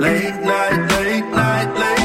Late 0.00 0.40
night, 0.42 0.92
late 0.92 1.26
night, 1.32 1.76
late 1.76 1.97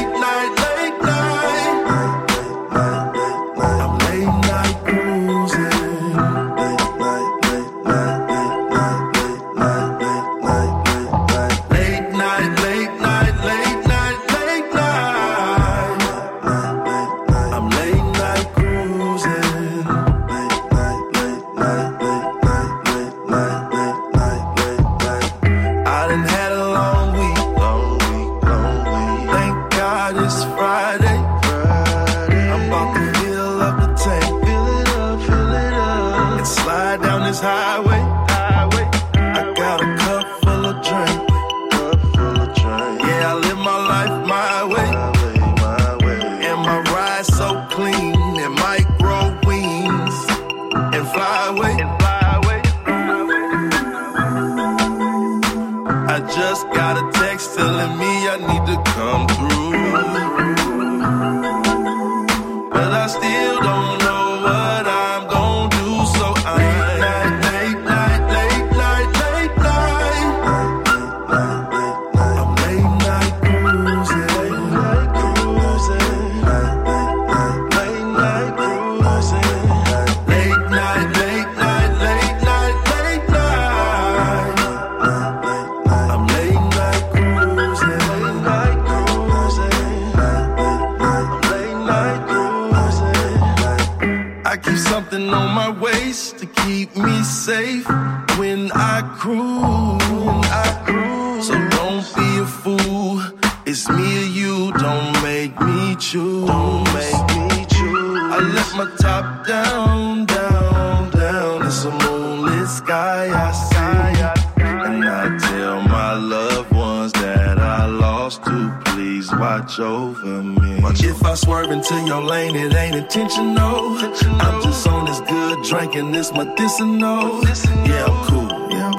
choose. 106.14 106.46
Don't 106.46 106.84
make 106.94 107.26
me 107.34 107.66
choose. 107.74 108.20
I 108.34 108.38
let 108.56 108.70
my 108.78 108.88
top 108.98 109.46
down, 109.46 110.26
down, 110.26 111.10
down. 111.10 111.66
It's 111.66 111.84
a 111.84 111.90
moonlit 111.90 112.68
sky 112.68 113.24
I 113.46 113.50
see. 113.66 114.62
And 114.62 115.04
I 115.04 115.36
tell 115.38 115.82
my 115.82 116.12
loved 116.14 116.72
ones 116.72 117.12
that 117.14 117.58
I 117.58 117.86
lost 117.86 118.44
to 118.44 118.80
please 118.84 119.32
watch 119.32 119.80
over 119.80 120.42
me. 120.42 120.80
Watch 120.80 121.02
if 121.02 121.24
I 121.24 121.34
swerve 121.34 121.72
into 121.72 121.96
your 122.06 122.22
lane, 122.22 122.54
it 122.54 122.72
ain't 122.74 122.94
intentional. 122.94 123.98
I'm 124.44 124.62
just 124.62 124.86
on 124.86 125.06
this 125.06 125.20
good 125.20 125.64
drinking, 125.64 126.12
this 126.12 126.32
medicinal. 126.32 127.42
Yeah, 127.90 128.06
I'm 128.06 128.18
cool, 128.28 128.50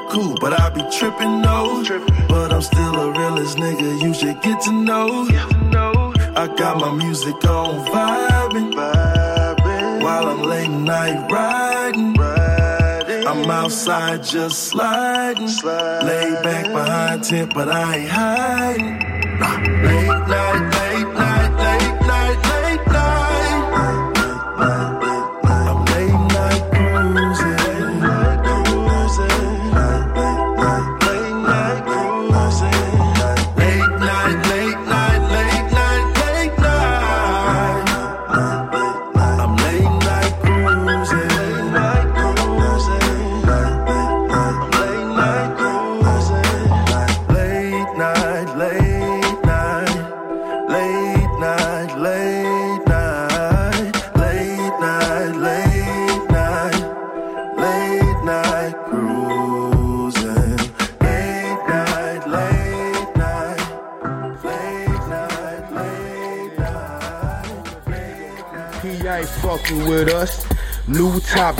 cool, 0.10 0.36
but 0.42 0.52
I 0.60 0.70
be 0.70 0.84
tripping, 0.98 1.42
no. 1.42 1.82
But 2.28 2.52
I'm 2.52 2.62
still 2.62 2.96
a 3.06 3.12
realest 3.12 3.58
nigga, 3.58 4.02
you 4.04 4.14
should 4.14 4.42
get 4.42 4.62
to 4.64 4.72
know. 4.74 5.65
I 6.46 6.48
got 6.56 6.78
my 6.78 6.94
music 6.94 7.44
on 7.46 7.84
vibing, 7.88 8.76
while 10.04 10.28
I'm 10.28 10.44
late 10.44 10.70
night 10.70 11.28
riding. 11.32 12.16
I'm 13.26 13.50
outside 13.50 14.22
just 14.24 14.66
sliding, 14.66 15.48
laid 15.48 16.44
back 16.44 16.66
behind 16.72 17.24
tent, 17.24 17.52
but 17.56 17.68
I 17.68 17.96
ain't 17.96 18.10
hiding. 18.10 19.00
Nah. 19.40 19.58
Late 19.58 20.28
night, 20.28 20.65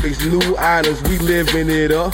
topics, 0.06 0.26
new 0.26 0.56
items, 0.58 1.02
we 1.04 1.18
living 1.20 1.70
it 1.70 1.92
up. 1.92 2.14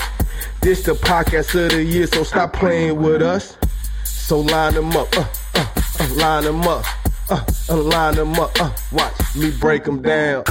This 0.61 0.83
the 0.83 0.93
podcast 0.93 1.55
of 1.61 1.71
the 1.71 1.83
year, 1.83 2.07
so 2.07 2.23
stop 2.23 2.53
playing 2.53 3.01
with 3.01 3.21
us. 3.21 3.57
So 4.03 4.39
line 4.39 4.73
them 4.73 4.91
up, 4.91 5.07
uh, 5.17 5.25
uh, 5.55 5.67
uh, 5.99 6.13
line 6.15 6.43
them 6.43 6.61
up, 6.61 6.85
uh, 7.29 7.43
uh, 7.69 7.77
line 7.77 8.15
them 8.15 8.33
up, 8.35 8.51
uh, 8.61 8.71
watch 8.91 9.35
me 9.35 9.51
break 9.59 9.83
them 9.83 10.01
down. 10.01 10.43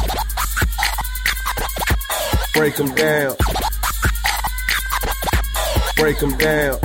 Break 2.55 2.77
them 2.77 2.95
down. 2.95 3.35
Break 5.97 6.19
them 6.19 6.37
down. 6.37 6.79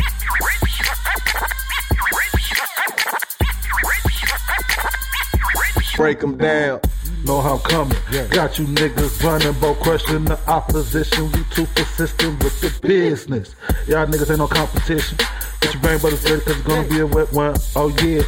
Break 5.97 6.19
them 6.19 6.37
down. 6.37 6.81
Know 7.25 7.41
how 7.41 7.55
I'm 7.55 7.59
coming. 7.61 7.97
Got 8.29 8.59
you 8.59 8.65
niggas 8.65 9.23
running, 9.23 9.53
both 9.59 9.79
crushing 9.79 10.25
the 10.25 10.39
opposition. 10.47 11.31
We 11.31 11.43
too 11.51 11.65
persistent 11.75 12.43
with 12.43 12.61
the 12.61 12.87
business. 12.87 13.55
Y'all 13.87 14.05
niggas 14.05 14.29
ain't 14.29 14.39
no 14.39 14.47
competition. 14.47 15.17
Get 15.61 15.73
your 15.73 15.81
brain 15.81 15.99
butters 15.99 16.23
ready, 16.23 16.41
cause 16.41 16.57
it's 16.57 16.67
gonna 16.67 16.87
be 16.87 16.99
a 16.99 17.07
wet 17.07 17.33
one. 17.33 17.55
Oh 17.75 17.89
yeah. 18.03 18.21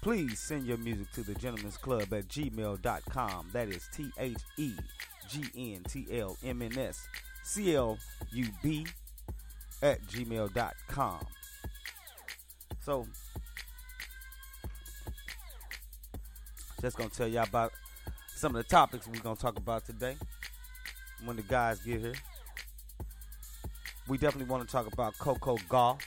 please 0.00 0.38
send 0.40 0.66
your 0.66 0.78
music 0.78 1.10
to 1.12 1.22
the 1.22 1.34
gentleman's 1.34 1.76
club 1.76 2.12
at 2.12 2.28
gmail.com. 2.28 3.50
That 3.52 3.68
is 3.68 3.88
T 3.92 4.10
H 4.18 4.38
E 4.56 4.72
G 5.28 5.74
N 5.74 5.82
T 5.84 6.06
L 6.10 6.36
M 6.44 6.62
N 6.62 6.78
S 6.78 7.06
C 7.42 7.74
L 7.74 7.98
U 8.32 8.46
B 8.62 8.86
at 9.82 10.02
gmail.com. 10.06 11.26
So 12.80 13.06
just 16.80 16.96
gonna 16.98 17.08
tell 17.10 17.28
y'all 17.28 17.44
about 17.44 17.72
some 18.34 18.54
of 18.54 18.62
the 18.62 18.68
topics 18.68 19.06
we're 19.06 19.20
gonna 19.20 19.36
talk 19.36 19.56
about 19.56 19.86
today 19.86 20.16
when 21.24 21.36
the 21.36 21.42
guys 21.42 21.80
get 21.80 22.00
here. 22.00 22.14
We 24.06 24.18
definitely 24.18 24.50
want 24.50 24.66
to 24.66 24.70
talk 24.70 24.86
about 24.92 25.16
Coco 25.18 25.56
Gauff 25.68 26.00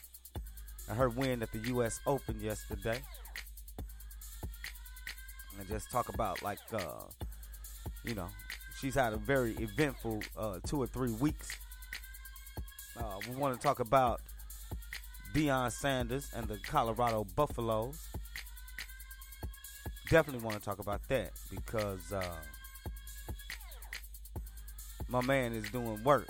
and 0.87 0.97
her 0.97 1.09
win 1.09 1.41
at 1.41 1.51
the 1.51 1.59
U.S. 1.69 1.99
Open 2.05 2.39
yesterday, 2.39 2.99
and 5.59 5.67
just 5.67 5.89
talk 5.91 6.09
about 6.09 6.41
like 6.43 6.59
uh, 6.73 7.03
you 8.03 8.15
know 8.15 8.27
she's 8.79 8.95
had 8.95 9.13
a 9.13 9.17
very 9.17 9.53
eventful 9.53 10.21
uh, 10.37 10.59
two 10.65 10.81
or 10.81 10.87
three 10.87 11.11
weeks. 11.11 11.57
Uh, 12.97 13.17
we 13.29 13.35
want 13.35 13.55
to 13.55 13.61
talk 13.61 13.79
about 13.79 14.21
Deion 15.33 15.71
Sanders 15.71 16.29
and 16.35 16.47
the 16.47 16.57
Colorado 16.59 17.25
Buffaloes 17.35 18.07
definitely 20.09 20.43
want 20.43 20.57
to 20.57 20.63
talk 20.63 20.79
about 20.79 21.01
that 21.09 21.31
because 21.49 22.13
uh, 22.13 22.23
my 25.09 25.21
man 25.21 25.53
is 25.53 25.69
doing 25.69 26.01
work 26.03 26.27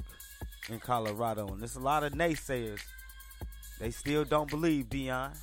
in 0.70 0.80
Colorado, 0.80 1.48
and 1.48 1.60
there's 1.60 1.76
a 1.76 1.80
lot 1.80 2.04
of 2.04 2.14
naysayers. 2.14 2.82
They 3.80 3.92
still 3.92 4.26
don't 4.26 4.50
believe 4.50 4.86
Deion, 4.86 5.38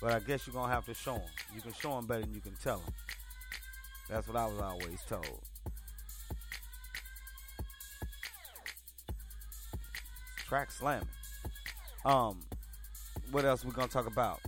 but 0.00 0.12
I 0.12 0.18
guess 0.20 0.46
you're 0.46 0.54
gonna 0.54 0.72
have 0.72 0.84
to 0.86 0.94
show 0.94 1.14
them. 1.14 1.28
You 1.54 1.60
can 1.60 1.72
show 1.72 1.94
them 1.96 2.06
better 2.06 2.22
than 2.22 2.34
you 2.34 2.40
can 2.40 2.56
tell 2.62 2.78
them. 2.78 2.94
That's 4.08 4.28
what 4.28 4.36
I 4.36 4.46
was 4.46 4.60
always 4.60 5.02
told. 5.08 5.40
Track 10.46 10.70
slamming. 10.70 11.08
Um, 12.04 12.40
what 13.32 13.44
else 13.44 13.64
we 13.64 13.72
gonna 13.72 13.88
talk 13.88 14.06
about? 14.06 14.40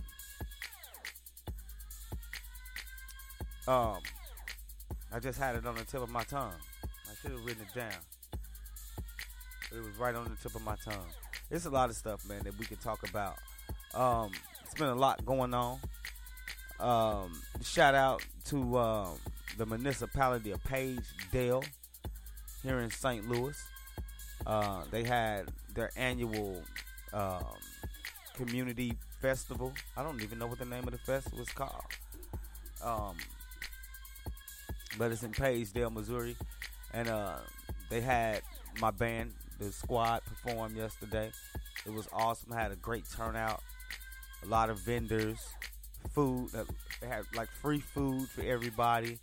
Um, 3.67 3.97
I 5.11 5.19
just 5.19 5.37
had 5.37 5.55
it 5.55 5.65
on 5.65 5.75
the 5.75 5.83
tip 5.83 6.01
of 6.01 6.09
my 6.09 6.23
tongue. 6.23 6.53
I 6.83 7.15
should 7.21 7.31
have 7.31 7.45
written 7.45 7.63
it 7.63 7.77
down. 7.77 7.91
But 9.69 9.77
it 9.77 9.83
was 9.83 9.95
right 9.99 10.15
on 10.15 10.23
the 10.23 10.35
tip 10.41 10.55
of 10.55 10.63
my 10.63 10.75
tongue. 10.83 11.05
It's 11.51 11.65
a 11.65 11.69
lot 11.69 11.89
of 11.89 11.95
stuff, 11.95 12.27
man, 12.27 12.43
that 12.43 12.57
we 12.57 12.65
can 12.65 12.77
talk 12.77 13.07
about. 13.07 13.35
Um, 13.93 14.31
been 14.79 14.87
a 14.87 14.95
lot 14.95 15.25
going 15.25 15.53
on. 15.53 15.77
Um, 16.79 17.41
shout 17.61 17.93
out 17.93 18.25
to 18.45 18.77
um, 18.77 19.17
the 19.57 19.65
municipality 19.65 20.51
of 20.51 20.63
Page 20.63 21.03
Dale 21.33 21.63
here 22.63 22.79
in 22.79 22.89
St. 22.89 23.29
Louis. 23.29 23.61
Uh, 24.47 24.83
they 24.89 25.03
had 25.03 25.51
their 25.75 25.91
annual 25.97 26.63
um, 27.13 27.43
community 28.35 28.93
festival. 29.21 29.73
I 29.97 30.03
don't 30.03 30.23
even 30.23 30.39
know 30.39 30.47
what 30.47 30.59
the 30.59 30.65
name 30.65 30.85
of 30.85 30.91
the 30.91 30.97
festival 30.99 31.41
is 31.41 31.49
called. 31.49 31.83
Um, 32.81 33.17
but 34.97 35.11
it's 35.11 35.23
in 35.23 35.33
Pagesdale, 35.33 35.91
Missouri, 35.91 36.37
and 36.93 37.09
uh, 37.09 37.35
they 37.89 37.99
had 37.99 38.43
my 38.79 38.91
band, 38.91 39.33
the 39.59 39.73
squad, 39.73 40.21
perform 40.23 40.77
yesterday. 40.77 41.31
It 41.85 41.93
was 41.93 42.07
awesome. 42.13 42.53
Had 42.53 42.71
a 42.71 42.77
great 42.77 43.03
turnout. 43.13 43.61
A 44.43 44.47
lot 44.47 44.69
of 44.69 44.79
vendors, 44.79 45.37
food. 46.13 46.49
uh, 46.55 46.63
They 47.01 47.07
had 47.07 47.25
like 47.35 47.49
free 47.49 47.79
food 47.79 48.29
for 48.29 48.41
everybody. 48.41 49.19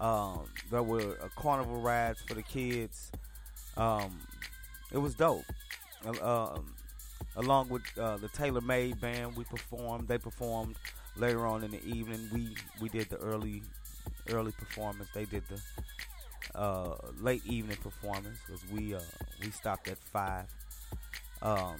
Um, 0.00 0.40
there 0.70 0.82
were 0.82 1.16
uh, 1.22 1.28
carnival 1.36 1.80
rides 1.80 2.20
for 2.22 2.34
the 2.34 2.42
kids. 2.42 3.10
Um, 3.76 4.20
it 4.92 4.98
was 4.98 5.14
dope. 5.14 5.44
Uh, 6.04 6.54
um, 6.56 6.74
along 7.36 7.68
with 7.68 7.82
uh, 7.98 8.16
the 8.18 8.28
Tailor 8.28 8.60
Made 8.60 9.00
band, 9.00 9.36
we 9.36 9.44
performed. 9.44 10.08
They 10.08 10.18
performed 10.18 10.76
later 11.16 11.46
on 11.46 11.64
in 11.64 11.70
the 11.70 11.84
evening. 11.84 12.28
We 12.32 12.54
we 12.80 12.88
did 12.88 13.08
the 13.10 13.16
early 13.18 13.62
early 14.30 14.52
performance. 14.52 15.08
They 15.14 15.24
did 15.24 15.42
the 15.48 15.60
uh, 16.58 16.96
late 17.20 17.44
evening 17.46 17.76
performance 17.78 18.38
because 18.46 18.62
we 18.70 18.94
uh, 18.94 19.00
we 19.42 19.50
stopped 19.50 19.88
at 19.88 19.98
five. 19.98 20.46
Um, 21.42 21.76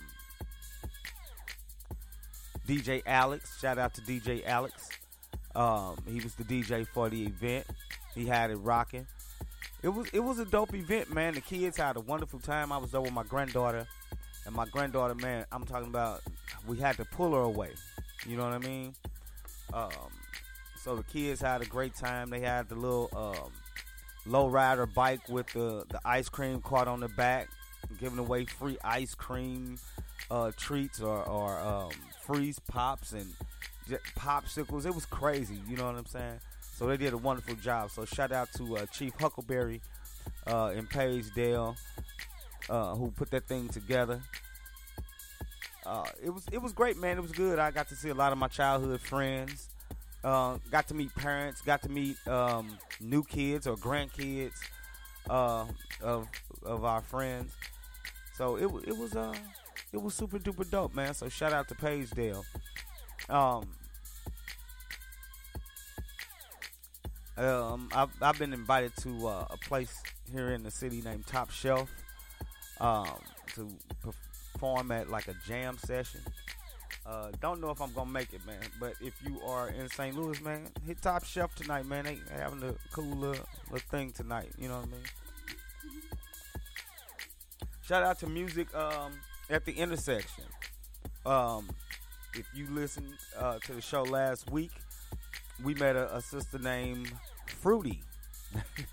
DJ 2.67 3.03
Alex, 3.07 3.59
shout 3.61 3.79
out 3.79 3.95
to 3.95 4.01
DJ 4.03 4.47
Alex. 4.47 4.89
Um, 5.55 5.97
he 6.07 6.21
was 6.21 6.35
the 6.35 6.45
DJ 6.45 6.87
for 6.87 7.09
the 7.09 7.25
event. 7.25 7.67
He 8.15 8.27
had 8.27 8.51
it 8.51 8.57
rocking. 8.57 9.07
It 9.83 9.89
was 9.89 10.09
it 10.13 10.21
was 10.21 10.39
a 10.39 10.45
dope 10.45 10.75
event, 10.75 11.13
man. 11.13 11.35
The 11.35 11.41
kids 11.41 11.77
had 11.77 11.97
a 11.97 12.01
wonderful 12.01 12.39
time. 12.39 12.73
I 12.73 12.79
was 12.79 12.93
there 12.93 13.01
with 13.01 13.13
my 13.13 13.25
granddaughter, 13.25 13.87
and 14.47 14.55
my 14.55 14.67
granddaughter, 14.67 15.15
man, 15.17 15.45
I'm 15.51 15.65
talking 15.65 15.89
about. 15.89 16.21
We 16.67 16.77
had 16.77 16.97
to 16.99 17.05
pull 17.05 17.33
her 17.35 17.41
away. 17.41 17.71
You 18.27 18.37
know 18.37 18.45
what 18.45 18.53
I 18.53 18.59
mean? 18.59 18.95
Um, 19.73 19.91
so 20.83 20.97
the 20.97 21.03
kids 21.03 21.41
had 21.41 21.63
a 21.63 21.65
great 21.65 21.95
time. 21.95 22.31
They 22.31 22.41
had 22.41 22.69
the 22.69 22.77
little 22.77 23.11
um, 23.17 23.53
low 24.27 24.49
rider 24.49 24.87
bike 24.87 25.29
with 25.29 25.49
the, 25.49 25.85
the 25.89 26.01
ice 26.05 26.29
cream 26.29 26.61
cart 26.61 26.89
on 26.89 27.01
the 27.01 27.09
back, 27.09 27.49
giving 27.99 28.19
away 28.19 28.45
free 28.45 28.79
ice 28.85 29.15
cream 29.15 29.79
uh, 30.31 30.53
treats 30.57 31.01
or, 31.01 31.25
or 31.25 31.59
um, 31.59 31.91
freeze 32.23 32.59
pops 32.59 33.13
and 33.13 33.27
popsicles. 34.17 34.87
It 34.87 34.95
was 34.95 35.07
crazy. 35.07 35.61
You 35.69 35.77
know 35.77 35.87
what 35.87 35.97
I'm 35.97 36.07
saying? 36.07 36.41
So 36.75 36.87
they 36.87 36.97
did 36.97 37.13
a 37.13 37.19
wonderful 37.19 37.55
job. 37.57 37.91
So 37.91 38.05
shout 38.05 38.33
out 38.33 38.49
to 38.57 38.79
uh, 38.79 38.87
Chief 38.87 39.13
Huckleberry 39.19 39.81
uh, 40.47 40.73
in 40.75 40.87
Pagesdale 40.87 41.77
uh, 42.69 42.95
who 42.95 43.11
put 43.11 43.31
that 43.31 43.47
thing 43.47 43.69
together. 43.69 44.21
Uh, 45.85 46.05
it 46.23 46.31
was 46.31 46.45
it 46.53 46.63
was 46.63 46.73
great, 46.73 46.97
man. 46.97 47.19
It 47.19 47.23
was 47.23 47.33
good. 47.33 47.59
I 47.59 47.71
got 47.71 47.89
to 47.89 47.97
see 47.97 48.11
a 48.11 48.15
lot 48.15 48.33
of 48.33 48.39
my 48.39 48.49
childhood 48.49 49.01
friends. 49.01 49.69
Uh, 50.23 50.59
got 50.71 50.87
to 50.89 50.95
meet 50.95 51.13
parents. 51.17 51.61
Got 51.61 51.83
to 51.83 51.89
meet 51.89 52.17
um, 52.29 52.79
new 53.01 53.25
kids 53.25 53.67
or 53.67 53.77
grandkids 53.77 54.55
uh, 55.29 55.65
of 56.01 56.29
of 56.65 56.85
our 56.85 57.01
friends. 57.01 57.53
So 58.37 58.57
it 58.57 58.89
it 58.89 58.97
was 58.97 59.17
uh 59.17 59.35
it 59.93 60.01
was 60.01 60.15
super 60.15 60.39
duper 60.39 60.69
dope, 60.69 60.95
man. 60.95 61.15
So 61.15 61.29
shout 61.29 61.53
out 61.53 61.69
to 61.69 61.75
Pagesdale. 61.75 62.45
Um, 63.29 63.69
um, 67.37 67.89
I've, 67.95 68.11
I've 68.21 68.39
been 68.39 68.53
invited 68.53 68.93
to 69.03 69.29
uh, 69.29 69.47
a 69.51 69.57
place 69.59 70.03
here 70.33 70.51
in 70.51 70.63
the 70.63 70.71
city 70.71 71.03
named 71.03 71.27
Top 71.27 71.51
Shelf 71.51 71.91
um, 72.81 73.21
to 73.55 73.69
perform 74.03 74.91
at 74.93 75.11
like 75.11 75.29
a 75.29 75.35
jam 75.47 75.77
session. 75.79 76.21
Uh, 77.05 77.31
don't 77.41 77.61
know 77.61 77.71
if 77.71 77.81
I'm 77.81 77.93
gonna 77.93 78.11
make 78.11 78.33
it, 78.33 78.47
man. 78.47 78.61
But 78.79 78.95
if 79.01 79.15
you 79.27 79.41
are 79.43 79.69
in 79.69 79.89
St. 79.89 80.17
Louis, 80.17 80.41
man, 80.41 80.69
hit 80.87 81.03
Top 81.03 81.25
Shelf 81.25 81.55
tonight, 81.55 81.85
man. 81.87 82.05
They 82.05 82.19
having 82.31 82.63
a 82.63 82.75
cool 82.93 83.05
little, 83.05 83.45
little 83.71 83.89
thing 83.91 84.13
tonight. 84.13 84.51
You 84.57 84.69
know 84.69 84.79
what 84.79 84.89
I 84.89 84.91
mean? 84.91 85.05
Shout 87.83 88.05
out 88.05 88.19
to 88.21 88.29
music 88.29 88.73
um, 88.75 89.13
at 89.53 89.67
the 89.67 89.73
intersection. 89.73 90.45
Um, 91.27 91.69
if 92.35 92.47
you 92.55 92.67
listened 92.71 93.15
uh, 93.39 93.59
to 93.59 93.73
the 93.75 93.83
show 93.83 94.03
last 94.03 94.51
week, 94.51 94.73
we 95.63 95.75
met 95.75 95.95
a, 95.95 96.17
a 96.17 96.23
sister 96.23 96.59
named 96.59 97.13
Fruity, 97.47 98.03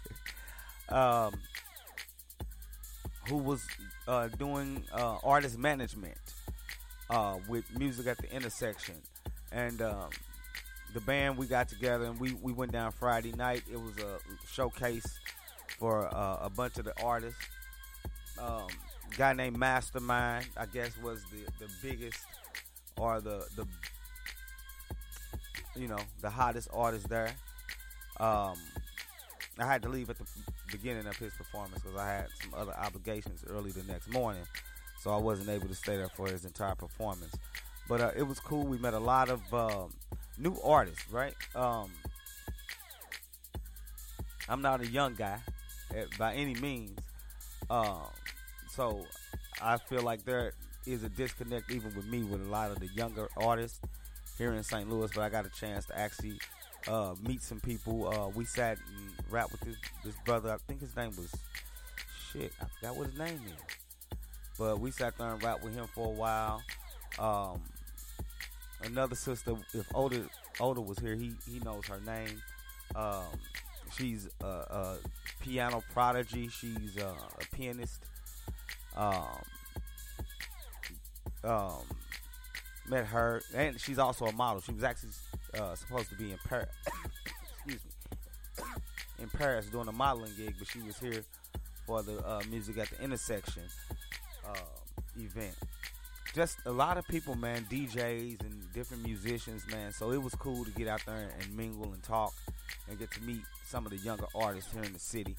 um, 0.89 1.33
who 3.29 3.37
was 3.37 3.65
uh, 4.07 4.27
doing 4.27 4.83
uh, 4.93 5.17
artist 5.23 5.57
management 5.57 6.17
uh, 7.09 7.37
with 7.47 7.63
music 7.79 8.07
at 8.07 8.17
the 8.17 8.31
intersection, 8.35 8.95
and 9.53 9.81
um, 9.81 10.09
the 10.93 11.01
band 11.01 11.37
we 11.37 11.47
got 11.47 11.69
together 11.69 12.05
and 12.05 12.19
we, 12.19 12.33
we 12.33 12.51
went 12.51 12.71
down 12.71 12.91
Friday 12.91 13.31
night. 13.31 13.63
It 13.71 13.79
was 13.79 13.97
a 13.99 14.19
showcase 14.51 15.19
for 15.79 16.13
uh, 16.13 16.39
a 16.41 16.49
bunch 16.49 16.77
of 16.77 16.85
the 16.85 17.01
artists. 17.01 17.39
Um, 18.37 18.67
guy 19.17 19.33
named 19.33 19.57
Mastermind, 19.57 20.47
I 20.57 20.65
guess, 20.65 20.91
was 21.03 21.23
the, 21.31 21.65
the 21.65 21.71
biggest 21.81 22.19
or 22.97 23.21
the 23.21 23.45
the 23.55 23.65
you 25.75 25.87
know 25.87 25.99
the 26.21 26.29
hottest 26.29 26.69
artist 26.73 27.09
there. 27.09 27.31
Um, 28.19 28.55
I 29.57 29.65
had 29.65 29.81
to 29.83 29.89
leave 29.89 30.09
at 30.09 30.17
the 30.17 30.25
beginning 30.71 31.05
of 31.07 31.17
his 31.17 31.33
performance 31.33 31.81
because 31.81 31.97
I 31.97 32.07
had 32.07 32.27
some 32.41 32.53
other 32.53 32.73
obligations 32.73 33.43
early 33.49 33.71
the 33.71 33.83
next 33.83 34.09
morning, 34.09 34.43
so 35.01 35.11
I 35.11 35.17
wasn't 35.17 35.49
able 35.49 35.67
to 35.67 35.75
stay 35.75 35.97
there 35.97 36.09
for 36.09 36.27
his 36.27 36.45
entire 36.45 36.75
performance. 36.75 37.33
But 37.87 38.01
uh, 38.01 38.11
it 38.15 38.23
was 38.23 38.39
cool. 38.39 38.65
We 38.65 38.77
met 38.77 38.93
a 38.93 38.99
lot 38.99 39.29
of 39.29 39.53
um, 39.53 39.93
new 40.37 40.55
artists, 40.63 41.09
right? 41.11 41.33
Um, 41.55 41.91
I'm 44.47 44.61
not 44.61 44.81
a 44.81 44.87
young 44.87 45.15
guy 45.15 45.39
by 46.17 46.33
any 46.33 46.55
means, 46.55 46.97
um, 47.69 48.07
so 48.79 49.05
I 49.61 49.75
feel 49.75 50.03
like 50.03 50.23
there 50.23 50.53
is 50.87 51.03
a 51.03 51.09
disconnect 51.09 51.69
even 51.69 51.93
with 51.95 52.05
me 52.05 52.23
with 52.23 52.39
a 52.47 52.49
lot 52.49 52.71
of 52.71 52.79
the 52.79 52.87
younger 52.87 53.27
artists 53.35 53.81
here 54.37 54.53
in 54.53 54.63
St. 54.63 54.89
Louis. 54.89 55.11
But 55.13 55.21
I 55.23 55.27
got 55.27 55.45
a 55.45 55.49
chance 55.49 55.85
to 55.87 55.99
actually 55.99 56.39
uh, 56.87 57.13
meet 57.21 57.41
some 57.41 57.59
people. 57.59 58.07
Uh, 58.07 58.29
we 58.29 58.45
sat 58.45 58.77
and 58.77 59.11
rap 59.29 59.51
with 59.51 59.59
this, 59.59 59.75
this 60.05 60.15
brother. 60.23 60.53
I 60.53 60.57
think 60.65 60.79
his 60.79 60.95
name 60.95 61.11
was 61.17 61.29
shit. 62.31 62.53
I 62.61 62.67
forgot 62.79 62.95
what 62.95 63.07
his 63.07 63.19
name 63.19 63.41
is. 63.47 64.17
But 64.57 64.79
we 64.79 64.91
sat 64.91 65.17
there 65.17 65.27
and 65.27 65.43
rap 65.43 65.61
with 65.61 65.73
him 65.73 65.87
for 65.93 66.07
a 66.07 66.11
while. 66.11 66.61
Um, 67.19 67.61
another 68.85 69.15
sister, 69.15 69.55
if 69.73 69.93
Oda 69.93 70.23
Oda 70.61 70.79
was 70.79 70.97
here, 70.99 71.15
he 71.15 71.33
he 71.45 71.59
knows 71.59 71.85
her 71.87 71.99
name. 72.05 72.41
Um, 72.95 73.25
she's 73.97 74.29
a, 74.39 74.45
a 74.45 74.97
piano 75.41 75.83
prodigy. 75.91 76.47
She's 76.47 76.97
uh, 76.97 77.13
a 77.41 77.55
pianist. 77.57 78.05
Um, 78.99 79.41
um, 81.45 81.83
met 82.89 83.05
her, 83.05 83.41
and 83.55 83.79
she's 83.79 83.97
also 83.97 84.25
a 84.25 84.33
model. 84.33 84.61
She 84.61 84.73
was 84.73 84.83
actually 84.83 85.11
uh, 85.57 85.73
supposed 85.75 86.09
to 86.09 86.15
be 86.15 86.31
in 86.31 86.37
Paris. 86.45 86.67
excuse 87.65 87.79
me, 87.85 88.65
in 89.23 89.29
Paris 89.29 89.67
doing 89.67 89.87
a 89.87 89.93
modeling 89.93 90.33
gig, 90.35 90.55
but 90.59 90.67
she 90.67 90.81
was 90.81 90.97
here 90.99 91.23
for 91.87 92.03
the 92.03 92.17
uh, 92.27 92.41
music 92.49 92.77
at 92.77 92.89
the 92.89 93.01
intersection 93.01 93.63
uh, 94.45 94.53
event. 95.17 95.55
Just 96.35 96.57
a 96.65 96.71
lot 96.71 96.97
of 96.97 97.07
people, 97.07 97.35
man, 97.35 97.65
DJs 97.71 98.41
and 98.41 98.73
different 98.73 99.03
musicians, 99.03 99.63
man. 99.71 99.93
So 99.93 100.11
it 100.11 100.21
was 100.21 100.35
cool 100.35 100.65
to 100.65 100.71
get 100.71 100.89
out 100.89 101.01
there 101.05 101.29
and 101.39 101.55
mingle 101.55 101.93
and 101.93 102.03
talk 102.03 102.33
and 102.89 102.99
get 102.99 103.11
to 103.11 103.23
meet 103.23 103.41
some 103.65 103.85
of 103.85 103.91
the 103.91 103.97
younger 103.97 104.25
artists 104.35 104.71
here 104.73 104.83
in 104.83 104.91
the 104.91 104.99
city. 104.99 105.37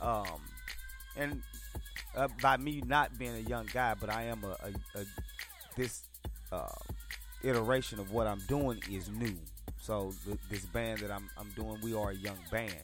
Um, 0.00 0.40
and 1.16 1.42
uh, 2.16 2.28
by 2.40 2.56
me 2.56 2.82
not 2.86 3.18
being 3.18 3.34
a 3.34 3.48
young 3.48 3.68
guy, 3.72 3.94
but 3.98 4.10
I 4.10 4.24
am 4.24 4.44
a, 4.44 4.56
a, 4.66 5.00
a 5.00 5.04
this 5.76 6.02
uh, 6.50 6.68
iteration 7.42 7.98
of 7.98 8.12
what 8.12 8.26
I'm 8.26 8.40
doing 8.48 8.82
is 8.90 9.08
new. 9.08 9.34
So 9.80 10.12
th- 10.24 10.38
this 10.48 10.64
band 10.66 11.00
that 11.00 11.10
I'm 11.10 11.28
I'm 11.38 11.50
doing, 11.50 11.78
we 11.82 11.94
are 11.94 12.10
a 12.10 12.14
young 12.14 12.38
band, 12.50 12.74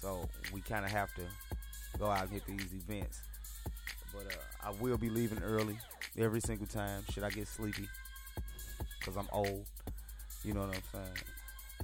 so 0.00 0.28
we 0.52 0.60
kind 0.60 0.84
of 0.84 0.90
have 0.90 1.12
to 1.14 1.22
go 1.98 2.06
out 2.06 2.22
and 2.22 2.30
hit 2.30 2.46
these 2.46 2.72
events. 2.72 3.20
But 4.12 4.26
uh, 4.26 4.68
I 4.68 4.70
will 4.80 4.96
be 4.96 5.08
leaving 5.08 5.42
early 5.42 5.78
every 6.18 6.40
single 6.40 6.66
time. 6.66 7.04
Should 7.10 7.24
I 7.24 7.30
get 7.30 7.48
sleepy? 7.48 7.88
Cause 9.00 9.16
I'm 9.16 9.28
old. 9.32 9.64
You 10.44 10.54
know 10.54 10.60
what 10.60 10.76
I'm 10.76 10.82
saying. 10.92 11.16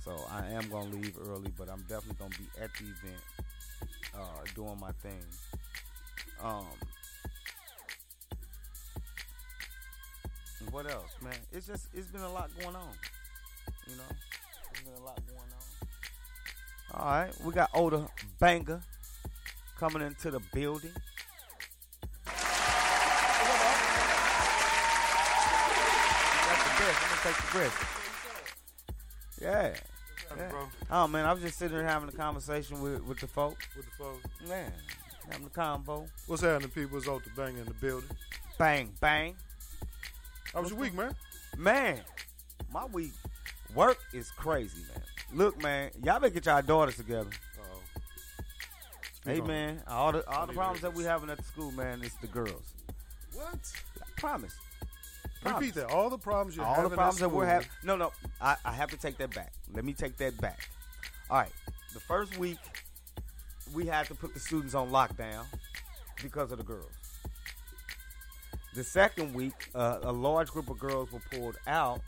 So 0.05 0.25
I 0.31 0.47
am 0.51 0.69
gonna 0.69 0.91
leave 0.91 1.17
early, 1.29 1.51
but 1.59 1.69
I'm 1.69 1.81
definitely 1.89 2.17
gonna 2.19 2.31
be 2.39 2.63
at 2.63 2.71
the 2.75 2.85
event, 2.85 3.23
uh, 4.15 4.45
doing 4.55 4.79
my 4.79 4.93
thing. 5.03 5.23
Um, 6.43 6.67
what 10.71 10.91
else, 10.91 11.11
man? 11.23 11.33
It's 11.53 11.67
just 11.67 11.89
it's 11.95 12.09
been 12.09 12.23
a 12.23 12.33
lot 12.33 12.51
going 12.61 12.77
on. 12.77 12.93
You 13.89 13.97
know, 13.97 14.03
there's 14.73 14.85
been 14.85 15.03
a 15.03 15.05
lot 15.05 15.21
going 15.27 15.41
on. 15.41 17.01
All 17.01 17.07
right, 17.07 17.33
we 17.45 17.53
got 17.53 17.71
older 17.75 18.07
banger 18.39 18.81
coming 19.79 20.03
into 20.03 20.31
the 20.31 20.41
building. 20.53 20.93
That's 22.25 22.41
the 26.63 26.71
best. 26.79 26.99
I'm 27.03 27.09
gonna 27.09 27.23
take 27.23 27.53
the 27.53 27.59
risk. 27.59 27.87
Yeah. 29.41 29.75
yeah. 30.37 30.49
bro? 30.51 30.69
Oh 30.91 31.09
man, 31.09 31.27
I 31.27 31.33
was 31.33 31.43
just 31.43 31.59
sitting 31.59 31.77
there 31.77 31.87
having 31.87 32.09
a 32.09 32.13
conversation 32.13 32.81
with 32.81 33.03
with 33.05 33.21
the 33.21 33.27
folk. 33.27 33.59
With 33.77 33.87
the 33.87 33.93
phone. 33.93 34.19
Man, 34.49 34.73
having 35.31 35.47
a 35.47 35.51
convo. 35.51 36.09
What's 36.27 36.43
happening, 36.43 36.71
people? 36.71 36.99
It's 36.99 37.09
Ultra 37.09 37.33
Bang 37.37 37.57
in 37.57 37.65
the 37.65 37.75
building. 37.75 38.11
Bang, 38.59 38.93
bang. 39.01 39.37
How 40.53 40.63
was 40.63 40.71
your 40.71 40.79
week, 40.79 40.95
man? 40.95 41.15
Man, 41.57 42.01
my 42.73 42.87
week 42.87 43.13
work 43.75 43.99
is 44.13 44.31
crazy, 44.31 44.83
man. 44.93 45.03
Look, 45.33 45.61
man, 45.63 45.91
y'all 46.03 46.21
better 46.21 46.31
get 46.31 46.47
y'all 46.47 46.63
daughters 46.63 46.97
together. 46.97 47.31
Hey, 49.25 49.41
man, 49.41 49.83
all 49.89 50.13
the 50.13 50.29
all 50.31 50.47
the 50.47 50.53
problems 50.53 50.83
that 50.83 50.95
we 50.95 51.03
having 51.03 51.29
at 51.31 51.39
the 51.39 51.45
school, 51.45 51.73
man, 51.73 52.01
is 52.03 52.15
the 52.21 52.29
girls. 52.29 52.75
What? 53.35 53.59
I 54.01 54.21
promise. 54.21 54.55
Repeat 55.45 55.75
that. 55.75 55.91
All 55.91 56.11
the 56.11 56.19
problems 56.19 56.57
you're 56.57 56.65
all 56.65 56.75
having 56.75 56.91
the 56.91 56.97
problems 56.97 57.21
at 57.21 57.29
that 57.29 57.37
we're 57.37 57.45
having. 57.45 57.69
No, 57.83 57.97
no, 57.97 58.13
I, 58.41 58.57
I 58.65 58.73
have 58.73 58.91
to 58.91 58.97
take 58.97 59.19
that 59.19 59.35
back. 59.35 59.53
Let 59.75 59.85
me 59.85 59.95
take 59.95 60.17
that 60.19 60.41
back. 60.41 60.69
All 61.29 61.39
right, 61.39 61.53
the 61.93 61.99
first 62.01 62.39
week 62.39 62.59
we 63.75 63.87
had 63.87 64.07
to 64.07 64.15
put 64.15 64.35
the 64.35 64.41
students 64.41 64.75
on 64.75 64.91
lockdown 64.91 65.45
because 66.23 66.53
of 66.53 66.59
the 66.59 66.65
girls. 66.65 66.93
The 68.75 68.85
second 68.85 69.35
week, 69.35 69.71
uh, 69.75 70.01
a 70.03 70.13
large 70.13 70.51
group 70.51 70.69
of 70.69 70.79
girls 70.79 71.11
were 71.11 71.23
pulled 71.31 71.57
out, 71.67 72.01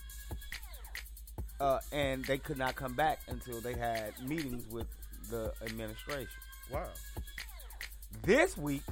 uh, 1.60 1.78
and 1.92 2.24
they 2.24 2.38
could 2.38 2.58
not 2.58 2.76
come 2.76 2.94
back 2.94 3.20
until 3.28 3.60
they 3.60 3.74
had 3.74 4.12
meetings 4.22 4.66
with 4.70 4.86
the 5.30 5.52
administration. 5.64 6.28
Wow. 6.70 6.88
This 8.22 8.56
week, 8.56 8.82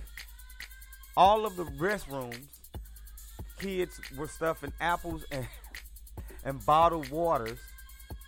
all 1.17 1.45
of 1.45 1.57
the 1.57 1.65
restrooms, 1.65 2.45
kids 3.59 4.01
were 4.17 4.29
stuffing 4.29 4.73
apples 4.81 5.25
and 5.31 5.47
and 6.45 6.65
bottled 6.65 7.11
waters 7.11 7.59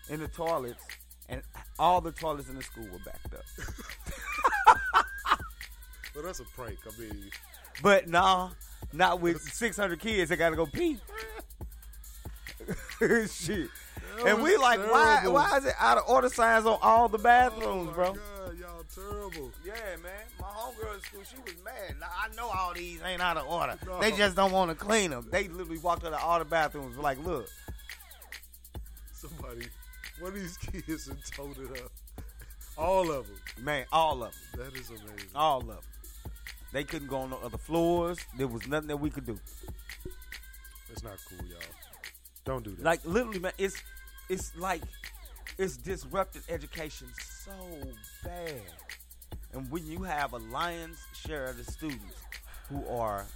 in 0.09 0.21
the 0.21 0.28
toilets, 0.28 0.83
all 1.78 2.00
the 2.00 2.12
toilets 2.12 2.49
in 2.49 2.56
the 2.56 2.62
school 2.62 2.87
were 2.92 2.99
backed 3.04 3.35
up. 3.35 3.44
Well, 6.14 6.25
that's 6.26 6.40
a 6.40 6.44
prank. 6.44 6.78
I 6.85 7.00
mean, 7.00 7.30
But 7.80 8.08
nah, 8.08 8.50
not 8.92 9.20
with 9.20 9.40
600 9.40 10.00
kids 10.00 10.30
that 10.30 10.37
gotta 10.37 10.56
go 10.56 10.66
pee. 10.66 10.99
Shit. 13.30 13.68
And 14.26 14.42
we 14.42 14.56
like, 14.56 14.80
why 14.90 15.18
terrible. 15.20 15.35
why 15.35 15.56
is 15.58 15.64
it 15.64 15.75
out 15.78 15.99
of 15.99 16.08
order 16.08 16.28
signs 16.28 16.66
on 16.66 16.76
all 16.82 17.08
the 17.08 17.18
bathrooms, 17.18 17.90
oh 17.90 17.94
bro? 17.94 18.12
God, 18.14 18.58
y'all 18.58 18.85
terrible. 18.92 19.52
Yeah, 19.64 19.75
man. 20.02 20.11
My 20.40 20.47
homegirl 20.49 20.94
in 20.97 21.00
school, 21.02 21.23
she 21.23 21.37
was 21.44 21.54
mad. 21.64 21.94
Now, 22.00 22.08
I 22.08 22.35
know 22.35 22.49
all 22.49 22.75
these 22.75 23.00
ain't 23.06 23.23
out 23.23 23.37
of 23.37 23.47
order. 23.47 23.78
No. 23.87 24.00
They 24.00 24.11
just 24.11 24.35
don't 24.35 24.50
want 24.50 24.70
to 24.70 24.75
clean 24.75 25.11
them. 25.12 25.28
They 25.30 25.47
literally 25.47 25.78
walked 25.78 26.04
out 26.04 26.14
of 26.14 26.20
all 26.20 26.40
the 26.40 26.44
bathrooms 26.47 26.97
like, 26.97 27.25
look, 27.25 27.49
Somebody, 29.12 29.66
one 30.20 30.32
of 30.32 30.40
these 30.40 30.56
kids 30.56 31.08
and 31.08 31.18
toted 31.32 31.70
up. 31.78 31.92
All 32.76 33.10
of 33.10 33.26
them. 33.26 33.37
man, 33.64 33.87
all 33.92 34.22
of 34.22 34.32
them. 34.54 34.64
That 34.72 34.78
is 34.78 34.88
amazing. 34.88 35.30
All 35.34 35.60
of 35.60 35.66
them. 35.66 35.78
They 36.72 36.84
couldn't 36.84 37.08
go 37.08 37.18
on 37.18 37.30
the 37.30 37.37
other 37.37 37.58
floors. 37.58 38.18
There 38.37 38.46
was 38.46 38.66
nothing 38.68 38.88
that 38.88 38.98
we 38.98 39.10
could 39.10 39.26
do. 39.26 39.38
It's 40.90 41.02
not 41.02 41.18
cool, 41.28 41.46
y'all. 41.48 41.58
Don't 42.44 42.62
do 42.62 42.70
that. 42.72 42.84
Like, 42.84 43.00
literally, 43.04 43.38
man, 43.38 43.52
it's, 43.58 43.82
it's 44.28 44.54
like, 44.56 44.82
it's 45.56 45.76
disrupted 45.76 46.42
education 46.48 47.08
so 47.44 47.52
bad. 48.22 48.62
And 49.52 49.70
when 49.70 49.87
you 49.87 50.02
have 50.02 50.34
a 50.34 50.38
lion's 50.38 50.98
share 51.14 51.46
of 51.46 51.56
the 51.56 51.70
students 51.70 52.14
who 52.68 52.87
are 52.88 53.26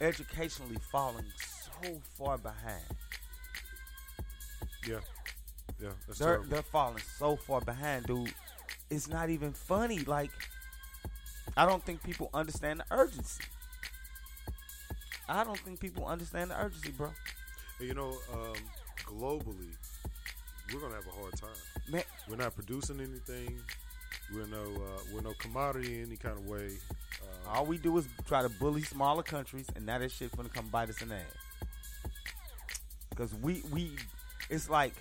educationally 0.00 0.76
falling 0.92 1.24
so 1.82 2.00
far 2.16 2.38
behind, 2.38 2.84
Yeah, 4.86 5.00
yeah, 5.80 5.90
that's 6.06 6.18
They're 6.18 6.28
terrible. 6.28 6.48
they're 6.50 6.62
falling 6.62 7.02
so 7.18 7.36
far 7.36 7.60
behind, 7.60 8.06
dude. 8.06 8.32
It's 8.90 9.08
not 9.08 9.30
even 9.30 9.52
funny. 9.52 10.00
Like, 10.00 10.30
I 11.56 11.66
don't 11.66 11.84
think 11.84 12.02
people 12.02 12.30
understand 12.32 12.80
the 12.80 12.84
urgency. 12.96 13.44
I 15.28 15.42
don't 15.44 15.58
think 15.58 15.80
people 15.80 16.06
understand 16.06 16.50
the 16.50 16.60
urgency, 16.60 16.92
bro. 16.92 17.10
You 17.80 17.94
know, 17.94 18.16
um, 18.32 18.54
globally, 19.04 19.72
we're 20.72 20.80
gonna 20.80 20.94
have 20.94 21.06
a 21.06 21.20
hard 21.20 21.34
time. 21.36 21.50
Man, 21.88 22.02
We're 22.28 22.36
not 22.36 22.54
producing 22.54 23.00
anything. 23.00 23.60
We're 24.32 24.46
no 24.46 24.62
uh, 24.62 25.00
we're 25.12 25.20
no 25.20 25.34
commodity 25.38 26.00
in 26.00 26.06
any 26.06 26.16
kind 26.16 26.38
of 26.38 26.46
way. 26.48 26.70
Uh, 27.22 27.50
all 27.50 27.66
we 27.66 27.78
do 27.78 27.96
is 27.98 28.06
try 28.26 28.42
to 28.42 28.48
bully 28.48 28.82
smaller 28.82 29.22
countries, 29.22 29.66
and 29.76 29.84
now 29.84 29.98
that 29.98 30.10
shit's 30.10 30.34
gonna 30.34 30.48
come 30.48 30.68
bite 30.68 30.88
us 30.88 31.02
in 31.02 31.08
the 31.08 31.16
ass. 31.16 31.22
Because 33.10 33.34
we 33.34 33.62
we, 33.72 33.92
it's 34.50 34.68
like 34.70 34.94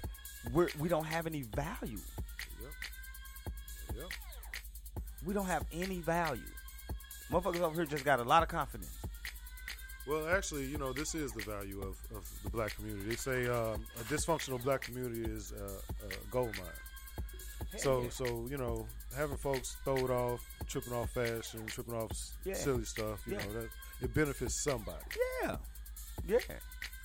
we're 0.54 0.70
we 0.80 0.90
don't 0.90 1.06
have 1.06 1.28
any 1.28 1.42
value. 1.44 2.00
yep. 2.62 2.72
Yep. 3.96 4.06
We 5.26 5.34
don't 5.34 5.46
have 5.48 5.66
any 5.74 6.00
value. 6.00 6.42
Motherfuckers 7.32 7.62
over 7.62 7.76
here 7.76 7.86
just 7.86 8.06
got 8.06 8.20
a 8.20 8.24
lot 8.24 8.44
of 8.44 8.50
confidence. 8.50 8.92
Well, 10.08 10.28
actually, 10.28 10.66
you 10.66 10.78
know, 10.78 10.94
this 10.94 11.16
is 11.16 11.32
the 11.32 11.42
value 11.42 11.80
of, 11.82 11.98
of 12.16 12.30
the 12.44 12.50
black 12.52 12.76
community. 12.76 13.10
They 13.10 13.16
say 13.16 13.48
um, 13.48 13.84
a 14.00 14.04
dysfunctional 14.04 14.62
black 14.64 14.82
community 14.82 15.24
is 15.24 15.52
uh, 15.52 15.72
a 16.06 16.32
gold 16.32 16.56
mine. 16.58 17.78
So, 17.78 18.04
yeah. 18.04 18.10
so 18.10 18.46
you 18.50 18.58
know, 18.58 18.86
having 19.18 19.38
folks 19.38 19.78
throw 19.84 19.98
it 19.98 20.12
off, 20.12 20.42
tripping 20.68 20.94
off 20.94 21.10
fashion, 21.10 21.66
tripping 21.66 21.96
off 21.96 22.12
Yeah. 22.44 22.54
silly 22.54 22.86
stuff, 22.86 23.22
you 23.26 23.34
Yeah. 23.34 23.46
know, 23.46 23.54
that 23.54 23.70
it 24.02 24.14
benefits 24.14 24.54
somebody. 24.64 25.00
Yeah, 25.44 25.58
yeah, 26.28 26.38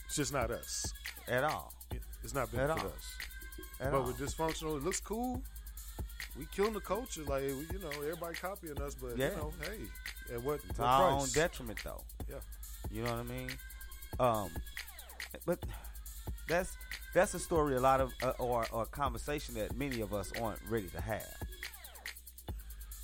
It's 0.06 0.16
just 0.16 0.32
not 0.34 0.50
us. 0.50 0.92
at 1.26 1.42
all, 1.44 1.72
It's 2.22 2.34
not 2.34 2.52
benefit 2.52 2.84
us. 2.84 3.16
At 3.80 3.90
but 3.92 3.98
all. 3.98 4.06
with 4.06 4.18
dysfunctional, 4.18 4.76
it 4.76 4.82
looks 4.84 5.00
cool. 5.00 5.42
We 6.38 6.46
killing 6.46 6.74
the 6.74 6.80
culture, 6.80 7.22
like 7.24 7.42
we- 7.42 7.66
you 7.72 7.78
know, 7.80 7.90
everybody 7.90 8.36
copying 8.36 8.80
us, 8.80 8.94
but 8.94 9.16
Yeah. 9.16 9.30
you 9.30 9.36
know, 9.36 9.52
hey, 9.62 10.34
at 10.34 10.42
what, 10.42 10.60
to 10.62 10.68
what 10.68 10.80
our 10.86 11.10
own 11.10 11.28
detriment, 11.30 11.78
though. 11.82 12.02
Yeah. 12.28 12.36
You 12.90 13.02
know 13.04 13.10
what 13.10 13.20
I 13.20 13.22
mean? 13.24 13.50
Um, 14.18 14.50
but 15.46 15.58
that's 16.48 16.76
that's 17.14 17.34
a 17.34 17.38
story 17.38 17.74
a 17.76 17.80
lot 17.80 18.00
of 18.00 18.12
uh, 18.22 18.32
or 18.38 18.66
or 18.72 18.82
a 18.82 18.86
conversation 18.86 19.54
that 19.54 19.76
many 19.76 20.00
of 20.00 20.12
us 20.14 20.32
aren't 20.40 20.60
ready 20.68 20.88
to 20.88 21.00
have. 21.00 21.26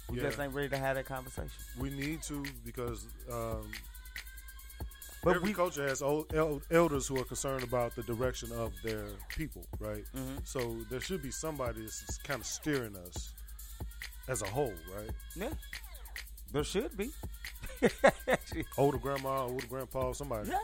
We 0.09 0.19
Yeah. 0.19 0.25
just 0.25 0.39
ain't 0.39 0.55
ready 0.55 0.69
to 0.69 0.79
have 0.79 0.97
that 0.97 1.07
conversation. 1.07 1.51
We 1.79 1.91
need 1.91 2.23
to 2.25 2.45
because 2.65 3.07
um, 3.31 3.71
But 5.27 5.37
every 5.37 5.49
we 5.51 5.55
culture 5.55 5.87
has 5.89 6.03
old, 6.03 6.33
el- 6.35 6.63
elders 6.71 7.07
who 7.09 7.19
are 7.21 7.25
concerned 7.25 7.65
about 7.65 7.97
the 7.97 8.03
direction 8.05 8.53
of 8.53 8.73
their 8.85 9.07
people, 9.29 9.65
right? 9.81 10.05
Mhm. 10.15 10.47
So 10.47 10.77
there 10.89 11.01
should 11.01 11.21
be 11.21 11.31
somebody 11.33 11.81
that's 11.83 12.19
kind 12.19 12.41
of 12.41 12.47
steering 12.47 12.97
us 12.97 13.33
as 14.29 14.43
a 14.43 14.47
whole, 14.47 14.75
right? 14.97 15.11
yeah, 15.35 15.53
there 16.53 16.63
should 16.65 16.97
be. 16.97 17.11
Older 18.79 18.99
grandma, 18.99 19.47
older 19.47 19.67
grandpa, 19.67 20.13
somebody. 20.13 20.49
yeah, 20.49 20.59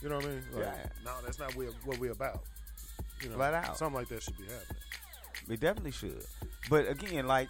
You 0.00 0.08
know 0.08 0.16
what 0.16 0.24
I 0.24 0.28
mean? 0.28 0.42
Like, 0.52 0.64
Yeah. 0.64 0.86
No, 1.04 1.12
that's 1.24 1.38
not 1.38 1.54
what 1.54 1.68
what 1.84 1.98
we're 1.98 2.12
about. 2.12 2.42
You 3.22 3.28
know, 3.28 3.36
Flat 3.36 3.54
out. 3.54 3.76
something 3.78 3.94
like 3.94 4.08
that 4.08 4.22
should 4.22 4.36
be 4.38 4.44
happening. 4.44 4.82
we 5.48 5.56
definitely 5.56 5.92
should. 5.92 6.24
But 6.70 6.88
again, 6.88 7.26
like 7.26 7.48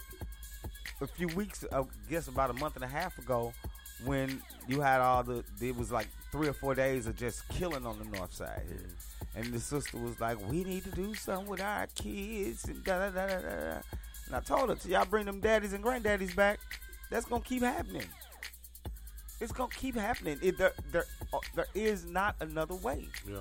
a 1.01 1.07
few 1.07 1.27
weeks, 1.29 1.63
I 1.71 1.83
guess 2.09 2.27
about 2.27 2.49
a 2.49 2.53
month 2.53 2.75
and 2.75 2.83
a 2.83 2.87
half 2.87 3.17
ago, 3.17 3.53
when 4.05 4.41
you 4.67 4.81
had 4.81 5.01
all 5.01 5.23
the, 5.23 5.43
it 5.61 5.75
was 5.75 5.91
like 5.91 6.07
three 6.31 6.47
or 6.47 6.53
four 6.53 6.75
days 6.75 7.07
of 7.07 7.15
just 7.15 7.47
killing 7.49 7.85
on 7.85 7.97
the 7.99 8.17
north 8.17 8.33
side 8.33 8.61
here. 8.67 8.89
And 9.35 9.53
the 9.53 9.59
sister 9.59 9.97
was 9.97 10.19
like, 10.19 10.37
"We 10.49 10.63
need 10.63 10.83
to 10.85 10.91
do 10.91 11.13
something 11.13 11.47
with 11.47 11.61
our 11.61 11.87
kids." 11.95 12.65
And 12.65 12.83
da 12.83 12.99
da 12.99 13.09
da 13.09 13.27
da 13.27 13.39
da. 13.41 13.81
And 14.25 14.35
I 14.35 14.39
told 14.39 14.69
her, 14.69 14.75
"Till 14.75 14.91
y'all 14.91 15.05
bring 15.05 15.25
them 15.25 15.39
daddies 15.39 15.73
and 15.73 15.83
granddaddies 15.83 16.35
back, 16.35 16.59
that's 17.09 17.25
gonna 17.25 17.43
keep 17.43 17.61
happening. 17.63 18.07
It's 19.39 19.51
gonna 19.51 19.69
keep 19.75 19.95
happening. 19.95 20.39
It, 20.41 20.57
there, 20.57 20.73
there, 20.91 21.05
uh, 21.31 21.39
there 21.55 21.67
is 21.75 22.05
not 22.05 22.35
another 22.39 22.75
way. 22.75 23.07
Yeah. 23.27 23.37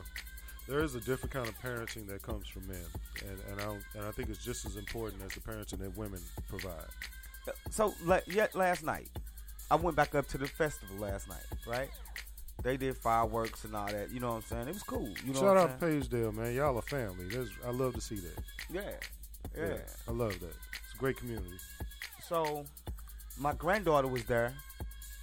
There 0.69 0.81
is 0.81 0.95
a 0.95 1.01
different 1.01 1.33
kind 1.33 1.49
of 1.49 1.59
parenting 1.61 2.07
that 2.09 2.23
comes 2.23 2.49
from 2.49 2.67
men, 2.67 2.85
and 3.23 3.39
and 3.51 3.61
I 3.61 3.99
and 3.99 4.07
I 4.07 4.11
think 4.11 4.29
it's 4.29 4.45
just 4.45 4.67
as 4.67 4.77
important 4.77 5.23
as 5.23 5.33
the 5.33 5.41
parenting 5.41 5.79
that 5.79 5.97
women 5.97 6.21
provide. 6.49 6.87
So 7.71 7.95
la- 8.05 8.21
yet 8.27 8.55
last 8.55 8.83
night, 8.83 9.09
I 9.71 9.77
went 9.77 9.97
back 9.97 10.15
up 10.15 10.29
to 10.29 10.39
the 10.39 10.47
festival 10.47 10.97
last 10.99 11.29
night. 11.29 11.45
Right? 11.67 11.91
They 12.63 12.77
did 12.77 12.97
fireworks 12.97 13.65
and 13.65 13.77
all 13.77 13.87
that. 13.87 14.11
You 14.11 14.21
know 14.21 14.29
what 14.29 14.37
I'm 14.37 14.43
saying? 14.43 14.69
It 14.69 14.75
was 14.75 14.83
cool. 14.83 15.09
You 15.25 15.33
know 15.33 15.41
Shout 15.41 15.57
out 15.57 15.81
Pagedale, 15.81 16.33
man. 16.35 16.55
Y'all 16.55 16.77
a 16.79 16.83
family. 16.83 17.27
There's, 17.29 17.51
I 17.65 17.71
love 17.71 17.95
to 17.95 18.01
see 18.01 18.17
that. 18.17 18.43
saying? 18.73 18.95
Yeah, 19.57 19.67
yeah. 19.69 19.77
I 20.09 20.11
love 20.11 20.39
that. 20.41 20.55
It's 20.85 20.95
a 20.95 20.99
great 20.99 21.17
community. 21.17 21.59
So 22.27 22.65
my 23.39 23.53
granddaughter 23.53 24.09
was 24.09 24.25
there, 24.25 24.55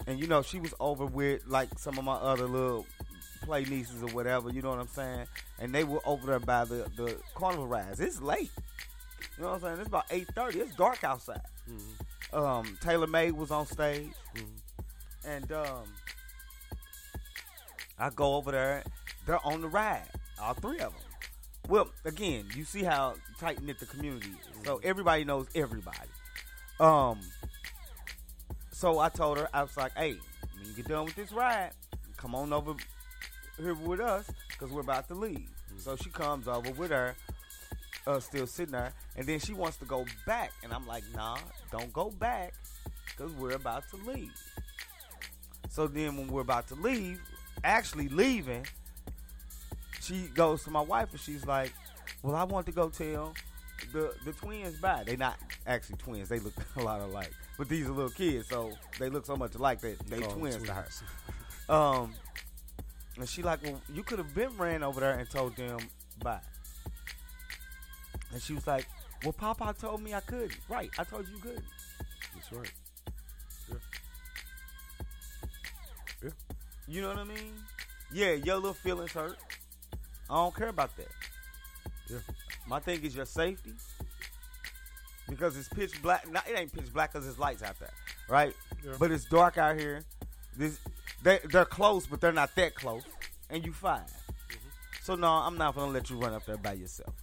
and 0.07 0.19
you 0.19 0.27
know 0.27 0.41
she 0.41 0.59
was 0.59 0.73
over 0.79 1.05
with 1.05 1.41
like 1.47 1.69
some 1.77 1.97
of 1.97 2.03
my 2.03 2.13
other 2.13 2.45
little 2.45 2.85
play 3.41 3.65
nieces 3.65 4.01
or 4.01 4.07
whatever. 4.09 4.49
You 4.49 4.61
know 4.61 4.69
what 4.69 4.79
I'm 4.79 4.87
saying? 4.87 5.25
And 5.59 5.73
they 5.73 5.83
were 5.83 6.01
over 6.05 6.25
there 6.27 6.39
by 6.39 6.65
the 6.65 6.89
the 6.95 7.17
carnival 7.35 7.67
rides. 7.67 7.99
It's 7.99 8.21
late. 8.21 8.51
You 9.37 9.43
know 9.43 9.49
what 9.49 9.55
I'm 9.55 9.61
saying? 9.61 9.79
It's 9.79 9.87
about 9.87 10.05
eight 10.11 10.27
thirty. 10.35 10.59
It's 10.59 10.75
dark 10.75 11.03
outside. 11.03 11.41
Mm-hmm. 11.69 12.03
Um, 12.33 12.77
Tailor 12.81 13.07
Made 13.07 13.33
was 13.33 13.51
on 13.51 13.67
stage, 13.67 14.11
and 15.25 15.51
um, 15.51 15.83
I 17.99 18.09
go 18.09 18.35
over 18.35 18.51
there. 18.51 18.83
They're 19.25 19.45
on 19.45 19.61
the 19.61 19.67
ride, 19.67 20.09
all 20.41 20.53
three 20.55 20.79
of 20.79 20.91
them. 20.93 21.01
Well, 21.69 21.89
again, 22.05 22.45
you 22.55 22.65
see 22.65 22.83
how 22.83 23.13
tight 23.39 23.61
knit 23.63 23.79
the 23.79 23.85
community 23.85 24.29
is. 24.29 24.65
So 24.65 24.81
everybody 24.83 25.23
knows 25.23 25.47
everybody. 25.55 26.09
Um. 26.79 27.19
So 28.71 28.99
I 28.99 29.09
told 29.09 29.37
her, 29.37 29.47
I 29.53 29.61
was 29.61 29.77
like, 29.77 29.93
"Hey, 29.95 30.17
when 30.57 30.65
you 30.65 30.73
get 30.73 30.87
done 30.87 31.05
with 31.05 31.15
this 31.15 31.31
ride, 31.31 31.71
come 32.17 32.35
on 32.35 32.51
over 32.51 32.73
here 33.57 33.75
with 33.75 33.99
us 34.01 34.29
because 34.49 34.71
we're 34.71 34.81
about 34.81 35.07
to 35.09 35.13
leave." 35.15 35.49
So 35.77 35.95
she 35.95 36.09
comes 36.09 36.47
over 36.47 36.71
with 36.71 36.91
her, 36.91 37.15
uh, 38.07 38.19
still 38.19 38.47
sitting 38.47 38.73
there, 38.73 38.93
and 39.15 39.25
then 39.25 39.39
she 39.39 39.53
wants 39.53 39.77
to 39.77 39.85
go 39.85 40.05
back, 40.25 40.51
and 40.63 40.73
I'm 40.73 40.87
like, 40.87 41.03
"Nah, 41.15 41.37
don't 41.71 41.91
go 41.93 42.09
back 42.11 42.53
because 43.05 43.31
we're 43.33 43.55
about 43.55 43.83
to 43.91 43.97
leave." 43.97 44.31
So 45.69 45.87
then, 45.87 46.17
when 46.17 46.27
we're 46.27 46.41
about 46.41 46.67
to 46.67 46.75
leave, 46.75 47.21
actually 47.63 48.09
leaving, 48.09 48.65
she 50.01 50.27
goes 50.33 50.63
to 50.65 50.71
my 50.71 50.81
wife 50.81 51.11
and 51.11 51.19
she's 51.19 51.45
like, 51.45 51.73
"Well, 52.21 52.35
I 52.35 52.43
want 52.43 52.65
to 52.67 52.71
go 52.71 52.89
tell 52.89 53.33
the 53.91 54.13
the 54.25 54.33
twins 54.33 54.77
bye. 54.79 55.03
They 55.05 55.15
not 55.15 55.37
actually 55.65 55.97
twins. 55.97 56.29
They 56.29 56.39
look 56.39 56.53
a 56.75 56.81
lot 56.81 57.01
alike, 57.01 57.31
but 57.57 57.69
these 57.69 57.87
are 57.87 57.91
little 57.91 58.11
kids, 58.11 58.49
so 58.49 58.73
they 58.99 59.09
look 59.09 59.25
so 59.25 59.35
much 59.35 59.55
alike 59.55 59.81
that 59.81 59.99
they 60.07 60.19
them 60.19 60.29
twins 60.31 60.63
to 60.63 60.73
her." 60.73 60.87
Um, 61.69 62.13
and 63.17 63.29
she 63.29 63.43
like, 63.43 63.63
well, 63.63 63.79
you 63.93 64.03
could 64.03 64.17
have 64.17 64.33
been 64.33 64.55
ran 64.57 64.83
over 64.83 64.99
there 64.99 65.17
and 65.17 65.29
told 65.29 65.55
them 65.55 65.77
bye. 66.23 66.39
And 68.33 68.41
she 68.41 68.53
was 68.53 68.65
like, 68.67 68.87
well, 69.23 69.33
Papa 69.33 69.75
told 69.79 70.01
me 70.01 70.13
I 70.13 70.19
couldn't. 70.21 70.57
Right, 70.67 70.89
I 70.97 71.03
told 71.03 71.27
you 71.27 71.35
you 71.35 71.41
couldn't. 71.41 71.65
That's 72.35 72.51
right. 72.51 72.71
You 76.87 77.01
know 77.01 77.09
what 77.09 77.17
I 77.17 77.23
mean? 77.23 77.53
Yeah, 78.11 78.33
your 78.33 78.55
little 78.55 78.73
feelings 78.73 79.11
hurt. 79.11 79.37
I 80.29 80.35
don't 80.35 80.55
care 80.55 80.67
about 80.67 80.95
that. 80.97 81.07
Yeah. 82.09 82.17
My 82.67 82.79
thing 82.79 83.01
is 83.03 83.15
your 83.15 83.25
safety. 83.25 83.71
Because 85.29 85.57
it's 85.57 85.69
pitch 85.69 86.01
black. 86.01 86.29
Not, 86.29 86.47
it 86.47 86.59
ain't 86.59 86.73
pitch 86.73 86.91
black 86.93 87.13
because 87.13 87.27
it's 87.27 87.39
lights 87.39 87.63
out 87.63 87.79
there, 87.79 87.93
right? 88.27 88.53
Yeah. 88.85 88.93
But 88.99 89.11
it's 89.11 89.25
dark 89.25 89.57
out 89.57 89.79
here. 89.79 90.03
This, 90.57 90.77
they, 91.23 91.39
they're 91.45 91.65
close, 91.65 92.05
but 92.05 92.19
they're 92.19 92.33
not 92.33 92.53
that 92.55 92.75
close. 92.75 93.03
And 93.49 93.65
you 93.65 93.71
5 93.71 94.01
mm-hmm. 94.01 94.57
So 95.01 95.15
no, 95.15 95.27
I'm 95.27 95.57
not 95.57 95.75
gonna 95.75 95.91
let 95.91 96.09
you 96.09 96.17
run 96.17 96.33
up 96.33 96.45
there 96.45 96.57
by 96.57 96.73
yourself. 96.73 97.13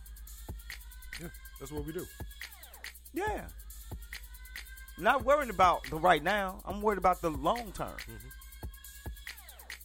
That's 1.60 1.70
what 1.70 1.84
we 1.84 1.92
do. 1.92 2.06
Yeah. 3.12 3.46
Not 4.98 5.24
worrying 5.24 5.50
about 5.50 5.84
the 5.90 5.96
right 5.96 6.22
now. 6.22 6.60
I'm 6.64 6.82
worried 6.82 6.98
about 6.98 7.20
the 7.20 7.30
long 7.30 7.72
term. 7.72 7.96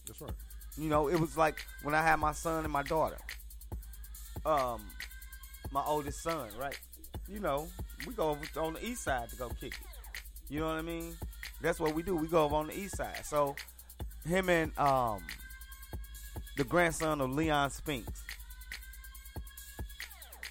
That's 0.06 0.20
right. 0.20 0.32
You 0.78 0.88
know, 0.88 1.08
it 1.08 1.20
was 1.20 1.36
like 1.36 1.64
when 1.82 1.94
I 1.94 2.02
had 2.02 2.16
my 2.16 2.32
son 2.32 2.64
and 2.64 2.72
my 2.72 2.82
daughter. 2.82 3.18
Um, 4.44 4.82
my 5.70 5.82
oldest 5.84 6.22
son, 6.22 6.48
right? 6.58 6.78
You 7.28 7.40
know, 7.40 7.68
we 8.06 8.14
go 8.14 8.30
over 8.30 8.60
on 8.60 8.74
the 8.74 8.86
east 8.86 9.04
side 9.04 9.28
to 9.30 9.36
go 9.36 9.48
kick 9.48 9.72
it. 9.72 9.86
You 10.48 10.60
know 10.60 10.66
what 10.66 10.76
I 10.76 10.82
mean? 10.82 11.16
That's 11.60 11.80
what 11.80 11.94
we 11.94 12.02
do. 12.02 12.16
We 12.16 12.28
go 12.28 12.44
over 12.44 12.54
on 12.54 12.68
the 12.68 12.78
east 12.78 12.96
side. 12.96 13.24
So 13.24 13.56
him 14.26 14.48
and 14.48 14.78
um 14.78 15.22
the 16.56 16.64
grandson 16.64 17.20
of 17.20 17.30
Leon 17.32 17.70
Spinks. 17.70 18.22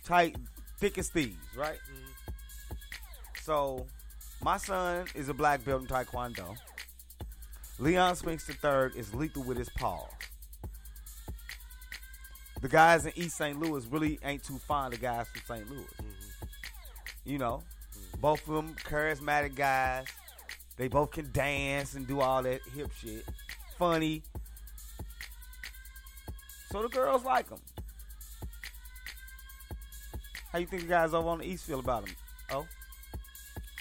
Tight 0.04 0.36
thick 0.78 0.98
as 0.98 1.10
thieves, 1.10 1.56
right? 1.56 1.80
Mm-hmm. 1.92 2.76
So 3.42 3.86
my 4.44 4.58
son 4.58 5.06
is 5.16 5.30
a 5.30 5.34
black 5.34 5.64
belt 5.64 5.82
in 5.82 5.88
Taekwondo. 5.88 6.56
Leon 7.78 8.16
Spinks 8.16 8.50
III 8.50 8.98
is 8.98 9.14
lethal 9.14 9.44
with 9.44 9.58
his 9.58 9.70
paw. 9.70 10.08
the 12.62 12.70
guys 12.70 13.06
in 13.06 13.12
East 13.16 13.38
St. 13.38 13.60
Louis 13.60 13.86
really 13.88 14.18
ain't 14.24 14.44
too 14.44 14.58
fond 14.58 14.94
of 14.94 15.02
guys 15.02 15.28
from 15.28 15.58
St. 15.58 15.70
Louis. 15.70 15.84
Mm-hmm. 15.84 16.40
You 17.26 17.38
know, 17.38 17.64
both 18.20 18.48
of 18.48 18.56
them 18.56 18.76
charismatic 18.76 19.56
guys. 19.56 20.06
They 20.78 20.88
both 20.88 21.12
can 21.12 21.32
dance 21.32 21.96
and 21.96 22.08
do 22.08 22.20
all 22.20 22.44
that 22.44 22.62
hip 22.76 22.92
shit. 23.00 23.26
Funny. 23.78 24.24
So 26.72 26.82
the 26.82 26.90
girls 26.90 27.24
like 27.24 27.50
them. 27.50 27.60
How 30.56 30.60
you 30.60 30.68
think 30.68 30.84
the 30.84 30.88
guys 30.88 31.14
over 31.14 31.28
on 31.28 31.40
the 31.40 31.46
East 31.46 31.66
feel 31.66 31.82
about 31.82 32.06
them? 32.06 32.16
Oh, 32.54 32.66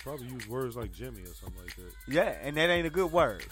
Probably 0.02 0.26
use 0.26 0.48
words 0.48 0.74
like 0.76 0.92
Jimmy 0.92 1.22
or 1.22 1.26
something 1.26 1.62
like 1.64 1.76
that. 1.76 1.92
yeah, 2.08 2.34
and 2.42 2.56
that 2.56 2.68
ain't 2.68 2.84
a 2.84 2.90
good 2.90 3.12
word. 3.12 3.44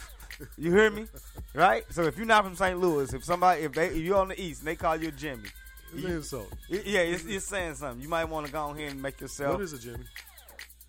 You 0.59 0.73
hear 0.73 0.91
me? 0.91 1.07
Right? 1.55 1.85
So 1.91 2.03
if 2.03 2.17
you're 2.17 2.27
not 2.27 2.43
from 2.43 2.57
St. 2.57 2.77
Louis, 2.81 3.15
if 3.15 3.23
somebody, 3.25 3.63
if 3.63 3.75
they, 3.75 3.87
if 3.91 3.97
you're 3.99 4.17
on 4.19 4.27
the 4.27 4.43
East 4.43 4.63
and 4.63 4.67
they 4.69 4.75
call 4.75 4.97
you 4.97 5.09
a 5.09 5.13
Jimmy, 5.13 5.51
It's 5.95 6.05
an 6.05 6.11
insult. 6.11 6.53
yeah, 6.69 7.03
it's, 7.03 7.25
it's 7.25 7.45
saying 7.47 7.77
something. 7.77 8.03
You 8.03 8.09
might 8.09 8.25
want 8.25 8.47
to 8.47 8.53
go 8.53 8.71
ahead 8.71 8.91
and 8.91 9.01
make 9.01 9.21
yourself. 9.21 9.53
What 9.53 9.63
is 9.63 9.73
it, 9.73 9.83
Jimmy? 9.83 10.05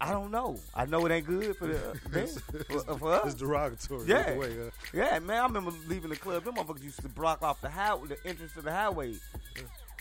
I 0.02 0.12
don't 0.12 0.32
know. 0.32 0.58
I 0.74 0.88
know 0.88 1.06
it 1.06 1.12
ain't 1.12 1.28
good 1.28 1.56
for 1.56 1.68
the 1.68 1.74
them, 2.10 2.28
for, 2.68 2.98
for 2.98 3.14
us. 3.14 3.26
It's 3.34 3.36
derogatory. 3.36 4.08
Yeah. 4.08 4.36
Way, 4.36 4.48
uh, 4.60 4.70
Yeah, 4.92 5.20
man, 5.20 5.38
I 5.40 5.46
remember 5.46 5.72
leaving 5.88 6.10
the 6.10 6.16
club. 6.16 6.46
Them 6.46 6.56
motherfuckers 6.56 6.82
used 6.84 7.02
to 7.04 7.10
block 7.10 7.44
off 7.44 7.62
the 7.62 7.70
highway, 7.70 8.08
the 8.08 8.28
entrance 8.28 8.54
to 8.54 8.64
the 8.64 8.72
highway. 8.72 9.14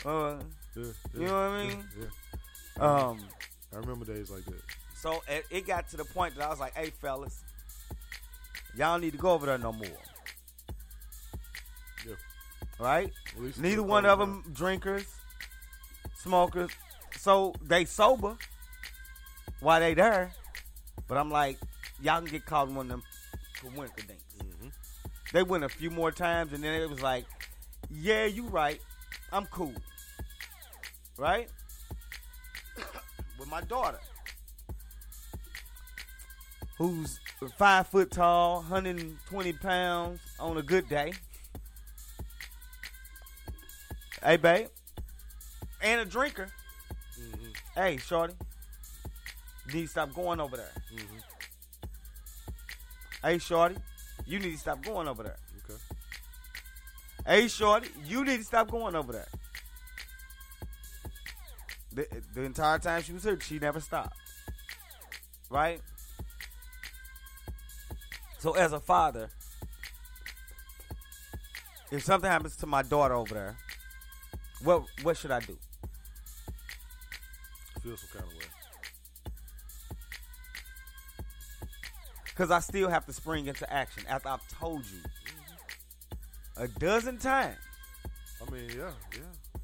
Uh, 0.06 0.36
yeah, 0.76 0.84
You 1.14 1.26
know 1.26 1.32
what 1.32 1.32
I 1.32 1.64
mean? 1.64 1.84
Yeah. 1.98 2.84
um, 2.84 3.18
I 3.72 3.76
remember 3.78 4.04
days 4.04 4.30
like 4.30 4.44
that. 4.46 4.62
so 4.94 5.22
it, 5.28 5.44
it 5.50 5.66
got 5.66 5.88
to 5.90 5.96
the 5.96 6.04
point 6.04 6.34
that 6.36 6.44
I 6.44 6.48
was 6.48 6.60
like, 6.60 6.74
"Hey, 6.74 6.90
fellas, 6.90 7.42
y'all 8.76 8.98
need 8.98 9.12
to 9.12 9.18
go 9.18 9.30
over 9.32 9.46
there 9.46 9.58
no 9.58 9.72
more." 9.72 9.86
Yeah. 12.06 12.14
Right? 12.78 13.12
Neither 13.58 13.82
one 13.82 14.06
of 14.06 14.18
them 14.18 14.44
drinkers, 14.52 15.06
smokers. 16.16 16.70
So 17.18 17.54
they 17.62 17.84
sober 17.84 18.36
while 19.60 19.80
they 19.80 19.94
there. 19.94 20.32
But 21.08 21.18
I'm 21.18 21.30
like, 21.30 21.58
y'all 22.00 22.20
can 22.20 22.30
get 22.30 22.46
caught 22.46 22.68
in 22.68 22.74
one 22.74 22.90
of 22.90 23.02
them 23.62 23.74
winter 23.76 24.06
dinks. 24.06 24.24
Mm-hmm. 24.38 24.68
They 25.32 25.42
went 25.42 25.64
a 25.64 25.68
few 25.68 25.90
more 25.90 26.10
times, 26.10 26.52
and 26.52 26.62
then 26.62 26.80
it 26.80 26.88
was 26.90 27.02
like, 27.02 27.24
yeah, 27.90 28.26
you 28.26 28.46
right. 28.46 28.80
I'm 29.32 29.46
cool. 29.46 29.74
Right? 31.22 31.48
With 33.38 33.48
my 33.48 33.60
daughter, 33.60 34.00
who's 36.76 37.20
five 37.56 37.86
foot 37.86 38.10
tall, 38.10 38.56
120 38.56 39.52
pounds 39.52 40.18
on 40.40 40.56
a 40.56 40.62
good 40.62 40.88
day. 40.88 41.12
Hey, 44.20 44.36
babe. 44.36 44.66
And 45.80 46.00
a 46.00 46.04
drinker. 46.04 46.48
Mm-hmm. 47.16 47.80
Hey, 47.80 47.98
shorty. 47.98 48.34
You 49.68 49.74
need 49.74 49.82
to 49.82 49.88
stop 49.88 50.12
going 50.12 50.40
over 50.40 50.56
there. 50.56 50.72
Mm-hmm. 50.92 51.86
Hey, 53.22 53.38
shorty. 53.38 53.76
You 54.26 54.40
need 54.40 54.54
to 54.54 54.58
stop 54.58 54.82
going 54.82 55.06
over 55.06 55.22
there. 55.22 55.36
Okay. 55.70 55.80
Hey, 57.24 57.46
shorty. 57.46 57.90
You 58.08 58.24
need 58.24 58.38
to 58.38 58.44
stop 58.44 58.72
going 58.72 58.96
over 58.96 59.12
there. 59.12 59.28
The, 61.94 62.06
the 62.34 62.42
entire 62.42 62.78
time 62.78 63.02
she 63.02 63.12
was 63.12 63.24
here, 63.24 63.38
she 63.40 63.58
never 63.58 63.80
stopped. 63.80 64.16
Right? 65.50 65.80
So, 68.38 68.52
as 68.52 68.72
a 68.72 68.80
father, 68.80 69.28
if 71.90 72.02
something 72.02 72.30
happens 72.30 72.56
to 72.56 72.66
my 72.66 72.82
daughter 72.82 73.14
over 73.14 73.34
there, 73.34 73.56
what 74.64 74.84
what 75.02 75.16
should 75.16 75.30
I 75.30 75.40
do? 75.40 75.56
Feel 77.82 77.96
some 77.96 78.08
kind 78.12 78.24
of 78.24 78.38
way. 78.38 78.44
Because 82.24 82.50
I 82.50 82.60
still 82.60 82.88
have 82.88 83.04
to 83.06 83.12
spring 83.12 83.46
into 83.46 83.70
action 83.72 84.04
after 84.08 84.30
I've 84.30 84.48
told 84.48 84.86
you 84.86 84.98
mm-hmm. 84.98 86.62
a 86.62 86.68
dozen 86.68 87.18
times. 87.18 87.58
I 88.40 88.50
mean, 88.50 88.70
yeah, 88.70 88.90
yeah. 89.12 89.20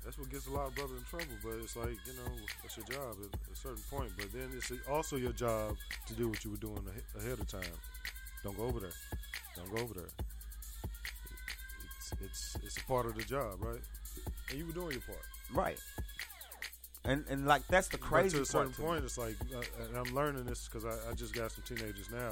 That's 0.08 0.16
what 0.18 0.30
gets 0.30 0.46
a 0.46 0.50
lot 0.50 0.68
of 0.68 0.74
brothers 0.74 0.96
in 0.96 1.04
trouble. 1.04 1.36
But 1.44 1.56
it's 1.62 1.76
like, 1.76 1.98
you 2.06 2.14
know, 2.14 2.32
that's 2.62 2.78
your 2.78 2.86
job 2.86 3.14
at 3.22 3.52
a 3.52 3.54
certain 3.54 3.82
point. 3.90 4.10
But 4.16 4.32
then 4.32 4.48
it's 4.56 4.72
also 4.90 5.16
your 5.16 5.32
job 5.32 5.76
to 6.06 6.14
do 6.14 6.28
what 6.28 6.42
you 6.46 6.50
were 6.52 6.56
doing 6.56 6.80
ahead 7.18 7.38
of 7.38 7.46
time. 7.46 7.60
Don't 8.42 8.56
go 8.56 8.64
over 8.64 8.80
there. 8.80 8.96
Don't 9.54 9.70
go 9.70 9.82
over 9.82 9.92
there. 9.92 10.08
It's 11.98 12.12
it's 12.24 12.56
it's 12.64 12.76
a 12.78 12.84
part 12.84 13.04
of 13.04 13.16
the 13.16 13.22
job, 13.22 13.56
right? 13.60 13.82
And 14.48 14.58
you 14.58 14.64
were 14.64 14.72
doing 14.72 14.92
your 14.92 15.02
part. 15.02 15.20
Right. 15.52 15.78
And 17.04 17.26
and 17.28 17.46
like 17.46 17.68
that's 17.68 17.88
the 17.88 17.98
But 17.98 18.06
crazy 18.06 18.38
to 18.38 18.44
a 18.44 18.46
certain 18.46 18.68
part. 18.68 18.76
to 18.76 18.80
me. 18.80 18.88
point, 18.88 19.04
it's 19.04 19.18
like, 19.18 19.36
uh, 19.54 19.84
and 19.88 19.94
I'm 19.94 20.14
learning 20.14 20.46
this 20.46 20.70
because 20.72 20.86
I, 20.86 21.10
I 21.10 21.12
just 21.12 21.34
got 21.34 21.52
some 21.52 21.64
teenagers 21.64 22.08
now. 22.10 22.30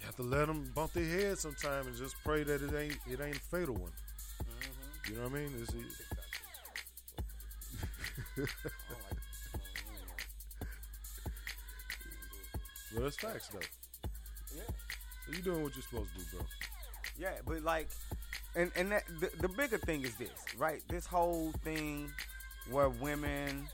You 0.00 0.06
have 0.06 0.16
to 0.16 0.24
let 0.24 0.48
them 0.48 0.72
bump 0.74 0.94
their 0.94 1.04
head 1.04 1.38
sometime 1.38 1.86
and 1.86 1.96
just 1.96 2.16
pray 2.24 2.42
that 2.42 2.60
it 2.60 2.74
ain't 2.74 2.98
it 3.08 3.20
ain't 3.24 3.36
a 3.36 3.40
fatal 3.40 3.76
one. 3.76 3.92
Mm-hmm. 4.42 5.12
You 5.12 5.18
know 5.18 5.28
what 5.28 5.32
I 5.32 5.42
mean? 5.42 5.54
It's, 5.62 5.72
well, 12.94 13.04
that's 13.04 13.16
facts 13.16 13.48
though. 13.48 13.58
Yeah. 14.56 14.62
So 15.26 15.32
you 15.32 15.42
doing 15.42 15.62
what 15.62 15.74
you're 15.76 15.82
supposed 15.82 16.10
to 16.14 16.18
do, 16.18 16.24
bro. 16.32 16.40
Yeah, 17.18 17.32
but 17.46 17.62
like, 17.62 17.88
and 18.56 18.70
and 18.76 18.92
that, 18.92 19.04
the, 19.20 19.30
the 19.40 19.48
bigger 19.48 19.78
thing 19.78 20.02
is 20.02 20.16
this, 20.16 20.30
right? 20.58 20.82
This 20.88 21.06
whole 21.06 21.52
thing 21.64 22.10
where 22.70 22.88
women, 22.88 23.68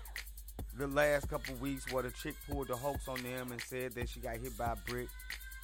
the 0.76 0.86
last 0.88 1.28
couple 1.28 1.54
weeks, 1.56 1.90
where 1.92 2.02
the 2.02 2.10
chick 2.10 2.34
pulled 2.48 2.68
the 2.68 2.76
hoax 2.76 3.08
on 3.08 3.22
them 3.22 3.52
and 3.52 3.60
said 3.62 3.94
that 3.94 4.08
she 4.08 4.20
got 4.20 4.36
hit 4.36 4.56
by 4.58 4.72
a 4.72 4.76
brick 4.90 5.08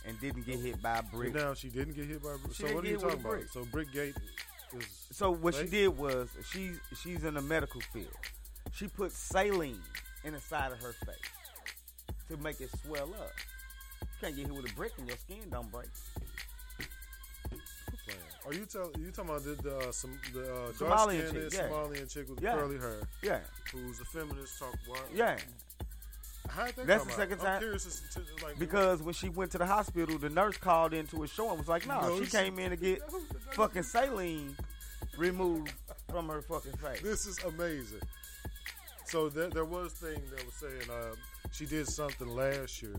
and 0.05 0.19
didn't 0.21 0.47
get 0.47 0.59
hit 0.61 0.81
by 0.83 0.99
a 0.99 1.03
brick. 1.03 1.35
Now 1.35 1.55
she 1.55 1.69
didn't 1.69 1.95
get 1.95 2.07
hit 2.07 2.23
by 2.23 2.35
a 2.35 2.39
brick. 2.39 2.55
She 2.55 2.63
So 2.63 2.69
didn't 2.69 2.75
what 2.75 2.85
are 2.85 2.87
get 2.87 2.89
you 2.89 2.99
hit 2.99 3.03
with 3.03 3.03
talking 3.03 3.25
a 3.25 3.29
about? 3.29 3.29
brick. 3.29 3.49
So 3.49 3.65
Brickgate 3.65 4.17
is 4.79 5.07
So 5.11 5.31
what 5.33 5.55
she 5.55 5.55
fake? 5.55 5.67
did 5.67 5.99
was 5.99 6.29
she's 6.51 6.79
she's 7.03 7.25
in 7.25 7.35
the 7.35 7.43
medical 7.43 7.81
field. 7.93 8.07
She 8.75 8.89
put 8.89 9.13
saline 9.13 9.81
in 10.25 10.33
the 10.33 10.41
side 10.41 10.73
of 10.73 10.81
her 10.81 10.93
face 10.93 11.17
to 12.29 12.37
make 12.39 12.61
it 12.61 12.71
swell 12.85 13.11
up. 13.15 13.31
You 14.01 14.07
can't 14.21 14.37
get 14.37 14.47
hit 14.47 14.55
with 14.55 14.71
a 14.71 14.75
brick 14.75 14.93
and 14.99 15.07
your 15.09 15.17
skin 15.17 15.39
don't 15.51 15.71
break. 15.71 15.89
Are 18.45 18.53
you 18.53 18.67
tell 18.67 18.91
you 18.99 19.11
talking 19.13 19.31
about 19.31 19.45
the 19.45 19.55
the, 19.63 19.79
uh, 19.79 19.93
some, 19.93 20.19
the 20.35 20.43
uh, 20.53 20.73
dark 20.79 21.11
skinned 21.11 21.33
chick, 21.33 21.53
yeah. 21.53 21.69
Somalian 21.69 22.13
chick 22.13 22.29
with 22.29 22.41
Yeah. 22.43 22.55
curly 22.55 22.77
hair 22.79 23.01
Yeah, 23.23 23.39
who's 23.73 24.01
a 24.01 24.05
feminist? 24.05 24.59
Talk 24.59 24.75
what? 24.87 25.01
yeah. 25.15 25.37
That 26.57 26.75
That's 26.87 27.05
the 27.05 27.13
second 27.13 27.39
I'm 27.41 27.61
time- 27.61 27.79
to, 27.79 28.45
like 28.45 28.59
Because 28.59 29.01
when 29.01 29.15
she 29.15 29.29
went 29.29 29.53
to 29.53 29.59
the 29.59 29.67
hospital, 29.67 30.19
the 30.19 30.29
nurse 30.29 30.57
called 30.57 30.93
into 30.93 31.23
a 31.23 31.29
show 31.29 31.51
and 31.51 31.59
was 31.59 31.69
like, 31.69 31.87
"No, 31.87 32.19
she 32.19 32.25
she- 32.25 32.31
came 32.33 32.59
in 32.59 32.71
to 32.71 32.77
get 32.77 33.01
fucking 33.53 33.85
saline 33.85 34.57
removed 35.17 35.73
from 36.11 36.29
her 36.29 36.43
fucking 36.43 36.73
face." 36.73 37.01
This 37.01 37.27
is 37.27 37.39
amazing. 37.45 38.01
So 39.05 39.29
there, 39.29 39.49
there 39.49 39.65
was 39.65 39.93
thing 39.93 40.23
that 40.35 40.45
was 40.45 40.55
saying 40.55 40.91
um, 40.91 41.17
she 41.51 41.67
did 41.67 41.87
something 41.87 42.29
last 42.29 42.83
year 42.83 42.97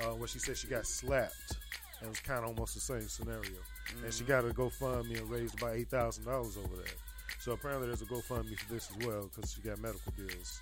uh, 0.00 0.10
where 0.14 0.28
she 0.28 0.38
said 0.38 0.56
she 0.56 0.66
got 0.66 0.86
slapped, 0.86 1.56
and 1.98 2.06
it 2.06 2.08
was 2.08 2.20
kind 2.20 2.40
of 2.40 2.50
almost 2.50 2.74
the 2.74 2.80
same 2.80 3.08
scenario. 3.08 3.58
And 4.04 4.12
she 4.12 4.24
got 4.24 4.44
a 4.44 4.48
GoFundMe 4.48 5.18
and 5.18 5.30
raised 5.30 5.54
about 5.54 5.76
eight 5.76 5.88
thousand 5.88 6.24
dollars 6.24 6.56
over 6.56 6.76
that. 6.76 6.94
So 7.40 7.52
apparently 7.52 7.88
there's 7.88 8.02
a 8.02 8.06
GoFundMe 8.06 8.58
for 8.58 8.72
this 8.72 8.90
as 8.90 9.06
well 9.06 9.28
because 9.34 9.52
she 9.52 9.60
got 9.62 9.80
medical 9.80 10.12
bills. 10.16 10.60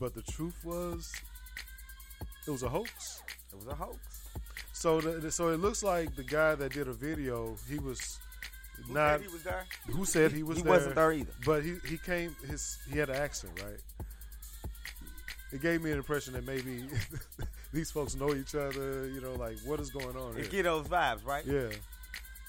But 0.00 0.14
the 0.14 0.22
truth 0.22 0.58
was, 0.64 1.12
it 2.46 2.50
was 2.50 2.62
a 2.62 2.68
hoax. 2.68 3.22
It 3.52 3.56
was 3.56 3.66
a 3.66 3.74
hoax. 3.74 4.28
So 4.72 5.00
the, 5.00 5.30
so 5.30 5.48
it 5.48 5.60
looks 5.60 5.82
like 5.82 6.14
the 6.16 6.24
guy 6.24 6.54
that 6.56 6.72
did 6.72 6.88
a 6.88 6.92
video, 6.92 7.56
he 7.68 7.78
was 7.78 8.18
Who 8.86 8.92
not 8.94 9.10
said 9.20 9.20
he 9.22 9.32
was 9.32 9.42
there? 9.42 9.66
who 9.86 10.04
said 10.04 10.32
he 10.32 10.42
was 10.42 10.56
he 10.58 10.62
there. 10.62 10.72
wasn't 10.72 10.94
there 10.94 11.12
either. 11.12 11.32
But 11.44 11.64
he, 11.64 11.76
he 11.88 11.96
came 11.98 12.34
his 12.48 12.78
he 12.90 12.98
had 12.98 13.08
an 13.10 13.16
accent, 13.16 13.52
right? 13.62 14.06
It 15.52 15.62
gave 15.62 15.82
me 15.82 15.92
an 15.92 15.98
impression 15.98 16.32
that 16.34 16.44
maybe 16.44 16.84
these 17.72 17.90
folks 17.90 18.14
know 18.16 18.34
each 18.34 18.54
other, 18.54 19.08
you 19.08 19.20
know, 19.20 19.34
like 19.34 19.56
what 19.64 19.78
is 19.80 19.90
going 19.90 20.16
on 20.16 20.32
It 20.36 20.42
here? 20.42 20.50
get 20.50 20.62
those 20.64 20.86
vibes, 20.88 21.24
right? 21.24 21.44
Yeah. 21.46 21.68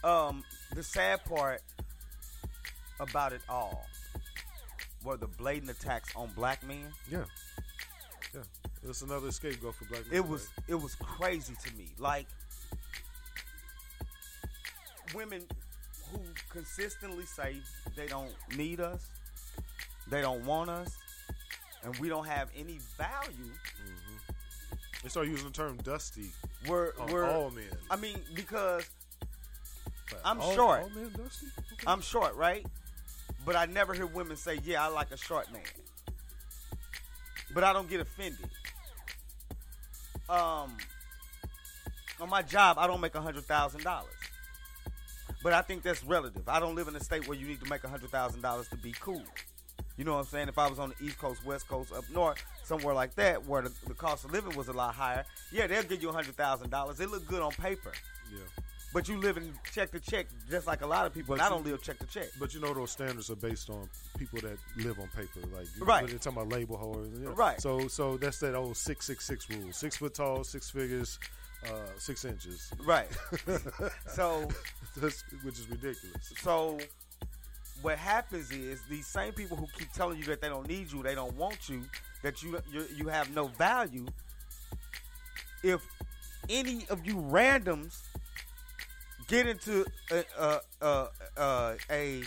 Um, 0.04 0.44
the 0.74 0.82
sad 0.84 1.24
part 1.26 1.62
about 3.00 3.34
it 3.34 3.42
all 3.48 3.86
were 5.04 5.18
the 5.18 5.28
blatant 5.28 5.70
attacks 5.70 6.16
on 6.16 6.30
black 6.36 6.66
men. 6.66 6.86
Yeah. 7.12 7.26
Yeah. 8.34 8.42
It's 8.88 9.02
another 9.04 9.32
scapegoat 9.32 9.76
for 9.76 9.86
black 9.86 10.06
men. 10.08 10.16
It 10.18 10.28
was 10.28 10.50
it 10.68 10.76
was 10.76 10.96
crazy 10.96 11.54
to 11.64 11.76
me. 11.76 11.88
Like 12.00 12.26
women 15.14 15.44
who 16.17 16.34
consistently 16.49 17.25
say 17.25 17.58
they 17.95 18.08
don't 18.08 18.34
need 18.58 18.80
us, 18.80 19.10
they 20.10 20.21
don't 20.21 20.45
want 20.45 20.69
us, 20.69 20.97
and 21.84 21.95
we 21.97 22.10
don't 22.10 22.28
have 22.28 22.49
any 22.56 22.80
value. 22.97 23.51
They 25.04 25.10
start 25.10 25.28
using 25.28 25.47
the 25.47 25.54
term 25.54 25.78
dusty 25.78 26.32
We're 26.67 26.93
we're 27.12 27.30
all 27.30 27.51
men. 27.51 27.65
I 27.91 27.95
mean 27.95 28.17
because 28.34 28.89
I'm 30.23 30.41
all, 30.41 30.56
short. 30.56 30.82
All 30.82 30.89
men 30.89 31.12
dusty? 31.15 31.47
Okay. 31.73 31.86
I'm 31.86 32.01
short, 32.01 32.36
right? 32.36 32.65
but 33.45 33.56
I 33.56 33.65
never 33.67 33.93
hear 33.93 34.08
women 34.08 34.36
say, 34.36 34.60
"Yeah, 34.63 34.84
I 34.84 34.88
like 34.88 35.12
a 35.12 35.17
short 35.17 35.51
man." 35.54 35.62
But 37.54 37.63
I 37.63 37.71
don't 37.71 37.88
get 37.88 38.01
offended. 38.01 38.49
Um, 40.28 40.75
on 42.19 42.30
my 42.30 42.41
job, 42.41 42.78
I 42.80 42.88
don't 42.88 42.99
make 42.99 43.13
a 43.13 43.21
hundred 43.21 43.45
thousand 43.45 43.84
dollars, 43.84 44.14
but 45.45 45.53
I 45.53 45.62
think 45.62 45.84
that's 45.84 46.03
relative. 46.03 46.49
I 46.49 46.60
don't 46.60 46.73
live 46.73 46.88
in 46.88 46.95
a 46.95 46.99
state 46.99 47.27
where 47.27 47.38
you 47.38 47.45
need 47.45 47.62
to 47.63 47.69
make 47.69 47.84
a 47.84 47.88
hundred 47.88 48.10
thousand 48.10 48.41
dollars 48.41 48.67
to 48.69 48.77
be 48.77 48.93
cool. 48.99 49.21
You 49.95 50.03
know 50.03 50.13
what 50.13 50.19
I'm 50.21 50.25
saying? 50.25 50.47
If 50.49 50.58
I 50.58 50.67
was 50.67 50.79
on 50.79 50.91
the 50.97 51.05
East 51.05 51.19
Coast, 51.19 51.45
West 51.45 51.67
Coast, 51.67 51.93
up 51.93 52.03
north, 52.12 52.43
somewhere 52.63 52.95
like 52.95 53.13
that, 53.15 53.45
where 53.45 53.62
the, 53.62 53.71
the 53.88 53.93
cost 53.93 54.25
of 54.25 54.31
living 54.31 54.55
was 54.58 54.69
a 54.69 54.73
lot 54.73 54.95
higher, 54.95 55.23
yeah, 55.51 55.67
they'll 55.67 55.84
give 55.84 56.01
you 56.01 56.10
a 56.10 56.13
hundred 56.13 56.36
thousand 56.36 56.71
dollars. 56.71 56.99
It 56.99 57.12
look 57.12 57.27
good 57.27 57.43
on 57.43 57.51
paper, 57.51 57.91
Yeah. 58.34 58.39
but 58.91 59.08
you 59.08 59.17
live 59.19 59.38
in 59.38 59.53
check 59.71 59.91
to 59.91 59.99
check, 59.99 60.25
just 60.49 60.65
like 60.65 60.81
a 60.81 60.88
lot 60.88 61.05
of 61.05 61.13
people. 61.13 61.36
But 61.36 61.43
and 61.43 61.43
I 61.43 61.49
don't 61.55 61.63
live 61.63 61.79
check 61.84 61.99
to 61.99 62.08
check. 62.08 62.29
But 62.39 62.55
you 62.55 62.60
know 62.60 62.73
those 62.73 62.89
standards 62.89 63.29
are 63.29 63.36
based 63.36 63.69
on 63.69 63.88
people 64.17 64.39
that 64.41 64.58
live 64.77 64.99
on 64.99 65.10
paper, 65.10 65.41
like 65.55 65.67
you- 65.77 65.86
Right. 65.86 66.08
They're 66.08 66.17
talking 66.17 66.39
about 66.41 66.51
label 66.51 66.77
holders, 66.77 67.10
you 67.19 67.25
know. 67.27 67.34
Right. 67.34 67.62
So, 67.62 67.88
so 67.88 68.17
that's 68.17 68.39
that 68.39 68.55
old 68.55 68.77
six 68.77 69.05
six 69.05 69.23
six 69.23 69.47
rule: 69.51 69.71
six 69.71 69.97
foot 69.97 70.15
tall, 70.15 70.43
six 70.43 70.71
figures, 70.71 71.19
uh, 71.67 71.89
six 71.97 72.25
inches. 72.25 72.71
Right. 72.86 73.08
so, 74.13 74.47
That's, 74.97 75.23
which 75.43 75.60
is 75.60 75.69
ridiculous. 75.69 76.34
so 76.38 76.78
what 77.82 77.97
happens 77.97 78.51
is 78.51 78.82
these 78.89 79.08
same 79.08 79.34
people 79.34 79.58
who 79.58 79.67
keep 79.78 79.91
telling 79.91 80.17
you 80.17 80.25
that 80.25 80.41
they 80.41 80.49
don't 80.49 80.67
need 80.67 80.91
you, 80.91 81.04
they 81.04 81.15
don't 81.15 81.36
want 81.36 81.69
you, 81.69 81.84
that 82.23 82.41
you 82.41 82.58
you, 82.71 82.86
you 82.95 83.08
have 83.08 83.34
no 83.36 83.47
value. 83.47 84.06
If 85.63 85.82
any 86.49 86.86
of 86.89 87.06
you 87.06 87.15
randoms 87.15 88.01
get 89.28 89.47
into 89.47 89.86
a, 90.12 90.23
a, 90.39 90.60
a, 90.82 91.08
a, 91.38 91.75
a 91.89 92.23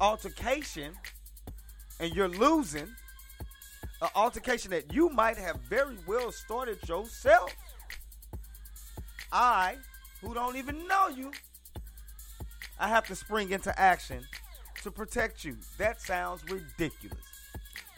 altercation 0.00 0.92
and 2.00 2.14
you're 2.14 2.28
losing, 2.28 2.88
an 4.02 4.08
altercation 4.14 4.70
that 4.70 4.92
you 4.92 5.08
might 5.08 5.38
have 5.38 5.58
very 5.68 5.96
well 6.06 6.30
started 6.30 6.78
yourself. 6.88 7.54
I, 9.32 9.76
who 10.20 10.34
don't 10.34 10.56
even 10.56 10.86
know 10.86 11.08
you, 11.08 11.32
I 12.78 12.88
have 12.88 13.06
to 13.06 13.16
spring 13.16 13.50
into 13.50 13.78
action 13.78 14.24
to 14.82 14.90
protect 14.90 15.44
you. 15.44 15.56
That 15.78 16.00
sounds 16.00 16.42
ridiculous. 16.50 17.18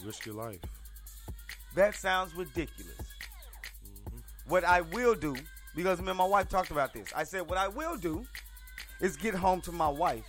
Risk 0.04 0.26
your 0.26 0.36
life. 0.36 0.60
That 1.74 1.94
sounds 1.94 2.34
ridiculous. 2.34 2.94
Mm-hmm. 3.84 4.18
What 4.48 4.64
I 4.64 4.80
will 4.80 5.14
do, 5.14 5.36
because 5.74 6.00
me 6.00 6.08
and 6.08 6.18
my 6.18 6.24
wife 6.24 6.48
talked 6.48 6.70
about 6.70 6.92
this, 6.92 7.08
I 7.14 7.24
said, 7.24 7.48
what 7.48 7.58
I 7.58 7.68
will 7.68 7.96
do 7.96 8.24
is 9.00 9.16
get 9.16 9.34
home 9.34 9.60
to 9.62 9.72
my 9.72 9.88
wife 9.88 10.24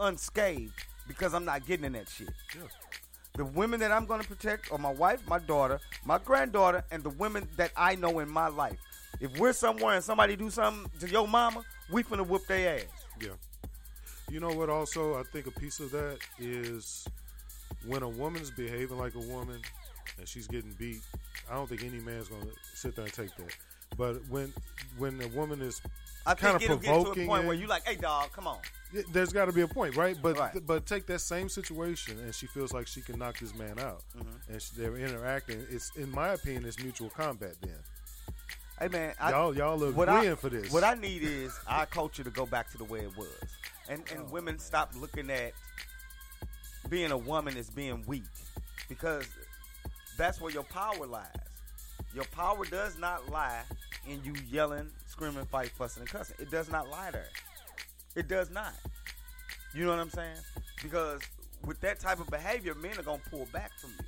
unscathed 0.00 0.72
because 1.06 1.34
I'm 1.34 1.44
not 1.44 1.66
getting 1.66 1.84
in 1.84 1.92
that 1.92 2.08
shit. 2.08 2.28
Yeah. 2.54 2.62
The 3.34 3.44
women 3.44 3.80
that 3.80 3.92
I'm 3.92 4.04
going 4.04 4.20
to 4.20 4.26
protect 4.26 4.72
are 4.72 4.78
my 4.78 4.92
wife, 4.92 5.20
my 5.28 5.38
daughter, 5.38 5.80
my 6.04 6.18
granddaughter, 6.18 6.84
and 6.90 7.02
the 7.02 7.10
women 7.10 7.48
that 7.56 7.70
I 7.76 7.94
know 7.94 8.18
in 8.18 8.28
my 8.28 8.48
life. 8.48 8.78
If 9.20 9.36
we're 9.38 9.52
somewhere 9.52 9.94
and 9.96 10.04
somebody 10.04 10.36
do 10.36 10.50
something 10.50 10.90
to 11.00 11.08
your 11.10 11.26
mama, 11.26 11.64
we 11.90 12.02
finna 12.02 12.26
whoop 12.26 12.46
their 12.46 12.76
ass. 12.76 12.84
Yeah. 13.20 13.30
You 14.30 14.40
know 14.40 14.50
what? 14.52 14.68
Also, 14.70 15.14
I 15.18 15.22
think 15.32 15.46
a 15.46 15.50
piece 15.50 15.80
of 15.80 15.90
that 15.92 16.18
is 16.38 17.06
when 17.86 18.02
a 18.02 18.08
woman's 18.08 18.50
behaving 18.50 18.98
like 18.98 19.14
a 19.14 19.20
woman 19.20 19.60
and 20.18 20.28
she's 20.28 20.46
getting 20.46 20.72
beat. 20.72 21.00
I 21.50 21.54
don't 21.54 21.68
think 21.68 21.82
any 21.82 21.98
man's 22.00 22.28
gonna 22.28 22.44
sit 22.74 22.94
there 22.94 23.04
and 23.06 23.14
take 23.14 23.34
that. 23.36 23.54
But 23.96 24.20
when 24.28 24.52
when 24.98 25.20
a 25.22 25.28
woman 25.28 25.62
is 25.62 25.80
I 26.26 26.34
kind 26.34 26.56
of 26.56 26.62
it'll 26.62 26.76
get 26.76 26.86
to 26.86 26.92
a 26.92 26.96
provoking, 27.02 27.26
point 27.26 27.44
where 27.44 27.52
and- 27.54 27.62
you 27.62 27.68
like, 27.68 27.86
hey 27.86 27.96
dog, 27.96 28.30
come 28.32 28.46
on. 28.46 28.58
There's 29.12 29.32
got 29.34 29.44
to 29.46 29.52
be 29.52 29.60
a 29.60 29.68
point, 29.68 29.96
right? 29.96 30.16
But 30.20 30.38
Right. 30.38 30.66
but 30.66 30.86
take 30.86 31.06
that 31.06 31.18
same 31.20 31.50
situation, 31.50 32.18
and 32.20 32.34
she 32.34 32.46
feels 32.46 32.72
like 32.72 32.86
she 32.86 33.02
can 33.02 33.18
knock 33.18 33.38
this 33.38 33.54
man 33.54 33.78
out, 33.78 34.02
Mm-hmm. 34.16 34.52
and 34.52 34.62
she, 34.62 34.70
they're 34.76 34.96
interacting. 34.96 35.62
It's 35.70 35.90
in 35.96 36.10
my 36.10 36.28
opinion, 36.28 36.64
it's 36.64 36.78
mutual 36.82 37.10
combat. 37.10 37.54
Then 37.60 37.76
Hey 38.80 38.86
man, 38.86 39.12
I, 39.18 39.30
y'all 39.30 39.56
y'all 39.56 39.82
are 39.82 39.90
what 39.90 40.08
I- 40.08 40.34
for 40.36 40.48
this. 40.48 40.70
What 40.70 40.84
I 40.84 40.94
need 40.94 41.22
is 41.24 41.58
our 41.66 41.84
culture 41.86 42.22
to 42.22 42.30
go 42.30 42.46
back 42.46 42.70
to 42.70 42.78
the 42.78 42.84
way 42.84 43.00
it 43.00 43.16
was, 43.16 43.28
and 43.88 44.02
and 44.12 44.20
oh. 44.20 44.32
women 44.32 44.58
stop 44.60 44.92
looking 44.96 45.30
at 45.30 45.52
being 46.88 47.10
a 47.10 47.18
woman 47.18 47.56
as 47.56 47.70
being 47.70 48.04
weak, 48.06 48.22
because 48.88 49.26
that's 50.16 50.40
where 50.40 50.52
your 50.52 50.62
power 50.62 51.06
lies. 51.06 51.26
Your 52.14 52.24
power 52.26 52.64
does 52.66 52.96
not 52.98 53.28
lie 53.30 53.62
in 54.06 54.22
you 54.22 54.34
yelling, 54.48 54.90
screaming, 55.06 55.44
fight, 55.46 55.70
fussing, 55.70 56.02
and 56.02 56.08
cussing. 56.10 56.36
It 56.38 56.50
does 56.50 56.70
not 56.70 56.88
lie 56.88 57.10
there. 57.10 57.28
It 58.14 58.28
does 58.28 58.48
not. 58.48 58.74
You 59.74 59.86
know 59.86 59.90
what 59.90 59.98
I'm 59.98 60.10
saying? 60.10 60.38
Because 60.84 61.20
with 61.66 61.80
that 61.80 61.98
type 61.98 62.20
of 62.20 62.28
behavior, 62.28 62.76
men 62.76 62.96
are 62.96 63.02
gonna 63.02 63.22
pull 63.28 63.48
back 63.52 63.72
from 63.80 63.90
you. 63.90 64.04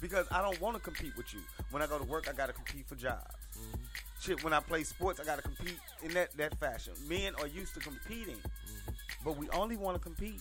Because 0.00 0.26
I 0.30 0.42
don't 0.42 0.60
want 0.60 0.76
to 0.76 0.82
compete 0.82 1.16
with 1.16 1.34
you. 1.34 1.40
When 1.70 1.82
I 1.82 1.86
go 1.86 1.98
to 1.98 2.04
work, 2.04 2.28
I 2.28 2.32
got 2.32 2.46
to 2.46 2.52
compete 2.52 2.86
for 2.86 2.94
jobs. 2.94 3.34
Mm-hmm. 3.58 3.82
Shit, 4.20 4.44
when 4.44 4.52
I 4.52 4.60
play 4.60 4.84
sports, 4.84 5.20
I 5.20 5.24
got 5.24 5.36
to 5.36 5.42
compete 5.42 5.78
in 6.02 6.12
that, 6.14 6.36
that 6.36 6.58
fashion. 6.58 6.92
Men 7.08 7.34
are 7.40 7.46
used 7.46 7.74
to 7.74 7.80
competing, 7.80 8.36
mm-hmm. 8.36 8.90
but 9.24 9.36
we 9.36 9.48
only 9.50 9.76
want 9.76 9.96
to 9.96 10.02
compete 10.02 10.40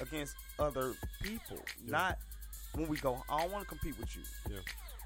against 0.00 0.36
other 0.58 0.94
people, 1.22 1.58
not 1.86 2.18
when 2.74 2.88
we 2.88 2.96
go. 2.96 3.22
I 3.28 3.42
don't 3.42 3.52
want 3.52 3.64
to 3.64 3.68
compete 3.68 3.98
with 3.98 4.16
you. 4.16 4.22
Yeah. 4.50 4.58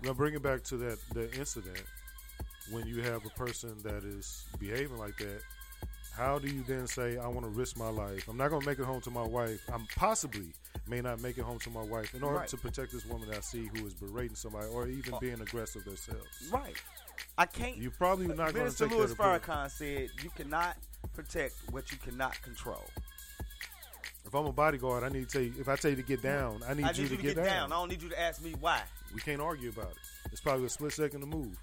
Now 0.02 0.12
bring 0.12 0.34
it 0.34 0.42
back 0.42 0.62
to 0.64 0.76
that 0.78 0.98
the 1.12 1.32
incident 1.38 1.82
when 2.70 2.86
you 2.86 3.02
have 3.02 3.24
a 3.24 3.30
person 3.30 3.74
that 3.82 4.04
is 4.04 4.44
behaving 4.58 4.98
like 4.98 5.16
that. 5.18 5.40
How 6.16 6.38
do 6.38 6.48
you 6.48 6.62
then 6.62 6.86
say, 6.86 7.18
"I 7.18 7.26
want 7.26 7.42
to 7.42 7.48
risk 7.48 7.76
my 7.76 7.88
life. 7.88 8.28
I'm 8.28 8.36
not 8.36 8.50
going 8.50 8.62
to 8.62 8.66
make 8.66 8.78
it 8.78 8.84
home 8.84 9.00
to 9.02 9.10
my 9.10 9.26
wife. 9.26 9.60
I'm 9.72 9.86
possibly 9.96 10.52
may 10.86 11.00
not 11.00 11.20
make 11.20 11.38
it 11.38 11.42
home 11.42 11.58
to 11.60 11.70
my 11.70 11.82
wife 11.82 12.14
in 12.14 12.22
order 12.22 12.38
Right. 12.38 12.48
to 12.48 12.56
protect 12.56 12.92
this 12.92 13.04
woman 13.06 13.28
that 13.30 13.38
I 13.38 13.40
see 13.40 13.68
who 13.74 13.86
is 13.86 13.94
berating 13.94 14.36
somebody 14.36 14.68
or 14.68 14.86
even 14.86 15.14
oh. 15.14 15.18
being 15.18 15.40
aggressive 15.40 15.84
themselves." 15.84 16.50
Right. 16.52 16.76
I 17.36 17.46
can't. 17.46 17.76
You're 17.76 17.90
probably 17.90 18.28
not 18.28 18.54
going 18.54 18.70
to 18.70 18.76
take 18.76 18.90
Louis. 18.90 19.14
Farrakhan 19.14 19.70
said, 19.70 20.10
"You 20.22 20.30
cannot 20.30 20.76
protect 21.14 21.54
what 21.70 21.90
you 21.90 21.98
cannot 21.98 22.40
control." 22.42 22.84
If 24.24 24.34
I'm 24.34 24.46
a 24.46 24.52
bodyguard, 24.52 25.04
I 25.04 25.08
need 25.08 25.28
to 25.28 25.32
tell 25.32 25.42
you. 25.42 25.54
If 25.58 25.68
I 25.68 25.76
tell 25.76 25.90
you 25.90 25.96
to 25.96 26.02
get 26.02 26.22
down, 26.22 26.62
I 26.66 26.74
need, 26.74 26.84
I 26.84 26.88
need 26.88 26.94
to, 26.94 27.02
you 27.02 27.08
to 27.08 27.16
get, 27.16 27.36
down. 27.36 27.72
I 27.72 27.76
don't 27.76 27.88
need 27.88 28.02
you 28.02 28.08
to 28.08 28.20
ask 28.20 28.42
me 28.42 28.54
why. 28.60 28.82
We 29.12 29.20
can't 29.20 29.40
argue 29.40 29.68
about 29.68 29.90
it. 29.90 29.98
It's 30.32 30.40
probably 30.40 30.66
a 30.66 30.68
split 30.68 30.92
second 30.92 31.20
to 31.20 31.26
move. 31.26 31.56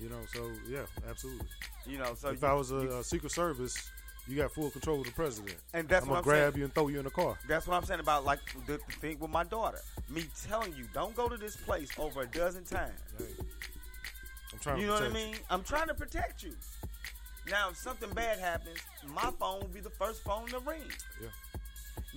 You 0.00 0.08
know, 0.08 0.20
so 0.32 0.50
yeah, 0.68 0.86
absolutely. 1.08 1.46
You 1.86 1.98
know, 1.98 2.14
so 2.14 2.30
if 2.30 2.42
you- 2.42 2.48
I 2.48 2.52
was 2.52 2.70
a, 2.72 2.74
you- 2.76 2.92
a 2.98 3.04
Secret 3.04 3.32
Service, 3.32 3.90
you 4.28 4.36
got 4.36 4.50
full 4.52 4.70
control 4.70 5.00
of 5.00 5.06
the 5.06 5.12
president. 5.12 5.56
And 5.72 5.88
that's 5.88 6.04
I'm 6.04 6.10
what 6.10 6.24
gonna 6.24 6.36
I'm 6.36 6.40
grab 6.42 6.52
saying. 6.54 6.58
you 6.58 6.64
and 6.64 6.74
throw 6.74 6.88
you 6.88 6.98
in 6.98 7.04
the 7.04 7.10
car. 7.10 7.38
That's 7.48 7.66
what 7.66 7.76
I'm 7.76 7.84
saying 7.84 8.00
about 8.00 8.24
like 8.24 8.40
the, 8.66 8.72
the 8.78 8.92
thing 9.00 9.18
with 9.20 9.30
my 9.30 9.44
daughter. 9.44 9.78
Me 10.08 10.24
telling 10.48 10.74
you, 10.74 10.84
don't 10.92 11.14
go 11.14 11.28
to 11.28 11.36
this 11.36 11.56
place 11.56 11.88
over 11.98 12.22
a 12.22 12.26
dozen 12.26 12.64
times. 12.64 12.98
I'm 14.52 14.58
trying. 14.60 14.80
You 14.80 14.86
know 14.88 14.94
what 14.94 15.02
I 15.04 15.08
mean? 15.10 15.36
I'm 15.50 15.62
trying 15.62 15.88
to 15.88 15.94
protect 15.94 16.42
you. 16.42 16.54
Now, 17.48 17.70
if 17.70 17.76
something 17.76 18.10
bad 18.10 18.38
happens, 18.40 18.78
my 19.14 19.30
phone 19.38 19.60
will 19.60 19.68
be 19.68 19.78
the 19.80 19.90
first 19.90 20.22
phone 20.24 20.48
to 20.48 20.58
ring. 20.60 20.80
Yeah. 21.22 21.28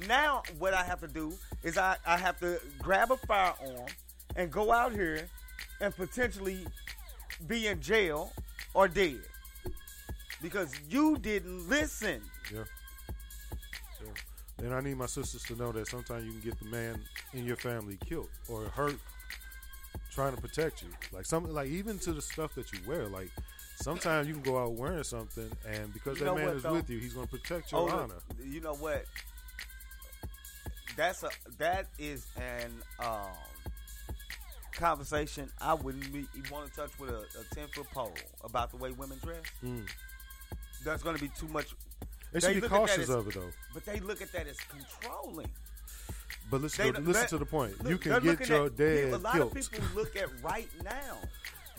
Now, 0.07 0.41
what 0.57 0.73
I 0.73 0.83
have 0.83 1.01
to 1.01 1.07
do 1.07 1.33
is 1.61 1.77
I, 1.77 1.97
I 2.07 2.17
have 2.17 2.39
to 2.39 2.59
grab 2.79 3.11
a 3.11 3.17
firearm 3.17 3.85
and 4.35 4.51
go 4.51 4.71
out 4.71 4.91
here 4.93 5.27
and 5.81 5.95
potentially 5.95 6.65
be 7.47 7.67
in 7.67 7.79
jail 7.81 8.31
or 8.73 8.87
dead 8.87 9.21
because 10.41 10.73
you 10.89 11.17
didn't 11.17 11.67
listen. 11.69 12.21
Yeah. 12.53 12.63
Yeah. 14.03 14.65
And 14.65 14.73
I 14.73 14.81
need 14.81 14.97
my 14.97 15.05
sisters 15.05 15.43
to 15.43 15.55
know 15.55 15.71
that 15.71 15.87
sometimes 15.87 16.25
you 16.25 16.31
can 16.31 16.41
get 16.41 16.59
the 16.59 16.65
man 16.65 17.01
in 17.33 17.45
your 17.45 17.55
family 17.55 17.97
killed 18.05 18.29
or 18.49 18.65
hurt 18.65 18.97
trying 20.11 20.35
to 20.35 20.41
protect 20.41 20.81
you. 20.81 20.89
Like 21.13 21.25
something 21.25 21.53
like 21.53 21.69
even 21.69 21.97
to 21.99 22.13
the 22.13 22.21
stuff 22.21 22.55
that 22.55 22.71
you 22.73 22.79
wear. 22.87 23.07
Like 23.07 23.29
sometimes 23.77 24.27
you 24.27 24.33
can 24.33 24.43
go 24.43 24.61
out 24.61 24.73
wearing 24.73 25.03
something 25.03 25.49
and 25.67 25.93
because 25.93 26.19
You 26.19 26.25
that 26.25 26.35
man 26.35 26.45
what, 26.47 26.55
is 26.57 26.63
though? 26.63 26.73
with 26.73 26.89
you, 26.89 26.99
he's 26.99 27.13
gonna 27.13 27.27
protect 27.27 27.71
your 27.71 27.81
Oh, 27.81 27.87
honor. 27.89 28.15
look, 28.15 28.23
you 28.45 28.59
know 28.61 28.73
what? 28.75 29.05
That's 30.97 31.23
a 31.23 31.29
that 31.59 31.87
is 31.97 32.27
an 32.37 32.71
um, 32.99 33.27
conversation 34.79 35.49
I 35.61 35.73
wouldn't 35.73 36.11
be, 36.11 36.25
want 36.51 36.69
to 36.69 36.75
touch 36.75 36.97
with 36.99 37.09
a, 37.09 37.19
a 37.39 37.55
ten 37.55 37.67
foot 37.67 37.89
pole 37.91 38.13
about 38.43 38.71
the 38.71 38.77
way 38.77 38.91
women 38.91 39.19
dress. 39.23 39.41
Mm. 39.63 39.85
That's 40.83 41.03
going 41.03 41.15
to 41.15 41.21
be 41.21 41.29
too 41.37 41.47
much. 41.49 41.67
They 42.31 42.39
They 42.39 42.53
should 42.53 42.61
be 42.63 42.67
cautious 42.69 42.97
as- 42.99 43.09
of 43.09 43.27
it 43.27 43.33
though. 43.33 43.49
But 43.73 43.85
they 43.85 43.99
look 43.99 44.21
at 44.21 44.31
that 44.31 44.47
as 44.47 44.57
controlling. 44.61 45.49
But 46.49 46.61
listen, 46.61 46.85
They 46.85 46.91
to, 46.93 46.99
listen 47.01 47.13
that- 47.21 47.29
to 47.29 47.37
the 47.37 47.45
point. 47.45 47.77
look, 47.83 47.89
you 47.91 47.97
can 47.97 48.23
get 48.23 48.47
your 48.47 48.65
at- 48.67 48.75
dad 48.77 49.13
A 49.13 49.17
lot 49.17 49.33
killed. 49.33 49.55
of 49.57 49.71
people 49.71 49.87
look 49.95 50.15
at 50.15 50.27
right 50.41 50.69
now. 50.83 51.17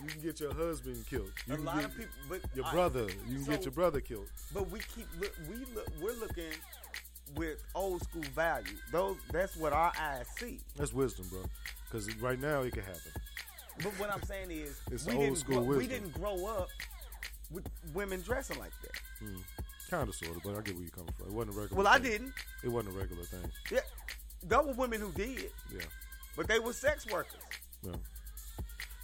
You 0.03 0.09
can 0.09 0.21
get 0.23 0.41
your 0.41 0.55
husband 0.55 1.05
killed. 1.09 1.31
You 1.47 1.57
a 1.57 1.59
lot 1.59 1.77
get 1.77 1.85
of 1.87 1.97
people, 1.97 2.15
but 2.29 2.41
your 2.55 2.65
I- 2.67 2.73
brother. 2.73 3.07
You 3.27 3.37
can 3.37 3.45
get 3.45 3.65
your 3.65 3.73
brother 3.73 4.01
killed. 4.01 4.29
But 4.55 4.71
we 4.71 4.79
keep 4.95 5.07
look, 5.21 5.35
we 5.49 5.57
look, 5.75 5.89
we're 6.01 6.15
looking 6.21 6.53
with 7.37 7.63
old 7.75 8.03
school 8.03 8.23
value. 8.35 8.77
Those 8.93 9.17
that's 9.33 9.57
what 9.57 9.73
our 9.73 9.93
eyes 9.99 10.27
see. 10.39 10.59
That's 10.77 10.93
wisdom, 10.93 11.27
bro. 11.31 11.43
Because 11.85 12.15
right 12.17 12.41
now 12.41 12.63
it 12.63 12.73
can 12.73 12.83
happen. 12.83 13.13
But 13.79 13.99
what 13.99 14.13
I'm 14.13 14.23
saying 14.25 14.51
is, 14.51 14.81
It's 14.93 15.07
we 15.07 15.13
old 15.15 15.23
didn't 15.23 15.39
school 15.39 15.65
grow, 15.65 15.79
we 15.79 15.87
didn't 15.87 16.13
grow 16.13 16.47
up 16.47 16.69
with 17.51 17.67
women 17.95 18.21
dressing 18.21 18.59
like 18.59 18.73
that. 18.83 19.33
kind 19.91 20.09
of, 20.09 20.15
sort 20.15 20.37
of, 20.37 20.43
but 20.45 20.57
I 20.57 20.61
get 20.61 20.75
where 20.75 20.83
you're 20.83 20.91
coming 20.91 21.13
from. 21.19 21.27
It 21.29 21.33
wasn't 21.33 21.57
a 21.57 21.61
regular. 21.61 21.83
Well, 21.83 21.93
I 21.93 21.99
didn't. 21.99 22.33
It 22.63 22.69
wasn't 22.69 22.95
a 22.95 22.99
regular 22.99 23.25
thing. 23.25 23.51
Yeah, 23.73 23.81
there 24.47 24.63
were 24.63 24.73
women 24.75 25.01
who 25.01 25.11
did, 25.13 25.51
Yeah, 25.73 25.81
but 26.37 26.47
they 26.47 26.59
were 26.59 26.73
sex 26.73 27.07
workers. 27.11 27.41
yeah. 27.83 27.93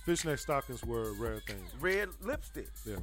Fishnet 0.05 0.39
stockings 0.39 0.85
were 0.85 1.09
a 1.09 1.13
rare 1.15 1.41
thing. 1.41 1.57
Red 1.81 2.11
lipstick. 2.23 2.69
Yeah. 2.85 2.97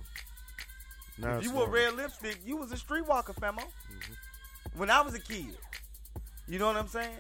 Now 1.18 1.38
If 1.38 1.44
you 1.44 1.52
wore 1.52 1.68
normal. 1.68 1.76
red 1.76 1.96
lipstick, 1.96 2.40
you 2.46 2.56
was 2.56 2.72
a 2.72 2.76
streetwalker, 2.76 3.36
famo. 3.36 3.58
Mm-hmm. 3.60 4.14
When 4.76 4.90
I 4.90 5.02
was 5.02 5.14
a 5.14 5.20
kid, 5.20 5.58
you 6.48 6.60
know 6.60 6.68
what 6.68 6.76
I'm 6.76 6.88
saying. 6.88 7.12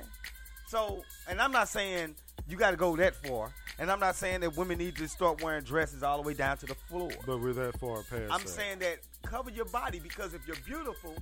So, 0.68 1.04
and 1.30 1.40
I'm 1.40 1.52
not 1.52 1.70
saying 1.70 2.16
you 2.48 2.58
got 2.58 2.72
to 2.72 2.78
go 2.78 2.96
that 2.96 3.16
far, 3.16 3.54
and 3.78 3.92
I'm 3.92 4.00
not 4.00 4.16
saying 4.16 4.42
that 4.42 4.58
women 4.58 4.80
need 4.80 4.96
to 4.98 5.08
start 5.08 5.44
wearing 5.44 5.64
dresses 5.64 6.04
all 6.04 6.22
the 6.22 6.28
way 6.28 6.34
down 6.34 6.58
to 6.58 6.66
the 6.66 6.76
floor. 6.76 7.12
But 7.26 7.40
we're 7.40 7.54
that 7.54 7.80
far 7.80 7.98
past. 8.04 8.32
I'm 8.32 8.42
that. 8.42 8.50
saying 8.50 8.80
that 8.80 9.00
cover 9.24 9.52
your 9.52 9.66
body 9.66 10.00
because 10.00 10.34
if 10.34 10.46
you're 10.48 10.58
beautiful, 10.66 11.14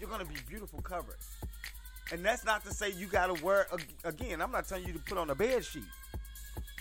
you're 0.00 0.10
gonna 0.10 0.26
be 0.26 0.36
beautiful 0.46 0.80
covered. 0.82 1.16
And 2.12 2.24
that's 2.24 2.44
not 2.44 2.64
to 2.66 2.72
say 2.74 2.90
you 2.90 3.06
gotta 3.06 3.42
wear 3.42 3.66
again. 4.04 4.42
I'm 4.42 4.52
not 4.52 4.68
telling 4.68 4.86
you 4.86 4.92
to 4.92 4.98
put 4.98 5.16
on 5.16 5.30
a 5.30 5.34
bed 5.34 5.64
sheet. 5.64 5.82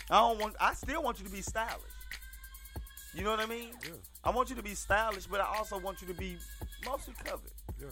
I 0.10 0.19
don't 0.19 0.39
want. 0.39 0.56
I 0.60 0.74
still 0.74 1.02
want 1.02 1.19
you 1.19 1.26
to 1.26 1.32
be 1.32 1.41
stylish. 1.41 1.82
You 3.13 3.24
know 3.24 3.32
what 3.32 3.39
I 3.39 3.46
mean? 3.46 3.69
Yeah. 3.84 3.91
I 4.24 4.32
want 4.32 4.50
you 4.50 4.56
to 4.56 4.63
be 4.63 4.74
stylish, 4.74 5.28
but 5.28 5.39
I 5.39 5.46
also 5.58 5.78
want 5.78 6.02
you 6.02 6.08
to 6.08 6.13
be 6.13 6.38
mostly 6.86 7.13
covered. 7.24 7.52
Yeah. 7.80 7.88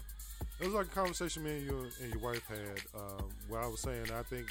It 0.61 0.65
was 0.65 0.73
like 0.75 0.85
a 0.85 0.89
conversation 0.89 1.43
me 1.43 1.51
and 1.57 1.63
you 1.65 1.87
and 2.03 2.13
your 2.13 2.21
wife 2.21 2.47
had, 2.47 2.99
um, 3.01 3.29
where 3.49 3.61
I 3.61 3.67
was 3.67 3.79
saying 3.79 4.05
I 4.15 4.21
think 4.23 4.47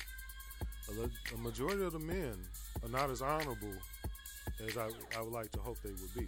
a, 0.88 1.34
a 1.34 1.38
majority 1.38 1.84
of 1.84 1.92
the 1.92 2.00
men 2.00 2.34
are 2.82 2.88
not 2.88 3.10
as 3.10 3.22
honorable 3.22 3.72
as 4.66 4.76
I, 4.76 4.88
I 5.16 5.22
would 5.22 5.32
like 5.32 5.50
to 5.52 5.60
hope 5.60 5.78
they 5.82 5.90
would 5.90 6.14
be. 6.14 6.26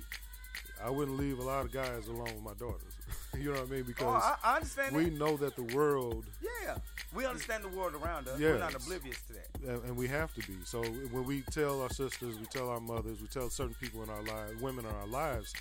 I 0.85 0.91
wouldn't 0.91 1.17
leave 1.19 1.39
a 1.39 1.43
lot 1.43 1.65
of 1.65 1.73
guys 1.73 2.07
alone 2.09 2.25
with 2.35 2.43
my 2.43 2.55
daughters. 2.55 2.93
you 3.39 3.53
know 3.53 3.61
what 3.61 3.69
I 3.69 3.73
mean? 3.73 3.81
Oh, 3.81 3.87
Because 3.87 4.23
I, 4.23 4.37
I 4.45 4.55
understand 4.57 4.97
we 4.97 5.05
that. 5.05 5.19
know 5.19 5.37
that 5.37 5.57
the 5.57 5.63
world, 5.77 6.27
Yeah, 6.41 6.77
we 7.15 7.25
understand 7.27 7.65
the 7.65 7.69
world 7.69 7.95
around 7.95 8.29
us. 8.29 8.39
We're 8.39 8.59
not 8.59 8.75
oblivious 8.75 9.21
to 9.29 9.33
that. 9.35 9.49
and 9.69 9.85
and 9.85 9.97
we 9.97 10.07
have 10.09 10.33
to 10.35 10.41
be. 10.47 10.55
So 10.65 10.83
when 10.85 11.25
we 11.25 11.43
tell 11.51 11.83
our 11.83 11.91
sisters, 11.91 12.39
we 12.39 12.47
tell 12.47 12.69
our 12.69 12.81
mothers, 12.81 13.21
we 13.21 13.27
tell 13.29 13.49
certain 13.51 13.75
people 13.81 14.03
in 14.05 14.11
our 14.11 14.23
lives, 14.23 14.61
women 14.61 14.85
in 14.87 14.93
our 14.93 15.07
lives, 15.07 15.53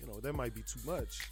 you 0.00 0.06
know, 0.06 0.18
that 0.20 0.34
might 0.34 0.54
be 0.54 0.62
too 0.62 0.80
much. 0.86 1.28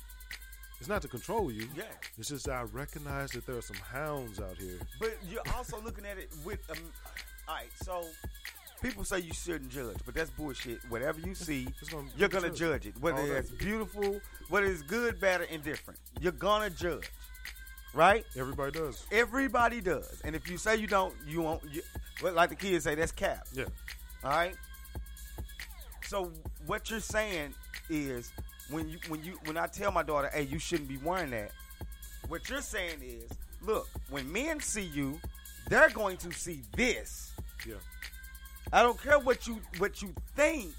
It's 0.84 0.88
not 0.90 1.00
to 1.00 1.08
control 1.08 1.50
you. 1.50 1.66
Yeah. 1.74 1.84
It's 2.18 2.28
just 2.28 2.46
I 2.46 2.64
recognize 2.70 3.30
that 3.30 3.46
there 3.46 3.56
are 3.56 3.62
some 3.62 3.78
hounds 3.90 4.38
out 4.38 4.58
here. 4.58 4.78
But 5.00 5.16
you're 5.26 5.40
also 5.56 5.80
looking 5.80 6.04
at 6.04 6.18
it 6.18 6.30
with, 6.44 6.58
um, 6.70 6.76
all 7.48 7.54
right. 7.54 7.70
So 7.82 8.04
people 8.82 9.02
say 9.02 9.20
you 9.20 9.32
shouldn't 9.32 9.70
judge, 9.70 9.96
but 10.04 10.14
that's 10.14 10.28
bullshit. 10.28 10.80
Whatever 10.90 11.20
you 11.20 11.34
see, 11.34 11.68
gonna- 11.90 12.10
you're 12.18 12.28
gonna 12.28 12.48
judge. 12.50 12.58
judge 12.82 12.86
it, 12.88 12.98
whether 13.00 13.16
All 13.16 13.30
it's 13.30 13.48
beautiful, 13.48 14.20
whether 14.50 14.66
it's 14.66 14.82
good, 14.82 15.18
bad, 15.18 15.40
or 15.40 15.44
indifferent. 15.44 15.98
You're 16.20 16.32
gonna 16.32 16.68
judge, 16.68 17.08
right? 17.94 18.26
Everybody 18.36 18.72
does. 18.72 19.06
Everybody 19.10 19.80
does, 19.80 20.20
and 20.22 20.36
if 20.36 20.50
you 20.50 20.58
say 20.58 20.76
you 20.76 20.86
don't, 20.86 21.14
you 21.26 21.40
won't. 21.40 21.64
You, 21.64 21.80
well, 22.22 22.34
like 22.34 22.50
the 22.50 22.56
kids 22.56 22.84
say, 22.84 22.94
that's 22.94 23.10
cap. 23.10 23.46
Yeah. 23.54 23.64
All 24.22 24.32
right. 24.32 24.54
So 26.06 26.30
what 26.66 26.90
you're 26.90 27.00
saying 27.00 27.54
is 27.88 28.34
when 28.70 28.88
you 28.88 28.98
when 29.08 29.22
you 29.22 29.38
when 29.44 29.56
I 29.56 29.66
tell 29.66 29.92
my 29.92 30.02
daughter, 30.02 30.30
"Hey, 30.32 30.42
you 30.42 30.58
shouldn't 30.58 30.88
be 30.88 30.96
wearing 30.98 31.30
that," 31.30 31.52
what 32.28 32.48
you're 32.48 32.62
saying 32.62 32.98
is, 33.02 33.30
look, 33.62 33.88
when 34.10 34.30
men 34.32 34.60
see 34.60 34.82
you, 34.82 35.20
they're 35.68 35.90
going 35.90 36.16
to 36.18 36.32
see 36.32 36.62
this. 36.76 37.32
Yeah. 37.66 37.74
I 38.72 38.82
don't 38.82 39.00
care 39.00 39.18
what 39.18 39.46
you 39.46 39.60
what 39.78 40.02
you 40.02 40.12
think. 40.36 40.72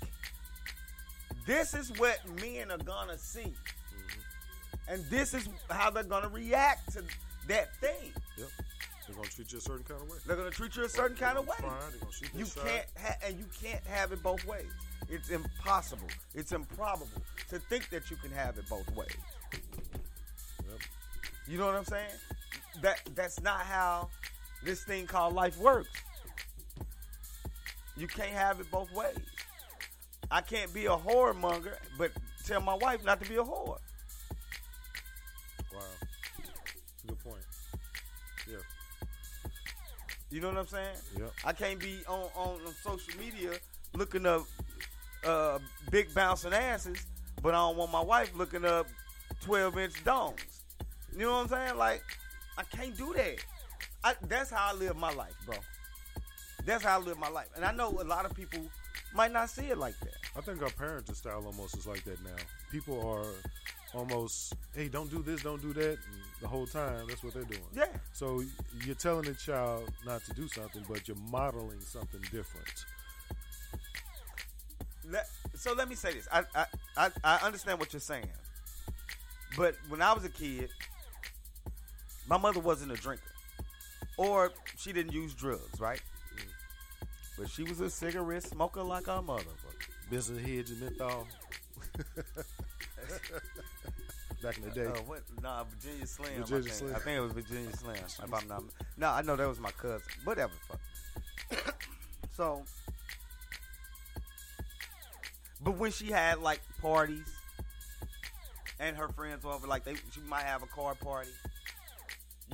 This 1.45 1.73
is 1.73 1.91
what 1.99 2.19
men 2.41 2.71
are 2.71 2.77
gonna 2.77 3.17
see, 3.17 3.41
mm-hmm. 3.41 4.93
and 4.93 5.05
this 5.09 5.33
is 5.33 5.47
how 5.69 5.91
they're 5.91 6.03
gonna 6.03 6.29
react 6.29 6.93
to 6.93 7.03
that 7.47 7.75
thing. 7.77 8.11
Yep. 8.37 8.47
They're 9.07 9.15
gonna 9.15 9.27
treat 9.27 9.51
you 9.51 9.59
a 9.59 9.61
certain 9.61 9.83
kind 9.83 10.01
of 10.01 10.09
way. 10.09 10.17
They're 10.25 10.35
gonna 10.35 10.49
treat 10.49 10.75
you 10.75 10.85
a 10.85 10.89
certain 10.89 11.15
kind 11.15 11.37
of 11.37 11.47
way. 11.47 11.55
gonna 11.61 11.73
they're 11.91 11.99
gonna 11.99 12.11
shoot 12.11 12.29
You 12.33 12.45
can't 12.45 12.87
ha- 12.99 13.17
and 13.23 13.37
you 13.37 13.45
can't 13.61 13.83
have 13.85 14.11
it 14.11 14.23
both 14.23 14.43
ways. 14.45 14.65
It's 15.09 15.29
impossible. 15.29 16.07
It's 16.33 16.51
improbable 16.51 17.21
to 17.49 17.59
think 17.59 17.89
that 17.89 18.09
you 18.09 18.17
can 18.17 18.31
have 18.31 18.57
it 18.57 18.67
both 18.69 18.89
ways. 18.95 19.09
Yep. 19.53 20.79
You 21.47 21.57
know 21.59 21.67
what 21.67 21.75
I'm 21.75 21.85
saying? 21.85 22.09
That 22.81 23.01
that's 23.13 23.41
not 23.41 23.61
how 23.61 24.09
this 24.63 24.83
thing 24.83 25.05
called 25.05 25.35
life 25.35 25.57
works. 25.57 25.89
You 27.97 28.07
can't 28.07 28.31
have 28.31 28.59
it 28.59 28.69
both 28.71 28.91
ways. 28.93 29.17
I 30.31 30.41
can't 30.41 30.73
be 30.73 30.87
a 30.87 30.89
whoremonger, 30.89 31.75
but 31.97 32.11
tell 32.45 32.61
my 32.61 32.73
wife 32.73 33.05
not 33.05 33.21
to 33.21 33.29
be 33.29 33.35
a 33.35 33.43
whore. 33.43 33.77
Wow. 35.73 35.81
Good 37.07 37.19
point. 37.19 37.43
Yeah. 38.49 38.57
You 40.31 40.41
know 40.41 40.49
what 40.49 40.57
I'm 40.57 40.67
saying? 40.67 40.95
Yep. 41.17 41.31
I 41.45 41.53
can't 41.53 41.79
be 41.79 41.99
on, 42.07 42.27
on, 42.35 42.59
on 42.65 42.73
social 42.83 43.19
media 43.19 43.51
looking 43.93 44.25
up 44.25 44.45
uh, 45.25 45.59
big 45.91 46.13
bouncing 46.13 46.53
asses, 46.53 47.05
but 47.41 47.53
I 47.53 47.57
don't 47.57 47.77
want 47.77 47.91
my 47.91 48.01
wife 48.01 48.31
looking 48.35 48.65
up 48.65 48.87
12 49.41 49.77
inch 49.77 50.03
dongs. 50.03 50.61
You 51.11 51.19
know 51.19 51.31
what 51.31 51.43
I'm 51.43 51.47
saying? 51.47 51.77
Like, 51.77 52.03
I 52.57 52.63
can't 52.63 52.95
do 52.95 53.13
that. 53.15 53.37
I, 54.03 54.13
that's 54.27 54.49
how 54.51 54.71
I 54.71 54.77
live 54.77 54.95
my 54.97 55.13
life, 55.13 55.35
bro. 55.45 55.55
That's 56.65 56.83
how 56.83 56.99
I 56.99 57.01
live 57.01 57.17
my 57.17 57.29
life. 57.29 57.49
And 57.55 57.63
I 57.63 57.71
know 57.71 57.89
a 57.89 58.03
lot 58.03 58.25
of 58.25 58.33
people 58.35 58.59
might 59.13 59.31
not 59.31 59.49
see 59.49 59.67
it 59.67 59.77
like 59.77 59.99
that. 60.01 60.15
I 60.35 60.41
think 60.41 60.61
our 60.61 60.69
parenting 60.69 61.15
style 61.15 61.43
almost 61.45 61.77
is 61.77 61.87
like 61.87 62.03
that 62.03 62.23
now. 62.23 62.35
People 62.71 63.07
are 63.07 63.25
almost, 63.97 64.53
hey, 64.75 64.87
don't 64.87 65.09
do 65.09 65.23
this, 65.23 65.41
don't 65.41 65.61
do 65.61 65.73
that, 65.73 65.91
and 65.91 66.21
the 66.41 66.47
whole 66.47 66.67
time 66.67 67.07
that's 67.07 67.23
what 67.23 67.33
they're 67.33 67.43
doing. 67.43 67.61
Yeah. 67.73 67.85
So 68.13 68.43
you're 68.85 68.95
telling 68.95 69.25
the 69.25 69.33
child 69.33 69.89
not 70.05 70.23
to 70.25 70.33
do 70.33 70.47
something, 70.47 70.83
but 70.89 71.07
you're 71.07 71.17
modeling 71.31 71.79
something 71.79 72.21
different. 72.31 72.85
Let, 75.09 75.27
so 75.55 75.73
let 75.73 75.87
me 75.89 75.95
say 75.95 76.13
this. 76.13 76.27
I, 76.31 76.43
I, 76.55 76.65
I, 76.97 77.09
I 77.23 77.37
understand 77.43 77.79
what 77.79 77.93
you're 77.93 77.99
saying. 77.99 78.29
But 79.57 79.75
when 79.87 80.01
I 80.01 80.13
was 80.13 80.25
a 80.25 80.29
kid, 80.29 80.69
my 82.27 82.37
mother 82.37 82.59
wasn't 82.59 82.91
a 82.91 82.95
drinker. 82.95 83.23
Or 84.17 84.51
she 84.77 84.93
didn't 84.93 85.13
use 85.13 85.33
drugs, 85.33 85.79
right? 85.79 86.01
But 87.37 87.49
she 87.49 87.63
was 87.63 87.81
a 87.81 87.89
cigarette 87.89 88.43
smoker 88.43 88.81
like 88.81 89.07
our 89.07 89.21
mother. 89.21 89.43
Benson 90.09 90.37
Hedges 90.39 90.71
and 90.71 90.81
menthol. 90.81 91.27
Back 94.41 94.57
in 94.57 94.63
the 94.63 94.69
day. 94.71 94.85
Uh, 94.85 94.93
what? 95.05 95.21
Nah, 95.41 95.63
Virginia 95.63 96.05
Slim. 96.05 96.31
I 96.35 96.39
Virginia 96.39 96.63
think. 96.63 96.75
Slim. 96.75 96.95
I 96.95 96.99
think 96.99 97.17
it 97.17 97.21
was 97.21 97.31
Virginia 97.31 97.75
Slim. 97.75 97.95
If 97.95 98.33
I'm 98.33 98.47
not. 98.47 98.63
No, 98.97 99.09
I 99.09 99.21
know 99.21 99.35
that 99.35 99.47
was 99.47 99.59
my 99.59 99.71
cousin. 99.71 100.07
Whatever. 100.23 100.53
Fuck. 100.67 100.79
so, 102.31 102.63
but 105.63 105.77
when 105.77 105.91
she 105.91 106.07
had 106.11 106.39
like 106.39 106.61
parties, 106.81 107.35
and 108.79 108.97
her 108.97 109.07
friends 109.09 109.45
over, 109.45 109.67
like 109.67 109.83
they, 109.83 109.95
she 109.95 110.21
might 110.27 110.43
have 110.43 110.63
a 110.63 110.67
car 110.67 110.95
party. 110.95 111.29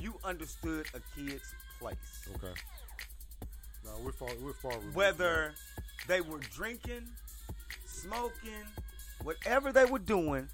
You 0.00 0.14
understood 0.24 0.86
a 0.94 1.00
kid's 1.16 1.54
place, 1.78 1.96
Okay. 2.36 2.54
No, 3.84 3.90
we're 4.04 4.12
far. 4.12 4.28
We're 4.40 4.52
far. 4.52 4.78
removed 4.78 4.94
whether 4.94 5.54
they 6.06 6.20
were 6.20 6.38
drinking, 6.38 7.08
smoking, 7.86 8.64
whatever 9.22 9.72
they 9.72 9.84
were 9.84 9.98
doing. 9.98 10.48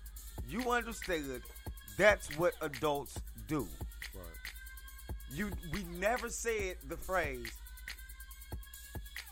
You 0.48 0.70
understood 0.70 1.42
that's 1.98 2.36
what 2.38 2.54
adults 2.62 3.20
do. 3.46 3.68
Right. 4.14 4.24
You 5.30 5.50
we 5.72 5.82
never 5.98 6.30
said 6.30 6.76
the 6.88 6.96
phrase 6.96 7.52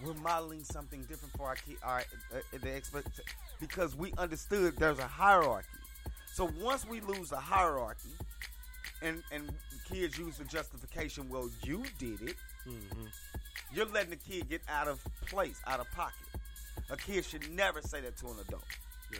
we're 0.06 0.14
modeling 0.14 0.62
something 0.62 1.00
different 1.02 1.36
for 1.36 1.46
our 1.46 1.56
kid 1.56 1.76
our 1.82 2.04
uh, 2.34 2.38
the 2.62 2.76
expect 2.76 3.20
because 3.60 3.96
we 3.96 4.12
understood 4.18 4.76
there's 4.76 4.98
a 4.98 5.06
hierarchy. 5.06 5.66
So 6.32 6.50
once 6.60 6.86
we 6.86 7.00
lose 7.00 7.30
the 7.30 7.36
hierarchy 7.36 8.10
and 9.02 9.22
and 9.32 9.50
kids 9.90 10.18
use 10.18 10.38
the 10.38 10.44
justification, 10.44 11.28
well 11.28 11.50
you 11.62 11.82
did 11.98 12.22
it, 12.22 12.36
you're 13.74 13.86
letting 13.86 14.10
the 14.10 14.16
kid 14.16 14.48
get 14.48 14.62
out 14.68 14.88
of 14.88 15.02
place, 15.26 15.60
out 15.66 15.80
of 15.80 15.90
pocket. 15.92 16.14
A 16.90 16.96
kid 16.96 17.24
should 17.24 17.50
never 17.52 17.82
say 17.82 18.00
that 18.00 18.16
to 18.18 18.26
an 18.26 18.36
adult. 18.46 18.62
Yeah. 19.12 19.18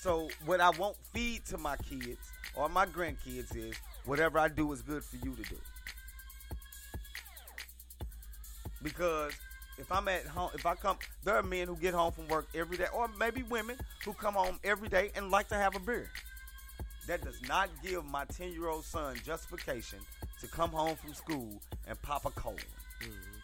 So 0.00 0.28
what 0.44 0.60
I 0.60 0.70
won't 0.70 0.96
feed 1.12 1.44
to 1.46 1.58
my 1.58 1.76
kids 1.76 2.32
or 2.56 2.68
my 2.68 2.86
grandkids 2.86 3.56
is 3.56 3.76
whatever 4.04 4.38
I 4.38 4.48
do 4.48 4.72
is 4.72 4.82
good 4.82 5.04
for 5.04 5.16
you 5.16 5.34
to 5.36 5.42
do. 5.42 5.56
Because 8.82 9.32
if 9.78 9.90
I'm 9.90 10.06
at 10.08 10.26
home, 10.26 10.50
if 10.54 10.64
I 10.66 10.74
come, 10.74 10.96
there 11.24 11.34
are 11.36 11.42
men 11.42 11.66
who 11.66 11.76
get 11.76 11.94
home 11.94 12.12
from 12.12 12.28
work 12.28 12.46
every 12.54 12.76
day, 12.76 12.86
or 12.92 13.08
maybe 13.18 13.42
women 13.42 13.76
who 14.04 14.12
come 14.12 14.34
home 14.34 14.58
every 14.64 14.88
day 14.88 15.10
and 15.16 15.30
like 15.30 15.48
to 15.48 15.56
have 15.56 15.74
a 15.74 15.80
beer. 15.80 16.10
That 17.06 17.22
does 17.22 17.40
not 17.48 17.68
give 17.82 18.04
my 18.04 18.24
10 18.24 18.52
year 18.52 18.68
old 18.68 18.84
son 18.84 19.16
justification 19.24 19.98
to 20.40 20.48
come 20.48 20.70
home 20.70 20.96
from 20.96 21.12
school 21.12 21.48
and 21.86 22.00
pop 22.02 22.24
a 22.24 22.30
cold. 22.30 22.64
Mm-hmm. 23.02 23.34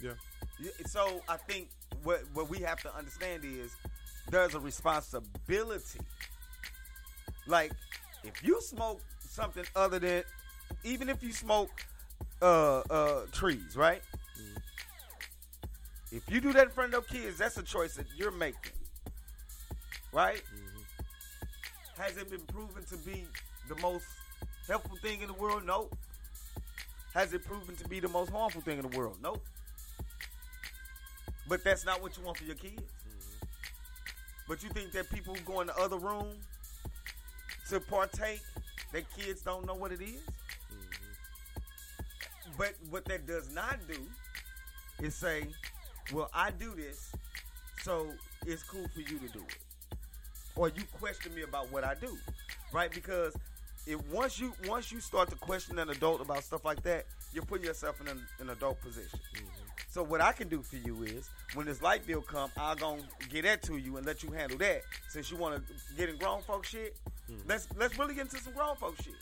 Yeah. 0.00 0.12
Yeah, 0.60 0.70
So 0.86 1.22
I 1.28 1.36
think 1.36 1.68
what 2.02 2.20
what 2.34 2.48
we 2.48 2.58
have 2.58 2.80
to 2.82 2.94
understand 2.96 3.44
is 3.44 3.74
there's 4.30 4.54
a 4.54 4.60
responsibility. 4.60 6.00
Like, 7.46 7.72
if 8.24 8.42
you 8.44 8.60
smoke 8.60 9.00
something 9.20 9.64
other 9.74 9.98
than, 9.98 10.22
even 10.84 11.08
if 11.08 11.22
you 11.22 11.32
smoke 11.32 11.70
uh, 12.42 12.80
uh, 12.90 13.20
trees, 13.32 13.76
right? 13.76 14.02
If 16.10 16.22
you 16.30 16.40
do 16.40 16.52
that 16.54 16.64
in 16.64 16.70
front 16.70 16.94
of 16.94 17.02
those 17.06 17.20
kids, 17.20 17.38
that's 17.38 17.58
a 17.58 17.62
choice 17.62 17.94
that 17.96 18.06
you're 18.16 18.30
making, 18.30 18.72
right? 20.12 20.42
Has 21.98 22.16
it 22.16 22.30
been 22.30 22.40
proven 22.40 22.84
to 22.84 22.96
be 22.98 23.26
the 23.68 23.76
most 23.82 24.06
helpful 24.66 24.96
thing 25.02 25.20
in 25.20 25.26
the 25.26 25.34
world? 25.34 25.64
No. 25.66 25.90
Has 27.12 27.32
it 27.34 27.44
proven 27.44 27.74
to 27.76 27.88
be 27.88 28.00
the 28.00 28.08
most 28.08 28.30
harmful 28.30 28.60
thing 28.60 28.78
in 28.78 28.88
the 28.88 28.96
world? 28.96 29.18
Nope. 29.22 29.44
But 31.48 31.64
that's 31.64 31.84
not 31.84 32.00
what 32.00 32.16
you 32.16 32.22
want 32.22 32.38
for 32.38 32.44
your 32.44 32.54
kids. 32.54 32.82
But 34.46 34.62
you 34.62 34.70
think 34.70 34.92
that 34.92 35.10
people 35.10 35.34
who 35.34 35.40
go 35.42 35.60
in 35.60 35.66
the 35.66 35.76
other 35.76 35.98
room 35.98 36.28
to 37.68 37.80
partake, 37.80 38.40
that 38.92 39.04
kids 39.14 39.42
don't 39.42 39.66
know 39.66 39.74
what 39.74 39.92
it 39.92 40.00
is? 40.00 40.22
But 42.58 42.74
what 42.90 43.04
that 43.06 43.26
does 43.26 43.48
not 43.54 43.78
do 43.88 43.98
is 45.02 45.14
say, 45.14 45.46
well, 46.12 46.28
I 46.34 46.50
do 46.50 46.74
this, 46.74 47.12
so 47.82 48.08
it's 48.44 48.64
cool 48.64 48.86
for 48.92 49.00
you 49.00 49.18
to 49.20 49.28
do 49.28 49.38
it. 49.38 49.98
Or 50.56 50.68
you 50.68 50.82
question 51.00 51.34
me 51.34 51.42
about 51.42 51.70
what 51.70 51.84
I 51.84 51.94
do. 51.94 52.18
Right? 52.72 52.90
Because 52.90 53.34
if 53.86 54.04
once 54.08 54.38
you 54.40 54.52
once 54.66 54.90
you 54.90 55.00
start 55.00 55.30
to 55.30 55.36
question 55.36 55.78
an 55.78 55.88
adult 55.88 56.20
about 56.20 56.42
stuff 56.42 56.64
like 56.64 56.82
that, 56.82 57.06
you're 57.32 57.44
putting 57.44 57.64
yourself 57.64 58.00
in 58.00 58.08
an, 58.08 58.26
an 58.40 58.50
adult 58.50 58.80
position. 58.82 59.20
Mm-hmm. 59.36 59.68
So 59.88 60.02
what 60.02 60.20
I 60.20 60.32
can 60.32 60.48
do 60.48 60.60
for 60.62 60.76
you 60.76 61.02
is, 61.04 61.30
when 61.54 61.66
this 61.66 61.80
light 61.80 62.06
bill 62.06 62.20
come, 62.20 62.50
I'll 62.58 62.74
go 62.74 62.98
get 63.30 63.44
that 63.44 63.62
to 63.62 63.78
you 63.78 63.96
and 63.96 64.04
let 64.04 64.22
you 64.22 64.30
handle 64.30 64.58
that. 64.58 64.82
Since 65.08 65.30
you 65.30 65.36
want 65.38 65.56
to 65.66 65.96
get 65.96 66.08
in 66.08 66.16
grown 66.16 66.42
folk 66.42 66.66
shit, 66.66 66.96
hmm. 67.26 67.36
let's 67.46 67.68
let's 67.78 67.98
really 67.98 68.14
get 68.14 68.24
into 68.24 68.38
some 68.38 68.52
grown 68.52 68.76
folk 68.76 68.96
shit. 69.02 69.14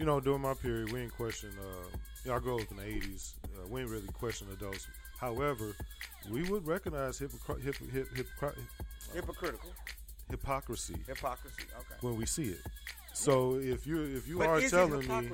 You 0.00 0.06
know, 0.06 0.18
during 0.18 0.40
my 0.40 0.54
period, 0.54 0.90
we 0.92 1.00
didn't 1.00 1.14
question. 1.14 1.50
Uh, 1.60 1.94
you 2.24 2.30
know, 2.30 2.36
I 2.38 2.40
grew 2.40 2.58
up 2.58 2.70
in 2.70 2.78
the 2.78 2.82
'80s. 2.84 3.34
Uh, 3.44 3.66
we 3.68 3.82
didn't 3.82 3.92
really 3.92 4.08
question 4.08 4.46
adults. 4.50 4.88
However, 5.20 5.76
we 6.30 6.42
would 6.44 6.66
recognize 6.66 7.20
hypocr- 7.20 7.60
hip, 7.62 7.76
hip, 7.92 8.08
hypocr- 8.14 8.54
Hypocritical, 9.12 9.68
hypocrisy 10.30 10.96
hypocrisy. 11.06 11.64
Okay. 11.80 11.94
when 12.00 12.16
we 12.16 12.24
see 12.24 12.44
it. 12.44 12.60
So 13.12 13.56
if 13.56 13.86
you 13.86 14.00
if 14.00 14.26
you 14.26 14.38
But 14.38 14.48
are 14.48 14.58
is 14.60 14.72
it 14.72 14.76
telling 14.76 15.06
me, 15.06 15.32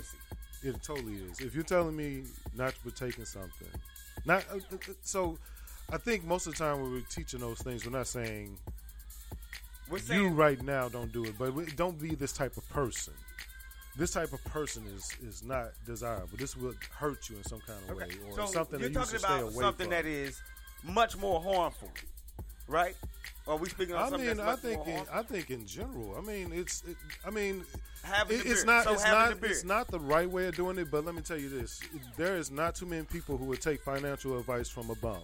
it 0.64 0.82
totally 0.82 1.14
is. 1.14 1.38
If 1.38 1.54
you're 1.54 1.62
telling 1.62 1.94
me 1.96 2.24
not 2.56 2.74
to 2.74 2.80
partake 2.80 3.20
in 3.20 3.24
something, 3.24 3.68
not 4.24 4.44
uh, 4.50 4.56
uh, 4.56 4.74
uh, 4.74 4.92
so. 5.02 5.38
I 5.92 5.98
think 5.98 6.24
most 6.24 6.48
of 6.48 6.54
the 6.54 6.58
time 6.64 6.82
when 6.82 6.90
we're 6.90 7.02
teaching 7.08 7.38
those 7.38 7.58
things, 7.60 7.86
we're 7.86 7.96
not 7.96 8.08
saying 8.08 8.56
We're 9.88 10.00
you 10.12 10.30
right 10.30 10.60
now 10.60 10.88
don't 10.88 11.12
do 11.12 11.24
it, 11.24 11.38
but 11.38 11.54
we- 11.54 11.66
don't 11.66 12.00
be 12.00 12.16
this 12.16 12.32
type 12.32 12.56
of 12.56 12.68
person. 12.68 13.14
This 13.96 14.10
type 14.12 14.32
of 14.32 14.44
person 14.44 14.84
is 14.94 15.10
is 15.26 15.42
not 15.42 15.68
desirable. 15.86 16.36
This 16.36 16.56
will 16.56 16.74
hurt 16.90 17.30
you 17.30 17.36
in 17.36 17.44
some 17.44 17.60
kind 17.66 17.78
of 17.88 17.96
Okay. 17.96 18.06
way, 18.06 18.14
or 18.30 18.36
so 18.36 18.46
something 18.52 18.78
you're 18.80 18.90
that 18.90 18.94
you 18.94 19.04
talking 19.04 19.18
about 19.18 19.52
something 19.52 19.86
from. 19.86 19.90
that 19.90 20.04
is 20.06 20.40
much 20.82 21.16
more 21.16 21.40
harmful, 21.40 21.90
right? 22.68 22.94
Are 23.48 23.56
we 23.56 23.68
speaking 23.70 23.94
on 23.94 24.02
I 24.02 24.08
something 24.10 24.26
mean, 24.26 24.36
that's 24.38 24.58
I 24.58 24.68
think 24.68 24.86
in? 24.86 25.02
I 25.10 25.22
think 25.22 25.50
in 25.50 25.66
general. 25.66 26.14
I 26.16 26.20
mean, 26.20 26.52
it's. 26.52 26.82
It, 26.84 26.96
I 27.24 27.30
mean, 27.30 27.64
Having 28.02 28.40
it- 28.40 28.46
it's 28.46 28.64
not. 28.64 28.84
So 28.84 28.92
it's 28.92 29.04
not. 29.04 29.42
It's 29.42 29.64
not 29.64 29.86
the 29.88 29.98
right 30.00 30.30
way 30.30 30.46
of 30.46 30.56
doing 30.56 30.76
it. 30.78 30.90
But 30.90 31.04
let 31.06 31.14
me 31.14 31.22
tell 31.22 31.38
you 31.38 31.48
this: 31.48 31.80
there 32.16 32.36
is 32.36 32.50
not 32.50 32.74
too 32.74 32.86
many 32.86 33.04
people 33.04 33.38
who 33.38 33.46
would 33.46 33.62
take 33.62 33.80
financial 33.82 34.38
advice 34.38 34.68
from 34.68 34.90
a 34.90 34.94
bum, 34.96 35.22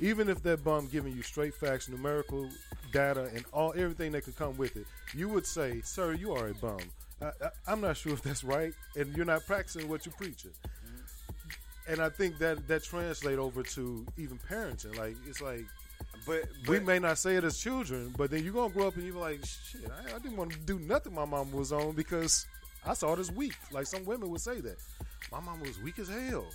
even 0.00 0.28
if 0.28 0.42
that 0.44 0.62
bum 0.62 0.86
giving 0.86 1.12
you 1.16 1.22
straight 1.22 1.54
facts, 1.54 1.88
numerical 1.88 2.48
data, 2.92 3.30
and 3.34 3.44
all 3.52 3.72
everything 3.76 4.12
that 4.12 4.22
could 4.24 4.36
come 4.36 4.56
with 4.58 4.76
it. 4.76 4.86
You 5.12 5.28
would 5.30 5.46
say, 5.46 5.80
"Sir, 5.82 6.12
you 6.12 6.32
are 6.34 6.48
a 6.48 6.54
bum." 6.54 6.78
I, 7.22 7.46
I, 7.46 7.50
I'm 7.66 7.80
not 7.80 7.96
sure 7.96 8.12
if 8.12 8.22
that's 8.22 8.44
right, 8.44 8.74
and 8.96 9.16
you're 9.16 9.26
not 9.26 9.46
practicing 9.46 9.88
what 9.88 10.06
you're 10.06 10.14
preaching. 10.14 10.50
Mm-hmm. 10.50 11.92
And 11.92 12.00
I 12.00 12.08
think 12.08 12.38
that 12.38 12.68
that 12.68 12.84
translate 12.84 13.38
over 13.38 13.62
to 13.62 14.06
even 14.16 14.38
parenting. 14.48 14.96
Like 14.96 15.16
it's 15.26 15.40
like 15.40 15.66
but, 16.26 16.44
we 16.68 16.78
may 16.78 16.98
not 16.98 17.18
say 17.18 17.36
it 17.36 17.44
as 17.44 17.58
children, 17.58 18.14
but 18.16 18.30
then 18.30 18.44
you're 18.44 18.52
gonna 18.52 18.72
grow 18.72 18.88
up 18.88 18.96
and 18.96 19.04
you're 19.04 19.16
like, 19.16 19.44
shit, 19.44 19.90
I, 19.90 20.14
I 20.14 20.18
didn't 20.18 20.36
want 20.36 20.52
to 20.52 20.58
do 20.58 20.78
nothing 20.78 21.14
my 21.14 21.24
mom 21.24 21.52
was 21.52 21.72
on 21.72 21.92
because 21.92 22.46
I 22.86 22.94
saw 22.94 23.12
it 23.14 23.18
as 23.18 23.30
weak. 23.32 23.54
Like 23.70 23.86
some 23.86 24.04
women 24.04 24.30
would 24.30 24.40
say 24.40 24.60
that. 24.60 24.76
My 25.30 25.40
mom 25.40 25.60
was 25.60 25.80
weak 25.80 25.98
as 25.98 26.08
hell. 26.08 26.46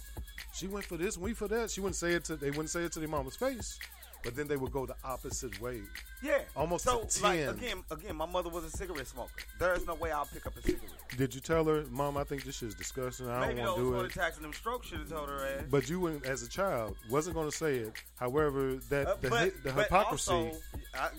She 0.53 0.67
went 0.67 0.85
for 0.85 0.97
this, 0.97 1.17
we 1.17 1.33
for 1.33 1.47
that. 1.47 1.71
She 1.71 1.81
wouldn't 1.81 1.95
say 1.95 2.13
it 2.13 2.25
to 2.25 2.35
they 2.35 2.51
wouldn't 2.51 2.69
say 2.69 2.83
it 2.83 2.91
to 2.93 2.99
their 2.99 3.09
mama's 3.09 3.35
face, 3.35 3.77
but 4.23 4.35
then 4.35 4.47
they 4.47 4.57
would 4.57 4.71
go 4.71 4.85
the 4.85 4.95
opposite 5.03 5.59
way. 5.61 5.81
yeah, 6.21 6.39
almost 6.55 6.83
so 6.85 7.03
to 7.03 7.23
like 7.23 7.39
again, 7.47 7.83
again, 7.91 8.15
my 8.15 8.25
mother 8.25 8.49
was 8.49 8.63
a 8.63 8.69
cigarette 8.69 9.07
smoker. 9.07 9.31
There 9.59 9.73
is 9.73 9.85
no 9.85 9.95
way 9.95 10.11
I'll 10.11 10.25
pick 10.25 10.45
up 10.45 10.57
a 10.57 10.61
cigarette. 10.61 10.89
Did 11.17 11.33
you 11.35 11.41
tell 11.41 11.63
her, 11.65 11.83
Mom, 11.89 12.17
I 12.17 12.23
think 12.23 12.43
this 12.43 12.57
shit's 12.57 12.75
disgusting. 12.75 13.29
I 13.29 13.47
Maybe 13.47 13.61
don't 13.61 13.67
want 13.67 13.77
to 13.77 13.99
do 13.99 14.05
it. 14.05 14.11
tax 14.13 14.35
and 14.35 14.45
them 14.45 14.53
strokes 14.53 14.87
should 14.87 14.99
have 14.99 15.09
told 15.09 15.29
her 15.29 15.45
ass. 15.45 15.63
But 15.69 15.89
you 15.89 15.99
wouldn't, 15.99 16.25
as 16.25 16.43
a 16.43 16.49
child, 16.49 16.95
wasn't 17.09 17.35
going 17.35 17.49
to 17.49 17.55
say 17.55 17.77
it. 17.77 17.93
However, 18.15 18.75
that 18.89 19.07
Uh, 19.07 19.15
the, 19.21 19.29
but, 19.29 19.63
the 19.63 19.71
hypocrisy. 19.71 20.31
also, 20.31 20.57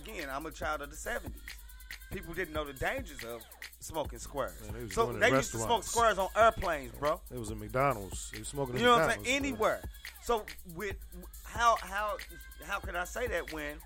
again, 0.02 0.28
I'm 0.30 0.46
a 0.46 0.50
child 0.50 0.82
of 0.82 0.90
the 0.90 0.96
'70s. 0.96 1.30
People 2.18 2.34
didn't 2.34 2.52
know 2.52 2.64
the 2.64 2.72
dangers 2.72 3.22
of 3.22 3.44
smoking 3.78 4.18
squares. 4.18 4.60
Man, 4.72 4.90
so 4.90 5.12
they 5.12 5.30
used 5.30 5.52
to 5.52 5.58
smoke 5.58 5.84
squares 5.84 6.18
on 6.18 6.26
airplanes, 6.36 6.90
bro. 6.98 7.20
it 7.32 7.38
was 7.38 7.50
a 7.50 7.54
McDonald's. 7.54 8.32
They 8.32 8.40
was 8.40 8.48
smoking. 8.48 8.76
You 8.76 8.86
know 8.86 8.94
what 8.94 9.02
I'm 9.02 9.08
saying? 9.10 9.20
McDonald's. 9.20 9.46
Anywhere. 9.46 9.80
So 10.22 10.42
with 10.74 10.96
how 11.44 11.76
how 11.80 12.16
how 12.64 12.80
can 12.80 12.96
I 12.96 13.04
say 13.04 13.28
that 13.28 13.52
when 13.52 13.76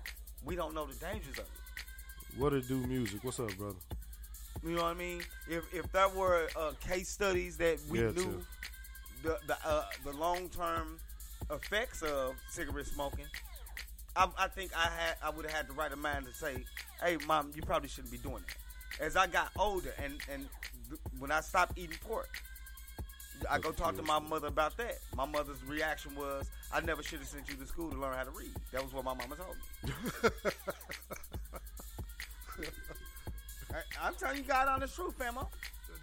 we 0.43 0.55
don't 0.55 0.73
know 0.73 0.87
the 0.87 0.95
dangers 0.95 1.37
of 1.37 1.45
it? 1.45 2.39
What 2.39 2.53
it 2.53 2.67
do 2.67 2.77
music? 2.77 3.23
What's 3.23 3.39
up, 3.39 3.55
brother? 3.55 3.75
You 4.63 4.71
know 4.71 4.81
what 4.81 4.87
I 4.87 4.93
mean? 4.95 5.21
If 5.47 5.71
if 5.71 5.91
there 5.91 6.09
were 6.09 6.47
uh, 6.55 6.71
case 6.81 7.09
studies 7.09 7.55
that 7.57 7.77
we 7.87 7.99
Yeah, 7.99 8.05
knew 8.07 8.13
too. 8.13 8.45
the 9.21 9.37
the 9.45 9.57
uh, 9.63 9.83
the 10.03 10.13
long 10.13 10.49
term 10.49 10.97
effects 11.51 12.01
of 12.01 12.33
cigarette 12.49 12.87
smoking, 12.87 13.25
I, 14.15 14.27
I 14.37 14.47
think 14.47 14.71
I 14.75 14.89
had 14.89 15.15
I 15.23 15.29
would 15.29 15.45
have 15.45 15.53
had 15.53 15.67
the 15.67 15.73
right 15.73 15.91
of 15.91 15.99
mind 15.99 16.25
to 16.25 16.33
say, 16.33 16.63
"Hey, 17.01 17.17
mom, 17.27 17.51
you 17.55 17.61
probably 17.61 17.89
shouldn't 17.89 18.11
be 18.11 18.17
doing 18.17 18.43
that." 18.47 19.03
As 19.03 19.15
I 19.15 19.27
got 19.27 19.49
older 19.57 19.93
and 20.03 20.19
and 20.31 20.47
th- 20.89 21.01
when 21.19 21.31
I 21.31 21.41
stopped 21.41 21.77
eating 21.77 21.97
pork, 22.07 22.29
I 23.49 23.57
go 23.59 23.71
talk 23.71 23.95
to 23.97 24.03
my 24.03 24.19
mother 24.19 24.47
about 24.47 24.77
that. 24.77 24.99
My 25.15 25.25
mother's 25.25 25.63
reaction 25.63 26.15
was, 26.15 26.49
"I 26.71 26.81
never 26.81 27.01
should 27.01 27.19
have 27.19 27.27
sent 27.27 27.49
you 27.49 27.55
to 27.55 27.65
school 27.65 27.89
to 27.89 27.97
learn 27.97 28.13
how 28.13 28.23
to 28.23 28.31
read." 28.31 28.53
That 28.71 28.83
was 28.83 28.93
what 28.93 29.03
my 29.03 29.13
mama 29.13 29.35
told 29.35 29.55
me. 29.83 29.91
I, 33.73 33.77
I'm 34.03 34.13
telling 34.15 34.37
you, 34.37 34.43
God, 34.43 34.67
on 34.67 34.79
the 34.81 34.87
truth, 34.87 35.17
famo. 35.17 35.47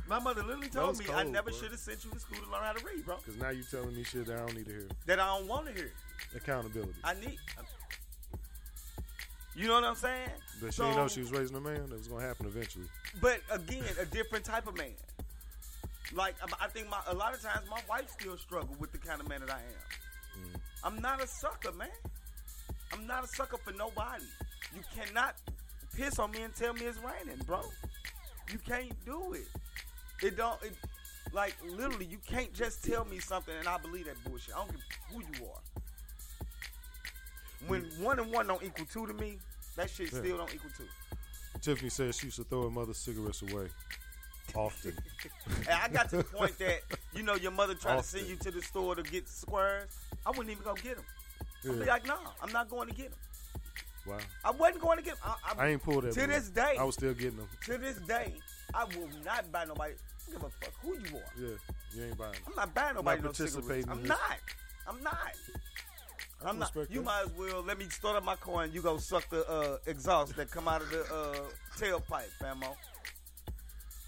My 0.09 0.19
mother 0.19 0.43
literally 0.43 0.69
told 0.69 0.99
me 0.99 1.05
was 1.07 1.15
I 1.15 1.25
never 1.25 1.53
should 1.53 1.71
have 1.71 1.81
sent 1.81 2.05
you 2.05 2.11
to 2.11 2.19
school 2.19 2.39
to 2.43 2.51
learn 2.51 2.63
how 2.65 2.73
to 2.73 2.85
read, 2.85 3.05
bro. 3.05 3.17
Because 3.19 3.39
now 3.41 3.51
you're 3.51 3.65
telling 3.65 3.95
me 3.95 4.03
shit 4.05 4.27
that 4.27 4.37
I 4.37 4.47
don't 4.47 4.57
need 4.57 4.67
to 4.67 4.73
hear. 4.73 4.89
That 5.07 5.21
I 5.21 5.27
don't 5.39 5.47
want 5.47 5.67
to 5.67 5.73
hear. 5.73 5.93
Accountability. 6.35 6.95
I 7.05 7.15
need. 7.15 7.39
You 9.55 9.67
know 9.67 9.75
what 9.75 9.85
I'm 9.85 9.97
saying? 9.97 10.31
But 10.61 10.73
she 10.73 10.77
So- 10.79 10.85
didn't 10.85 10.97
know 10.97 11.09
she 11.09 11.21
was 11.21 11.33
raising 11.33 11.57
a 11.57 11.61
man. 11.61 11.89
That 11.91 11.99
was 11.99 12.09
gonna 12.09 12.25
happen 12.25 12.47
eventually. 12.47 12.89
But 13.21 13.41
again, 13.51 13.85
a 13.99 14.07
different 14.07 14.45
type 14.45 14.67
of 14.67 14.77
man. 14.77 14.95
Like 16.13 16.37
I- 16.43 16.65
I 16.65 16.69
think 16.69 16.89
my 16.89 17.03
a 17.07 17.15
lot 17.15 17.35
of 17.35 17.43
times 17.43 17.69
my 17.69 17.83
wife 17.89 18.09
still 18.11 18.39
struggle 18.39 18.75
with 18.79 18.93
the 18.93 18.99
kind 18.99 19.21
of 19.21 19.29
man 19.29 19.41
that 19.41 19.51
I 19.51 19.61
am. 19.61 20.43
Mm. 20.43 20.61
I'm 20.85 20.97
not 21.03 21.21
a 21.23 21.27
sucker, 21.27 21.73
man. 21.73 21.91
I'm 22.93 23.07
not 23.07 23.25
a 23.25 23.27
sucker 23.27 23.59
for 23.59 23.73
nobody. 23.73 24.25
You 24.75 24.83
cannot 24.95 25.37
piss 25.95 26.19
on 26.19 26.31
me 26.31 26.43
and 26.43 26.55
tell 26.55 26.73
me 26.73 26.83
it's 26.87 26.99
raining, 26.99 27.39
bro. 27.45 27.63
You 28.51 28.59
can't 28.59 28.93
do 29.05 29.35
it. 29.35 29.49
It 30.23 30.37
don't. 30.37 30.63
It, 30.63 30.73
like 31.33 31.57
literally, 31.69 32.07
you 32.07 32.19
can't 32.27 32.53
just 32.55 32.85
tell 32.85 33.05
me 33.05 33.19
something 33.19 33.55
and 33.59 33.69
I 33.69 33.79
believe 33.79 34.07
that 34.07 34.23
bullshit. 34.25 34.55
I 34.55 34.59
don't 34.59 34.71
give 34.71 34.81
who 35.13 35.21
you 35.21 35.47
are. 35.47 35.61
When 37.67 37.83
mm. 37.83 38.01
one 38.01 38.19
and 38.19 38.33
one 38.33 38.47
don't 38.47 38.63
equal 38.63 38.87
two 38.87 39.07
to 39.07 39.13
me, 39.15 39.39
that 39.77 39.91
shit 39.91 40.13
Yeah. 40.13 40.21
still 40.21 40.37
don't 40.39 40.55
equal 40.55 40.71
two. 40.77 40.87
Tiffany 41.61 41.91
says 41.91 42.17
she 42.17 42.27
used 42.27 42.37
to 42.37 42.45
throw 42.45 42.63
her 42.63 42.71
mother's 42.71 42.99
cigarettes 42.99 43.43
away 43.43 43.69
often. 44.55 44.97
And 45.69 45.69
I 45.69 45.89
got 45.89 46.09
to 46.11 46.19
the 46.19 46.25
point 46.25 46.59
that 46.59 46.81
you 47.15 47.23
know 47.23 47.35
your 47.35 47.51
mother 47.51 47.75
tried 47.75 47.99
to 47.99 48.03
send 48.03 48.27
you 48.29 48.37
to 48.37 48.51
the 48.51 48.63
store 48.63 48.95
to 48.95 49.03
get 49.03 49.29
squares. 49.29 49.89
I 50.25 50.31
wouldn't 50.31 50.51
even 50.51 50.63
go 50.63 50.75
get 50.75 50.97
them. 50.97 51.05
I'd 51.65 51.79
be 51.81 51.87
like, 51.87 52.07
no, 52.07 52.17
I'm 52.43 52.53
not 52.53 52.71
going 52.71 52.89
to 52.89 52.95
get 52.95 53.11
them. 53.11 53.19
Wow. 54.09 54.19
I 54.45 54.51
wasn't 54.53 54.81
going 54.81 54.99
to 54.99 55.05
get. 55.05 55.15
I, 55.25 55.35
I, 55.45 55.65
I 55.65 55.69
ain't 55.69 55.83
pulled 55.83 56.05
that. 56.05 56.13
To 56.13 56.27
this 56.27 56.49
day. 56.49 56.77
I 56.79 56.85
was 56.85 56.95
still 56.95 57.13
getting 57.15 57.37
them. 57.37 57.49
to 57.67 57.79
this 57.79 57.97
day, 57.99 58.33
I 58.75 58.85
will 58.85 59.09
not 59.25 59.51
buy 59.53 59.65
nobody. 59.65 59.93
I 59.95 60.33
don't 60.33 60.41
give 60.41 60.49
a 60.49 60.65
fuck 60.65 60.75
who 60.83 60.95
you 60.95 61.17
are. 61.17 61.33
Yeah, 61.39 61.57
you 61.95 62.05
ain't 62.05 62.19
buying 62.19 62.33
them. 62.33 62.43
I'm 62.49 62.55
not 62.57 62.75
buying 62.75 62.95
nobody 62.95 63.23
no 63.23 63.33
cigarettes. 63.33 63.87
I'm 63.91 64.03
not. 64.05 64.19
I'm 64.87 65.03
not. 65.03 65.19
I 66.45 66.49
I'm 66.49 66.59
not. 66.59 66.75
You 66.75 67.01
that. 67.01 67.05
might 67.05 67.23
as 67.27 67.33
well 67.37 67.63
let 67.63 67.79
me 67.79 67.87
start 67.91 68.17
up 68.17 68.25
my 68.25 68.37
car 68.37 68.63
and 68.63 68.73
you 68.73 68.81
go 68.81 68.97
suck 68.99 69.29
the 69.29 69.49
uh, 69.51 69.79
exhaust 69.87 70.37
that 70.37 70.51
come 70.51 70.69
out 70.69 70.81
of 70.83 70.91
the 70.91 71.03
uh, 71.03 71.39
tailpipe, 71.77 72.31
famo. 72.41 72.75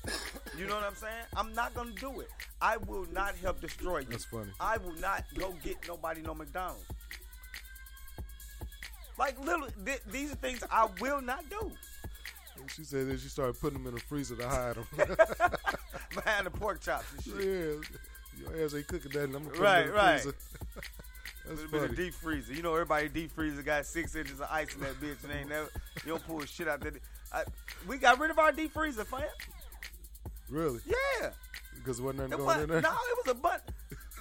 You 0.58 0.66
know 0.66 0.74
what 0.74 0.84
I'm 0.84 0.94
saying? 0.94 1.24
I'm 1.36 1.54
not 1.54 1.72
gonna 1.74 1.92
do 1.92 2.20
it. 2.20 2.28
I 2.60 2.76
will 2.76 3.06
not 3.12 3.34
help 3.36 3.60
destroy 3.60 4.00
you. 4.00 4.06
That's 4.10 4.24
funny. 4.24 4.50
I 4.58 4.76
will 4.78 4.94
not 4.94 5.24
go 5.38 5.54
get 5.62 5.76
nobody 5.86 6.20
no 6.20 6.34
McDonald's. 6.34 6.84
Like 9.20 9.38
literally, 9.38 9.70
th- 9.84 10.00
these 10.10 10.32
are 10.32 10.36
things 10.36 10.64
I 10.70 10.88
will 10.98 11.20
not 11.20 11.44
do. 11.50 11.70
And 12.58 12.70
she 12.70 12.84
said 12.84 13.06
that 13.08 13.20
she 13.20 13.28
started 13.28 13.60
putting 13.60 13.78
them 13.82 13.86
in 13.88 13.94
the 13.94 14.00
freezer 14.00 14.34
to 14.36 14.48
hide 14.48 14.76
them. 14.76 14.86
Behind 16.14 16.46
the 16.46 16.50
pork 16.50 16.80
chops 16.80 17.04
and 17.12 17.22
shit. 17.22 17.34
yeah, 17.36 18.50
your 18.54 18.64
ass 18.64 18.74
ain't 18.74 18.86
cooking 18.88 19.10
that, 19.12 19.24
and 19.24 19.36
I'm 19.36 19.42
gonna 19.44 19.50
put 19.54 19.60
Right, 19.60 19.80
them 19.80 19.88
in 19.88 19.92
the 19.92 19.98
right. 20.00 20.20
freezer. 20.22 20.36
That's 21.48 21.60
it 21.62 21.70
funny. 21.70 21.86
the 21.88 21.96
deep 21.96 22.14
freezer. 22.14 22.54
You 22.54 22.62
know, 22.62 22.72
everybody 22.72 23.08
deep 23.10 23.32
freezer 23.32 23.62
got 23.62 23.84
six 23.84 24.14
inches 24.16 24.40
of 24.40 24.48
ice 24.50 24.74
in 24.74 24.80
that 24.80 24.98
bitch, 25.00 25.22
and 25.22 25.32
ain't 25.32 25.48
never 25.50 25.68
you 26.04 26.12
don't 26.12 26.26
pull 26.26 26.40
shit 26.46 26.66
out 26.66 26.80
there. 26.80 26.92
I, 27.30 27.44
we 27.86 27.98
got 27.98 28.18
rid 28.18 28.30
of 28.30 28.38
our 28.38 28.52
deep 28.52 28.72
freezer, 28.72 29.04
fam. 29.04 29.20
Really? 30.48 30.80
Yeah. 30.86 31.30
Because 31.76 31.98
there 31.98 32.06
wasn't 32.06 32.22
It 32.24 32.28
nothing 32.30 32.46
was, 32.46 32.54
going 32.56 32.64
in 32.64 32.70
there. 32.70 32.80
no, 32.82 32.90
it 32.90 33.26
was 33.26 33.28
a 33.28 33.34
but. 33.34 33.68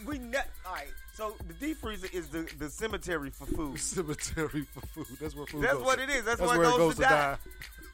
We 0.06 0.18
ne- 0.20 0.38
all 0.66 0.74
right. 0.74 0.88
So 1.14 1.36
the 1.48 1.54
deep 1.54 1.78
freezer 1.78 2.08
is 2.14 2.30
the, 2.30 2.50
the 2.58 2.70
cemetery 2.70 3.30
for 3.30 3.46
food. 3.46 3.80
Cemetery 3.80 4.66
for 4.74 4.82
food. 4.88 5.18
That's 5.20 5.36
where 5.36 5.46
food 5.46 5.64
That's 5.64 5.74
goes. 5.74 5.84
what 5.86 6.00
it 6.00 6.10
is. 6.10 6.24
That's, 6.24 6.40
That's 6.40 6.52
where 6.52 6.62
it 6.62 6.64
goes, 6.64 6.78
goes 6.78 6.96
to, 6.96 7.02
to 7.04 7.08
die. 7.10 7.10
die. 7.32 7.38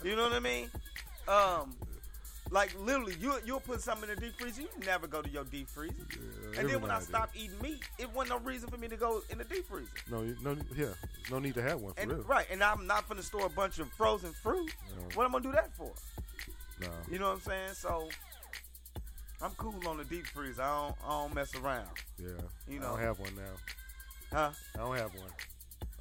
You 0.07 0.15
know 0.15 0.23
what 0.23 0.33
I 0.33 0.39
mean? 0.39 0.69
Um, 1.27 1.75
like 2.51 2.75
literally, 2.79 3.15
you 3.19 3.33
you'll 3.43 3.59
put 3.59 3.81
something 3.81 4.07
in 4.07 4.15
the 4.15 4.21
deep 4.21 4.39
freezer. 4.39 4.61
You 4.61 4.67
never 4.85 5.07
go 5.07 5.23
to 5.23 5.29
your 5.29 5.45
deep 5.45 5.67
freezer. 5.67 5.95
and 6.59 6.69
then 6.69 6.79
when 6.79 6.91
I 6.91 6.99
stopped 6.99 7.35
eating 7.35 7.59
meat, 7.63 7.81
it 7.97 8.13
wasn't 8.13 8.39
no 8.39 8.45
reason 8.47 8.69
for 8.69 8.77
me 8.77 8.87
to 8.87 8.95
go 8.97 9.23
in 9.31 9.39
the 9.39 9.43
deep 9.45 9.67
freezer. 9.67 9.89
No, 10.11 10.21
no, 10.43 10.55
yeah, 10.77 10.85
no 11.31 11.39
need 11.39 11.55
to 11.55 11.63
have 11.63 11.81
one 11.81 11.93
for 11.93 12.01
And 12.01 12.11
real. 12.11 12.21
right, 12.23 12.45
and 12.51 12.63
I'm 12.63 12.85
not 12.85 13.09
gonna 13.09 13.23
store 13.23 13.47
a 13.47 13.49
bunch 13.49 13.79
of 13.79 13.89
frozen 13.93 14.31
fruit. 14.31 14.71
What 15.15 15.25
am 15.25 15.33
I'm 15.35 15.41
gonna 15.41 15.43
do 15.45 15.51
that 15.53 15.73
for? 15.75 15.91
No. 16.79 16.87
You 17.09 17.17
know 17.17 17.29
what 17.29 17.35
I'm 17.37 17.41
saying? 17.41 17.73
So 17.73 18.09
I'm 19.41 19.51
cool 19.51 19.75
on 19.87 19.97
the 19.97 20.03
deep 20.05 20.25
freezer. 20.27 20.61
I 20.61 20.85
don't, 20.87 20.95
I 21.05 21.09
don't 21.09 21.35
mess 21.35 21.53
around. 21.55 21.87
Yeah, 22.17 22.29
You 22.67 22.79
know. 22.79 22.87
I 22.87 22.89
don't 22.91 22.99
have 23.01 23.19
one 23.19 23.35
now. 23.35 23.51
Huh? 24.37 24.51
I 24.75 24.77
don't 24.79 24.97
have 24.97 25.13
one. 25.13 25.29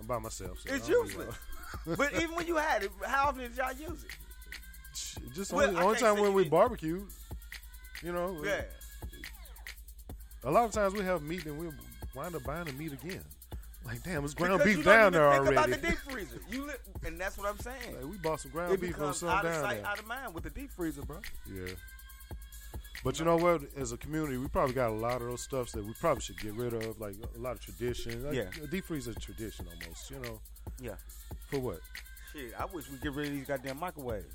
I'm 0.01 0.07
by 0.07 0.19
myself. 0.19 0.61
So 0.61 0.75
It's 0.75 0.89
useless. 0.89 1.35
but 1.97 2.13
even 2.15 2.35
when 2.37 2.47
you 2.47 2.57
had 2.57 2.85
it, 2.85 2.91
how 3.07 3.29
often 3.29 3.41
did 3.43 3.57
y'all 3.57 3.73
use 3.73 4.05
it? 4.05 5.35
Just 5.35 5.53
Well, 5.53 5.77
only, 5.79 5.99
time 5.99 6.21
when 6.21 6.33
we 6.33 6.43
didn't. 6.45 6.53
barbecued. 6.53 7.07
You 8.03 8.13
know, 8.13 8.37
uh, 8.41 8.47
Yeah. 8.47 8.63
a 10.45 10.51
lot 10.51 10.65
of 10.65 10.73
times 10.73 10.95
we 10.95 11.01
have 11.05 11.23
meat 11.23 11.45
and 11.47 11.59
we 11.59 11.69
wind 12.15 12.35
up 12.35 12.45
buying 12.45 12.65
the 12.67 12.73
meat 12.73 12.93
again. 12.93 13.25
Like, 13.85 14.03
damn, 14.03 14.25
it's 14.25 14.33
ground 14.35 14.59
Because 14.63 14.77
beef 14.77 14.85
down 14.85 15.13
there 15.13 15.31
think 15.31 15.41
already. 15.49 15.57
About 15.73 15.81
the 15.83 15.89
deep 15.89 15.99
freezer. 15.99 16.41
You 16.51 16.67
li- 16.67 16.73
and 17.07 17.21
that's 17.21 17.37
what 17.37 17.49
I'm 17.49 17.59
saying. 17.59 17.97
Like, 18.01 18.11
we 18.11 18.17
bought 18.17 18.41
some 18.41 18.51
ground 18.51 18.73
it 18.73 18.81
beef 18.81 18.95
on 18.95 19.01
becomes 19.01 19.19
some 19.19 19.29
out 19.29 19.45
of 19.45 19.55
sight, 19.57 19.77
there. 19.83 19.87
out 19.87 19.99
of 19.99 20.07
mind 20.07 20.33
with 20.35 20.45
the 20.45 20.51
deep 20.51 20.71
freezer, 20.71 21.03
bro. 21.03 21.19
Yeah. 21.53 21.67
But 23.05 23.19
you 23.19 23.27
know 23.27 23.37
what? 23.37 23.63
As 23.77 23.93
a 23.93 23.99
community, 23.99 24.39
we 24.39 24.49
probably 24.49 24.75
got 24.75 24.89
a 24.89 24.95
lot 24.95 25.21
of 25.21 25.29
those 25.29 25.43
stuffs 25.43 25.73
that 25.73 25.85
we 25.85 25.93
probably 26.01 26.23
should 26.23 26.41
get 26.41 26.55
rid 26.55 26.73
of, 26.73 26.99
like 26.99 27.15
a 27.37 27.39
lot 27.39 27.53
of 27.53 27.61
tradition. 27.61 28.25
Like, 28.25 28.35
Yeah. 28.35 28.49
a 28.63 28.67
deep 28.67 28.87
freezer 28.87 29.11
is 29.11 29.17
a 29.19 29.21
tradition 29.21 29.67
almost. 29.69 30.11
You 30.11 30.19
know, 30.21 30.41
Yeah. 30.81 30.97
for 31.51 31.59
what? 31.61 31.81
Shit, 32.33 32.55
I 32.59 32.65
wish 32.65 32.89
we 32.89 32.97
get 32.99 33.13
rid 33.13 33.29
of 33.29 33.35
these 33.35 33.47
goddamn 33.47 33.79
microwaves. 33.79 34.35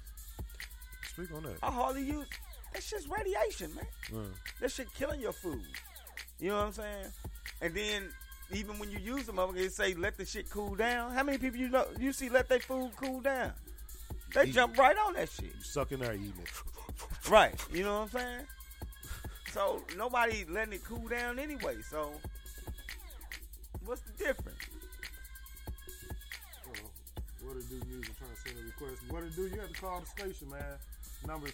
Speak 1.11 1.31
on 1.33 1.43
that. 1.43 1.57
I 1.63 1.71
hardly 1.71 2.03
use. 2.03 2.27
That 2.73 2.83
shit's 2.83 3.07
radiation, 3.07 3.73
man. 3.75 4.33
That 4.61 4.71
shit 4.71 4.93
killing 4.93 5.19
your 5.19 5.33
food. 5.33 5.65
You 6.39 6.49
know 6.49 6.57
what 6.57 6.65
I'm 6.67 6.73
saying? 6.73 7.05
And 7.61 7.73
then 7.73 8.13
even 8.51 8.77
when 8.77 8.91
you 8.91 8.99
use 8.99 9.25
them, 9.25 9.39
it 9.57 9.73
say 9.73 9.95
let 9.95 10.15
the 10.17 10.25
shit 10.25 10.47
cool 10.51 10.75
down. 10.75 11.11
How 11.11 11.23
many 11.23 11.39
people 11.39 11.59
you 11.59 11.69
know 11.69 11.87
you 11.99 12.13
see 12.13 12.29
let 12.29 12.47
their 12.47 12.59
food 12.59 12.91
cool 12.95 13.19
down? 13.21 13.53
They 14.35 14.43
Eat 14.45 14.53
jump 14.53 14.77
right 14.77 14.95
on 14.95 15.13
that 15.13 15.29
shit. 15.31 15.45
you 15.55 15.63
suck 15.63 15.91
in 15.91 15.99
there 16.01 16.13
eating 16.13 16.35
it. 16.43 17.29
Right. 17.29 17.59
You 17.73 17.83
know 17.83 18.01
what 18.01 18.13
I'm 18.13 18.19
saying? 18.21 18.45
So 19.51 19.83
nobody 19.97 20.45
letting 20.49 20.73
it 20.73 20.83
cool 20.83 21.07
down 21.07 21.39
anyway. 21.39 21.77
So 21.89 22.11
what's 23.85 24.01
the 24.01 24.11
difference? 24.13 24.59
What 27.41 27.57
it 27.57 27.67
do, 27.69 27.81
music? 27.89 28.15
Trying 28.17 28.31
to 28.31 28.37
send 28.45 28.59
a 28.59 28.63
request. 28.63 29.01
What 29.09 29.23
it 29.23 29.35
do? 29.35 29.47
You 29.47 29.59
have 29.61 29.73
to 29.73 29.81
call 29.81 30.01
the 30.01 30.05
station, 30.05 30.49
man. 30.49 30.77
Numbers. 31.27 31.53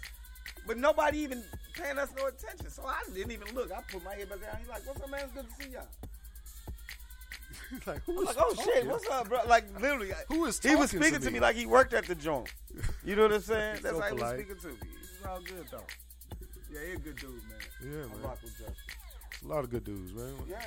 but 0.67 0.79
nobody 0.79 1.19
even 1.19 1.43
paying 1.75 1.99
us 1.99 2.11
no 2.17 2.27
attention. 2.27 2.71
So 2.71 2.85
I 2.87 3.01
didn't 3.13 3.33
even 3.33 3.55
look. 3.55 3.73
I 3.73 3.81
put 3.91 4.05
my 4.05 4.15
head 4.15 4.29
back 4.29 4.41
down. 4.41 4.57
He's 4.61 4.69
like, 4.69 4.87
"What's 4.87 5.01
up, 5.03 5.11
man? 5.11 5.21
It's 5.25 5.33
good 5.33 5.47
to 5.49 5.63
see 5.65 5.71
y'all." 5.73 5.87
like, 7.87 7.97
I'm 8.09 8.15
who 8.15 8.25
like, 8.25 8.31
is 8.31 8.37
"Oh 8.39 8.55
shit, 8.65 8.87
what's 8.87 9.09
up, 9.09 9.29
bro?" 9.29 9.41
Like 9.49 9.65
literally, 9.81 10.13
Who 10.29 10.45
is 10.47 10.59
he 10.61 10.75
was 10.77 10.91
talking 10.91 11.01
to 11.01 11.07
speaking 11.07 11.21
to 11.21 11.27
me? 11.27 11.33
me 11.35 11.41
like 11.41 11.57
he 11.57 11.67
worked 11.67 11.95
at 11.95 12.07
the 12.07 12.15
joint. 12.15 12.49
You 13.05 13.17
know 13.17 13.23
what 13.23 13.33
I'm 13.33 13.41
saying? 13.41 13.79
That's 13.83 13.95
So 13.97 14.01
how 14.01 14.15
he 14.15 14.23
was 14.23 14.31
speaking 14.33 14.57
to 14.57 14.69
me. 14.69 14.75
It's 15.01 15.27
all 15.27 15.41
good 15.41 15.67
though. 15.71 15.85
Yeah, 16.73 16.81
he's 16.89 16.97
a 16.97 17.01
good 17.01 17.17
dude, 17.17 17.31
man. 17.31 17.59
Yeah, 17.83 17.99
I 18.05 18.07
man. 18.09 18.23
rock 18.23 18.39
with 18.43 18.53
Justin. 18.53 18.75
It's 19.33 19.43
a 19.43 19.47
lot 19.47 19.65
of 19.65 19.71
good 19.71 19.85
dudes, 19.85 20.13
man. 20.15 20.35
Yeah. 20.49 20.59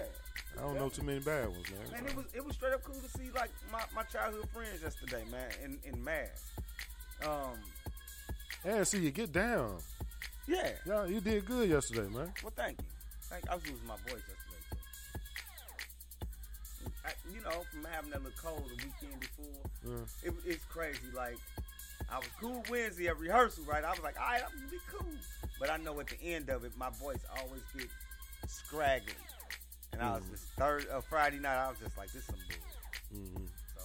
I 0.57 0.61
don't 0.61 0.75
know 0.75 0.89
too 0.89 1.01
many 1.03 1.19
bad 1.19 1.47
ones, 1.49 1.65
man. 1.71 1.91
Man, 2.03 2.09
it 2.11 2.15
was 2.15 2.25
it 2.33 2.45
was 2.45 2.55
straight 2.55 2.73
up 2.73 2.83
cool 2.83 2.95
to 2.95 3.09
see 3.17 3.29
like 3.35 3.51
my, 3.71 3.81
my 3.95 4.03
childhood 4.03 4.47
friends 4.53 4.81
yesterday, 4.83 5.23
man, 5.31 5.49
in 5.63 5.79
in 5.93 6.03
mass. 6.03 6.51
Um, 7.25 7.57
And 8.63 8.87
see 8.87 8.99
you 8.99 9.11
get 9.11 9.31
down. 9.31 9.77
yeah. 10.47 10.71
Yeah, 10.85 11.05
you 11.05 11.19
did 11.21 11.45
good 11.45 11.69
yesterday, 11.69 12.07
man. 12.09 12.31
Well, 12.43 12.53
thank 12.55 12.79
you. 12.79 12.85
Thank. 13.29 13.49
I 13.49 13.55
was 13.55 13.63
losing 13.67 13.87
my 13.87 13.95
voice 14.07 14.21
yesterday. 14.27 14.44
I, 17.05 17.11
you 17.33 17.41
know, 17.41 17.65
from 17.71 17.85
having 17.91 18.09
that 18.11 18.23
little 18.23 18.37
cold 18.41 18.63
the 18.69 18.75
weekend 18.75 19.19
before, 19.19 19.61
Yeah. 19.85 20.29
it, 20.29 20.33
it's 20.45 20.65
crazy. 20.65 21.11
Like, 21.15 21.37
I 22.09 22.17
was 22.17 22.27
cool 22.39 22.63
Wednesday 22.69 23.07
at 23.07 23.17
rehearsal, 23.19 23.63
right? 23.65 23.83
I 23.83 23.91
was 23.93 24.03
like, 24.03 24.19
all 24.19 24.25
right, 24.25 24.41
I'm 24.45 24.57
gonna 24.57 24.71
be 24.71 24.79
cool. 24.91 25.13
But 25.59 25.69
I 25.69 25.77
know 25.77 25.99
at 25.99 26.07
the 26.07 26.21
end 26.21 26.49
of 26.49 26.63
it, 26.65 26.71
my 26.77 26.89
voice 26.99 27.23
always 27.37 27.61
get 27.73 27.89
scraggly. 28.47 29.13
And 29.93 30.01
I 30.01 30.15
was 30.15 30.23
Mhm. 30.23 30.31
just 30.31 30.43
third 30.57 30.87
uh, 30.89 31.01
Friday 31.01 31.39
night. 31.39 31.55
I 31.57 31.69
was 31.69 31.79
just 31.79 31.97
like, 31.97 32.11
this 32.11 32.25
some 32.25 32.39
bull. 32.49 33.19
hmm 33.19 33.45
So 33.73 33.81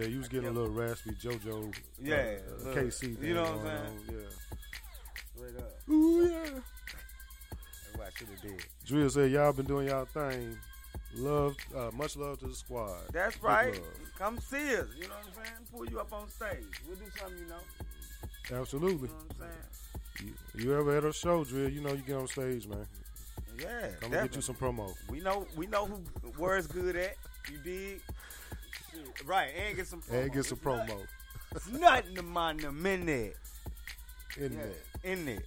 Yeah, 0.00 0.06
you 0.06 0.18
was 0.18 0.28
getting 0.28 0.48
a 0.48 0.52
little 0.52 0.70
raspy, 0.70 1.10
JoJo. 1.12 1.68
uh, 1.70 1.72
Yeah, 1.98 2.16
uh, 2.16 2.64
look, 2.64 2.74
KC. 2.76 3.16
you 3.22 3.34
know 3.34 3.56
what 3.58 3.70
I'm 3.70 3.78
saying? 3.78 3.98
on, 4.10 4.20
Yeah. 4.20 4.28
straight 5.34 5.56
up, 5.56 5.78
Ooh 5.90 6.28
yeah. 6.30 6.50
that's 6.50 7.96
what 7.96 8.06
I 8.06 8.10
should 8.18 8.28
have 8.28 8.42
did. 8.42 8.64
Drill 8.84 9.10
said 9.10 9.30
y'all 9.30 9.52
been 9.52 9.66
doing 9.66 9.86
y'all 9.86 10.04
thing. 10.04 10.58
Love, 11.14 11.56
uh, 11.76 11.90
much 11.92 12.16
love 12.16 12.38
to 12.38 12.46
the 12.46 12.54
squad. 12.54 12.96
That's 13.12 13.36
Big 13.36 13.44
right. 13.44 13.74
love. 13.74 13.84
Come 14.18 14.38
see 14.40 14.76
us. 14.76 14.86
You 14.96 15.02
know 15.08 15.14
what 15.14 15.26
I'm 15.26 15.44
saying? 15.44 15.56
Pull 15.70 15.86
you 15.90 16.00
up 16.00 16.12
on 16.12 16.28
stage. 16.30 16.64
We'll 16.86 16.96
do 16.96 17.04
something, 17.18 17.38
you 17.38 17.46
know. 17.48 18.58
Absolutely. 18.60 19.08
You 19.08 19.14
know 19.14 19.20
what 19.28 19.46
I'm 19.46 19.50
saying? 20.20 20.34
You, 20.56 20.64
you 20.64 20.78
ever 20.78 20.96
at 20.96 21.04
a 21.04 21.12
show, 21.12 21.44
Drill? 21.44 21.68
You 21.68 21.80
know 21.82 21.92
you 21.92 22.02
get 22.02 22.16
on 22.16 22.28
stage, 22.28 22.66
man. 22.66 22.86
Yeah, 23.58 23.66
Come 23.66 23.80
and 23.80 23.90
get 24.00 24.10
definitely. 24.10 24.36
you 24.36 24.42
some 24.42 24.54
promo. 24.56 24.94
We 25.10 25.20
know 25.20 25.46
we 25.56 25.66
know 25.66 25.84
who 25.86 25.96
where 26.38 26.56
it's 26.56 26.66
good 26.66 26.96
at. 26.96 27.16
You 27.50 27.58
dig? 27.58 28.00
Shit. 28.90 29.26
Right, 29.26 29.50
and 29.66 29.76
get 29.76 29.86
some 29.86 30.00
promo. 30.00 30.22
And 30.22 30.32
get 30.32 30.44
some 30.46 30.58
It's 30.58 30.66
promo 30.66 30.98
It's 31.54 31.68
nothing 31.70 32.14
to 32.16 32.22
mind 32.22 32.60
them 32.60 32.84
in 32.86 33.04
there. 33.06 33.32
in 34.38 34.52
Yeah, 34.52 34.58
there. 35.02 35.12
in 35.12 35.26
there. 35.26 35.42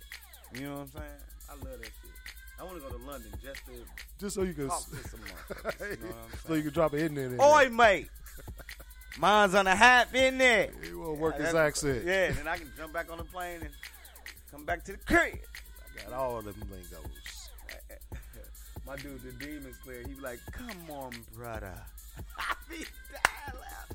You 0.53 0.61
know 0.61 0.73
what 0.73 0.81
I'm 0.81 0.87
saying? 0.91 1.05
I 1.49 1.53
love 1.53 1.79
that 1.79 1.85
shit. 1.85 2.11
I 2.59 2.63
want 2.63 2.75
to 2.75 2.89
go 2.89 2.97
to 2.97 3.05
London 3.05 3.31
just 3.43 3.65
to 3.65 3.71
Just 4.19 4.35
so 4.35 4.43
you 4.43 4.53
can, 4.53 4.67
talk 4.67 4.85
to 4.89 5.09
some 5.09 5.19
motherfuckers. 5.19 6.01
You 6.01 6.07
know 6.07 6.15
so 6.47 6.53
you 6.53 6.63
can 6.63 6.71
drop 6.71 6.93
it 6.93 7.01
in 7.01 7.15
there. 7.15 7.25
in 7.25 7.39
Oi, 7.39 7.69
mate. 7.69 8.09
Mine's 9.17 9.55
on 9.55 9.67
a 9.67 9.75
half 9.75 10.13
in 10.13 10.37
there. 10.37 10.69
He 10.83 10.93
won't 10.93 11.19
work 11.19 11.37
his 11.37 11.53
accent. 11.53 12.03
Yeah, 12.05 12.25
and 12.25 12.37
then 12.37 12.47
I 12.47 12.57
can 12.57 12.71
jump 12.77 12.93
back 12.93 13.11
on 13.11 13.17
the 13.17 13.23
plane 13.23 13.61
and 13.61 13.69
come 14.51 14.65
back 14.65 14.83
to 14.85 14.93
the 14.93 14.97
crib. 14.99 15.37
I 15.97 16.09
got 16.09 16.13
all 16.13 16.41
them 16.41 16.55
lingos. 16.69 17.49
My 18.85 18.95
dude, 18.97 19.21
the 19.23 19.31
demon 19.45 19.73
slayer, 19.83 20.03
he 20.07 20.13
be 20.13 20.21
like, 20.21 20.39
"Come 20.51 20.89
on, 20.89 21.11
brother." 21.33 21.73
I 22.37 22.55
be 22.69 22.77
dying. 23.11 23.94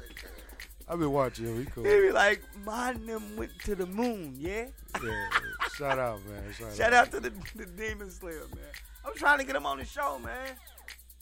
I've 0.91 0.99
been 0.99 1.13
watching 1.13 1.47
him. 1.47 1.59
He 1.59 1.67
cool. 1.71 1.85
He 1.85 1.91
be 2.01 2.11
like, 2.11 2.43
"Mine 2.65 3.07
them 3.07 3.37
went 3.37 3.53
to 3.61 3.75
the 3.77 3.87
moon, 3.87 4.35
yeah." 4.39 4.67
Yeah. 5.05 5.29
Shout 5.77 5.99
out, 6.01 6.19
man. 6.27 6.43
Shout, 6.53 6.75
Shout 6.75 6.93
out 6.93 7.11
to 7.13 7.21
the, 7.21 7.33
the 7.55 7.65
demon 7.67 8.11
slayer, 8.11 8.41
man. 8.55 8.65
I 9.05 9.09
was 9.11 9.19
trying 9.19 9.39
to 9.39 9.45
get 9.45 9.55
him 9.55 9.67
on 9.67 9.79
the 9.79 9.85
show, 9.85 10.19
man. 10.19 10.49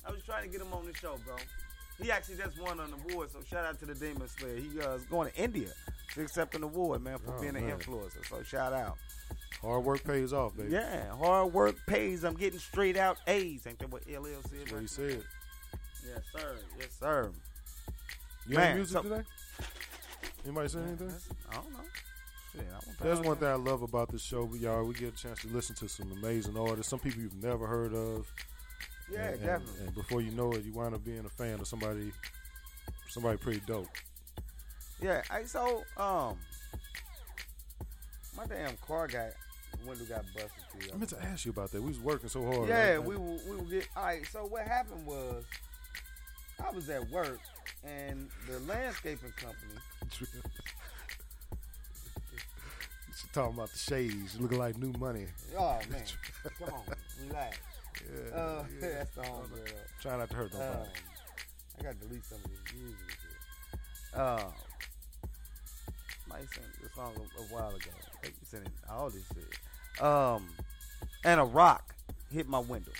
I 0.06 0.10
was 0.10 0.22
trying 0.24 0.44
to 0.44 0.48
get 0.48 0.60
him 0.62 0.72
on 0.72 0.86
the 0.86 0.94
show, 0.94 1.16
bro. 1.24 1.36
He 2.02 2.10
actually 2.10 2.36
just 2.36 2.58
won 2.60 2.80
an 2.80 2.90
award, 3.10 3.30
so 3.30 3.40
shout 3.48 3.64
out 3.66 3.78
to 3.80 3.86
the 3.86 3.94
demon 3.94 4.26
slayer. 4.28 4.56
He 4.56 4.80
uh, 4.80 4.92
is 4.94 5.04
going 5.04 5.30
to 5.30 5.36
India 5.36 5.68
to 6.14 6.22
accept 6.22 6.54
an 6.54 6.62
award, 6.62 7.02
man, 7.02 7.18
for 7.18 7.34
Oh, 7.36 7.40
being 7.40 7.56
an 7.56 7.70
influencer. 7.70 8.24
So 8.26 8.42
shout 8.42 8.72
out. 8.72 8.96
Hard 9.60 9.84
work 9.84 10.02
pays 10.04 10.32
off, 10.32 10.56
baby. 10.56 10.70
Yeah, 10.72 11.14
hard 11.16 11.52
work 11.52 11.76
pays. 11.86 12.24
I'm 12.24 12.34
getting 12.34 12.58
straight 12.60 12.96
out 12.96 13.18
A's. 13.26 13.66
Ain't 13.66 13.78
that 13.80 13.90
what 13.90 14.02
LL 14.08 14.24
said? 14.48 14.60
That's 14.64 14.72
what 14.72 14.80
he 14.80 14.86
back 14.86 14.88
said. 14.88 15.22
Yes, 16.06 16.20
sir. 16.32 16.56
Yes, 16.78 16.88
sir. 16.98 17.30
You 18.46 18.56
Man, 18.56 18.66
have 18.66 18.76
music 18.76 18.92
so- 18.94 19.02
today? 19.02 19.22
Anybody 20.44 20.68
say 20.68 20.80
anything? 20.80 21.12
I 21.50 21.54
don't 21.54 21.72
know. 21.72 21.78
Shit, 22.52 22.66
I 22.72 23.04
That's 23.04 23.20
one 23.20 23.36
thing 23.36 23.48
I 23.48 23.54
love 23.54 23.82
about 23.82 24.10
this 24.10 24.22
show, 24.22 24.48
y'all. 24.54 24.84
We 24.84 24.94
get 24.94 25.14
a 25.14 25.16
chance 25.16 25.40
to 25.42 25.48
listen 25.48 25.74
to 25.76 25.88
some 25.88 26.12
amazing 26.12 26.56
artists, 26.56 26.88
some 26.88 26.98
people 26.98 27.22
you've 27.22 27.42
never 27.42 27.66
heard 27.66 27.94
of. 27.94 28.26
Yeah, 29.10 29.20
and, 29.20 29.34
and- 29.34 29.44
definitely. 29.44 29.86
And 29.86 29.94
before 29.94 30.20
you 30.20 30.30
know 30.30 30.52
it, 30.52 30.64
you 30.64 30.72
wind 30.72 30.94
up 30.94 31.04
being 31.04 31.24
a 31.24 31.28
fan 31.28 31.60
of 31.60 31.66
somebody, 31.66 32.12
somebody 33.08 33.36
pretty 33.38 33.60
dope. 33.66 33.88
Yeah, 35.00 35.22
I 35.30 35.44
so 35.44 35.84
um, 35.96 36.36
my 38.36 38.46
damn 38.46 38.76
car 38.78 39.06
got 39.06 39.30
window 39.86 40.04
got 40.04 40.24
busted. 40.34 40.50
Too, 40.80 40.90
I 40.92 40.96
meant 40.96 41.10
to 41.10 41.22
ask 41.22 41.44
you 41.44 41.52
about 41.52 41.70
that. 41.70 41.82
We 41.82 41.88
was 41.88 42.00
working 42.00 42.28
so 42.28 42.44
hard. 42.44 42.68
Yeah, 42.68 42.94
right? 42.94 43.04
we 43.04 43.16
will 43.16 43.40
we 43.48 43.56
will 43.56 43.64
get. 43.64 43.86
All 43.96 44.04
right, 44.04 44.26
so 44.26 44.40
what 44.46 44.66
happened 44.66 45.06
was, 45.06 45.44
I 46.64 46.70
was 46.74 46.88
at 46.88 47.08
work 47.10 47.40
and 47.84 48.28
the 48.48 48.58
landscaping 48.60 49.32
company. 49.36 49.74
Talking 53.32 53.54
about 53.54 53.70
the 53.70 53.78
shades 53.78 54.40
looking 54.40 54.58
like 54.58 54.78
new 54.78 54.92
money. 54.98 55.26
Oh 55.56 55.78
man, 55.90 56.02
come 56.58 56.74
on, 56.74 56.82
relax. 57.28 57.58
Yeah, 58.32 58.34
Uh, 58.36 58.64
yeah. 58.80 58.88
that's 58.94 59.14
the 59.14 59.20
homegirl. 59.22 59.72
Try 60.00 60.16
not 60.16 60.30
to 60.30 60.36
hurt 60.36 60.52
nobody. 60.52 60.72
Um, 60.72 60.86
I 61.78 61.82
gotta 61.82 61.94
delete 61.96 62.24
some 62.24 62.38
of 62.38 62.50
these 62.50 62.80
music. 62.80 62.98
Um, 64.14 64.52
somebody 66.22 66.46
sent 66.54 66.66
this 66.82 66.92
song 66.94 67.12
a, 67.16 67.40
a 67.42 67.44
while 67.46 67.68
ago. 67.68 67.90
They 68.22 68.28
be 68.30 68.34
sending 68.44 68.72
all 68.90 69.10
this 69.10 69.24
shit. 69.34 70.02
Um, 70.02 70.48
and 71.24 71.38
a 71.40 71.44
rock 71.44 71.94
hit 72.32 72.48
my 72.48 72.60
window. 72.60 72.92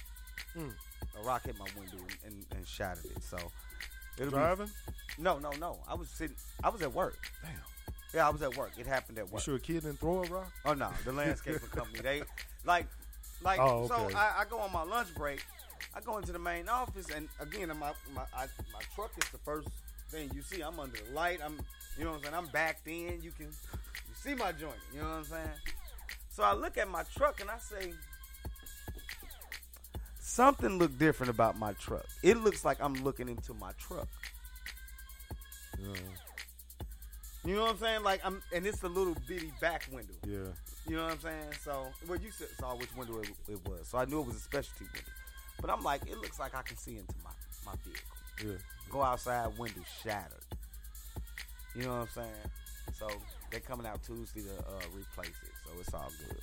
Mm. 0.56 0.72
A 1.20 1.26
rock 1.26 1.46
hit 1.46 1.56
my 1.58 1.66
window 1.78 2.04
and, 2.24 2.34
and, 2.34 2.46
and 2.56 2.66
shattered 2.66 3.06
it. 3.06 3.22
So 3.22 3.38
it'll 4.18 4.30
Driving? 4.30 4.66
Be, 4.66 4.72
no, 5.18 5.38
no, 5.38 5.50
no. 5.60 5.78
I 5.88 5.94
was 5.94 6.08
sitting. 6.08 6.36
I 6.62 6.68
was 6.68 6.82
at 6.82 6.92
work. 6.94 7.18
Damn. 7.42 7.52
Yeah, 8.14 8.26
I 8.26 8.30
was 8.30 8.40
at 8.42 8.56
work. 8.56 8.72
It 8.78 8.86
happened 8.86 9.18
at 9.18 9.26
You 9.26 9.32
work. 9.34 9.42
sure 9.42 9.56
a 9.56 9.60
kid 9.60 9.82
didn't 9.82 10.00
throw 10.00 10.22
a 10.24 10.26
rock? 10.28 10.50
Oh 10.64 10.74
no, 10.74 10.90
the 11.04 11.12
landscaping 11.12 11.68
company. 11.70 12.00
They 12.00 12.22
like, 12.64 12.86
like. 13.42 13.60
Oh, 13.60 13.86
So 13.88 13.94
okay. 13.94 14.14
I, 14.14 14.40
I 14.40 14.44
go 14.48 14.58
on 14.60 14.72
my 14.72 14.82
lunch 14.82 15.14
break. 15.14 15.44
I 15.94 16.00
go 16.00 16.16
into 16.18 16.32
the 16.32 16.38
main 16.38 16.68
office, 16.68 17.06
and 17.14 17.28
again, 17.40 17.68
my 17.68 17.92
my 18.14 18.22
I, 18.34 18.46
my 18.72 18.80
truck 18.94 19.10
is 19.22 19.28
the 19.30 19.38
first 19.38 19.68
thing 20.10 20.30
you 20.34 20.42
see. 20.42 20.60
I'm 20.62 20.78
under 20.80 20.96
the 20.98 21.12
light. 21.12 21.40
I'm, 21.44 21.58
you 21.98 22.04
know 22.04 22.10
what 22.10 22.16
I'm 22.18 22.22
saying. 22.24 22.34
I'm 22.34 22.46
backed 22.46 22.86
in. 22.88 23.20
You 23.22 23.30
can, 23.30 23.46
you 23.46 24.14
see 24.14 24.34
my 24.34 24.52
joint. 24.52 24.72
You 24.94 25.00
know 25.02 25.08
what 25.08 25.16
I'm 25.16 25.24
saying. 25.24 25.50
So 26.30 26.42
I 26.44 26.54
look 26.54 26.78
at 26.78 26.88
my 26.88 27.02
truck 27.16 27.40
and 27.40 27.50
I 27.50 27.58
say, 27.58 27.92
something 30.20 30.78
look 30.78 30.96
different 30.98 31.30
about 31.30 31.58
my 31.58 31.72
truck. 31.74 32.06
It 32.22 32.36
looks 32.38 32.64
like 32.64 32.78
I'm 32.80 32.94
looking 33.04 33.28
into 33.28 33.54
my 33.54 33.72
truck. 33.78 34.08
Yeah. 35.82 35.94
You 37.44 37.54
know 37.54 37.62
what 37.62 37.70
I'm 37.72 37.78
saying? 37.78 38.02
Like 38.02 38.20
I'm, 38.24 38.42
and 38.54 38.66
it's 38.66 38.82
a 38.82 38.88
little 38.88 39.16
bitty 39.26 39.52
back 39.60 39.88
window. 39.92 40.14
Yeah. 40.26 40.52
You 40.88 40.96
know 40.96 41.04
what 41.04 41.12
I'm 41.12 41.20
saying? 41.20 41.52
So, 41.62 41.86
well, 42.06 42.18
you 42.18 42.30
saw 42.58 42.74
which 42.76 42.94
window 42.96 43.20
it, 43.20 43.28
it 43.48 43.68
was, 43.68 43.88
so 43.88 43.98
I 43.98 44.04
knew 44.06 44.20
it 44.20 44.26
was 44.26 44.36
a 44.36 44.40
specialty 44.40 44.84
window. 44.84 45.12
But 45.60 45.70
I'm 45.70 45.82
like, 45.82 46.02
it 46.06 46.18
looks 46.18 46.38
like 46.38 46.54
I 46.54 46.62
can 46.62 46.76
see 46.76 46.96
into 46.98 47.14
my 47.24 47.30
my 47.64 47.72
vehicle. 47.84 48.02
Yeah. 48.44 48.58
Go 48.90 49.02
outside, 49.02 49.56
window 49.58 49.82
shattered. 50.02 50.44
You 51.74 51.82
know 51.82 51.90
what 51.90 52.00
I'm 52.00 52.08
saying? 52.08 52.50
So 52.98 53.08
they're 53.50 53.60
coming 53.60 53.86
out 53.86 54.02
Tuesday 54.02 54.42
to 54.42 54.58
uh, 54.58 54.80
replace 54.94 55.28
it, 55.42 55.52
so 55.64 55.70
it's 55.78 55.94
all 55.94 56.10
good. 56.26 56.42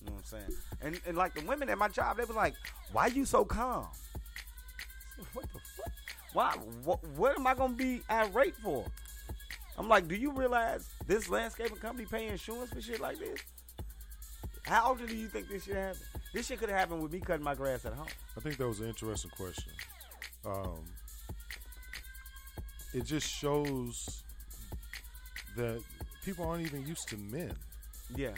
You 0.00 0.06
know 0.06 0.12
what 0.12 0.18
I'm 0.18 0.24
saying? 0.24 0.58
And 0.80 1.00
and 1.06 1.16
like 1.16 1.34
the 1.34 1.44
women 1.44 1.68
at 1.68 1.78
my 1.78 1.88
job, 1.88 2.16
they 2.16 2.24
were 2.24 2.34
like, 2.34 2.54
"Why 2.92 3.06
you 3.06 3.24
so 3.24 3.44
calm?" 3.44 3.88
Said, 5.16 5.26
What 5.32 5.44
the? 5.52 5.58
Why? 6.32 6.52
What, 6.84 7.02
what 7.16 7.38
am 7.38 7.46
I 7.46 7.54
gonna 7.54 7.74
be 7.74 8.02
irate 8.10 8.56
for? 8.56 8.84
I'm 9.76 9.88
like, 9.88 10.08
do 10.08 10.14
you 10.16 10.32
realize 10.32 10.88
this 11.06 11.28
landscaping 11.28 11.76
company 11.78 12.06
pay 12.10 12.26
insurance 12.28 12.70
for 12.72 12.80
shit 12.80 13.00
like 13.00 13.18
this? 13.18 13.40
How 14.62 14.90
often 14.90 15.06
do 15.06 15.16
you 15.16 15.28
think 15.28 15.48
this 15.48 15.64
shit 15.64 15.76
happen? 15.76 16.00
This 16.34 16.46
shit 16.46 16.58
could 16.58 16.68
have 16.68 16.78
happened 16.78 17.02
with 17.02 17.12
me 17.12 17.20
cutting 17.20 17.44
my 17.44 17.54
grass 17.54 17.84
at 17.86 17.94
home. 17.94 18.08
I 18.36 18.40
think 18.40 18.58
that 18.58 18.66
was 18.68 18.80
an 18.80 18.88
interesting 18.88 19.30
question. 19.36 19.72
Um, 20.44 20.84
it 22.92 23.04
just 23.04 23.28
shows 23.28 24.22
that 25.56 25.80
people 26.24 26.44
aren't 26.46 26.64
even 26.66 26.86
used 26.86 27.08
to 27.08 27.16
men. 27.16 27.52
Yeah, 28.14 28.30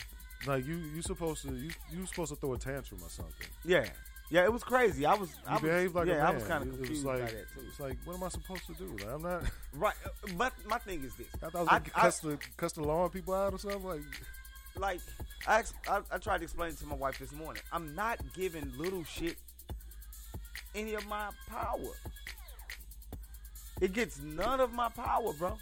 Like 0.46 0.66
you, 0.66 0.76
you 0.76 1.02
supposed 1.02 1.42
to 1.46 1.54
you 1.54 1.70
you 1.92 2.04
supposed 2.06 2.30
to 2.32 2.36
throw 2.36 2.54
a 2.54 2.58
tantrum 2.58 3.00
or 3.02 3.08
something. 3.08 3.46
yeah, 3.64 3.86
yeah. 4.30 4.44
It 4.44 4.52
was 4.52 4.64
crazy. 4.64 5.04
I 5.04 5.14
was, 5.14 5.28
You 5.30 5.36
I 5.70 5.82
was, 5.84 5.94
like 5.94 6.08
yeah. 6.08 6.28
I 6.28 6.30
was 6.32 6.44
kind 6.44 6.62
of 6.62 6.70
confused 6.70 7.04
like, 7.04 7.20
by 7.20 7.26
that 7.26 7.52
too. 7.52 7.60
It's 7.68 7.80
like, 7.80 7.98
what 8.04 8.16
am 8.16 8.22
I 8.22 8.28
supposed 8.28 8.66
to 8.66 8.74
do? 8.74 8.86
Like, 8.98 9.12
I'm 9.12 9.22
not. 9.22 9.42
Right, 9.72 9.94
but 10.36 10.52
my 10.66 10.78
thing 10.78 11.04
is 11.04 11.14
this: 11.14 11.28
I 11.42 11.48
thought 11.50 11.54
I 11.56 11.60
was 11.60 11.68
I- 11.70 11.76
I- 11.76 11.80
cuss 12.02 12.18
the 12.20 12.38
cuss 12.56 12.72
the 12.72 12.82
lawn 12.82 13.10
people 13.10 13.34
out 13.34 13.52
or 13.52 13.58
something. 13.58 13.84
Like, 13.84 14.00
like 14.76 15.00
I, 15.46 15.62
I, 15.88 16.00
I 16.10 16.18
tried 16.18 16.38
to 16.38 16.44
explain 16.44 16.70
it 16.70 16.78
to 16.78 16.86
my 16.86 16.96
wife 16.96 17.18
this 17.18 17.32
morning. 17.32 17.62
I'm 17.72 17.94
not 17.94 18.18
giving 18.34 18.72
little 18.76 19.04
shit 19.04 19.36
any 20.74 20.94
of 20.94 21.06
my 21.08 21.28
power. 21.48 21.78
It 23.80 23.92
gets 23.92 24.20
none 24.20 24.60
of 24.60 24.72
my 24.72 24.88
power, 24.88 25.32
bro. 25.32 25.56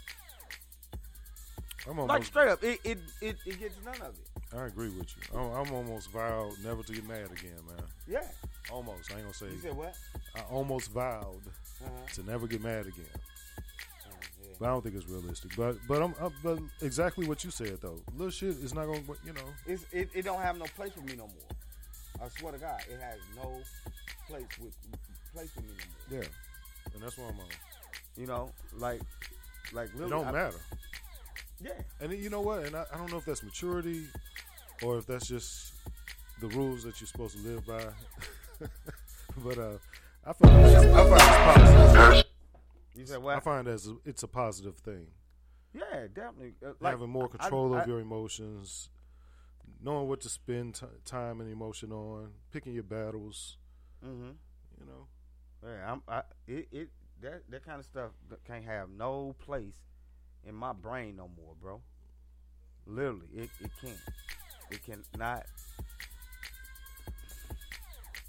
I'm 1.88 1.98
Like 2.06 2.24
straight 2.24 2.48
up, 2.48 2.62
it 2.62 2.80
it, 2.84 2.98
it, 3.20 3.36
it 3.46 3.58
gets 3.60 3.76
none 3.84 3.94
of 3.96 4.14
it. 4.14 4.56
I 4.56 4.66
agree 4.66 4.88
with 4.88 5.08
you. 5.16 5.38
I'm, 5.38 5.52
I'm 5.52 5.72
almost 5.74 6.10
vowed 6.10 6.52
never 6.64 6.82
to 6.82 6.92
get 6.92 7.06
mad 7.06 7.30
again, 7.30 7.60
man. 7.66 7.84
Yeah. 8.06 8.24
Almost. 8.70 9.10
I 9.12 9.16
ain't 9.16 9.22
gonna 9.24 9.34
say. 9.34 9.46
You 9.46 9.58
said 9.60 9.76
what? 9.76 9.94
I 10.36 10.40
almost 10.50 10.90
vowed 10.92 11.40
Uh-huh. 11.84 11.90
to 12.14 12.22
never 12.24 12.46
get 12.46 12.62
mad 12.62 12.86
again. 12.86 13.04
Uh, 13.16 14.10
yeah. 14.42 14.48
But 14.58 14.66
I 14.66 14.68
don't 14.70 14.82
think 14.82 14.94
it's 14.96 15.08
realistic. 15.08 15.52
But 15.56 15.78
but 15.88 16.02
I'm 16.02 16.14
uh, 16.20 16.30
but 16.42 16.58
exactly 16.82 17.26
what 17.26 17.44
you 17.44 17.50
said 17.50 17.78
though. 17.80 18.00
Little 18.16 18.30
shit 18.30 18.50
is 18.62 18.74
not 18.74 18.86
gonna 18.86 19.00
you 19.24 19.32
know. 19.32 19.48
It's, 19.66 19.84
it, 19.92 20.10
it 20.14 20.22
don't 20.24 20.40
have 20.42 20.58
no 20.58 20.66
place 20.76 20.92
for 20.92 21.00
me 21.00 21.14
no 21.16 21.26
more. 21.28 22.22
I 22.22 22.28
swear 22.28 22.52
to 22.52 22.58
God, 22.58 22.80
it 22.90 23.00
has 23.00 23.18
no 23.36 23.60
place 24.26 24.46
with 24.60 24.74
place 25.32 25.50
for 25.50 25.60
me 25.60 25.68
no 26.10 26.16
more. 26.16 26.22
Yeah, 26.22 26.28
and 26.94 27.02
that's 27.02 27.16
why 27.16 27.24
I'm 27.28 27.38
on. 27.40 27.46
You 28.16 28.26
know, 28.26 28.50
like, 28.76 29.00
like 29.72 29.90
really, 29.94 30.06
it 30.06 30.10
don't 30.10 30.26
I- 30.26 30.32
matter. 30.32 30.58
Yeah, 31.60 31.72
And 32.00 32.12
you 32.12 32.30
know 32.30 32.40
what? 32.40 32.64
And 32.66 32.76
I, 32.76 32.84
I 32.92 32.96
don't 32.98 33.10
know 33.10 33.18
if 33.18 33.24
that's 33.24 33.42
maturity 33.42 34.06
or 34.84 34.96
if 34.98 35.06
that's 35.06 35.26
just 35.26 35.72
the 36.40 36.46
rules 36.48 36.84
that 36.84 37.00
you're 37.00 37.08
supposed 37.08 37.36
to 37.36 37.42
live 37.48 37.66
by. 37.66 37.82
but 39.44 39.58
uh, 39.58 39.78
I 40.24 40.32
find 40.32 40.52
I 40.56 41.08
find 41.08 41.62
it's 41.62 41.72
positive. 41.72 42.24
you 42.94 43.06
said 43.06 43.18
what? 43.22 43.36
I 43.36 43.40
find 43.40 43.68
as 43.68 43.86
a, 43.88 43.96
it's 44.04 44.22
a 44.22 44.28
positive 44.28 44.76
thing. 44.78 45.06
yeah, 45.74 46.06
definitely. 46.12 46.54
Uh, 46.64 46.72
like, 46.80 46.92
Having 46.92 47.10
more 47.10 47.28
control 47.28 47.74
I- 47.74 47.82
of 47.82 47.88
your 47.88 48.00
emotions, 48.00 48.90
knowing 49.82 50.08
what 50.08 50.20
to 50.22 50.28
spend 50.28 50.74
t- 50.76 50.86
time 51.04 51.40
and 51.40 51.50
emotion 51.50 51.92
on, 51.92 52.30
picking 52.52 52.72
your 52.74 52.82
battles. 52.84 53.56
Mhm. 54.04 54.34
You 54.80 54.86
know, 54.86 55.06
Yeah, 55.64 55.92
I'm. 55.92 56.02
I, 56.08 56.22
it, 56.46 56.68
it 56.72 56.88
that 57.20 57.42
that 57.50 57.64
kind 57.64 57.80
of 57.80 57.84
stuff 57.84 58.10
can't 58.46 58.64
have 58.64 58.88
no 58.90 59.34
place 59.44 59.74
in 60.46 60.54
my 60.54 60.72
brain 60.72 61.16
no 61.16 61.28
more, 61.36 61.54
bro. 61.60 61.80
Literally, 62.86 63.26
it, 63.34 63.50
it 63.60 63.70
can't. 63.80 63.98
It 64.70 64.80
cannot. 64.84 65.46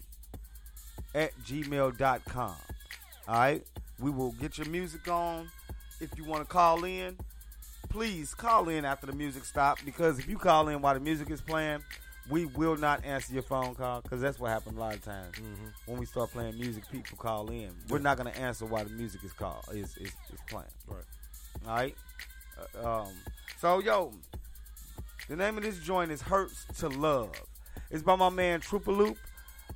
at 1.14 1.36
gmail.com. 1.44 2.56
All 3.28 3.34
right. 3.34 3.62
We 3.98 4.10
will 4.10 4.32
get 4.32 4.58
your 4.58 4.68
music 4.68 5.06
on. 5.08 5.50
If 6.00 6.10
you 6.16 6.24
want 6.24 6.42
to 6.42 6.48
call 6.48 6.84
in, 6.84 7.16
please 7.90 8.34
call 8.34 8.68
in 8.68 8.84
after 8.84 9.06
the 9.06 9.12
music 9.12 9.44
stops 9.44 9.82
because 9.82 10.18
if 10.18 10.28
you 10.28 10.38
call 10.38 10.68
in 10.68 10.80
while 10.80 10.94
the 10.94 11.00
music 11.00 11.30
is 11.30 11.40
playing, 11.42 11.82
we 12.30 12.46
will 12.46 12.76
not 12.76 13.04
answer 13.04 13.34
your 13.34 13.42
phone 13.42 13.74
call 13.74 14.00
because 14.00 14.20
that's 14.20 14.38
what 14.38 14.50
happens 14.50 14.76
a 14.76 14.80
lot 14.80 14.94
of 14.94 15.04
times 15.04 15.34
when 15.86 15.98
we 15.98 16.06
start 16.06 16.30
playing 16.30 16.58
music. 16.58 16.84
People 16.90 17.18
call 17.18 17.50
in. 17.50 17.70
We're 17.88 17.98
not 17.98 18.16
going 18.16 18.32
to 18.32 18.38
answer 18.40 18.64
while 18.64 18.84
the 18.84 18.90
music 18.90 19.24
is 19.24 19.32
called 19.32 19.64
is 19.72 19.96
is, 19.98 20.12
is 20.32 20.40
playing. 20.48 20.66
Right. 20.88 21.04
All 21.66 21.74
right. 21.74 21.96
Uh, 22.82 23.00
um. 23.02 23.08
So 23.58 23.80
yo, 23.80 24.12
the 25.30 25.36
name 25.36 25.56
of 25.56 25.62
this 25.64 25.78
joint 25.78 26.10
is 26.10 26.20
"Hurts 26.20 26.66
to 26.80 26.88
Love." 26.88 27.30
It's 27.90 28.02
by 28.02 28.16
my 28.16 28.28
man 28.28 28.60
Trooper 28.60 28.92
Loop. 28.92 29.16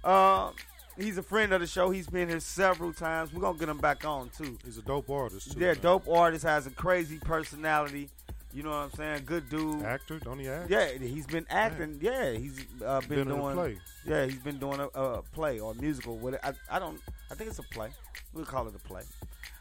Um, 0.05 0.53
he's 0.99 1.17
a 1.19 1.23
friend 1.23 1.53
of 1.53 1.61
the 1.61 1.67
show. 1.67 1.91
He's 1.91 2.07
been 2.09 2.29
here 2.29 2.41
several 2.41 2.93
times. 2.93 3.33
We're 3.33 3.41
gonna 3.41 3.59
get 3.59 3.69
him 3.69 3.79
back 3.79 4.05
on 4.05 4.29
too. 4.31 4.59
He's 4.65 4.79
a 4.79 4.83
dope 4.83 5.09
artist, 5.09 5.53
too. 5.53 5.59
Yeah, 5.61 5.73
man. 5.73 5.79
dope 5.81 6.09
artist 6.09 6.45
has 6.45 6.67
a 6.67 6.71
crazy 6.71 7.19
personality. 7.19 8.11
You 8.53 8.63
know 8.63 8.71
what 8.71 8.77
I'm 8.77 8.91
saying? 8.93 9.23
Good 9.27 9.49
dude. 9.49 9.83
Actor, 9.83 10.21
don't 10.21 10.39
he 10.39 10.49
act? 10.49 10.71
Yeah, 10.71 10.93
he's 10.93 11.27
been 11.27 11.45
acting. 11.51 11.99
Yeah, 12.01 12.31
he's 12.35 12.65
uh, 12.87 13.01
been, 13.01 13.09
Been 13.09 13.19
in 13.21 13.31
a 13.33 13.37
doing. 13.37 13.55
play. 13.55 13.79
Yeah, 14.07 14.27
he's 14.27 14.39
been 14.39 14.59
doing 14.61 14.79
a, 14.79 14.87
a 14.97 15.23
play 15.23 15.59
or 15.59 15.75
musical. 15.75 16.17
With 16.19 16.35
it. 16.35 16.41
I, 16.45 16.53
I 16.71 16.79
don't. 16.79 17.01
I 17.33 17.35
think 17.35 17.51
it's 17.51 17.59
a 17.59 17.65
play. 17.65 17.89
We'll 18.33 18.45
call 18.45 18.69
it 18.69 18.75
a 18.77 18.79
play. 18.79 19.03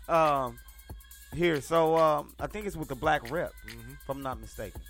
Um, 0.08 0.60
here, 1.34 1.60
so 1.62 1.98
um, 1.98 2.36
I 2.40 2.46
think 2.46 2.68
it's 2.68 2.76
with 2.76 2.88
the 2.90 2.96
Black 2.96 3.32
Rep, 3.32 3.52
Mm-hmm. 3.68 3.92
if 3.94 4.10
I'm 4.10 4.22
not 4.22 4.40
mistaken. 4.40 4.82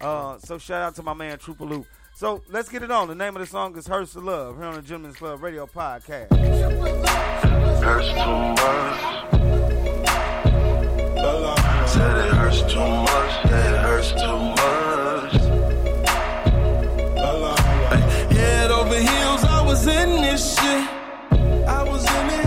Uh, 0.00 0.38
so 0.38 0.58
shout 0.58 0.82
out 0.82 0.94
to 0.96 1.02
my 1.02 1.14
man 1.14 1.38
Trooper 1.38 1.64
Loop. 1.64 1.86
So 2.14 2.42
let's 2.48 2.68
get 2.68 2.82
it 2.82 2.90
on. 2.90 3.08
The 3.08 3.14
name 3.14 3.34
of 3.36 3.40
the 3.40 3.46
song 3.46 3.76
is 3.76 3.86
"Hurts 3.86 4.12
to 4.12 4.20
Love" 4.20 4.56
here 4.56 4.66
on 4.66 4.74
the 4.74 4.82
Gentleman's 4.82 5.16
Club 5.16 5.42
Radio 5.42 5.66
Podcast. 5.66 6.30
hurts 7.82 8.08
too 8.08 8.64
much. 8.64 9.24
Said 11.88 12.16
it 12.26 12.32
hurts 12.34 12.60
too 12.72 12.78
much. 12.80 13.44
It 13.44 13.76
hurts 13.86 14.10
too 14.12 14.38
much. 14.38 15.34
Head 18.32 18.70
over 18.70 18.94
heels, 18.94 19.44
I 19.44 19.62
was 19.64 19.86
in 19.86 20.22
this 20.22 20.56
shit. 20.58 20.88
I 21.68 21.82
was 21.82 22.04
in 22.04 22.30
it. 22.40 22.46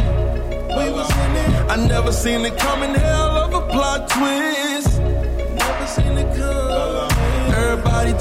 We 0.78 0.91
was 0.91 1.10
in 1.12 1.36
it. 1.36 1.72
I 1.72 1.76
never 1.88 2.12
seen 2.12 2.45
it 2.45 2.58
coming. 2.58 2.93
Hell 2.93 3.38
of 3.38 3.54
a 3.54 3.62
plot 3.68 4.10
twist. 4.10 4.57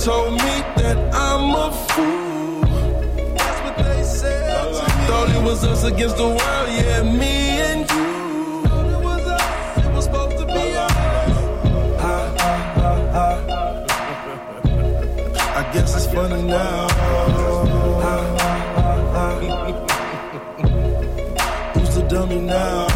Told 0.06 0.32
me 0.34 0.54
that 0.76 0.96
I'm 1.12 1.50
a 1.50 1.66
fool. 1.90 2.60
That's 3.34 3.60
what 3.64 3.76
they 3.76 4.04
said. 4.04 4.72
Thought 5.08 5.30
it 5.30 5.42
was 5.42 5.64
us 5.64 5.82
against 5.82 6.16
the 6.16 6.28
world, 6.28 6.68
yeah, 6.78 7.02
me 7.02 7.34
and 7.68 7.80
you. 7.90 8.06
Thought 8.68 8.86
it 8.86 9.00
was 9.08 9.26
us, 9.26 9.84
it 9.84 9.90
was 9.92 10.04
supposed 10.04 10.38
to 10.38 10.46
be 10.46 10.64
us. 10.84 10.92
Ha, 12.04 12.16
ha, 12.38 12.52
ha. 13.16 13.28
I 15.60 15.62
guess 15.72 15.90
it's 15.96 16.06
funny 16.14 16.42
now. 16.42 16.86
Who's 21.74 21.92
the 21.96 22.02
dummy 22.02 22.40
now? 22.42 22.86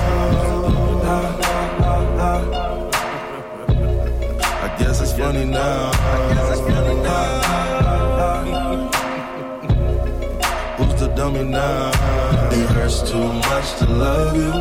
I 4.62 4.68
guess 4.78 5.00
it's 5.00 5.12
funny 5.18 5.44
now. 5.44 5.99
Dummy 11.20 11.44
now? 11.44 11.90
It 12.50 12.66
hurts 12.76 13.02
too 13.10 13.28
much 13.50 13.68
to 13.80 13.86
love 14.04 14.34
you. 14.42 14.52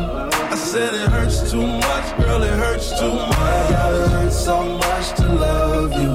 I 0.54 0.56
said 0.56 0.94
it 0.94 1.08
hurts 1.16 1.50
too 1.50 1.66
much, 1.66 2.08
girl. 2.18 2.44
It 2.44 2.58
hurts 2.64 2.90
too 3.00 3.14
much. 3.14 3.38
Why 3.38 3.68
gotta 3.70 4.10
hurt 4.16 4.34
so 4.34 4.58
much 4.86 5.08
to 5.20 5.26
love 5.46 5.92
you? 6.02 6.14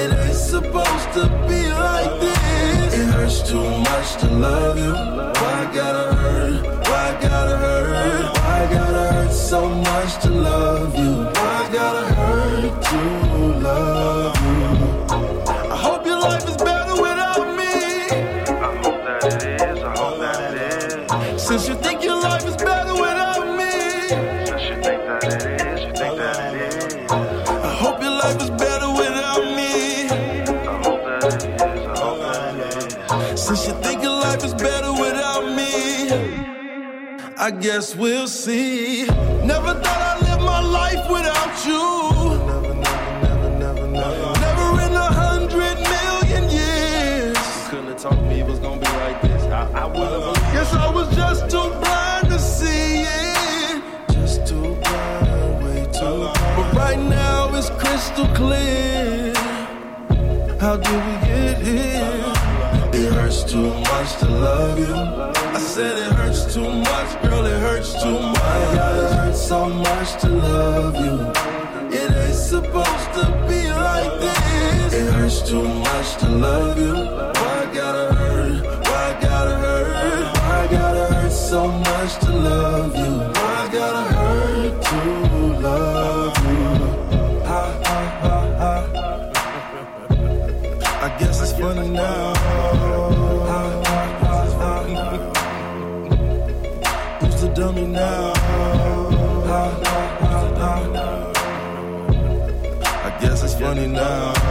It 0.00 0.08
ain't 0.22 0.40
supposed 0.54 1.08
to 1.16 1.24
be 1.48 1.62
like 1.86 2.12
this. 2.24 2.94
It 3.00 3.08
hurts 3.14 3.38
too 3.50 3.68
much 3.90 4.08
to 4.22 4.26
love 4.46 4.76
you. 4.84 4.94
Why 5.42 5.58
gotta 5.78 6.06
hurt? 6.22 6.62
Why 6.88 7.06
gotta 7.26 7.56
hurt? 7.64 8.24
Why 8.38 8.60
gotta 8.76 9.04
hurt 9.14 9.32
so 9.32 9.60
much 9.68 10.12
to 10.24 10.30
love 10.30 10.81
guess 37.60 37.94
we'll 37.96 38.26
see. 38.28 39.04
Never 39.44 39.74
thought 39.74 39.86
I'd 39.86 40.20
live 40.22 40.40
my 40.40 40.60
life 40.60 41.10
without 41.10 41.66
you. 41.66 41.82
Never 42.46 42.74
never, 42.74 43.50
never, 43.58 43.86
never, 43.88 43.88
never. 43.88 44.82
in 44.86 44.92
a 44.94 45.10
hundred 45.22 45.76
million 45.94 46.50
years. 46.50 47.36
Couldn't 47.68 47.88
have 47.88 48.02
told 48.02 48.22
me 48.28 48.40
it 48.40 48.46
was 48.46 48.58
gonna 48.58 48.80
be 48.80 48.86
like 48.86 49.22
this. 49.22 49.42
I, 49.44 49.70
I 49.72 49.86
would 49.86 49.96
have. 49.98 50.34
Guess 50.54 50.74
I 50.74 50.90
was 50.90 51.14
just 51.14 51.50
too 51.50 51.70
blind 51.80 52.28
to 52.30 52.38
see 52.38 53.02
it. 53.02 53.82
Just 54.12 54.46
too 54.46 54.74
blind, 54.76 55.64
way 55.64 55.84
too 55.92 56.00
blind. 56.00 56.56
But 56.56 56.72
right 56.74 56.98
now 56.98 57.54
it's 57.54 57.70
crystal 57.70 58.28
clear. 58.28 59.34
How 60.60 60.76
did 60.76 61.00
we 61.06 61.26
get 61.26 61.58
here? 61.58 62.41
it 63.02 63.12
hurts 63.12 63.42
too 63.44 63.68
much 63.90 64.16
to 64.18 64.26
love 64.28 64.78
you. 64.78 64.94
I 64.94 65.58
said 65.58 65.98
it 65.98 66.12
hurts 66.12 66.54
too 66.54 66.70
much, 66.70 67.22
girl, 67.22 67.44
it 67.46 67.58
hurts 67.58 67.92
too 68.02 68.18
much. 68.18 68.74
God, 68.76 68.96
it 69.04 69.16
hurts 69.16 69.42
so 69.42 69.68
much 69.68 70.20
to 70.22 70.28
love 70.28 70.94
you. 71.04 71.16
It 71.98 72.10
ain't 72.10 72.34
supposed 72.34 73.08
to 73.18 73.24
be 73.48 73.62
like 73.68 74.20
this. 74.20 74.92
It 74.94 75.12
hurts 75.14 75.42
too 75.42 75.62
much 75.62 76.16
to 76.18 76.28
love 76.28 76.78
you. 76.78 76.94
Why 76.94 77.70
gotta 77.74 78.14
hurt? 78.14 78.62
Why 78.86 79.18
gotta 79.20 79.56
hurt? 79.64 80.36
Why 80.36 80.68
gotta 80.70 81.14
hurt 81.14 81.32
so 81.32 81.68
much 81.68 82.18
to 82.18 82.32
love 82.32 82.96
you? 82.96 83.41
me 97.82 97.92
now. 97.92 98.32
I 103.04 103.18
guess 103.20 103.42
it's 103.42 103.54
funny 103.54 103.86
now. 103.86 104.41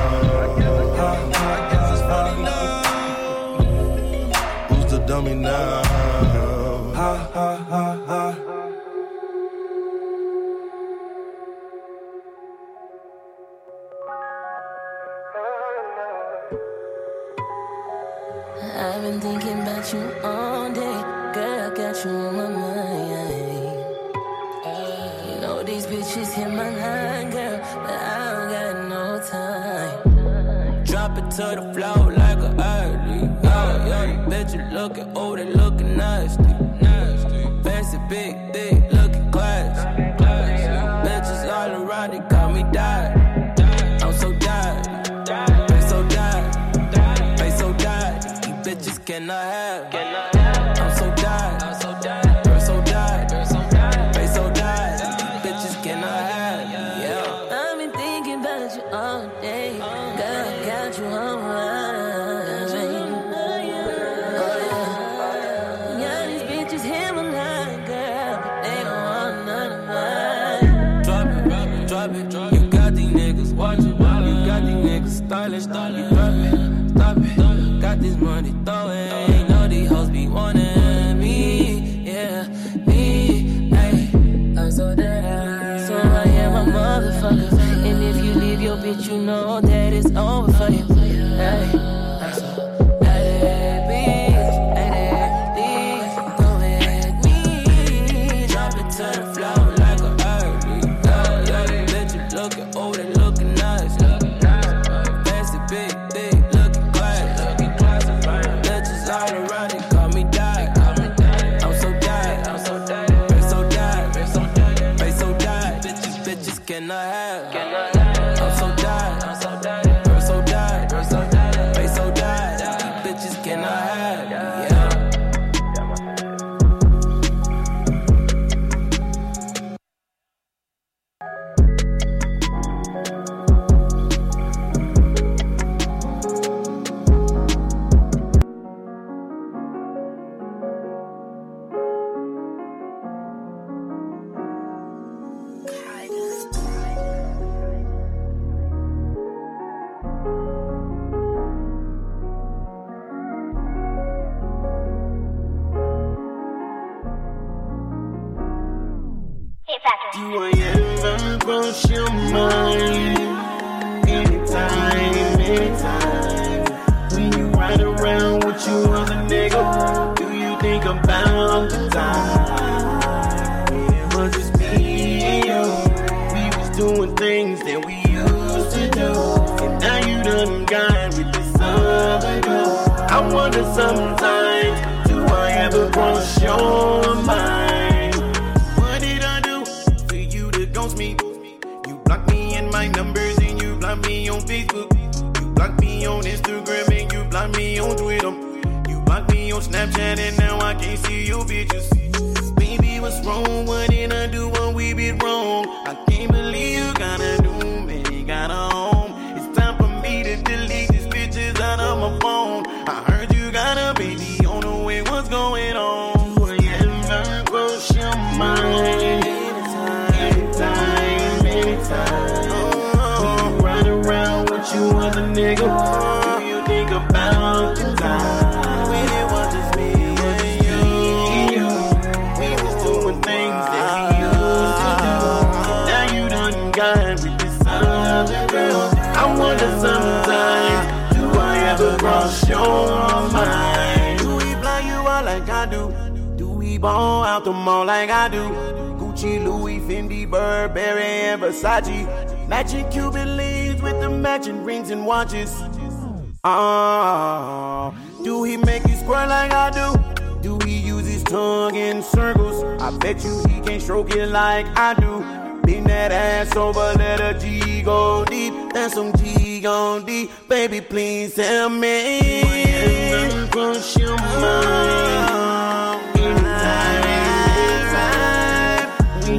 can 55.91 56.03
I 56.03 56.21
have? 56.21 56.69
Yeah. 56.71 57.49
I've 57.51 57.77
been 57.77 57.91
thinking 57.91 58.39
about 58.39 58.75
you 58.75 58.83
all 58.91 59.40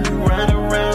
You 0.05 0.17
ride 0.27 0.92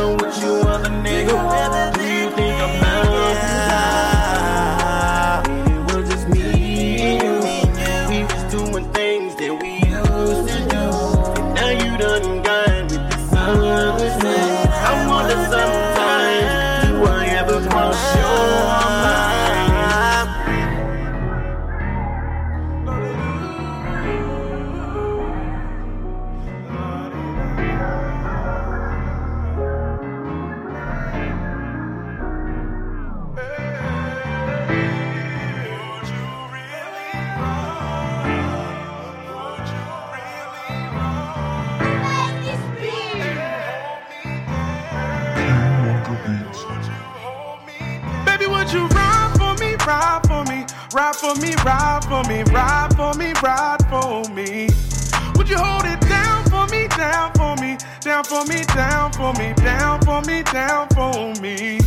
for 58.27 58.43
me, 58.45 58.61
down 58.75 59.11
for 59.13 59.31
me, 59.33 59.53
down 59.53 60.01
for 60.01 60.21
me, 60.23 60.43
down 60.43 60.87
for 60.89 61.33
me? 61.41 61.79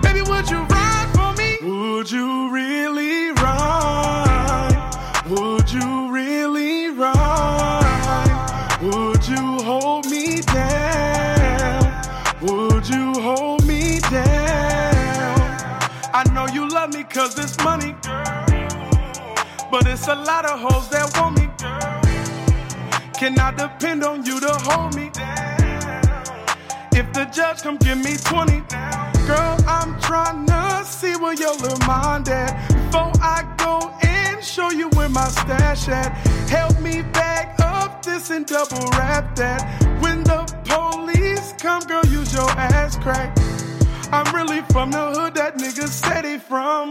Baby, 0.00 0.22
would 0.22 0.48
you 0.48 0.62
ride 0.62 1.10
for 1.14 1.32
me? 1.34 1.58
Would 1.62 2.10
you 2.10 2.50
really 2.50 3.32
ride? 3.32 5.22
Would 5.28 5.70
you 5.70 6.10
really 6.10 6.88
ride? 6.88 8.78
Would 8.80 9.28
you 9.28 9.62
hold 9.62 10.08
me 10.10 10.40
down? 10.40 12.02
Would 12.40 12.88
you 12.88 13.12
hold 13.20 13.66
me 13.66 14.00
down? 14.00 15.36
I 16.14 16.24
know 16.32 16.46
you 16.46 16.66
love 16.66 16.94
me 16.94 17.02
cause 17.04 17.38
it's 17.38 17.62
money, 17.62 17.94
girl. 18.02 18.46
But 19.70 19.86
it's 19.86 20.08
a 20.08 20.14
lot 20.14 20.46
of 20.46 20.58
hoes 20.60 20.88
that 20.90 21.12
want 21.18 21.36
me. 21.36 21.48
Can 23.18 23.38
I 23.38 23.50
depend 23.50 24.02
on 24.02 24.24
you 24.24 24.40
to 24.40 24.52
hold 24.52 24.94
me 24.96 25.10
down? 25.10 25.53
The 27.14 27.26
judge 27.26 27.62
come 27.62 27.76
give 27.76 27.98
me 27.98 28.16
20, 28.16 28.58
girl, 29.24 29.56
I'm 29.68 30.00
trying 30.00 30.46
to 30.46 30.84
see 30.84 31.14
where 31.14 31.32
your 31.34 31.54
little 31.58 31.78
mind 31.86 32.28
at. 32.28 32.68
Before 32.68 33.12
I 33.22 33.46
go 33.56 33.94
and 34.02 34.42
show 34.42 34.72
you 34.72 34.88
where 34.90 35.08
my 35.08 35.28
stash 35.28 35.86
at. 35.86 36.08
Help 36.48 36.80
me 36.80 37.02
back 37.02 37.54
up 37.60 38.02
this 38.02 38.30
and 38.30 38.44
double 38.44 38.84
wrap 38.98 39.36
that. 39.36 39.62
When 40.02 40.24
the 40.24 40.42
police 40.64 41.54
come, 41.56 41.82
girl, 41.84 42.04
use 42.06 42.34
your 42.34 42.50
ass 42.50 42.96
crack. 42.96 43.38
I'm 44.12 44.34
really 44.34 44.62
from 44.72 44.90
the 44.90 45.12
hood 45.12 45.36
that 45.36 45.56
nigga 45.56 45.86
said 45.86 46.24
he 46.24 46.38
from. 46.38 46.90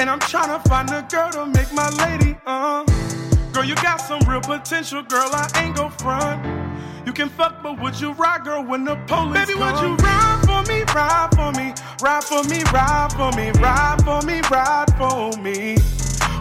And 0.00 0.10
I'm 0.10 0.18
tryna 0.18 0.66
find 0.66 0.90
a 0.90 1.06
girl 1.08 1.30
to 1.30 1.46
make 1.46 1.72
my 1.72 1.90
lady, 2.04 2.36
uh. 2.44 2.84
Girl, 3.52 3.64
you 3.64 3.76
got 3.76 3.98
some 3.98 4.18
real 4.28 4.40
potential, 4.40 5.04
girl, 5.04 5.30
I 5.32 5.48
ain't 5.62 5.76
gon' 5.76 5.92
front. 5.92 6.63
You 7.06 7.12
can 7.12 7.28
fuck, 7.28 7.62
but 7.62 7.78
would 7.80 8.00
you 8.00 8.12
ride, 8.12 8.44
girl, 8.44 8.64
when 8.64 8.84
the 8.84 8.96
police 9.06 9.46
Baby, 9.46 9.58
would 9.58 9.78
you 9.80 9.94
ride 9.96 10.40
for 10.46 10.62
me, 10.72 10.84
ride 10.94 11.28
for 11.34 11.52
me, 11.52 11.74
ride 12.00 12.24
for 12.24 12.42
me, 12.44 12.62
ride 12.72 13.12
for 13.12 13.30
me, 13.32 13.50
ride 13.60 14.02
for 14.04 14.22
me, 14.22 14.40
ride 14.50 14.90
for 14.96 15.36
me? 15.42 15.76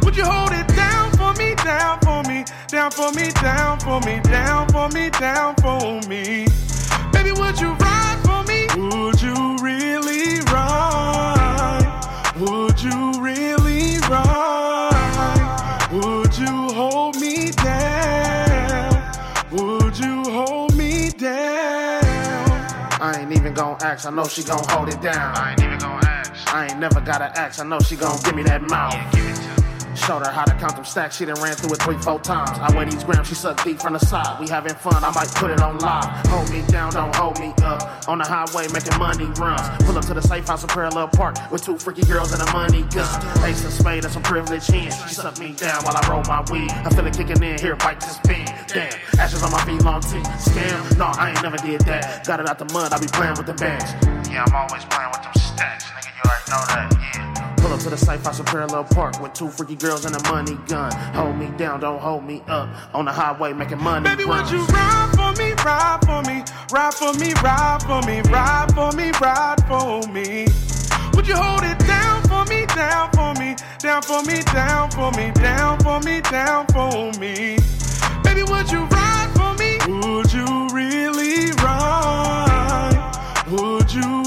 Would 0.03 0.15
you 0.15 0.23
hold 0.23 0.51
it 0.53 0.67
down 0.69 1.11
for 1.17 1.33
me, 1.33 1.55
down 1.55 1.99
for 1.99 2.23
me, 2.23 2.45
down 2.67 2.91
for 2.91 3.11
me, 3.11 3.31
down 3.41 3.79
for 3.79 3.99
me, 4.01 4.21
down 4.21 4.69
for 4.69 4.89
me, 4.89 5.09
down 5.09 5.55
for 5.55 5.99
me? 6.07 6.47
Baby, 7.11 7.31
would 7.33 7.59
you 7.59 7.73
ride 7.73 8.19
for 8.23 8.43
me? 8.47 8.67
Would 8.77 9.21
you 9.21 9.52
even 23.33 23.53
gon' 23.53 23.77
ask, 23.81 24.05
I 24.05 24.11
know 24.11 24.25
she 24.25 24.43
gon' 24.43 24.63
hold 24.69 24.89
it 24.89 25.01
down. 25.01 25.35
I 25.35 25.51
ain't 25.51 25.63
even 25.63 25.79
gon' 25.79 26.05
ask. 26.05 26.53
I 26.53 26.67
ain't 26.67 26.79
never 26.79 27.01
gotta 27.01 27.25
ask, 27.37 27.59
I 27.59 27.63
know 27.63 27.79
she 27.79 27.95
gon' 27.95 28.19
give 28.23 28.35
me 28.35 28.43
that 28.43 28.61
mouth. 28.61 29.62
Showed 29.95 30.25
her 30.25 30.31
how 30.31 30.43
to 30.43 30.53
count 30.55 30.75
them 30.75 30.85
stacks, 30.85 31.17
she 31.17 31.25
done 31.25 31.41
ran 31.41 31.55
through 31.55 31.73
it 31.73 31.81
three, 31.81 31.97
four 31.97 32.19
times. 32.19 32.51
I 32.59 32.75
weigh 32.75 32.85
these 32.85 33.03
grams, 33.03 33.27
she 33.27 33.35
sucked 33.35 33.63
deep 33.63 33.79
from 33.79 33.93
the 33.93 33.99
side. 33.99 34.39
We 34.39 34.47
having 34.49 34.73
fun, 34.75 35.03
I 35.03 35.11
might 35.11 35.29
put 35.35 35.51
it 35.51 35.61
on 35.61 35.77
live. 35.79 36.05
Hold 36.27 36.49
me 36.51 36.63
down, 36.67 36.93
don't 36.93 37.15
hold 37.15 37.39
me 37.39 37.53
up. 37.63 38.07
On 38.07 38.17
the 38.17 38.25
highway, 38.25 38.67
making 38.73 38.97
money 38.97 39.25
runs. 39.39 39.61
Pull 39.85 39.97
up 39.97 40.05
to 40.05 40.13
the 40.13 40.21
safe 40.21 40.47
house 40.47 40.63
in 40.63 40.69
Parallel 40.69 41.07
Park 41.09 41.35
with 41.51 41.63
two 41.63 41.77
freaky 41.77 42.03
girls 42.03 42.33
and 42.33 42.41
a 42.41 42.51
money 42.51 42.83
gun. 42.83 43.43
Ace 43.45 43.63
of 43.65 43.71
spade 43.71 44.03
and 44.03 44.13
some 44.13 44.23
privilege 44.23 44.67
hands. 44.67 44.95
She 45.07 45.15
suck 45.15 45.37
me 45.39 45.53
down 45.53 45.83
while 45.83 45.95
I 45.95 46.07
roll 46.09 46.23
my 46.27 46.41
weed. 46.51 46.71
I 46.71 46.89
feel 46.89 47.05
it 47.05 47.15
kicking 47.15 47.41
in 47.43 47.59
here, 47.59 47.75
bite 47.75 47.99
this 47.99 48.17
pen. 48.23 48.45
Damn, 48.67 48.91
ashes 49.19 49.43
on 49.43 49.51
my 49.51 49.63
feet, 49.65 49.81
long 49.83 50.01
teeth. 50.01 50.25
Scam, 50.41 50.97
no, 50.97 51.05
I 51.05 51.31
ain't 51.31 51.43
never 51.43 51.57
did 51.57 51.81
that. 51.81 52.25
Got 52.25 52.39
it 52.39 52.49
out 52.49 52.59
the 52.59 52.65
mud, 52.73 52.91
I 52.91 52.99
be 52.99 53.07
playing 53.07 53.35
with 53.37 53.45
the 53.45 53.53
bags. 53.53 53.93
Yeah, 54.29 54.43
I'm 54.47 54.55
always 54.55 54.83
playing 54.85 55.11
with 55.11 55.21
them 55.21 55.33
stacks, 55.35 55.85
nigga. 55.85 56.09
You 56.15 56.29
already 56.29 56.51
know 56.51 56.65
that, 56.73 56.97
yeah. 57.15 57.32
To 57.73 57.89
the 57.89 57.97
safe 57.97 58.23
house 58.23 58.39
in 58.39 58.45
Parallel 58.45 58.85
Park 58.85 59.19
with 59.19 59.33
two 59.33 59.49
freaky 59.49 59.75
girls 59.75 60.05
and 60.05 60.15
a 60.15 60.31
money 60.31 60.57
gun. 60.67 60.89
Hold 61.15 61.35
me 61.35 61.47
down, 61.57 61.81
don't 61.81 61.99
hold 61.99 62.23
me 62.23 62.41
up. 62.47 62.69
On 62.93 63.03
the 63.03 63.11
highway, 63.11 63.51
making 63.51 63.81
money. 63.81 64.07
Baby, 64.07 64.23
would 64.23 64.49
you 64.49 64.63
ride 64.67 65.11
for 65.17 65.33
me, 65.41 65.51
ride 65.65 65.99
for 66.05 66.21
me, 66.21 66.43
ride 66.71 66.93
for 66.93 67.13
me, 67.13 67.33
ride 67.43 67.81
for 67.81 68.01
me, 68.03 68.21
ride 68.31 68.71
for 68.73 68.91
me, 68.93 69.11
ride 69.19 69.57
for 69.67 70.07
me? 70.13 70.47
Would 71.15 71.27
you 71.27 71.35
hold 71.35 71.63
it 71.63 71.79
down 71.79 72.21
for 72.23 72.45
me, 72.45 72.65
down 72.67 73.11
for 73.11 73.33
me, 73.33 73.55
down 73.79 74.01
for 74.03 74.23
me, 74.23 74.43
down 74.43 74.91
for 74.91 75.11
me, 75.11 75.31
down 75.31 75.79
for 75.79 75.99
me, 75.99 76.21
down 76.21 76.67
for 76.67 77.11
me? 77.19 77.57
Baby, 78.23 78.43
would 78.43 78.71
you 78.71 78.85
ride 78.85 79.31
for 79.35 79.53
me? 79.59 79.79
Would 79.89 80.31
you 80.31 80.69
really 80.71 81.51
ride? 81.53 83.43
Would 83.49 83.93
you 83.93 84.22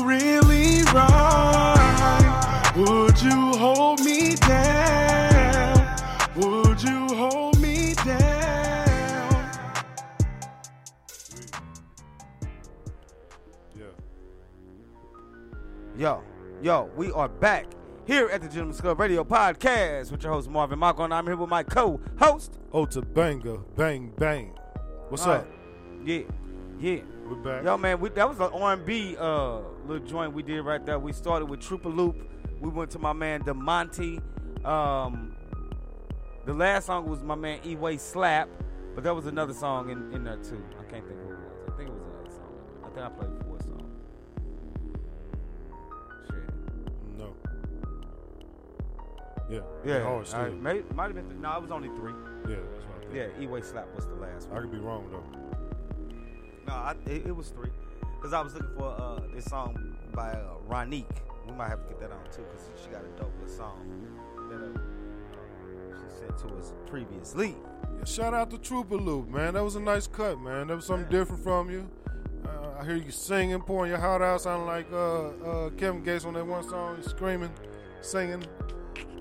Yo, 15.99 16.22
yo, 16.61 16.90
we 16.94 17.11
are 17.12 17.26
back 17.28 17.64
here 18.07 18.28
at 18.28 18.42
the 18.42 18.49
Gentleman's 18.49 18.82
Club 18.82 19.01
Radio 19.01 19.24
Podcast 19.24 20.11
with 20.11 20.22
your 20.22 20.32
host 20.32 20.51
Marvin 20.51 20.78
Marco, 20.78 21.05
and 21.05 21.14
I'm 21.14 21.24
here 21.24 21.36
with 21.36 21.49
my 21.49 21.62
co-host. 21.62 22.59
Ota 22.70 23.01
Banger, 23.01 23.57
bang 23.76 24.12
bang. 24.18 24.53
What's 25.09 25.24
All 25.24 25.32
up? 25.32 25.47
right. 25.47 26.07
Yeah, 26.07 26.20
yeah. 26.78 27.01
We're 27.26 27.36
back. 27.36 27.64
Yo, 27.64 27.78
man, 27.78 27.99
we, 27.99 28.11
that 28.11 28.28
was 28.28 28.38
an 28.40 28.51
R&B 28.53 29.16
uh, 29.18 29.61
little 29.86 30.07
joint 30.07 30.34
we 30.34 30.42
did 30.42 30.61
right 30.61 30.84
there. 30.84 30.99
We 30.99 31.14
started 31.14 31.47
with 31.47 31.61
Trooper 31.61 31.88
Loop. 31.88 32.30
We 32.61 32.68
went 32.68 32.90
to 32.90 32.99
my 32.99 33.14
man 33.14 33.42
DeMonte. 33.42 34.20
Um, 34.66 35.34
the 36.44 36.53
last 36.53 36.86
song 36.86 37.09
was 37.09 37.22
my 37.22 37.36
man 37.36 37.61
E-Way 37.64 37.97
Slap, 37.97 38.51
but 38.94 39.03
there 39.03 39.14
was 39.14 39.24
another 39.24 39.55
song 39.55 39.88
in, 39.88 40.12
in 40.12 40.24
there 40.24 40.36
too. 40.36 40.62
I 40.78 40.82
can't 40.90 41.07
think 41.09 41.20
who 41.20 41.32
it 41.32 41.38
was. 41.38 41.72
I 41.72 41.76
think 41.78 41.88
it 41.88 41.92
was 41.94 42.03
another 42.03 42.30
song. 42.30 42.53
I 42.84 42.88
think 42.88 42.99
I 42.99 43.09
played 43.09 43.45
Yeah. 49.49 49.61
Yeah, 49.84 50.03
Hard 50.03 50.05
all 50.18 50.24
still. 50.24 50.40
right, 50.40 50.61
may- 50.62 50.82
might 50.94 51.07
have 51.07 51.14
been. 51.14 51.28
Th- 51.28 51.40
no, 51.40 51.57
it 51.57 51.62
was 51.62 51.70
only 51.70 51.88
three. 51.90 52.12
Yeah, 52.49 52.57
that's 52.72 52.84
what 52.86 52.97
I 52.97 53.01
think. 53.01 53.14
Yeah, 53.38 53.42
E-Way 53.44 53.61
Slap 53.62 53.86
was 53.94 54.07
the 54.07 54.14
last 54.14 54.49
one. 54.49 54.59
I 54.59 54.61
could 54.62 54.72
be 54.72 54.78
wrong 54.78 55.09
though. 55.11 55.22
No, 56.66 56.72
I, 56.72 56.94
it, 57.07 57.26
it 57.26 57.36
was 57.36 57.51
three. 57.51 57.70
Cause 58.20 58.32
I 58.32 58.40
was 58.42 58.55
looking 58.55 58.74
for 58.76 58.88
uh, 59.01 59.20
this 59.34 59.44
song 59.44 59.97
by 60.12 60.30
uh, 60.32 60.55
Ronique. 60.68 61.05
We 61.47 61.53
might 61.53 61.68
have 61.68 61.82
to 61.82 61.88
get 61.88 62.01
that 62.01 62.11
on 62.11 62.24
too, 62.32 62.42
cause 62.53 62.68
she 62.82 62.90
got 62.90 63.03
a 63.05 63.09
dope 63.20 63.32
little 63.40 63.57
song 63.57 64.09
that 64.51 64.57
uh, 64.57 65.97
she 65.97 66.18
sent 66.18 66.36
to 66.38 66.49
us 66.57 66.72
previously. 66.86 67.55
Yeah, 67.99 68.05
shout 68.05 68.34
out 68.34 68.51
to 68.51 68.59
Trooper 68.59 68.97
Loop, 68.97 69.28
man. 69.28 69.55
That 69.55 69.62
was 69.62 69.76
a 69.76 69.80
nice 69.80 70.09
cut, 70.09 70.40
man. 70.40 70.66
That 70.66 70.76
was 70.76 70.86
something 70.86 71.09
different 71.09 71.44
from 71.44 71.70
you. 71.70 71.88
Uh, 72.44 72.80
I 72.80 72.84
hear 72.84 72.97
you 72.97 73.12
singing, 73.12 73.61
pouring 73.61 73.90
your 73.90 74.01
heart 74.01 74.22
out, 74.22 74.40
sounding 74.40 74.66
like 74.66 74.90
uh, 74.92 75.28
uh, 75.28 75.70
Kevin 75.70 76.03
Gates 76.03 76.24
on 76.24 76.34
that 76.34 76.44
one 76.47 76.68
song, 76.68 77.01
screaming, 77.03 77.51
singing. 78.01 78.42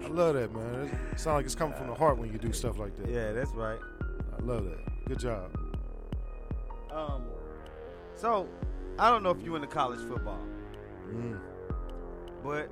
I 0.06 0.08
love 0.10 0.36
that, 0.36 0.54
man. 0.54 0.90
It 1.12 1.20
sounds 1.20 1.36
like 1.38 1.46
it's 1.46 1.56
coming 1.56 1.76
from 1.76 1.88
the 1.88 1.96
heart 1.96 2.20
when 2.20 2.32
you 2.32 2.38
do 2.38 2.54
stuff 2.54 2.78
like 2.78 2.96
that. 2.98 3.10
Yeah, 3.10 3.32
that's 3.32 3.50
right. 3.52 3.80
I 4.38 4.42
love 4.44 4.66
that. 4.66 5.06
Good 5.08 5.20
job. 5.20 5.52
Um, 6.92 7.24
so 8.16 8.48
I 9.00 9.10
don't 9.10 9.24
know 9.24 9.32
if 9.32 9.42
you 9.44 9.56
into 9.56 9.68
college 9.68 10.00
football, 10.08 10.40
Mm. 11.10 11.40
but 12.44 12.70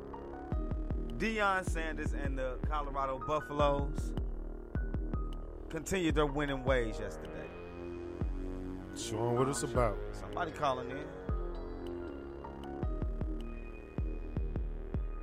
Deion 1.18 1.68
Sanders 1.68 2.14
and 2.14 2.38
the 2.38 2.58
Colorado 2.70 3.20
Buffaloes 3.28 4.12
continued 5.70 6.14
their 6.16 6.26
winning 6.28 6.64
ways 6.64 7.00
yesterday. 7.00 7.30
Showing 8.96 9.38
what 9.40 9.48
it's 9.48 9.64
about. 9.64 9.98
Somebody 10.12 10.52
calling 10.52 10.92
in. 10.92 11.06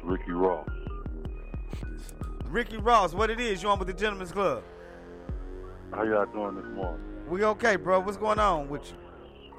Ricky 0.03 0.33
Ross. 0.33 0.69
Ricky 2.47 2.77
Ross, 2.79 3.15
what 3.15 3.31
it 3.31 3.41
is? 3.41 3.63
You 3.63 3.69
on 3.69 3.79
with 3.79 3.89
the 3.89 3.95
Gentlemen's 3.95 4.33
Club? 4.33 4.63
How 5.93 6.03
y'all 6.03 6.27
doing 6.27 6.57
this 6.57 6.67
morning? 6.75 7.01
We 7.29 7.45
okay, 7.45 7.77
bro? 7.77 8.01
What's 8.01 8.17
going 8.17 8.39
on 8.39 8.69
with 8.69 8.91
you? 8.91 8.97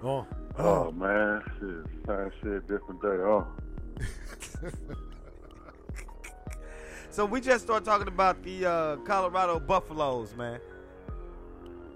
Oh, 0.03 0.26
Oh, 0.57 0.91
man, 0.91 1.41
shit, 1.59 1.86
same 2.05 2.32
shit, 2.43 2.68
different 2.68 3.01
day. 3.01 3.07
Oh, 3.07 3.47
So 7.09 7.26
we 7.26 7.41
just 7.41 7.66
started 7.66 7.84
talking 7.84 8.07
about 8.07 8.41
the 8.41 8.66
uh, 8.66 8.95
Colorado 8.97 9.59
Buffaloes, 9.59 10.34
man. 10.36 10.59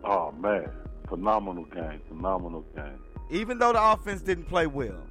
oh 0.04 0.32
man, 0.34 0.70
phenomenal 1.08 1.64
game, 1.66 2.02
phenomenal 2.10 2.66
game. 2.76 3.00
Even 3.32 3.58
though 3.58 3.72
the 3.72 3.82
offense 3.82 4.22
didn't 4.22 4.46
play 4.46 4.68
well, 4.68 5.02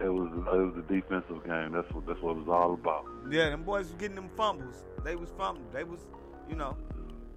It 0.00 0.08
was 0.08 0.30
it 0.32 0.56
was 0.56 0.74
a 0.78 0.92
defensive 0.92 1.44
game. 1.44 1.72
That's 1.72 1.92
what 1.92 2.06
that's 2.06 2.20
what 2.22 2.32
it 2.32 2.38
was 2.38 2.48
all 2.48 2.74
about. 2.74 3.04
yeah, 3.30 3.50
them 3.50 3.62
boys 3.64 3.86
was 3.86 3.94
getting 3.94 4.16
them 4.16 4.30
fumbles. 4.36 4.76
They 5.04 5.14
was 5.16 5.30
fumbling. 5.36 5.66
They 5.72 5.84
was, 5.84 6.00
you 6.48 6.56
know, 6.56 6.76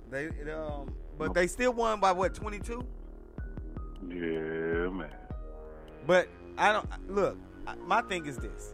they 0.09 0.27
um, 0.51 0.93
but 1.17 1.33
they 1.33 1.47
still 1.47 1.73
won 1.73 1.99
by 1.99 2.11
what 2.13 2.33
twenty 2.33 2.59
two. 2.59 2.85
Yeah, 4.07 4.89
man. 4.89 5.13
But 6.07 6.27
I 6.57 6.71
don't 6.73 7.09
look. 7.09 7.37
My 7.85 8.01
thing 8.01 8.25
is 8.25 8.37
this: 8.37 8.73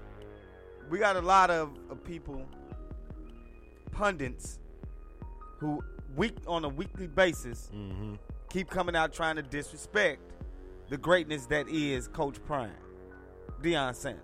we 0.89 0.99
got 0.99 1.15
a 1.15 1.21
lot 1.21 1.49
of, 1.49 1.71
of 1.89 2.03
people, 2.03 2.45
pundits, 3.91 4.59
who 5.57 5.81
week 6.15 6.35
on 6.47 6.65
a 6.65 6.69
weekly 6.69 7.07
basis 7.07 7.69
Mm-hmm. 7.73 8.15
keep 8.49 8.69
coming 8.69 8.95
out 8.95 9.13
trying 9.13 9.35
to 9.35 9.43
disrespect 9.43 10.21
the 10.89 10.97
greatness 10.97 11.45
that 11.47 11.67
is 11.69 12.07
Coach 12.07 12.43
Prime, 12.45 12.71
Deion 13.61 13.93
Sanders. 13.95 14.23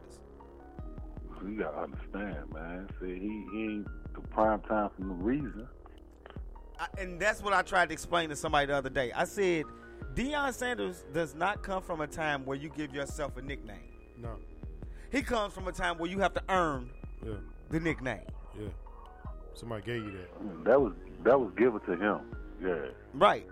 You 1.46 1.60
gotta 1.60 1.78
understand, 1.84 2.54
man. 2.54 2.90
See, 3.00 3.20
he, 3.20 3.46
he 3.54 3.64
ain't 3.66 3.88
the 4.14 4.22
prime 4.22 4.62
time 4.62 4.90
for 4.96 5.04
no 5.04 5.14
reason. 5.16 5.68
I, 6.80 6.88
and 6.98 7.20
that's 7.20 7.42
what 7.42 7.54
I 7.54 7.62
tried 7.62 7.90
to 7.90 7.94
explain 7.94 8.30
to 8.30 8.36
somebody 8.36 8.68
the 8.68 8.76
other 8.76 8.90
day. 8.90 9.12
I 9.14 9.26
said, 9.26 9.66
Deion 10.16 10.54
Sanders 10.54 11.06
does 11.14 11.36
not 11.36 11.62
come 11.62 11.82
from 11.84 12.02
a 12.02 12.08
time 12.08 12.46
where 12.46 12.58
you 12.58 12.70
give 12.70 12.94
yourself 12.94 13.38
a 13.38 13.42
nickname. 13.42 13.84
No. 14.18 14.38
He 15.12 15.22
comes 15.22 15.54
from 15.54 15.68
a 15.68 15.72
time 15.72 15.98
where 15.98 16.10
you 16.10 16.20
have 16.20 16.34
to 16.34 16.44
earn 16.50 16.90
Yeah. 17.26 17.34
the 17.70 17.80
nickname. 17.80 18.22
Yeah. 18.60 18.68
Somebody 19.54 19.86
gave 19.86 20.04
you 20.04 20.12
that. 20.12 20.64
That 20.66 20.82
was 20.82 20.94
that 21.24 21.40
was 21.40 21.52
given 21.58 21.80
to 21.82 21.96
him. 21.96 22.20
Yeah. 22.62 22.88
Right. 23.14 23.48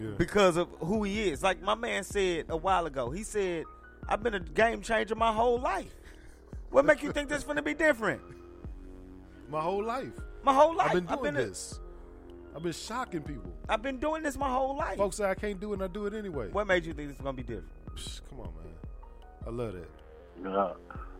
Yeah. 0.00 0.10
Because 0.18 0.56
of 0.56 0.68
who 0.80 1.02
he 1.04 1.30
is. 1.30 1.42
Like 1.42 1.60
my 1.62 1.74
man 1.74 2.04
said 2.04 2.46
a 2.48 2.56
while 2.56 2.86
ago, 2.86 3.10
he 3.10 3.22
said, 3.24 3.64
I've 4.08 4.22
been 4.22 4.34
a 4.34 4.40
game 4.40 4.80
changer 4.82 5.14
my 5.14 5.32
whole 5.32 5.58
life. 5.58 5.94
What 6.70 6.84
make 6.84 7.02
you 7.02 7.12
think 7.12 7.28
this 7.28 7.44
gonna 7.44 7.62
be 7.62 7.74
different? 7.74 8.20
My 9.48 9.60
whole 9.60 9.82
life. 9.82 10.12
My 10.42 10.54
whole 10.54 10.74
life. 10.76 10.88
I've 10.88 10.94
been 10.94 11.08
I've 11.08 11.18
doing 11.20 11.34
been 11.34 11.46
this. 11.48 11.80
I've 12.54 12.62
been 12.62 12.72
shocking 12.72 13.22
people. 13.22 13.52
I've 13.68 13.82
been 13.82 13.98
doing 13.98 14.22
this 14.22 14.36
my 14.36 14.50
whole 14.50 14.76
life. 14.76 14.96
Folks 14.98 15.16
say 15.16 15.24
I 15.24 15.34
can't 15.34 15.60
do 15.60 15.70
it, 15.70 15.74
and 15.74 15.84
I 15.84 15.86
do 15.86 16.06
it 16.06 16.14
anyway. 16.14 16.48
What 16.50 16.66
made 16.66 16.84
you 16.84 16.92
think 16.92 17.08
this 17.08 17.16
is 17.16 17.22
gonna 17.22 17.36
be 17.36 17.42
different? 17.42 17.68
Psh, 17.94 18.20
Come 18.28 18.40
on, 18.40 18.52
man. 18.56 18.74
I 19.46 19.50
love 19.50 19.72
that. 19.74 19.88
Yeah. 20.42 20.72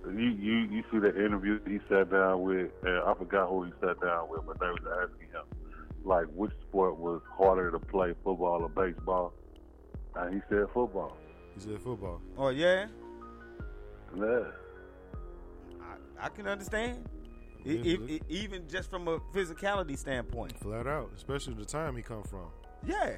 You 0.07 0.31
you 0.31 0.55
you 0.70 0.83
see 0.91 0.99
the 0.99 1.09
interview 1.24 1.61
he 1.66 1.78
sat 1.89 2.11
down 2.11 2.43
with? 2.43 2.70
Uh, 2.85 3.05
I 3.05 3.14
forgot 3.14 3.49
who 3.49 3.64
he 3.64 3.72
sat 3.81 4.01
down 4.01 4.28
with, 4.31 4.47
but 4.47 4.59
they 4.59 4.66
was 4.66 4.81
asking 5.03 5.28
him 5.28 5.45
like 6.05 6.26
which 6.35 6.53
sport 6.68 6.97
was 6.97 7.20
harder 7.37 7.70
to 7.70 7.78
play, 7.78 8.14
football 8.24 8.62
or 8.62 8.68
baseball, 8.68 9.33
and 10.16 10.35
he 10.35 10.41
said 10.49 10.66
football. 10.72 11.16
He 11.55 11.61
said 11.61 11.81
football. 11.81 12.21
Oh 12.39 12.49
yeah? 12.49 12.87
Yeah. 14.17 14.41
I, 15.81 16.27
I 16.27 16.29
can 16.31 16.47
understand. 16.47 17.09
Yeah, 17.65 17.97
look. 17.99 18.11
e- 18.11 18.21
even 18.29 18.67
just 18.69 18.89
from 18.91 19.07
a 19.09 19.19
physicality 19.35 19.99
standpoint. 19.99 20.59
Flat 20.59 20.87
out, 20.87 21.11
especially 21.17 21.55
the 21.55 21.65
time 21.65 21.95
he 21.97 22.03
come 22.03 22.23
from. 22.23 22.47
Yeah. 22.87 23.17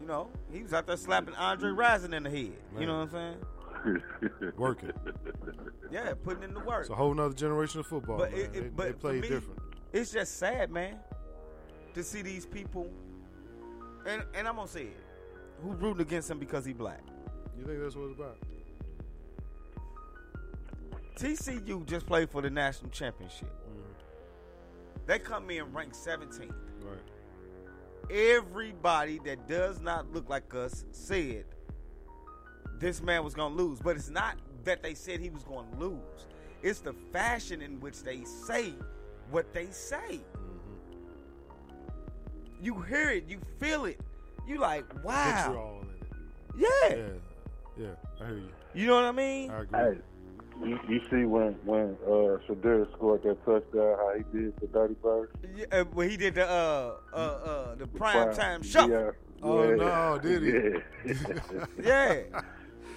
You 0.00 0.06
know, 0.06 0.30
he 0.52 0.62
was 0.62 0.72
out 0.72 0.86
there 0.86 0.96
slapping 0.96 1.34
Andre 1.34 1.70
Rison 1.70 2.12
in 2.14 2.22
the 2.22 2.30
head. 2.30 2.52
You 2.78 2.86
know 2.86 3.00
what 3.00 3.14
I'm 3.14 3.36
saying? 3.84 4.52
Working. 4.56 4.92
Yeah, 5.90 6.14
putting 6.22 6.44
in 6.44 6.54
the 6.54 6.60
work. 6.60 6.82
It's 6.82 6.90
a 6.90 6.94
whole 6.94 7.12
nother 7.14 7.34
generation 7.34 7.80
of 7.80 7.86
football. 7.86 8.18
But 8.18 8.30
man. 8.30 8.40
it- 8.40 8.44
it- 8.44 8.52
they, 8.54 8.60
but 8.68 8.84
they 8.86 8.92
for 8.92 8.98
play 8.98 9.20
me- 9.20 9.28
different. 9.28 9.60
It's 9.92 10.12
just 10.12 10.36
sad, 10.38 10.70
man, 10.70 10.96
to 11.94 12.02
see 12.04 12.22
these 12.22 12.44
people, 12.46 12.88
and 14.06 14.22
and 14.34 14.46
I'm 14.46 14.56
gonna 14.56 14.68
say 14.68 14.82
it, 14.82 15.00
who 15.62 15.72
rooting 15.72 16.02
against 16.02 16.30
him 16.30 16.38
because 16.38 16.64
he 16.64 16.72
black. 16.74 17.00
You 17.58 17.64
think 17.64 17.80
that's 17.80 17.96
what 17.96 18.10
it's 18.10 18.18
about? 18.18 18.36
TCU 21.18 21.84
just 21.84 22.06
played 22.06 22.30
for 22.30 22.40
the 22.40 22.50
national 22.50 22.90
championship. 22.90 23.48
Mm-hmm. 23.48 25.02
They 25.06 25.18
come 25.18 25.50
in 25.50 25.72
ranked 25.72 25.96
17th. 25.96 26.52
Right. 26.80 26.98
Everybody 28.10 29.18
that 29.24 29.48
does 29.48 29.80
not 29.80 30.12
look 30.12 30.28
like 30.28 30.54
us 30.54 30.84
said 30.92 31.44
this 32.78 33.02
man 33.02 33.24
was 33.24 33.34
going 33.34 33.56
to 33.56 33.62
lose. 33.62 33.80
But 33.80 33.96
it's 33.96 34.08
not 34.08 34.36
that 34.64 34.82
they 34.82 34.94
said 34.94 35.18
he 35.18 35.30
was 35.30 35.42
going 35.42 35.68
to 35.72 35.76
lose, 35.78 36.26
it's 36.62 36.78
the 36.80 36.94
fashion 37.12 37.62
in 37.62 37.80
which 37.80 38.02
they 38.02 38.22
say 38.24 38.72
what 39.30 39.52
they 39.52 39.66
say. 39.70 40.20
Mm-hmm. 40.36 40.94
You 42.62 42.80
hear 42.82 43.10
it, 43.10 43.24
you 43.28 43.40
feel 43.58 43.84
it. 43.86 44.00
You 44.46 44.58
like, 44.58 44.84
wow. 45.04 45.56
all 45.56 45.82
in 45.82 45.88
it. 45.88 46.06
Yeah. 46.56 46.96
Yeah. 46.96 47.08
Yeah. 47.78 47.88
I 48.20 48.26
hear 48.26 48.36
you. 48.36 48.48
You 48.74 48.86
know 48.88 48.94
what 48.96 49.04
I 49.04 49.12
mean? 49.12 49.50
I 49.50 49.60
agree. 49.62 49.78
Hey, 49.78 49.98
you, 50.64 50.80
you 50.88 51.00
see 51.10 51.24
when 51.24 51.52
when 51.64 51.96
uh, 52.04 52.38
Shedeur 52.46 52.90
scored 52.94 53.22
that 53.22 53.44
touchdown, 53.44 53.96
how 53.96 54.12
he 54.16 54.24
did 54.36 54.56
the 54.60 54.66
Dirty 54.66 54.94
Bird? 54.94 55.30
Yeah, 55.54 55.66
uh, 55.70 55.84
when 55.84 56.10
he 56.10 56.16
did 56.16 56.34
the 56.34 56.48
uh 56.48 56.94
uh 57.12 57.16
uh 57.16 57.74
the 57.76 57.86
prime 57.86 58.34
Prime- 58.34 58.36
time 58.36 58.62
shuffle. 58.62 58.90
Yeah. 58.90 59.10
Oh, 59.40 59.68
yeah. 59.68 59.76
no, 59.76 60.18
did 60.20 60.42
he? 60.42 61.12
Yeah. 61.80 61.84
Yeah. 61.84 62.22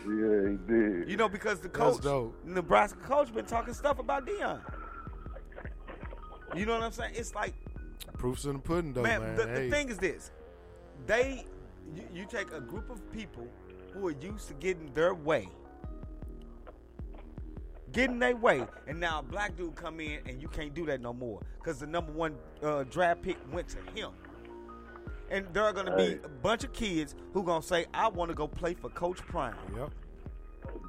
yeah, 0.07 0.49
he 0.49 0.57
did. 0.67 1.09
You 1.09 1.17
know, 1.17 1.29
because 1.29 1.59
the 1.59 1.69
coach, 1.69 2.01
dope. 2.01 2.35
Nebraska 2.43 2.97
coach, 2.99 3.31
been 3.33 3.45
talking 3.45 3.75
stuff 3.75 3.99
about 3.99 4.25
Deion. 4.25 4.59
You 6.55 6.65
know 6.65 6.73
what 6.73 6.83
I'm 6.83 6.91
saying? 6.91 7.13
It's 7.15 7.35
like, 7.35 7.53
Proofs 8.17 8.45
in 8.45 8.53
the 8.53 8.59
pudding, 8.59 8.93
though, 8.93 9.03
man, 9.03 9.21
man. 9.21 9.35
the, 9.35 9.47
hey, 9.47 9.69
the 9.69 9.75
thing 9.75 9.89
is 9.89 9.97
this: 9.99 10.31
they, 11.05 11.45
you, 11.95 12.03
you 12.13 12.25
take 12.25 12.51
a 12.51 12.59
group 12.59 12.89
of 12.89 12.99
people 13.13 13.47
who 13.93 14.07
are 14.07 14.11
used 14.11 14.47
to 14.47 14.53
getting 14.55 14.91
their 14.93 15.13
way, 15.13 15.49
getting 17.91 18.19
their 18.19 18.35
way, 18.35 18.65
and 18.87 18.99
now 18.99 19.19
a 19.19 19.23
black 19.23 19.55
dude 19.57 19.75
come 19.75 19.99
in 19.99 20.19
and 20.27 20.41
you 20.41 20.47
can't 20.47 20.73
do 20.73 20.85
that 20.85 21.01
no 21.01 21.13
more 21.13 21.41
because 21.57 21.79
the 21.79 21.87
number 21.87 22.11
one 22.11 22.35
uh, 22.63 22.83
draft 22.83 23.21
pick 23.21 23.37
went 23.51 23.67
to 23.69 23.77
him. 23.99 24.11
And 25.29 25.45
there 25.53 25.63
are 25.63 25.73
gonna 25.73 25.95
Hey. 25.95 26.15
be 26.15 26.23
a 26.25 26.29
bunch 26.29 26.63
of 26.63 26.73
kids 26.73 27.15
who 27.33 27.43
gonna 27.43 27.61
say, 27.63 27.85
"I 27.93 28.07
want 28.09 28.29
to 28.29 28.35
go 28.35 28.47
play 28.47 28.73
for 28.73 28.89
Coach 28.89 29.19
Prime." 29.19 29.55
Yep. 29.75 29.91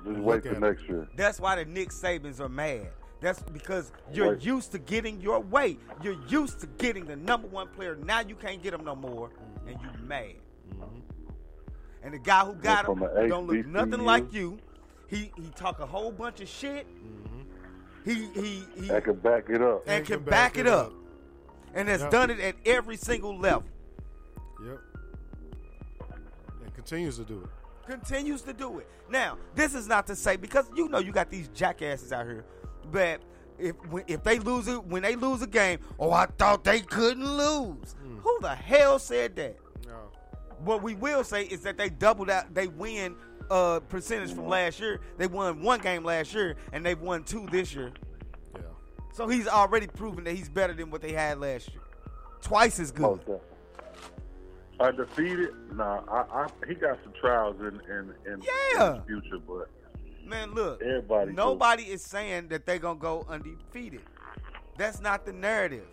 Just 0.04 0.18
wait 0.20 0.36
at 0.46 0.52
till 0.52 0.60
next 0.60 0.88
year. 0.88 1.08
That's 1.16 1.38
why 1.38 1.56
the 1.56 1.64
Nick 1.64 1.90
Sabans 1.90 2.40
are 2.40 2.48
mad. 2.48 2.88
That's 3.20 3.40
because 3.40 3.92
you're 4.12 4.32
Right. 4.32 4.42
used 4.44 4.72
to 4.72 4.80
getting 4.80 5.20
your 5.20 5.38
way. 5.38 5.78
You're 6.02 6.20
used 6.26 6.58
to 6.60 6.66
getting 6.66 7.04
the 7.06 7.14
number 7.14 7.46
one 7.46 7.68
player. 7.68 7.94
Now 7.94 8.18
you 8.20 8.34
can't 8.34 8.60
get 8.60 8.74
him 8.74 8.84
no 8.84 8.96
more, 8.96 9.30
and 9.64 9.80
you're 9.80 9.92
mad. 10.02 10.34
And 12.02 12.14
the 12.14 12.18
guy 12.18 12.44
who 12.44 12.54
got 12.54 12.86
him 12.86 12.98
don't 13.28 13.46
look 13.46 13.66
nothing 13.66 14.04
like 14.04 14.32
you. 14.32 14.58
He 15.08 15.30
he 15.36 15.50
talk 15.54 15.78
a 15.80 15.86
whole 15.86 16.10
bunch 16.10 16.40
of 16.40 16.48
shit. 16.48 16.86
Mm-hmm. 16.86 17.42
He 18.04 18.40
he 18.40 18.64
he 18.80 18.90
I 18.90 19.00
can 19.00 19.14
back 19.14 19.48
it 19.48 19.62
up. 19.62 19.84
and 19.86 20.04
can 20.04 20.20
back 20.20 20.58
it 20.58 20.66
up, 20.66 20.92
and 21.74 21.88
has 21.88 22.00
Yep. 22.00 22.10
done 22.10 22.30
it 22.30 22.40
at 22.40 22.56
every 22.64 22.96
single 22.96 23.38
level. 23.38 23.64
Yep. 24.64 24.80
And 26.64 26.74
continues 26.74 27.16
to 27.18 27.24
do 27.24 27.42
it. 27.42 27.50
continues 27.86 28.42
to 28.42 28.52
do 28.52 28.78
it. 28.78 28.88
Now, 29.10 29.36
this 29.54 29.74
is 29.74 29.86
not 29.86 30.06
to 30.06 30.16
say 30.16 30.36
because 30.36 30.70
you 30.74 30.88
know 30.88 30.98
you 30.98 31.12
got 31.12 31.30
these 31.30 31.48
jackasses 31.48 32.12
out 32.12 32.26
here 32.26 32.44
but 32.90 33.20
if 33.58 33.76
if 34.08 34.22
they 34.24 34.38
lose 34.38 34.66
it 34.66 34.84
when 34.84 35.02
they 35.02 35.14
lose 35.14 35.42
a 35.42 35.46
game, 35.46 35.78
oh 35.98 36.10
I 36.10 36.26
thought 36.26 36.64
they 36.64 36.80
couldn't 36.80 37.24
lose. 37.24 37.94
Hmm. 38.02 38.18
Who 38.18 38.38
the 38.40 38.54
hell 38.54 38.98
said 38.98 39.36
that? 39.36 39.56
No. 40.62 40.68
What 40.68 40.82
we 40.82 40.94
will 40.94 41.24
say 41.24 41.44
is 41.44 41.60
that 41.62 41.76
they 41.76 41.88
doubled 41.90 42.30
out, 42.30 42.54
they 42.54 42.68
win 42.68 43.16
uh, 43.50 43.80
percentage 43.80 44.32
from 44.32 44.48
last 44.48 44.80
year. 44.80 45.00
They 45.18 45.26
won 45.26 45.62
one 45.62 45.80
game 45.80 46.04
last 46.04 46.32
year, 46.34 46.56
and 46.72 46.84
they've 46.84 47.00
won 47.00 47.24
two 47.24 47.46
this 47.50 47.74
year. 47.74 47.92
Yeah. 48.54 48.62
So 49.12 49.28
he's 49.28 49.48
already 49.48 49.86
proven 49.86 50.24
that 50.24 50.34
he's 50.34 50.48
better 50.48 50.72
than 50.74 50.90
what 50.90 51.02
they 51.02 51.12
had 51.12 51.38
last 51.38 51.68
year. 51.70 51.82
Twice 52.40 52.80
as 52.80 52.90
good. 52.90 53.02
Most 53.02 53.18
definitely. 53.20 53.46
Undefeated? 54.80 55.50
Nah, 55.74 56.00
I, 56.10 56.42
I, 56.42 56.46
he 56.66 56.74
got 56.74 56.98
some 57.04 57.12
trials 57.20 57.56
in 57.60 57.80
in, 57.90 58.12
in, 58.32 58.42
Yeah. 58.74 58.94
in 58.94 58.96
the 58.98 59.02
future, 59.06 59.38
but 59.46 59.68
Man, 60.24 60.54
look. 60.54 60.80
Everybody 60.82 61.30
do. 61.30 61.36
Nobody 61.36 61.82
is 61.84 62.02
saying 62.02 62.48
that 62.48 62.64
they're 62.64 62.78
gonna 62.78 62.98
go 62.98 63.26
undefeated. 63.28 64.02
That's 64.78 65.00
not 65.00 65.26
the 65.26 65.32
narrative. 65.32 65.84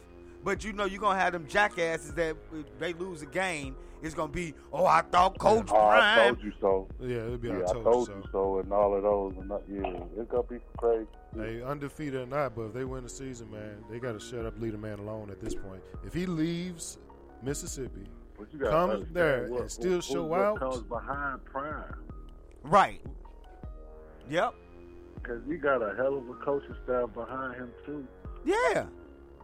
But 0.43 0.63
you 0.63 0.71
know 0.71 0.85
you're 0.85 1.01
gonna 1.01 1.19
have 1.19 1.33
them 1.33 1.47
jackasses 1.47 2.13
that 2.13 2.35
they 2.79 2.93
lose 2.93 3.21
a 3.21 3.25
game, 3.25 3.75
it's 4.01 4.15
gonna 4.15 4.31
be, 4.31 4.53
oh, 4.71 4.85
I 4.85 5.01
thought 5.01 5.37
Coach 5.37 5.69
oh, 5.71 5.77
I 5.77 6.25
told 6.27 6.43
you 6.43 6.53
so. 6.61 6.87
Yeah, 7.01 7.17
it'll 7.17 7.37
be 7.37 7.49
yeah, 7.49 7.55
I 7.55 7.69
I 7.69 7.73
told, 7.73 7.83
told 7.83 8.07
you 8.09 8.15
you 8.15 8.21
so. 8.23 8.29
so, 8.31 8.59
and 8.59 8.71
all 8.73 8.95
of 8.95 9.03
those, 9.03 9.33
and 9.37 9.49
not, 9.49 9.61
yeah, 9.69 10.03
it's 10.17 10.31
gonna 10.31 10.43
be 10.43 10.55
some 10.57 10.77
crazy. 10.77 11.07
Hey, 11.35 11.61
undefeated 11.61 12.21
or 12.21 12.25
not, 12.25 12.55
but 12.55 12.63
if 12.63 12.73
they 12.73 12.85
win 12.85 13.03
the 13.03 13.09
season, 13.09 13.51
man, 13.51 13.83
they 13.89 13.99
got 13.99 14.13
to 14.13 14.19
shut 14.19 14.45
up, 14.45 14.59
leave 14.59 14.71
the 14.71 14.77
man 14.77 14.99
alone 14.99 15.29
at 15.29 15.39
this 15.39 15.53
point. 15.53 15.81
If 16.05 16.13
he 16.13 16.25
leaves 16.25 16.97
Mississippi, 17.43 18.05
But 18.37 18.47
comes 18.69 19.07
there 19.13 19.47
what- 19.49 19.61
and 19.61 19.71
still 19.71 19.95
what- 19.97 20.03
show 20.03 20.23
what 20.23 20.39
out, 20.39 20.59
comes 20.59 20.81
behind 20.83 21.43
Prime. 21.45 21.93
Right. 22.63 23.01
Yep. 24.29 24.53
Because 25.15 25.41
he 25.47 25.57
got 25.57 25.81
a 25.81 25.95
hell 25.95 26.17
of 26.17 26.29
a 26.29 26.33
coaching 26.35 26.75
staff 26.83 27.13
behind 27.13 27.55
him 27.55 27.71
too. 27.85 28.07
Yeah. 28.45 28.85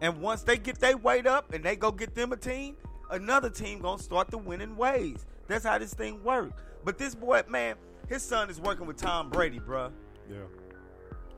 And 0.01 0.21
once 0.21 0.43
they 0.43 0.57
get 0.57 0.79
their 0.79 0.97
weight 0.97 1.27
up 1.27 1.53
and 1.53 1.63
they 1.63 1.75
go 1.75 1.91
get 1.91 2.15
them 2.15 2.31
a 2.31 2.37
team, 2.37 2.75
another 3.11 3.49
team 3.49 3.79
gonna 3.79 4.01
start 4.01 4.29
the 4.29 4.37
winning 4.37 4.75
ways. 4.75 5.25
That's 5.47 5.65
how 5.65 5.77
this 5.77 5.93
thing 5.93 6.23
works. 6.23 6.53
But 6.83 6.97
this 6.97 7.15
boy, 7.15 7.43
man, 7.47 7.75
his 8.07 8.21
son 8.23 8.49
is 8.49 8.59
working 8.59 8.85
with 8.87 8.97
Tom 8.97 9.29
Brady, 9.29 9.59
bruh. 9.59 9.91
Yeah. 10.29 10.37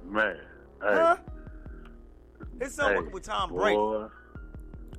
Man, 0.06 0.36
hey, 0.36 0.42
Huh? 0.82 1.18
His 2.60 2.74
son 2.74 2.92
hey, 2.92 2.98
working 2.98 3.12
with 3.14 3.24
Tom 3.24 3.50
Brady. 3.54 3.76
boy, 3.76 4.08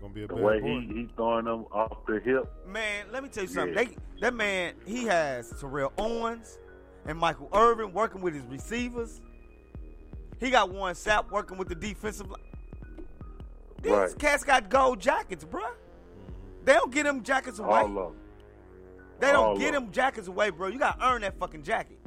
gonna 0.01 0.13
be 0.15 0.25
a 0.25 0.27
the 0.29 0.37
way 0.37 0.61
boy. 0.61 0.67
he 0.81 0.87
he 0.95 1.09
throwing 1.17 1.45
them 1.47 1.65
off 1.73 2.05
the 2.07 2.21
hip. 2.21 2.51
Man, 2.67 3.07
let 3.13 3.23
me 3.23 3.29
tell 3.29 3.45
you 3.45 3.49
something. 3.49 3.77
Yeah. 3.77 3.85
They, 3.85 3.97
that 4.21 4.35
man, 4.35 4.75
he 4.87 5.05
has 5.05 5.53
Terrell 5.61 5.93
Owens 5.99 6.59
and 7.07 7.19
Michael 7.19 7.49
Irvin 7.53 7.93
working 7.93 8.21
with 8.21 8.35
his 8.35 8.45
receivers. 8.45 9.21
He 10.41 10.51
got 10.51 10.71
Warren 10.71 10.95
Sapp 10.95 11.31
working 11.31 11.59
with 11.59 11.69
the 11.69 11.75
defensive 11.75 12.29
line. 12.31 12.43
These 13.83 13.93
Right. 13.93 14.19
cats 14.19 14.45
got 14.45 14.69
gold 14.69 15.01
jackets, 15.01 15.45
bruh. 15.45 15.71
They 16.69 16.75
don't 16.75 16.93
get 16.93 17.05
them 17.05 17.23
jackets 17.23 17.59
away. 17.61 17.79
All 17.81 17.87
of 17.87 17.95
them. 17.95 18.15
They 19.21 19.33
don't 19.33 19.37
all 19.47 19.57
get 19.59 19.69
of 19.75 19.85
them 19.85 19.91
jackets 19.91 20.29
away, 20.29 20.51
bro. 20.51 20.69
You 20.69 20.79
got 20.79 21.01
to 21.01 21.07
earn 21.07 21.23
that 21.23 21.39
fucking 21.39 21.63
jacket. 21.63 21.99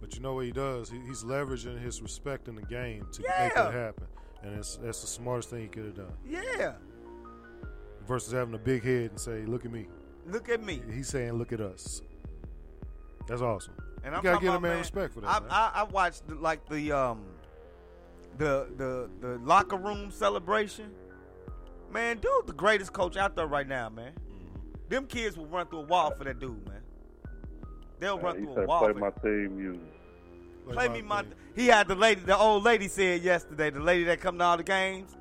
But 0.00 0.16
you 0.16 0.20
know 0.20 0.34
what 0.34 0.44
he 0.44 0.50
does? 0.50 0.90
He, 0.90 0.98
he's 1.06 1.22
leveraging 1.22 1.80
his 1.80 2.02
respect 2.02 2.48
in 2.48 2.56
the 2.56 2.62
game 2.62 3.06
to 3.12 3.22
make 3.22 3.30
Yeah. 3.30 3.50
that 3.54 3.72
happen, 3.72 4.08
and 4.42 4.56
it's 4.56 4.74
that's 4.78 5.02
the 5.02 5.06
smartest 5.06 5.50
thing 5.50 5.62
he 5.62 5.68
could 5.68 5.84
have 5.84 5.94
done. 5.94 6.12
Yeah. 6.26 6.72
Versus 8.08 8.32
having 8.32 8.54
a 8.54 8.58
big 8.58 8.82
head 8.82 9.10
and 9.10 9.20
say, 9.20 9.44
"Look 9.46 9.64
at 9.64 9.70
me." 9.70 9.86
Look 10.26 10.48
at 10.48 10.64
me. 10.64 10.82
He's 10.92 11.06
saying, 11.06 11.34
"Look 11.34 11.52
at 11.52 11.60
us." 11.60 12.02
That's 13.28 13.40
awesome. 13.40 13.74
And 14.02 14.06
you 14.06 14.16
I'm 14.16 14.22
gotta 14.24 14.34
talking 14.34 14.46
give 14.48 14.54
a 14.56 14.60
man, 14.60 14.70
man, 14.72 14.78
respect 14.80 15.14
for 15.14 15.20
that. 15.20 15.28
I, 15.28 15.38
man. 15.38 15.48
I, 15.52 15.70
I 15.74 15.82
watched 15.84 16.26
the, 16.26 16.34
like 16.34 16.68
the 16.68 16.90
um 16.90 17.22
the 18.36 18.66
the 18.76 19.08
the 19.20 19.38
locker 19.44 19.76
room 19.76 20.10
celebration. 20.10 20.90
Man, 21.90 22.18
dude, 22.18 22.46
the 22.46 22.52
greatest 22.52 22.92
coach 22.92 23.16
out 23.16 23.34
there 23.36 23.46
right 23.46 23.66
now, 23.66 23.88
man. 23.88 24.12
Mm-hmm. 24.12 24.88
Them 24.88 25.06
kids 25.06 25.36
will 25.36 25.46
run 25.46 25.66
through 25.68 25.80
a 25.80 25.86
wall 25.86 26.10
for 26.12 26.24
that 26.24 26.38
dude, 26.38 26.66
man. 26.68 26.82
They'll 27.98 28.18
run 28.18 28.38
he 28.38 28.42
through 28.44 28.52
a 28.52 28.54
said, 28.56 28.68
wall. 28.68 28.80
"Play 28.80 28.92
for 28.92 28.98
my 28.98 29.10
that. 29.10 29.22
theme 29.22 29.56
music." 29.56 29.82
Play 30.70 30.88
me 30.88 31.02
my. 31.02 31.24
He 31.56 31.66
had 31.66 31.88
the 31.88 31.94
lady, 31.94 32.20
the 32.20 32.36
old 32.36 32.62
lady 32.62 32.88
said 32.88 33.22
yesterday, 33.22 33.70
the 33.70 33.80
lady 33.80 34.04
that 34.04 34.20
come 34.20 34.38
to 34.38 34.44
all 34.44 34.56
the 34.58 34.62
games, 34.62 35.16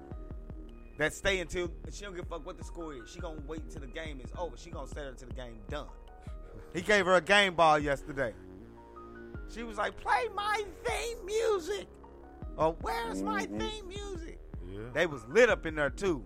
that 0.98 1.14
stay 1.14 1.39
until 1.39 1.72
she 1.91 2.03
don't 2.03 2.15
give 2.15 2.26
a 2.26 2.27
fuck 2.27 2.45
what 2.45 2.57
the 2.57 2.64
score 2.65 2.94
is. 2.94 3.10
She 3.10 3.19
gonna 3.19 3.39
wait 3.48 3.61
until 3.61 3.81
the 3.81 3.88
game 3.88 4.19
is 4.23 4.30
over. 4.38 4.57
She 4.57 4.69
gonna 4.69 4.88
stay 4.88 5.02
there 5.02 5.11
until 5.11 5.30
the 5.30 5.35
game 5.35 5.60
done. 5.69 5.88
He 6.73 6.81
gave 6.81 7.06
her 7.06 7.15
a 7.15 7.22
game 7.22 7.56
ball 7.56 7.80
yesterday. 7.80 8.34
She 9.49 9.64
was 9.64 9.77
like, 9.77 9.95
"Play 9.98 10.27
my 10.35 10.65
theme 10.84 11.26
music," 11.26 11.88
or 12.57 12.73
"Where's 12.81 13.23
my 13.23 13.48
Mhm. 13.48 13.60
theme 13.60 13.88
music?" 13.88 14.39
Yeah. 14.68 14.80
They 14.94 15.06
was 15.06 15.26
lit 15.30 15.49
up 15.49 15.65
in 15.65 15.76
there 15.76 15.89
too. 15.89 16.26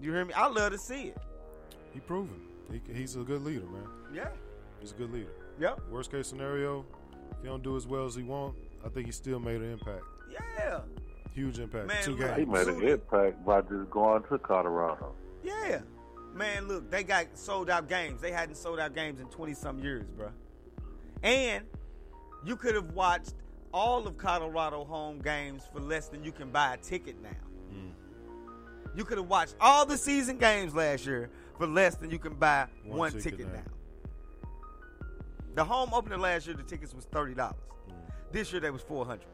You 0.00 0.12
hear 0.12 0.24
me? 0.24 0.34
I 0.34 0.46
love 0.48 0.72
to 0.72 0.78
see 0.78 1.04
it. 1.04 1.18
He 1.92 2.00
proven. 2.00 2.40
He, 2.70 2.80
he's 2.92 3.16
a 3.16 3.20
good 3.20 3.42
leader, 3.42 3.66
man. 3.66 3.86
Yeah. 4.12 4.28
He's 4.80 4.92
a 4.92 4.94
good 4.94 5.12
leader. 5.12 5.32
Yep. 5.58 5.80
Worst 5.90 6.10
case 6.10 6.26
scenario, 6.26 6.84
if 7.30 7.40
he 7.42 7.48
don't 7.48 7.62
do 7.62 7.76
as 7.76 7.86
well 7.86 8.04
as 8.04 8.14
he 8.14 8.22
want, 8.22 8.54
I 8.84 8.88
think 8.88 9.06
he 9.06 9.12
still 9.12 9.40
made 9.40 9.60
an 9.60 9.72
impact. 9.72 10.04
Yeah. 10.30 10.80
Huge 11.34 11.58
impact. 11.58 11.86
Man, 11.86 12.02
Two 12.02 12.12
look, 12.12 12.20
games. 12.20 12.38
He 12.38 12.44
made 12.44 12.66
an 12.68 12.82
impact 12.82 13.44
by 13.44 13.60
just 13.62 13.90
going 13.90 14.22
to 14.24 14.38
Colorado. 14.38 15.14
Yeah. 15.42 15.80
Man, 16.34 16.68
look, 16.68 16.90
they 16.90 17.02
got 17.02 17.26
sold 17.34 17.70
out 17.70 17.88
games. 17.88 18.20
They 18.20 18.32
hadn't 18.32 18.56
sold 18.56 18.78
out 18.78 18.94
games 18.94 19.20
in 19.20 19.26
20 19.26 19.54
some 19.54 19.78
years, 19.78 20.04
bro. 20.16 20.30
And 21.22 21.64
you 22.44 22.56
could 22.56 22.74
have 22.74 22.90
watched 22.92 23.34
all 23.72 24.06
of 24.06 24.16
Colorado 24.16 24.84
home 24.84 25.18
games 25.18 25.64
for 25.72 25.80
less 25.80 26.08
than 26.08 26.22
you 26.22 26.32
can 26.32 26.50
buy 26.50 26.74
a 26.74 26.76
ticket 26.76 27.16
now. 27.22 27.30
You 28.96 29.04
could 29.04 29.18
have 29.18 29.28
watched 29.28 29.54
all 29.60 29.84
the 29.84 29.98
season 29.98 30.38
games 30.38 30.74
last 30.74 31.04
year 31.04 31.28
for 31.58 31.66
less 31.66 31.96
than 31.96 32.10
you 32.10 32.18
can 32.18 32.34
buy 32.34 32.66
one, 32.84 32.98
One 32.98 33.12
ticket, 33.12 33.38
ticket 33.38 33.52
now. 33.52 34.50
The 35.54 35.64
home 35.64 35.92
opener 35.92 36.16
last 36.16 36.46
year, 36.46 36.56
the 36.56 36.62
tickets 36.62 36.94
was 36.94 37.04
thirty 37.04 37.34
dollars. 37.34 37.56
Mm. 37.88 37.92
This 38.32 38.52
year 38.52 38.60
they 38.60 38.70
was 38.70 38.80
four 38.82 39.04
hundred. 39.04 39.28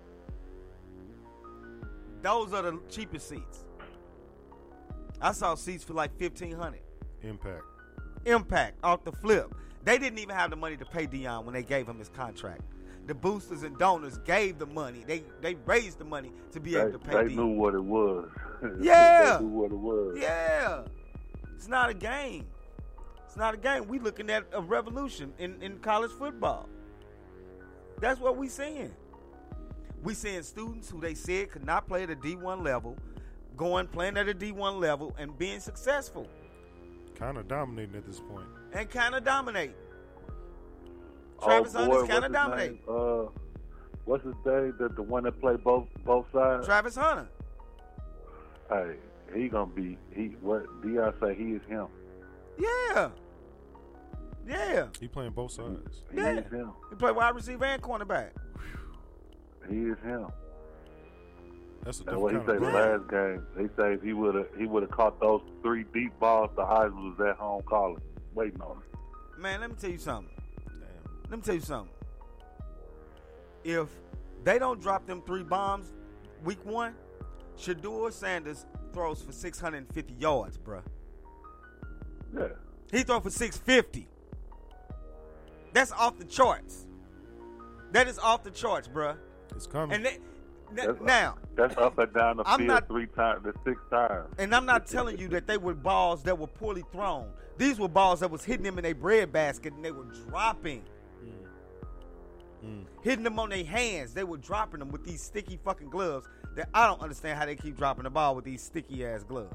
Those 2.23 2.53
are 2.53 2.63
the 2.63 2.81
cheapest 2.89 3.29
seats. 3.29 3.65
I 5.21 5.33
saw 5.33 5.55
seats 5.55 5.85
for 5.85 5.95
like 5.95 6.17
fifteen 6.19 6.57
hundred. 6.57 6.83
Impact. 7.23 7.63
Impact 8.25 8.79
off 8.83 9.05
the 9.05 9.13
flip. 9.13 9.55
They 9.85 9.99
didn't 9.99 10.19
even 10.19 10.35
have 10.35 10.51
the 10.51 10.57
money 10.57 10.77
to 10.77 10.85
pay 10.85 11.07
Deion 11.07 11.45
when 11.45 11.55
they 11.55 11.63
gave 11.63 11.89
him 11.89 11.99
his 11.99 12.09
contract. 12.09 12.63
The 13.07 13.15
boosters 13.15 13.63
and 13.65 13.77
donors 13.79 14.19
gave 14.19 14.59
the 14.59 14.67
money. 14.67 15.03
They 15.07 15.25
they 15.41 15.55
raised 15.67 15.99
the 15.99 16.05
money 16.05 16.31
to 16.53 16.61
be 16.61 16.75
They, 16.75 16.81
able 16.81 16.93
to 16.93 16.99
pay 17.01 17.13
they 17.25 17.33
Deion. 17.33 17.37
knew 17.37 17.47
what 17.49 17.75
it 17.75 17.83
was. 17.85 18.29
Yeah. 18.81 19.39
they 19.39 19.45
knew 19.45 19.51
what 19.51 19.73
it 19.73 19.77
was. 19.79 20.19
Yeah. 20.21 20.83
It's 21.57 21.67
not 21.69 21.91
a 21.91 21.95
game. 21.95 22.47
It's 23.27 23.37
not 23.37 23.55
a 23.55 23.57
game. 23.57 23.89
We 23.89 23.99
looking 23.99 24.31
at 24.31 24.45
a 24.53 24.61
revolution 24.61 25.33
in, 25.39 25.61
in 25.63 25.79
college 25.79 26.13
football. 26.13 26.69
That's 28.01 28.21
what 28.21 28.37
we 28.37 28.49
seeing. 28.49 28.93
We 30.05 30.15
seeing 30.15 30.43
students 30.43 30.89
who 30.91 31.01
they 31.01 31.15
said 31.15 31.51
could 31.51 31.65
not 31.65 31.87
play 31.89 32.03
at 32.05 32.11
a 32.11 32.17
D1 32.17 32.63
level, 32.65 32.97
going 33.57 33.87
playing 33.89 34.17
at 34.17 34.29
a 34.29 34.35
D1 34.35 34.79
level 34.81 35.15
and 35.19 35.37
being 35.39 35.61
successful 35.61 36.29
Kind 37.17 37.37
of 37.39 37.47
dominating 37.49 37.95
at 37.97 38.05
this 38.05 38.19
point. 38.21 38.47
and 38.73 38.89
kind 38.91 39.15
of 39.15 39.25
dominating. 39.25 39.75
Oh, 41.43 41.47
Travis 41.47 41.73
boy, 41.73 41.79
Hunter's 41.79 41.97
what's 41.99 42.09
kind 42.11 42.25
of 42.25 42.33
dominating. 42.33 42.79
Uh, 42.89 43.29
what's 44.05 44.25
his 44.25 44.35
name? 44.45 44.75
The 44.79 44.89
the 44.95 45.03
one 45.03 45.25
that 45.25 45.41
played 45.41 45.63
both 45.65 45.87
both 46.05 46.27
sides. 46.33 46.67
Travis 46.67 46.97
Hunter. 46.97 47.29
Hey, 48.69 48.95
he 49.35 49.49
gonna 49.49 49.67
be 49.67 49.99
he. 50.15 50.29
What 50.41 50.65
Deion 50.83 51.13
say? 51.21 51.35
He 51.35 51.53
is 51.53 51.63
him. 51.69 51.87
Yeah. 52.59 53.11
Yeah. 54.47 54.87
He 55.01 55.09
playing 55.09 55.33
both 55.33 55.53
sides. 55.53 56.03
He 56.11 56.19
Yeah. 56.19 56.39
is 56.39 56.53
him. 56.53 56.73
He 56.91 56.97
play 56.97 57.13
wide 57.13 57.35
receiver 57.35 57.65
and 57.65 57.83
cornerback. 57.83 58.31
He 59.69 59.77
is 59.85 59.99
him. 60.05 60.27
That's 61.85 62.01
a 62.01 62.11
And 62.11 62.21
what 62.23 62.33
he 62.33 62.39
different 62.39 62.63
said 62.63 62.73
the 62.73 62.79
last 62.79 63.11
game, 63.11 63.47
he 63.59 63.69
said 63.77 64.01
he 64.05 64.13
would 64.13 64.35
have 64.37 64.47
he 64.57 64.67
would 64.67 64.83
have 64.83 64.91
caught 64.93 65.19
those 65.21 65.43
three 65.63 65.85
deep 65.93 66.13
balls, 66.21 66.51
the 66.57 66.63
Heisman 66.63 67.17
was 67.17 67.29
at 67.29 67.37
home 67.37 67.63
calling, 67.63 68.01
waiting 68.35 68.61
on 68.61 68.77
him. 68.77 68.83
Man, 69.41 69.61
let 69.61 69.71
me 69.71 69.77
tell 69.81 69.91
you 69.91 69.99
something. 69.99 70.33
Let 71.33 71.39
me 71.39 71.45
tell 71.47 71.55
you 71.55 71.61
something. 71.63 71.95
If 73.65 73.89
they 74.45 74.59
don't 74.59 74.83
drop 74.83 75.07
them 75.07 75.23
three 75.23 75.43
bombs 75.43 75.91
week 76.45 76.63
one, 76.63 76.95
Shedeur 77.59 78.13
Sanders 78.13 78.67
throws 78.93 79.23
for 79.23 79.33
650 79.33 80.13
yards, 80.19 80.59
bruh. 80.59 80.83
Yeah. 82.37 82.49
He 82.91 83.03
throw 83.03 83.21
for 83.21 83.31
650. 83.31 84.07
That's 85.73 85.91
off 85.93 86.19
the 86.19 86.27
charts. 86.27 86.87
That 87.93 88.09
is 88.09 88.19
off 88.19 88.43
the 88.45 88.51
charts, 88.51 88.87
bruh. 88.87 89.17
It's 89.57 89.67
coming. 89.67 89.97
And 89.97 90.05
they, 90.05 90.19
That's- 90.75 90.97
now, 91.01 91.39
That's 91.55 91.75
up 91.79 91.97
and 91.97 92.13
down 92.13 92.37
the 92.37 92.43
I'm 92.47 92.59
field 92.59 92.69
not- 92.69 92.89
three 92.89 93.07
times, 93.07 93.43
the 93.45 93.55
six 93.65 93.81
times. 93.91 94.29
And 94.37 94.55
I'm 94.55 94.67
not 94.67 94.87
telling 94.87 95.17
you 95.17 95.29
that 95.29 95.47
they 95.47 95.57
were 95.57 95.73
balls 95.73 96.25
that 96.25 96.39
were 96.39 96.47
poorly 96.47 96.85
thrown. 96.93 97.31
These 97.57 97.79
were 97.81 97.89
balls 97.89 98.21
that 98.21 98.31
was 98.31 98.45
hitting 98.45 98.65
them 98.65 98.77
in 98.77 98.83
their 98.83 98.95
bread 98.95 99.33
basket 99.33 99.73
and 99.73 99.83
they 99.83 99.93
were 99.93 100.05
dropping. 100.29 100.85
Mm. 102.65 102.85
Hitting 103.03 103.25
them 103.25 103.39
on 103.39 103.51
their 103.51 103.65
hands. 103.65 104.15
They 104.15 104.25
were 104.25 104.37
dropping 104.37 104.79
them 104.81 104.91
with 104.91 105.05
these 105.05 105.21
sticky 105.23 105.59
fucking 105.65 105.91
gloves 105.91 106.27
that 106.57 106.69
I 106.73 106.87
don't 106.87 107.01
understand 107.01 107.39
how 107.39 107.47
they 107.47 107.57
keep 107.57 107.77
dropping 107.77 108.05
the 108.05 108.11
ball 108.11 108.35
with 108.37 108.45
these 108.45 108.63
sticky 108.63 109.05
ass 109.05 109.25
gloves. 109.25 109.55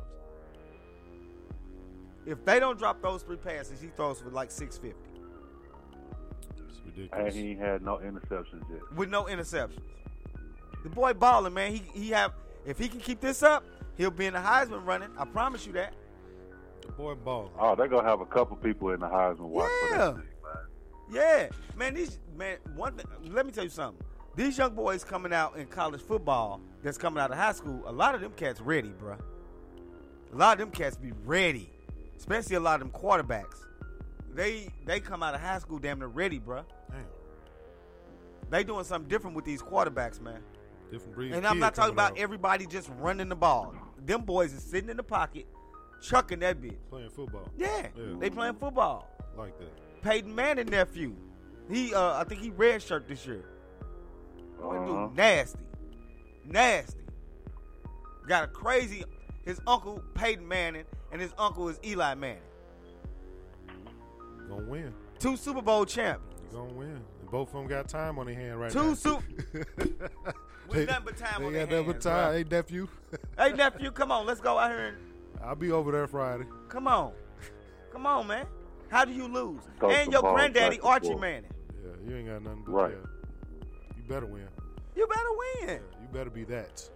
If 2.26 2.44
they 2.44 2.60
don't 2.60 2.78
drop 2.78 3.02
those 3.02 3.24
three 3.24 3.38
passes, 3.38 3.80
he 3.80 3.88
throws 3.88 4.20
for 4.20 4.30
like 4.30 4.52
650. 4.52 5.00
It's 7.00 7.14
and 7.14 7.32
he 7.32 7.56
had 7.56 7.84
no 7.84 7.98
interceptions 7.98 8.64
yet. 8.72 8.82
with 8.96 9.10
no 9.10 9.26
interceptions. 9.26 9.80
The 10.84 10.90
boy 10.90 11.14
balling, 11.14 11.54
man. 11.54 11.72
He 11.72 11.84
he 11.94 12.10
have 12.10 12.34
if 12.66 12.80
he 12.80 12.88
can 12.90 13.00
keep 13.00 13.22
this 13.22 13.44
up, 13.44 13.64
he'll 13.98 14.10
be 14.12 14.26
in 14.26 14.34
the 14.34 14.40
Heisman 14.40 14.84
running. 14.86 15.10
I 15.18 15.26
promise 15.26 15.66
you 15.68 15.74
that. 15.74 15.94
The 16.82 16.92
boy 16.94 17.14
ball. 17.16 17.52
Oh, 17.60 17.76
they're 17.76 17.88
gonna 17.88 18.08
have 18.08 18.20
a 18.22 18.26
couple 18.26 18.58
people 18.58 18.90
in 18.92 19.00
the 19.00 19.08
Heisman 19.08 19.42
watch 19.42 19.70
for 19.70 19.90
Yeah. 19.96 19.98
that 19.98 20.08
thing, 20.16 20.16
man. 20.24 20.28
Yeah, 21.12 21.50
man. 21.76 21.94
These 21.94 22.20
man. 22.36 22.58
One. 22.76 23.00
Let 23.30 23.46
me 23.46 23.52
tell 23.52 23.64
you 23.64 23.70
something. 23.70 24.04
These 24.36 24.58
young 24.58 24.76
boys 24.76 25.04
coming 25.04 25.34
out 25.34 25.58
in 25.58 25.66
college 25.68 26.02
football 26.02 26.62
that's 26.84 26.98
coming 26.98 27.22
out 27.22 27.32
of 27.32 27.38
high 27.38 27.54
school. 27.54 27.82
A 27.88 27.92
lot 27.92 28.14
of 28.14 28.22
them 28.22 28.32
cats 28.36 28.62
ready, 28.62 28.90
bruh. 28.90 29.20
A 30.34 30.36
lot 30.36 30.54
of 30.54 30.60
them 30.60 30.72
cats 30.72 30.96
be 30.98 31.12
ready, 31.26 31.72
especially 32.18 32.56
a 32.56 32.60
lot 32.60 32.82
of 32.82 32.92
them 32.92 33.02
quarterbacks. 33.02 33.64
They 34.34 34.70
they 34.86 35.00
come 35.00 35.24
out 35.24 35.34
of 35.34 35.42
high 35.42 35.60
school 35.60 35.80
damn 35.80 36.00
near 36.00 36.08
ready, 36.08 36.40
bruh. 36.40 36.66
Damn. 36.92 37.06
They 38.50 38.64
doing 38.64 38.84
something 38.84 39.10
different 39.10 39.36
with 39.36 39.46
these 39.46 39.62
quarterbacks, 39.62 40.22
man. 40.22 40.42
Different 40.92 41.16
breed. 41.16 41.34
And 41.34 41.46
I'm 41.46 41.60
not 41.60 41.76
talking 41.76 41.94
about 41.94 42.12
out 42.14 42.18
everybody 42.20 42.66
just 42.66 42.90
running 43.00 43.30
the 43.30 43.36
ball. 43.36 43.74
Them 44.06 44.22
boys 44.22 44.54
is 44.54 44.64
sitting 44.64 44.90
in 44.90 44.98
the 44.98 45.04
pocket, 45.04 45.48
chucking 46.02 46.40
that 46.40 46.62
bitch. 46.62 46.78
playing 46.90 47.10
football. 47.10 47.50
Yeah, 47.58 47.88
Yeah. 47.96 48.04
they 48.20 48.30
playing 48.30 48.56
football. 48.56 49.10
Like 49.36 49.58
that. 49.60 49.72
Peyton 50.02 50.34
Manning 50.34 50.68
nephew. 50.68 51.16
He 51.70 51.94
uh 51.94 52.20
I 52.20 52.24
think 52.24 52.42
he 52.42 52.50
red 52.52 52.82
shirt 52.82 53.08
this 53.08 53.26
year. 53.26 53.44
Boy, 54.60 54.76
Uh-huh. 54.78 55.08
dude, 55.08 55.16
nasty. 55.18 55.60
Nasty. 56.46 57.00
Got 58.28 58.44
a 58.46 58.48
crazy 58.48 59.04
his 59.46 59.60
uncle 59.68 60.02
Peyton 60.14 60.48
Manning 60.48 60.86
and 61.12 61.22
his 61.22 61.34
uncle 61.38 61.70
is 61.70 61.80
Eli 61.86 62.14
Manning. 62.16 62.42
Gonna 64.50 64.64
win. 64.66 64.94
Two 65.20 65.36
Super 65.38 65.62
Bowl 65.62 65.86
champions. 65.86 66.42
You 66.52 66.58
gonna 66.60 66.74
win. 66.74 67.02
And 67.22 67.32
both 67.32 67.50
of 67.50 67.54
them 67.56 67.68
got 67.68 67.88
time 67.90 68.18
on 68.20 68.26
their 68.28 68.36
hand 68.36 68.60
right 68.60 68.72
Two 68.72 68.90
now. 68.90 68.94
Super 68.94 69.24
They- 70.70 70.80
With 70.80 70.88
nothing 70.90 71.06
but 71.06 71.18
time 71.18 71.40
they 71.42 71.46
on 71.48 71.54
got 71.54 71.70
their 71.70 71.80
nothing 71.82 71.86
but 71.86 71.94
hands, 71.94 72.04
time. 72.04 72.34
bruh. 72.34 72.38
Hey 72.38 72.44
nephew. 72.50 72.88
Hey 73.38 73.54
nephew, 73.54 73.92
come 73.92 74.12
on, 74.12 74.26
let's 74.26 74.42
go 74.42 74.58
out 74.58 74.70
here 74.72 74.88
and 74.88 74.98
I'll 75.44 75.56
be 75.56 75.72
over 75.72 75.92
there 75.92 76.08
Friday. 76.08 76.46
come 76.70 76.88
on. 76.88 77.14
Come 77.92 78.06
on, 78.06 78.28
man. 78.28 78.46
How 78.90 79.06
do 79.06 79.12
you 79.14 79.28
lose? 79.28 79.62
Throw 79.80 79.90
and 79.92 80.12
your 80.12 80.22
balls 80.22 80.36
granddaddy 80.36 80.80
Archie 80.82 81.08
forth. 81.10 81.22
Manning. 81.22 81.52
Yeah, 81.84 81.92
you 82.10 82.16
ain't 82.18 82.28
got 82.28 82.42
nothing 82.44 82.66
to 82.66 82.72
Right. 82.72 82.94
yeah. 82.94 83.58
You 83.98 84.04
better 84.08 84.26
win. 84.26 84.48
You 84.96 85.08
better 85.08 85.68
win. 85.68 85.80
You 86.02 86.08
better 86.12 86.30
be 86.30 86.44
that. 86.46 86.90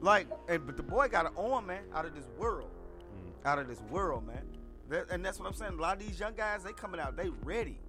Like, 0.00 0.26
and 0.48 0.66
but 0.66 0.76
the 0.76 0.82
boy 0.82 1.08
got 1.08 1.26
an 1.26 1.32
arm, 1.36 1.66
man, 1.66 1.82
out 1.94 2.04
of 2.04 2.14
this 2.14 2.26
world, 2.38 2.70
Mm. 3.14 3.46
out 3.48 3.58
of 3.58 3.66
this 3.68 3.80
world, 3.90 4.26
man. 4.26 4.42
That, 4.88 5.10
and 5.10 5.24
that's 5.24 5.38
what 5.38 5.46
I'm 5.48 5.54
saying. 5.54 5.72
A 5.78 5.82
lot 5.82 6.00
of 6.00 6.06
these 6.06 6.18
young 6.20 6.34
guys, 6.34 6.62
they 6.62 6.72
coming 6.72 7.00
out, 7.00 7.16
they 7.16 7.28
ready. 7.44 7.80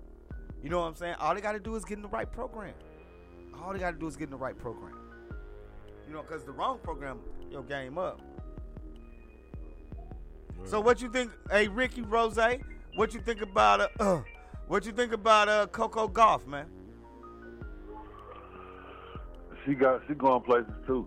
You 0.64 0.70
know 0.70 0.80
what 0.80 0.88
I'm 0.88 0.96
saying? 0.96 1.16
All 1.20 1.36
they 1.36 1.42
got 1.42 1.52
to 1.52 1.60
do 1.60 1.76
is 1.76 1.86
get 1.86 1.98
in 1.98 2.02
the 2.02 2.08
right 2.08 2.32
program. 2.32 2.74
All 3.62 3.74
they 3.74 3.80
got 3.80 3.92
to 3.92 3.98
do 4.00 4.08
is 4.08 4.16
get 4.16 4.26
in 4.26 4.32
the 4.32 4.38
right 4.38 4.58
program. 4.58 4.98
You 6.08 6.14
know, 6.14 6.22
because 6.22 6.44
the 6.44 6.52
wrong 6.52 6.80
program, 6.80 7.20
your 7.52 7.64
game 7.64 7.98
up. 7.98 8.22
So 10.66 10.82
what 10.82 11.02
you 11.02 11.10
think? 11.10 11.32
Hey, 11.50 11.68
Ricky 11.68 12.02
Rose, 12.02 12.38
what 12.96 13.14
you 13.14 13.20
think 13.22 13.42
about 13.42 13.82
uh, 13.82 13.88
uh 14.00 14.22
what 14.68 14.86
you 14.86 14.92
think 14.92 15.14
about 15.14 15.48
uh 15.48 15.68
Coco 15.68 16.08
Gauff, 16.08 16.46
man? 16.46 16.66
She 19.66 19.74
got 19.74 20.02
she 20.08 20.14
going 20.14 20.42
places 20.44 20.74
too. 20.86 21.06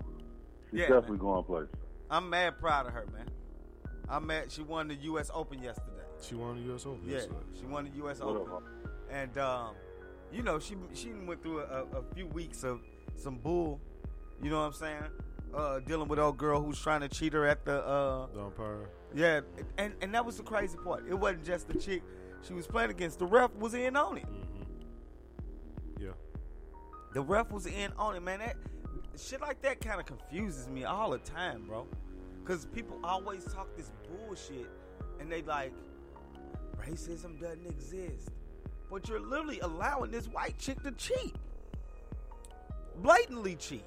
She's 0.70 0.80
Yeah, 0.80 0.88
definitely 0.88 1.18
going 1.18 1.44
places. 1.44 1.74
I'm 2.10 2.28
mad 2.28 2.58
proud 2.58 2.86
of 2.86 2.92
her, 2.92 3.06
man. 3.12 3.28
I'm 4.08 4.26
mad. 4.26 4.50
She 4.50 4.62
won 4.62 4.88
the 4.88 4.94
U.S. 4.96 5.30
Open 5.32 5.62
yesterday. 5.62 5.86
She 6.20 6.34
won 6.34 6.56
the 6.56 6.74
US 6.74 6.84
Open. 6.84 7.00
Yeah, 7.06 7.14
yesterday. 7.16 7.36
she 7.58 7.66
won 7.66 7.84
the 7.84 7.96
U.S. 7.98 8.20
What 8.20 8.36
Open, 8.36 8.52
up? 8.52 8.62
and 9.10 9.38
um, 9.38 9.74
you 10.32 10.42
know 10.42 10.58
she 10.58 10.74
she 10.92 11.12
went 11.12 11.42
through 11.42 11.60
a, 11.60 11.84
a 11.84 12.02
few 12.14 12.26
weeks 12.26 12.62
of 12.64 12.80
some 13.16 13.36
bull. 13.38 13.80
You 14.42 14.50
know 14.50 14.60
what 14.60 14.66
I'm 14.66 14.72
saying? 14.72 15.04
Uh, 15.54 15.80
dealing 15.80 16.08
with 16.08 16.18
old 16.18 16.36
girl 16.38 16.62
who's 16.62 16.80
trying 16.80 17.00
to 17.00 17.08
cheat 17.08 17.32
her 17.32 17.46
at 17.46 17.64
the 17.64 17.84
uh, 17.84 18.26
The 18.34 18.42
umpire. 18.42 18.88
Yeah, 19.14 19.40
and 19.78 19.94
and 20.00 20.14
that 20.14 20.24
was 20.24 20.36
the 20.36 20.42
crazy 20.42 20.78
part. 20.78 21.04
It 21.08 21.14
wasn't 21.14 21.44
just 21.44 21.68
the 21.68 21.74
chick 21.74 22.02
she 22.42 22.52
was 22.52 22.66
playing 22.66 22.90
against. 22.90 23.18
The 23.18 23.26
ref 23.26 23.54
was 23.56 23.74
in 23.74 23.96
on 23.96 24.18
it. 24.18 24.26
Yeah. 25.98 26.10
The 27.12 27.22
ref 27.22 27.50
was 27.50 27.66
in 27.66 27.92
on 27.98 28.16
it, 28.16 28.22
man. 28.22 28.38
That 28.38 28.56
shit 29.16 29.40
like 29.40 29.60
that 29.62 29.80
kind 29.80 30.00
of 30.00 30.06
confuses 30.06 30.68
me 30.68 30.84
all 30.84 31.10
the 31.10 31.18
time, 31.18 31.64
bro. 31.66 31.86
Cause 32.44 32.66
people 32.66 32.98
always 33.04 33.44
talk 33.44 33.68
this 33.76 33.90
bullshit, 34.08 34.68
and 35.20 35.30
they 35.30 35.42
like 35.42 35.72
racism 36.80 37.40
doesn't 37.40 37.66
exist, 37.66 38.30
but 38.90 39.08
you're 39.08 39.20
literally 39.20 39.60
allowing 39.60 40.10
this 40.10 40.26
white 40.26 40.58
chick 40.58 40.82
to 40.82 40.92
cheat, 40.92 41.36
blatantly 43.02 43.56
cheat. 43.56 43.84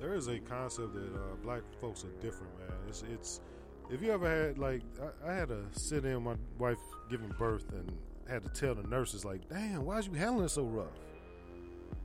There 0.00 0.14
is 0.14 0.28
a 0.28 0.38
concept 0.38 0.94
that 0.94 1.14
uh, 1.14 1.34
black 1.42 1.62
folks 1.80 2.04
are 2.04 2.12
different, 2.20 2.56
man. 2.58 2.76
It's 2.88 3.04
it's 3.12 3.40
if 3.90 4.02
you 4.02 4.12
ever 4.12 4.28
had 4.28 4.58
like 4.58 4.82
I, 5.24 5.30
I 5.30 5.34
had 5.34 5.48
to 5.48 5.64
sit 5.72 6.04
in 6.04 6.22
my 6.22 6.34
wife 6.58 6.78
giving 7.10 7.32
birth 7.38 7.66
and 7.72 7.92
had 8.28 8.44
to 8.44 8.50
tell 8.50 8.74
the 8.74 8.86
nurses 8.88 9.24
like, 9.24 9.48
damn, 9.48 9.84
why 9.84 9.96
why's 9.96 10.06
you 10.06 10.12
handling 10.14 10.44
it 10.46 10.50
so 10.50 10.62
rough? 10.64 10.86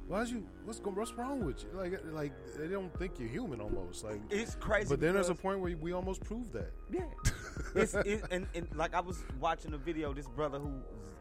Why's 0.07 0.31
you 0.31 0.45
what's 0.65 0.79
going 0.79 0.95
what's 0.95 1.13
wrong 1.13 1.45
with 1.45 1.63
you? 1.63 1.69
Like 1.77 1.99
like 2.11 2.31
they 2.57 2.67
don't 2.67 2.97
think 2.97 3.19
you're 3.19 3.29
human 3.29 3.59
almost. 3.61 4.03
Like 4.03 4.21
It's 4.29 4.55
crazy 4.55 4.89
But 4.89 4.99
then 4.99 5.13
there's 5.13 5.29
a 5.29 5.35
point 5.35 5.59
where 5.59 5.75
we 5.77 5.93
almost 5.93 6.23
proved 6.23 6.53
that. 6.53 6.71
Yeah. 6.91 7.03
it's, 7.75 7.93
it, 7.93 8.23
and, 8.31 8.47
and 8.53 8.67
like 8.75 8.93
I 8.93 8.99
was 9.01 9.23
watching 9.39 9.73
a 9.73 9.77
video, 9.77 10.13
this 10.13 10.27
brother 10.27 10.59
who 10.59 10.73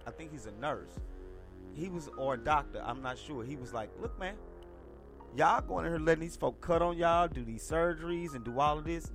I 0.07 0.11
think 0.11 0.33
he's 0.33 0.47
a 0.47 0.53
nurse, 0.61 1.01
he 1.75 1.89
was 1.89 2.09
or 2.17 2.35
a 2.35 2.39
doctor, 2.39 2.83
I'm 2.85 3.03
not 3.03 3.19
sure. 3.19 3.45
He 3.45 3.57
was 3.57 3.73
like, 3.73 3.91
"Look, 4.01 4.19
man, 4.19 4.35
y'all 5.37 5.61
going 5.61 5.87
in 5.87 5.93
here 5.93 6.01
letting 6.01 6.23
these 6.23 6.37
folk 6.37 6.61
cut 6.61 6.83
on 6.83 6.97
y'all, 6.97 7.29
do 7.29 7.45
these 7.45 7.69
surgeries, 7.69 8.35
and 8.35 8.45
do 8.45 8.59
all 8.59 8.79
of 8.79 8.85
this. 8.85 9.11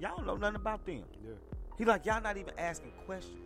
Y'all 0.00 0.16
don't 0.16 0.26
know 0.26 0.36
nothing 0.36 0.56
about 0.56 0.84
them." 0.86 1.04
Yeah. 1.24 1.32
He 1.76 1.84
like, 1.84 2.04
y'all 2.04 2.20
not 2.20 2.36
even 2.36 2.52
asking 2.58 2.92
questions. 3.06 3.38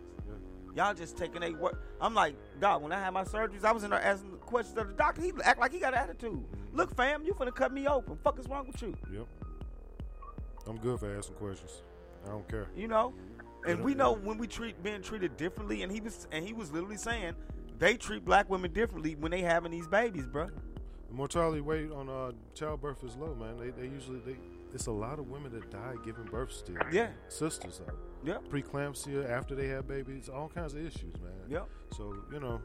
Y'all 0.75 0.93
just 0.95 1.17
taking 1.17 1.43
a 1.43 1.51
work. 1.51 1.79
I'm 2.01 2.15
like, 2.15 2.35
dog. 2.59 2.81
When 2.81 2.91
I 2.91 2.99
had 2.99 3.11
my 3.11 3.23
surgeries, 3.23 3.63
I 3.63 3.71
was 3.71 3.83
in 3.83 3.91
there 3.91 4.01
asking 4.01 4.31
questions 4.39 4.75
of 4.77 4.87
the 4.87 4.93
doctor. 4.93 5.21
He 5.21 5.31
act 5.43 5.59
like 5.59 5.71
he 5.71 5.79
got 5.79 5.93
an 5.93 5.99
attitude. 5.99 6.43
Look, 6.73 6.95
fam, 6.95 7.23
you 7.23 7.33
finna 7.35 7.53
cut 7.53 7.71
me 7.71 7.87
open. 7.87 8.17
Fuck 8.23 8.39
is 8.39 8.47
wrong 8.47 8.65
with 8.65 8.81
you? 8.81 8.97
Yep. 9.13 9.27
I'm 10.65 10.77
good 10.77 10.99
for 10.99 11.15
asking 11.15 11.35
questions. 11.35 11.83
I 12.25 12.29
don't 12.29 12.47
care. 12.49 12.67
You 12.75 12.87
know, 12.87 13.13
and 13.67 13.83
we 13.83 13.93
know 13.93 14.13
when 14.13 14.39
we 14.39 14.47
treat 14.47 14.81
being 14.81 15.03
treated 15.03 15.37
differently, 15.37 15.83
and 15.83 15.91
he 15.91 16.01
was 16.01 16.27
and 16.31 16.43
he 16.43 16.53
was 16.53 16.71
literally 16.71 16.97
saying 16.97 17.35
they 17.77 17.95
treat 17.95 18.25
black 18.25 18.49
women 18.49 18.73
differently 18.73 19.15
when 19.15 19.29
they 19.29 19.41
having 19.41 19.71
these 19.71 19.87
babies, 19.87 20.25
bro. 20.25 20.47
The 21.09 21.13
mortality 21.13 21.61
rate 21.61 21.91
on 21.91 22.09
uh, 22.09 22.31
childbirth 22.55 23.03
is 23.03 23.15
low, 23.15 23.35
man. 23.35 23.59
They, 23.59 23.69
they 23.69 23.87
usually 23.93 24.21
they 24.25 24.37
it's 24.73 24.87
a 24.87 24.91
lot 24.91 25.19
of 25.19 25.29
women 25.29 25.51
that 25.53 25.69
die 25.71 25.93
giving 26.03 26.25
birth 26.25 26.51
still. 26.51 26.75
Yeah. 26.91 27.09
sisters 27.29 27.79
though. 27.85 27.93
Yeah, 28.25 28.37
preeclampsia 28.49 29.29
after 29.29 29.53
they 29.53 29.67
have 29.67 29.87
babies, 29.87 30.29
all 30.29 30.47
kinds 30.49 30.73
of 30.73 30.79
issues, 30.79 31.13
man. 31.21 31.33
Yep. 31.49 31.67
So 31.97 32.15
you 32.31 32.39
know, 32.39 32.61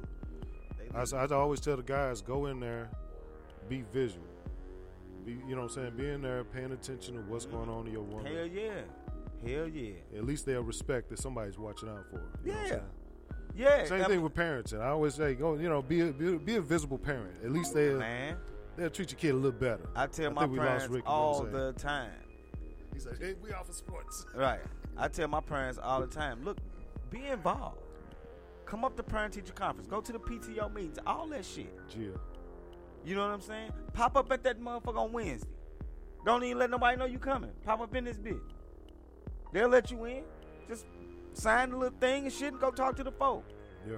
I, 0.94 1.04
I 1.16 1.26
always 1.34 1.60
tell 1.60 1.76
the 1.76 1.82
guys 1.82 2.20
go 2.22 2.46
in 2.46 2.60
there, 2.60 2.88
be 3.68 3.82
visual, 3.92 4.24
be 5.26 5.32
you 5.32 5.56
know 5.56 5.62
what 5.62 5.62
I'm 5.64 5.68
saying, 5.70 5.96
be 5.96 6.08
in 6.08 6.22
there 6.22 6.44
paying 6.44 6.72
attention 6.72 7.14
to 7.14 7.20
what's 7.22 7.44
going 7.44 7.68
on 7.68 7.86
in 7.86 7.92
your 7.92 8.02
woman. 8.02 8.32
Hell 8.32 8.46
yeah, 8.46 8.80
hell 9.46 9.68
yeah, 9.68 9.92
At 10.16 10.24
least 10.24 10.46
they'll 10.46 10.62
respect 10.62 11.08
that 11.10 11.18
somebody's 11.18 11.58
watching 11.58 11.88
out 11.88 12.04
for. 12.10 12.18
her, 12.18 12.28
you 12.44 12.52
know 12.52 12.58
what 12.58 12.72
I'm 12.72 12.80
Yeah. 13.56 13.78
yeah. 13.78 13.84
Same 13.84 14.00
I 14.00 14.04
thing 14.04 14.12
mean, 14.12 14.22
with 14.22 14.34
parenting. 14.34 14.80
I 14.80 14.88
always 14.88 15.14
say, 15.14 15.34
go, 15.34 15.56
you 15.56 15.68
know, 15.68 15.82
be 15.82 16.00
a, 16.02 16.12
be 16.12 16.34
a, 16.34 16.38
be 16.38 16.56
a 16.56 16.60
visible 16.62 16.98
parent. 16.98 17.34
At 17.44 17.50
least 17.50 17.74
they 17.74 17.92
man. 17.94 18.36
They'll 18.78 18.90
treat 18.90 19.10
your 19.10 19.18
kid 19.18 19.30
a 19.30 19.34
little 19.34 19.52
better. 19.52 19.88
I 19.94 20.06
tell 20.06 20.30
my 20.30 20.46
we 20.46 20.58
lost 20.58 20.66
parents 20.68 20.88
Ricky, 20.88 21.08
you 21.08 21.14
know 21.14 21.30
what 21.30 21.48
I'm 21.48 21.54
all 21.54 21.64
the 21.66 21.72
time. 21.72 22.10
He's 22.94 23.06
like, 23.06 23.20
hey, 23.20 23.34
we 23.42 23.52
off 23.52 23.68
of 23.68 23.74
sports. 23.74 24.24
Right. 24.34 24.60
I 24.96 25.08
tell 25.08 25.28
my 25.28 25.40
parents 25.40 25.78
all 25.80 26.00
the 26.00 26.06
time, 26.06 26.44
look, 26.44 26.58
be 27.10 27.26
involved. 27.26 27.78
Come 28.66 28.84
up 28.84 28.96
to 28.96 29.02
parent 29.02 29.34
teacher 29.34 29.52
conference. 29.52 29.88
Go 29.88 30.00
to 30.00 30.12
the 30.12 30.18
PTO 30.18 30.72
meetings. 30.74 30.98
All 31.06 31.26
that 31.28 31.44
shit. 31.44 31.72
Jill. 31.88 32.20
You 33.04 33.14
know 33.14 33.22
what 33.22 33.32
I'm 33.32 33.40
saying? 33.40 33.72
Pop 33.92 34.16
up 34.16 34.30
at 34.32 34.42
that 34.42 34.60
motherfucker 34.60 34.98
on 34.98 35.12
Wednesday. 35.12 35.48
Don't 36.24 36.42
even 36.44 36.58
let 36.58 36.70
nobody 36.70 36.96
know 36.96 37.06
you 37.06 37.18
coming. 37.18 37.52
Pop 37.64 37.80
up 37.80 37.94
in 37.94 38.04
this 38.04 38.18
bitch. 38.18 38.40
They'll 39.52 39.68
let 39.68 39.90
you 39.90 40.04
in. 40.04 40.24
Just 40.68 40.84
sign 41.32 41.70
the 41.70 41.76
little 41.76 41.98
thing 41.98 42.24
and 42.24 42.32
shit 42.32 42.52
and 42.52 42.60
go 42.60 42.70
talk 42.70 42.96
to 42.96 43.04
the 43.04 43.12
folk. 43.12 43.44
Yeah. 43.88 43.96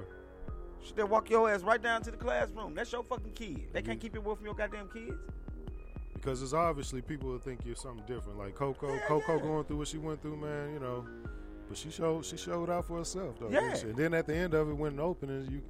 Shit, 0.82 0.96
they 0.96 1.04
walk 1.04 1.30
your 1.30 1.50
ass 1.50 1.62
right 1.62 1.82
down 1.82 2.02
to 2.02 2.10
the 2.10 2.16
classroom. 2.16 2.74
That's 2.74 2.90
your 2.92 3.02
fucking 3.02 3.32
kid. 3.32 3.68
They 3.72 3.82
can't 3.82 4.00
keep 4.00 4.14
it 4.14 4.18
away 4.18 4.34
from 4.34 4.44
your 4.44 4.54
goddamn 4.54 4.88
kids. 4.88 5.16
Because 6.14 6.42
it's 6.42 6.52
obviously 6.52 7.00
people 7.00 7.32
that 7.32 7.42
think 7.42 7.60
you're 7.64 7.76
something 7.76 8.04
different. 8.06 8.38
Like 8.38 8.54
Coco, 8.54 8.98
Coco 9.06 9.38
going 9.38 9.64
through 9.64 9.78
what 9.78 9.88
she 9.88 9.98
went 9.98 10.20
through, 10.20 10.36
man. 10.36 10.74
You 10.74 10.80
know, 10.80 11.06
but 11.68 11.78
she 11.78 11.90
showed 11.90 12.24
she 12.24 12.36
showed 12.36 12.68
out 12.68 12.86
for 12.86 12.98
herself 12.98 13.38
though. 13.38 13.48
Yeah. 13.48 13.74
And 13.76 13.96
then 13.96 14.12
at 14.12 14.26
the 14.26 14.34
end 14.34 14.54
of 14.54 14.68
it, 14.68 14.74
when 14.74 14.98
it 14.98 15.00
opened, 15.00 15.50
you 15.50 15.62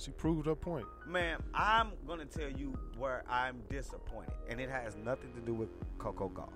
she 0.00 0.10
proved 0.12 0.46
her 0.46 0.54
point. 0.54 0.86
Man, 1.06 1.38
I'm 1.52 1.90
gonna 2.06 2.24
tell 2.24 2.48
you 2.48 2.74
where 2.96 3.22
I'm 3.28 3.60
disappointed, 3.68 4.32
and 4.48 4.58
it 4.58 4.70
has 4.70 4.96
nothing 4.96 5.30
to 5.34 5.40
do 5.40 5.52
with 5.52 5.68
Coco 5.98 6.30
Gauff. 6.30 6.48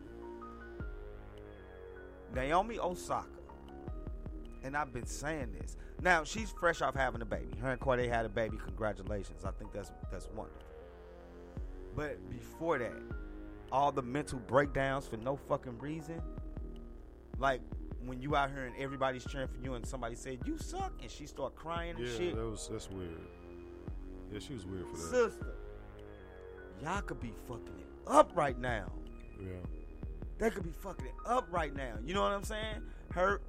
Naomi 2.34 2.78
Osaka 2.78 3.28
and 4.64 4.76
I've 4.76 4.92
been 4.92 5.06
saying 5.06 5.52
this. 5.60 5.76
Now 6.02 6.24
she's 6.24 6.50
fresh 6.50 6.82
off 6.82 6.94
having 6.96 7.22
a 7.22 7.24
baby. 7.26 7.56
Her 7.60 7.70
and 7.70 7.80
Cordae 7.80 8.08
had 8.08 8.24
a 8.24 8.28
baby. 8.28 8.56
Congratulations. 8.56 9.44
I 9.44 9.50
think 9.52 9.72
that's 9.72 9.92
that's 10.10 10.28
wonderful. 10.34 10.62
But 11.94 12.18
before 12.30 12.78
that, 12.78 12.92
all 13.70 13.92
the 13.92 14.02
mental 14.02 14.40
breakdowns 14.40 15.06
for 15.06 15.16
no 15.18 15.36
fucking 15.36 15.78
reason. 15.78 16.20
Like 17.38 17.60
when 18.04 18.20
you 18.20 18.36
out 18.36 18.50
here 18.50 18.64
and 18.64 18.74
everybody's 18.78 19.24
cheering 19.24 19.48
for 19.48 19.58
you, 19.62 19.74
and 19.74 19.86
somebody 19.86 20.14
said 20.14 20.38
you 20.44 20.58
suck, 20.58 20.92
and 21.00 21.10
she 21.10 21.26
start 21.26 21.54
crying 21.54 21.96
and 21.96 22.06
Yeah, 22.06 22.16
shit. 22.16 22.36
that 22.36 22.44
was 22.44 22.68
that's 22.70 22.90
weird. 22.90 23.10
Yeah, 24.32 24.38
she 24.40 24.54
was 24.54 24.66
weird 24.66 24.86
for 24.90 24.96
that. 24.96 25.10
Sister, 25.30 25.54
y'all 26.82 27.00
could 27.02 27.20
be 27.20 27.32
fucking 27.46 27.78
it 27.78 27.86
up 28.08 28.32
right 28.34 28.58
now. 28.58 28.90
Yeah. 29.40 29.48
They 30.38 30.50
could 30.50 30.64
be 30.64 30.72
fucking 30.72 31.06
it 31.06 31.14
up 31.26 31.46
right 31.50 31.74
now. 31.74 31.94
You 32.04 32.14
know 32.14 32.22
what 32.22 32.32
I'm 32.32 32.42
saying? 32.42 32.82
Her, 33.12 33.40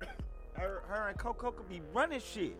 her, 0.57 0.83
her 0.87 1.09
and 1.09 1.17
Coco 1.17 1.51
could 1.51 1.69
be 1.69 1.81
running 1.93 2.19
shit. 2.19 2.55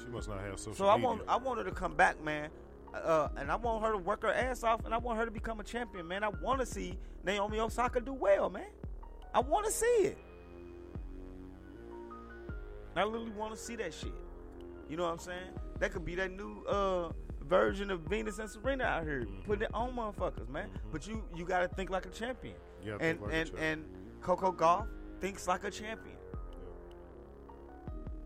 She 0.00 0.06
must 0.06 0.28
not 0.28 0.40
have 0.40 0.58
social 0.58 0.74
So 0.74 0.88
I 0.88 0.94
media. 0.96 1.06
want, 1.08 1.22
I 1.28 1.36
want 1.36 1.58
her 1.58 1.64
to 1.64 1.70
come 1.72 1.94
back, 1.94 2.22
man. 2.22 2.48
Uh, 2.94 3.28
and 3.36 3.50
I 3.52 3.56
want 3.56 3.84
her 3.84 3.92
to 3.92 3.98
work 3.98 4.22
her 4.22 4.32
ass 4.32 4.64
off, 4.64 4.84
and 4.84 4.92
I 4.92 4.98
want 4.98 5.18
her 5.18 5.24
to 5.24 5.30
become 5.30 5.60
a 5.60 5.64
champion, 5.64 6.08
man. 6.08 6.24
I 6.24 6.28
want 6.28 6.58
to 6.60 6.66
see 6.66 6.98
Naomi 7.24 7.60
Osaka 7.60 8.00
do 8.00 8.12
well, 8.12 8.50
man. 8.50 8.66
I 9.32 9.40
want 9.40 9.66
to 9.66 9.70
see 9.72 9.86
it. 9.86 10.18
I 12.96 13.04
literally 13.04 13.30
want 13.32 13.54
to 13.54 13.60
see 13.60 13.76
that 13.76 13.94
shit. 13.94 14.12
You 14.88 14.96
know 14.96 15.04
what 15.04 15.12
I'm 15.12 15.18
saying? 15.18 15.52
That 15.78 15.92
could 15.92 16.04
be 16.04 16.16
that 16.16 16.32
new 16.32 16.64
uh, 16.64 17.10
version 17.44 17.90
of 17.90 18.00
Venus 18.00 18.38
and 18.40 18.50
Serena 18.50 18.84
out 18.84 19.04
here, 19.04 19.20
Mm-hmm. 19.20 19.42
putting 19.42 19.62
it 19.62 19.70
on 19.74 19.94
motherfuckers, 19.94 20.48
man. 20.48 20.68
But 20.90 21.06
you 21.06 21.22
you 21.36 21.44
got 21.44 21.60
to 21.60 21.68
think 21.68 21.90
like 21.90 22.06
a 22.06 22.10
champion. 22.10 22.56
Gotta 22.84 23.04
and 23.04 23.20
like 23.20 23.32
and 23.32 23.48
champion. 23.50 23.72
and 23.72 23.84
Coco 24.20 24.50
Gauff 24.52 24.86
thinks 25.20 25.46
like 25.46 25.62
a 25.64 25.70
champion. 25.70 26.16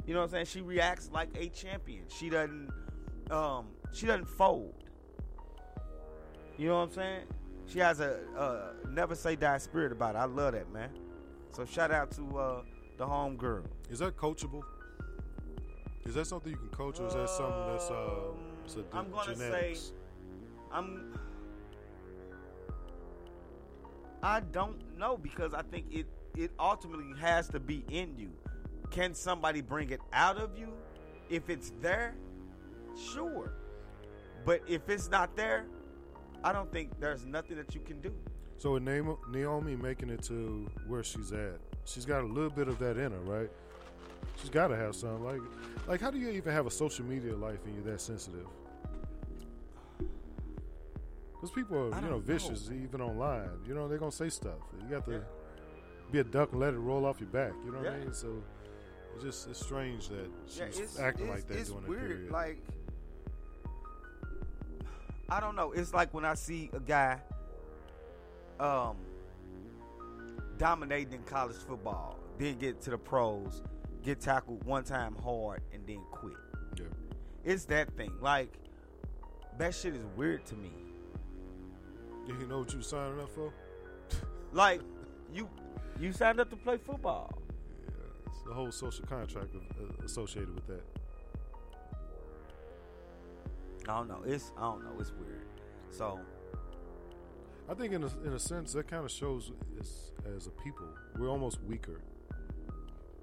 You 0.06 0.14
know 0.14 0.20
what 0.20 0.26
I'm 0.26 0.30
saying? 0.32 0.46
She 0.46 0.60
reacts 0.60 1.10
like 1.12 1.30
a 1.38 1.48
champion. 1.48 2.04
She 2.08 2.28
doesn't 2.28 2.70
um 3.30 3.66
she 3.92 4.06
doesn't 4.06 4.28
fold. 4.28 4.74
You 6.58 6.68
know 6.68 6.76
what 6.76 6.82
I'm 6.82 6.92
saying? 6.92 7.22
She 7.66 7.78
has 7.78 8.00
a 8.00 8.20
uh, 8.36 8.72
never 8.90 9.14
say 9.14 9.36
die 9.36 9.58
spirit 9.58 9.92
about 9.92 10.14
it. 10.14 10.18
I 10.18 10.24
love 10.24 10.52
that, 10.52 10.70
man. 10.72 10.90
So 11.52 11.64
shout 11.64 11.90
out 11.90 12.10
to 12.12 12.38
uh, 12.38 12.62
the 12.98 13.06
home 13.06 13.36
girl. 13.36 13.64
Is 13.90 14.00
that 14.00 14.16
coachable? 14.16 14.62
Is 16.04 16.14
that 16.14 16.26
something 16.26 16.52
you 16.52 16.58
can 16.58 16.68
coach, 16.68 17.00
or 17.00 17.06
is 17.06 17.14
that 17.14 17.30
something 17.30 17.66
that's 17.72 17.90
uh, 17.90 17.94
a 17.94 18.78
Um, 18.80 18.86
I'm 18.92 19.10
gonna 19.10 19.34
genetics? 19.34 19.80
say 19.80 19.92
I'm 20.70 21.14
I 24.22 24.40
don't 24.40 24.98
know 24.98 25.16
because 25.16 25.54
I 25.54 25.62
think 25.62 25.86
it 25.90 26.06
it 26.36 26.50
ultimately 26.58 27.18
has 27.20 27.48
to 27.48 27.60
be 27.60 27.84
in 27.88 28.18
you. 28.18 28.32
Can 28.90 29.14
somebody 29.14 29.60
bring 29.60 29.90
it 29.90 30.00
out 30.12 30.36
of 30.36 30.56
you? 30.58 30.72
If 31.28 31.48
it's 31.48 31.72
there, 31.80 32.14
sure. 33.12 33.52
But 34.44 34.60
if 34.68 34.88
it's 34.88 35.10
not 35.10 35.36
there, 35.36 35.66
I 36.42 36.52
don't 36.52 36.70
think 36.70 36.90
there's 37.00 37.24
nothing 37.24 37.56
that 37.56 37.74
you 37.74 37.80
can 37.80 38.00
do. 38.00 38.14
So 38.58 38.72
with 38.72 38.82
Naomi, 38.82 39.76
making 39.76 40.10
it 40.10 40.22
to 40.24 40.70
where 40.86 41.02
she's 41.02 41.32
at, 41.32 41.58
she's 41.84 42.04
got 42.04 42.22
a 42.22 42.26
little 42.26 42.50
bit 42.50 42.68
of 42.68 42.78
that 42.78 42.96
in 42.96 43.12
her, 43.12 43.20
right? 43.20 43.50
She's 44.40 44.50
got 44.50 44.68
to 44.68 44.76
have 44.76 44.94
some. 44.94 45.24
Like, 45.24 45.40
like 45.86 46.00
how 46.00 46.10
do 46.10 46.18
you 46.18 46.30
even 46.30 46.52
have 46.52 46.66
a 46.66 46.70
social 46.70 47.04
media 47.04 47.34
life 47.34 47.58
and 47.64 47.74
you're 47.74 47.92
that 47.92 48.00
sensitive? 48.00 48.46
Because 51.32 51.50
people 51.50 51.76
are, 51.76 51.84
you 51.86 51.90
know, 51.90 52.00
don't 52.00 52.10
know. 52.10 52.18
vicious 52.20 52.70
even 52.70 53.00
online. 53.00 53.48
You 53.66 53.74
know, 53.74 53.88
they're 53.88 53.98
gonna 53.98 54.12
say 54.12 54.28
stuff. 54.28 54.58
You 54.82 54.88
got 54.88 55.04
to 55.06 55.22
be 56.10 56.20
a 56.20 56.24
duck 56.24 56.52
and 56.52 56.60
let 56.60 56.74
it 56.74 56.78
roll 56.78 57.04
off 57.04 57.20
your 57.20 57.28
back. 57.28 57.52
You 57.64 57.72
know 57.72 57.78
what 57.78 57.92
I 57.92 57.98
mean? 57.98 58.14
So 58.14 58.42
it's 59.14 59.22
just 59.24 59.48
it's 59.48 59.60
strange 59.64 60.08
that 60.08 60.30
she's 60.46 60.58
Yeah, 60.58 60.64
it's, 60.66 60.98
acting 60.98 61.26
it's- 61.26 61.38
like 61.40 61.48
that 61.48 61.58
it's 61.58 61.70
during 61.70 61.86
weird. 61.88 62.02
that 62.02 62.08
period. 62.08 62.30
Like 62.32 62.58
I 65.28 65.40
don't 65.40 65.56
know. 65.56 65.72
It's 65.72 65.94
like 65.94 66.12
when 66.12 66.24
I 66.24 66.34
see 66.34 66.70
a 66.72 66.80
guy 66.80 67.18
um 68.60 68.96
dominating 70.58 71.14
in 71.14 71.22
college 71.24 71.56
football, 71.56 72.18
then 72.38 72.56
get 72.58 72.80
to 72.82 72.90
the 72.90 72.98
pros, 72.98 73.62
get 74.04 74.20
tackled 74.20 74.62
one 74.64 74.84
time 74.84 75.16
hard, 75.16 75.62
and 75.72 75.84
then 75.86 76.00
quit. 76.10 76.34
Yeah. 76.78 76.84
It's 77.44 77.64
that 77.66 77.96
thing. 77.96 78.12
Like 78.20 78.52
that 79.58 79.74
shit 79.74 79.94
is 79.94 80.04
weird 80.16 80.44
to 80.46 80.54
me. 80.56 80.70
you 82.26 82.46
know 82.46 82.60
what 82.60 82.72
you 82.72 82.82
signing 82.82 83.20
up 83.20 83.30
for? 83.30 83.52
Like 84.52 84.80
you 85.32 85.48
you 85.98 86.12
signed 86.12 86.38
up 86.40 86.50
to 86.50 86.56
play 86.56 86.76
football. 86.76 87.32
The 88.46 88.52
whole 88.52 88.70
social 88.70 89.06
contract 89.06 89.54
of, 89.54 89.62
uh, 89.62 90.04
associated 90.04 90.54
with 90.54 90.66
that. 90.66 90.82
I 93.88 93.96
don't 93.98 94.08
know. 94.08 94.22
It's 94.24 94.52
I 94.56 94.62
don't 94.62 94.84
know. 94.84 94.92
It's 94.98 95.12
weird. 95.12 95.46
So 95.90 96.20
I 97.68 97.74
think 97.74 97.92
in 97.92 98.02
a, 98.02 98.10
in 98.24 98.32
a 98.32 98.38
sense 98.38 98.72
that 98.72 98.88
kind 98.88 99.04
of 99.04 99.10
shows 99.10 99.52
us 99.80 100.12
as 100.36 100.46
a 100.46 100.50
people 100.50 100.86
we're 101.18 101.30
almost 101.30 101.62
weaker. 101.62 102.00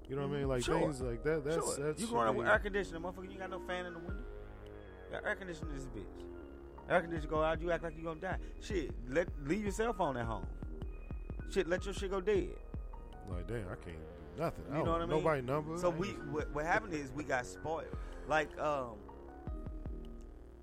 You 0.08 0.16
know 0.16 0.26
what 0.26 0.34
I 0.36 0.38
mean? 0.38 0.48
Like 0.48 0.64
Sure. 0.64 0.78
things 0.78 1.00
like 1.00 1.22
that. 1.24 1.44
That's 1.44 1.76
sure. 1.76 1.86
that's 1.86 2.00
you 2.00 2.08
growing 2.08 2.28
up 2.28 2.34
with 2.34 2.46
air 2.46 2.58
conditioning, 2.58 3.02
motherfucker. 3.02 3.32
You 3.32 3.38
got 3.38 3.50
no 3.50 3.60
fan 3.60 3.86
in 3.86 3.94
the 3.94 3.98
window. 3.98 4.24
Got 5.10 5.24
air 5.24 5.36
conditioning 5.36 5.74
this 5.74 5.86
bitch. 5.86 6.90
Air 6.90 7.00
conditioner 7.00 7.30
go 7.30 7.42
out, 7.42 7.60
you 7.60 7.70
act 7.70 7.84
like 7.84 7.96
you 7.96 8.04
gonna 8.04 8.20
die. 8.20 8.36
Shit, 8.60 8.90
let 9.08 9.28
leave 9.44 9.62
your 9.62 9.72
cell 9.72 9.92
phone 9.92 10.16
at 10.16 10.26
home. 10.26 10.46
Shit, 11.50 11.68
let 11.68 11.84
your 11.84 11.94
shit 11.94 12.10
go 12.10 12.20
dead. 12.20 12.50
Like 13.30 13.46
damn, 13.46 13.68
I 13.68 13.76
can't 13.76 13.96
nothing. 14.38 14.64
You 14.68 14.84
know 14.84 14.92
what 14.92 15.02
I 15.02 15.06
mean? 15.06 15.16
Nobody 15.16 15.42
number. 15.42 15.78
So 15.78 15.90
we 15.90 16.08
what, 16.08 16.52
what 16.54 16.64
happened 16.64 16.94
is 16.94 17.10
we 17.12 17.24
got 17.24 17.46
spoiled. 17.46 17.96
Like 18.28 18.56
um, 18.58 18.96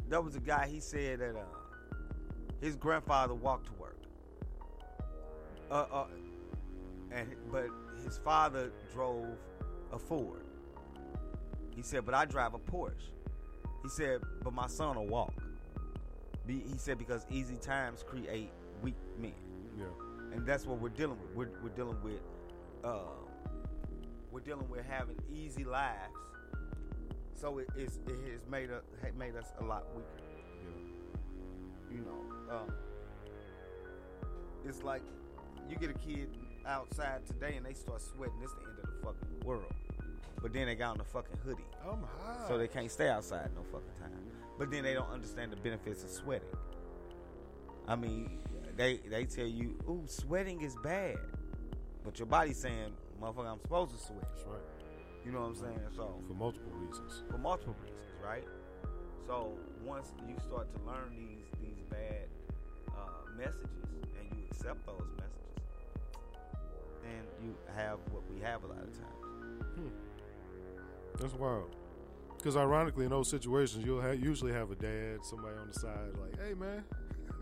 there 0.07 0.21
was 0.21 0.35
a 0.35 0.39
guy. 0.39 0.67
He 0.67 0.79
said 0.79 1.19
that 1.19 1.35
uh, 1.35 1.43
his 2.61 2.75
grandfather 2.75 3.33
walked 3.33 3.67
to 3.67 3.73
work. 3.73 3.97
Uh, 5.71 5.85
uh, 5.91 6.05
and 7.11 7.35
but 7.51 7.67
his 8.03 8.17
father 8.17 8.71
drove 8.93 9.27
a 9.91 9.99
Ford. 9.99 10.43
He 11.75 11.83
said, 11.83 12.05
but 12.05 12.13
I 12.13 12.25
drive 12.25 12.53
a 12.53 12.59
Porsche. 12.59 13.11
He 13.83 13.89
said, 13.89 14.21
but 14.43 14.53
my 14.53 14.67
son 14.67 14.97
will 14.97 15.07
walk. 15.07 15.33
Be, 16.45 16.59
he 16.59 16.77
said 16.77 16.97
because 16.97 17.25
easy 17.29 17.55
times 17.55 18.03
create 18.03 18.49
weak 18.81 18.95
men. 19.17 19.33
Yeah. 19.77 19.85
And 20.33 20.45
that's 20.45 20.65
what 20.65 20.79
we're 20.79 20.89
dealing 20.89 21.17
with. 21.21 21.35
We're, 21.35 21.61
we're 21.63 21.69
dealing 21.69 21.95
with 22.03 22.19
uh, 22.83 22.99
we're 24.31 24.39
dealing 24.41 24.69
with 24.69 24.85
having 24.85 25.17
easy 25.33 25.63
lives. 25.63 26.13
So 27.35 27.57
it, 27.59 27.69
it's, 27.75 27.99
it 28.07 28.31
has 28.31 28.45
made 28.49 28.69
us 28.69 28.83
made 29.17 29.35
us 29.35 29.47
a 29.59 29.63
lot 29.63 29.85
weaker. 29.95 30.07
You 31.91 32.05
know, 32.05 32.55
um, 32.55 32.71
it's 34.65 34.83
like 34.83 35.01
you 35.69 35.75
get 35.77 35.89
a 35.89 35.93
kid 35.93 36.29
outside 36.65 37.25
today 37.25 37.55
and 37.55 37.65
they 37.65 37.73
start 37.73 38.01
sweating. 38.01 38.35
It's 38.43 38.53
the 38.53 38.59
end 38.61 38.79
of 38.83 38.85
the 38.85 39.05
fucking 39.05 39.47
world. 39.47 39.73
But 40.41 40.53
then 40.53 40.67
they 40.67 40.75
got 40.75 40.91
on 40.91 40.97
the 40.99 41.03
fucking 41.03 41.37
hoodie. 41.43 41.63
I'm 41.83 42.01
high. 42.01 42.47
So 42.47 42.57
they 42.57 42.67
can't 42.67 42.91
stay 42.91 43.09
outside 43.09 43.49
no 43.55 43.63
fucking 43.63 43.89
time. 43.99 44.11
But 44.57 44.71
then 44.71 44.83
they 44.83 44.93
don't 44.93 45.09
understand 45.09 45.51
the 45.51 45.57
benefits 45.57 46.03
of 46.03 46.09
sweating. 46.09 46.47
I 47.87 47.95
mean, 47.95 48.39
they 48.75 48.97
they 49.09 49.25
tell 49.25 49.47
you, 49.47 49.77
"Ooh, 49.89 50.03
sweating 50.05 50.61
is 50.61 50.75
bad," 50.83 51.17
but 52.03 52.19
your 52.19 52.27
body's 52.27 52.57
saying, 52.59 52.93
"Motherfucker, 53.21 53.51
I'm 53.51 53.59
supposed 53.61 53.91
to 53.91 53.97
sweat." 53.97 54.21
That's 54.35 54.45
right. 54.47 54.61
You 55.25 55.31
know 55.31 55.41
what 55.41 55.47
I'm 55.49 55.55
saying? 55.55 55.79
So 55.95 56.15
For 56.27 56.33
multiple 56.33 56.71
reasons. 56.73 57.23
for 57.29 57.37
multiple 57.37 57.75
reasons, 57.83 57.99
right? 58.23 58.45
So 59.27 59.53
once 59.83 60.13
you 60.27 60.35
start 60.47 60.67
to 60.75 60.81
learn 60.83 61.15
these 61.15 61.45
these 61.61 61.83
bad 61.89 62.27
uh, 62.97 63.25
messages 63.37 63.85
and 64.17 64.37
you 64.39 64.45
accept 64.51 64.85
those 64.85 65.07
messages, 65.17 65.63
then 67.03 67.23
you 67.43 67.55
have 67.75 67.99
what 68.11 68.23
we 68.33 68.39
have 68.41 68.63
a 68.63 68.67
lot 68.67 68.79
of 68.79 68.93
times. 68.93 69.91
That's 71.19 71.33
wild. 71.33 71.75
Because 72.37 72.55
ironically, 72.55 73.03
in 73.03 73.09
those 73.11 73.29
situations, 73.29 73.83
you'll 73.85 74.01
ha- 74.01 74.11
usually 74.11 74.53
have 74.53 74.71
a 74.71 74.75
dad, 74.75 75.25
somebody 75.25 75.57
on 75.57 75.67
the 75.67 75.73
side, 75.73 76.15
like, 76.21 76.39
"Hey, 76.41 76.53
man, 76.53 76.85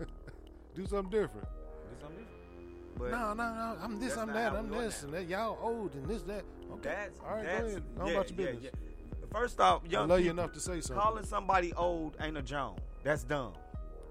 do 0.74 0.84
something 0.86 1.10
different." 1.10 1.46
Do 1.46 1.96
something 2.00 2.18
different. 2.18 2.37
But 2.96 3.10
no, 3.10 3.32
no, 3.34 3.54
no. 3.54 3.76
I'm 3.82 4.00
this, 4.00 4.16
I'm 4.16 4.32
that, 4.32 4.52
I'm 4.54 4.70
this, 4.70 5.02
and 5.02 5.12
that. 5.14 5.28
Y'all 5.28 5.58
old 5.62 5.94
and 5.94 6.06
this, 6.06 6.22
that. 6.22 6.44
Okay. 6.72 6.88
That's 6.88 7.20
all 7.20 7.36
right. 7.36 7.44
that's, 7.44 7.60
go 7.60 7.66
ahead. 7.66 7.82
How 7.98 8.06
yeah, 8.06 8.12
about 8.12 8.30
your 8.30 8.40
yeah, 8.40 8.52
business? 8.52 8.72
yeah. 8.74 9.28
First 9.32 9.60
off, 9.60 9.82
young 9.88 10.10
I 10.10 10.14
love 10.14 10.24
you 10.24 10.30
enough 10.30 10.52
to 10.52 10.60
say 10.60 10.80
something. 10.80 10.96
Calling 10.96 11.24
somebody 11.24 11.72
old 11.74 12.16
ain't 12.20 12.36
a 12.36 12.42
Jones. 12.42 12.80
That's 13.04 13.24
dumb. 13.24 13.52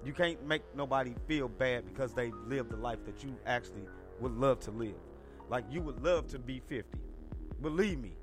You 0.05 0.13
can't 0.13 0.45
make 0.45 0.61
nobody 0.75 1.13
feel 1.27 1.47
bad 1.47 1.85
because 1.85 2.13
they 2.13 2.31
lived 2.45 2.69
the 2.71 2.77
life 2.77 2.99
that 3.05 3.23
you 3.23 3.35
actually 3.45 3.87
would 4.19 4.33
love 4.33 4.59
to 4.61 4.71
live. 4.71 4.95
Like 5.49 5.65
you 5.71 5.81
would 5.81 6.03
love 6.03 6.27
to 6.27 6.39
be 6.39 6.61
50. 6.67 6.97
Believe 7.61 7.99
me. 7.99 8.13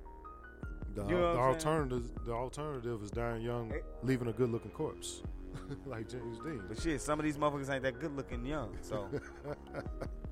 The, 0.94 1.04
You 1.06 1.16
know 1.16 1.34
the 1.34 1.40
I'm 1.40 1.48
alternative, 1.54 2.10
the 2.24 2.32
alternative 2.32 3.02
is 3.02 3.10
dying 3.10 3.42
young, 3.42 3.72
eh. 3.72 3.78
leaving 4.04 4.28
a 4.28 4.32
good-looking 4.32 4.70
corpse, 4.70 5.22
like 5.86 6.08
James 6.08 6.38
Dean. 6.38 6.62
But 6.68 6.80
shit, 6.80 7.00
some 7.00 7.18
of 7.18 7.24
these 7.24 7.36
motherfuckers 7.36 7.72
ain't 7.72 7.82
that 7.82 7.98
good 7.98 8.14
looking 8.16 8.46
young. 8.46 8.76
So 8.80 9.08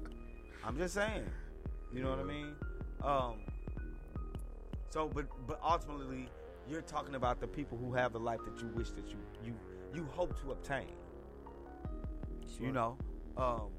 I'm 0.65 0.77
just 0.79 0.95
saying. 0.95 1.25
You 1.93 2.03
know 2.03 2.11
what 2.11 2.21
I 2.21 2.25
mean? 2.25 2.55
Um 3.03 3.41
So, 4.91 5.09
but 5.09 5.27
but 5.47 5.59
ultimately, 5.63 6.29
you're 6.69 6.83
talking 6.83 7.15
about 7.15 7.41
the 7.41 7.47
people 7.49 7.79
who 7.79 7.93
have 7.95 8.13
the 8.13 8.21
life 8.21 8.41
that 8.45 8.61
you 8.63 8.69
wish 8.69 8.91
that 8.91 9.09
you 9.09 9.17
you 9.45 9.55
you 9.95 10.05
hope 10.13 10.41
to 10.43 10.53
obtain. 10.53 10.89
You 12.61 12.71
know, 12.73 12.97
um, 13.37 13.71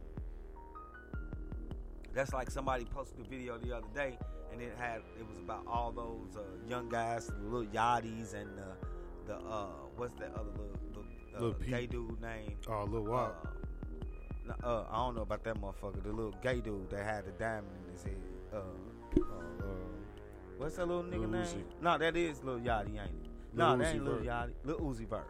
that's 2.14 2.34
like 2.34 2.50
somebody 2.52 2.84
posted 2.86 3.20
a 3.26 3.30
video 3.30 3.58
the 3.58 3.72
other 3.78 3.88
day, 3.96 4.18
and 4.52 4.62
it 4.62 4.74
had 4.78 4.98
it 5.20 5.28
was 5.28 5.38
about 5.38 5.64
all 5.68 5.92
those 5.92 6.36
uh, 6.36 6.42
young 6.68 6.90
guys, 6.90 7.28
the 7.28 7.36
little 7.36 7.66
yachties, 7.72 8.34
and 8.34 8.58
the 8.58 8.76
the 9.28 9.36
uh, 9.36 9.68
what's 9.96 10.16
that 10.20 10.34
other 10.34 10.50
little, 10.52 11.06
little, 11.34 11.50
uh, 11.52 11.54
Peep. 11.54 11.70
gay 11.70 11.86
dude 11.88 12.20
name? 12.22 12.58
Oh, 12.68 12.84
Lil 12.86 13.06
Wop. 13.06 13.53
Uh, 14.50 14.66
uh, 14.68 14.86
I 14.92 14.96
don't 14.98 15.16
know 15.16 15.22
about 15.22 15.44
that 15.46 15.56
motherfucker. 15.60 16.04
The 16.04 16.12
little 16.12 16.36
gay 16.42 16.60
dude 16.62 16.90
that 16.90 17.04
had 17.06 17.26
the 17.26 17.32
diamond 17.32 17.72
in 17.86 17.94
his 17.94 18.04
head. 18.04 18.18
Uh, 18.54 18.58
uh, 19.18 19.64
what's 20.58 20.76
that 20.76 20.88
little 20.88 21.04
nigga 21.04 21.20
Lil 21.22 21.30
name? 21.30 21.44
Uzi. 21.46 21.64
No, 21.82 21.98
that 21.98 22.16
is 22.18 22.44
Lil 22.44 22.60
Yachty, 22.60 22.90
ain't 22.90 23.00
it? 23.00 23.30
Lil 23.54 23.68
no, 23.68 23.78
that 23.78 23.86
Uzi 23.88 23.94
ain't 23.96 24.04
Lil 24.06 24.14
Vert. 24.16 24.26
Yachty. 24.26 24.52
Lil 24.66 24.80
Uzi 24.80 25.08
Vert. 25.10 25.28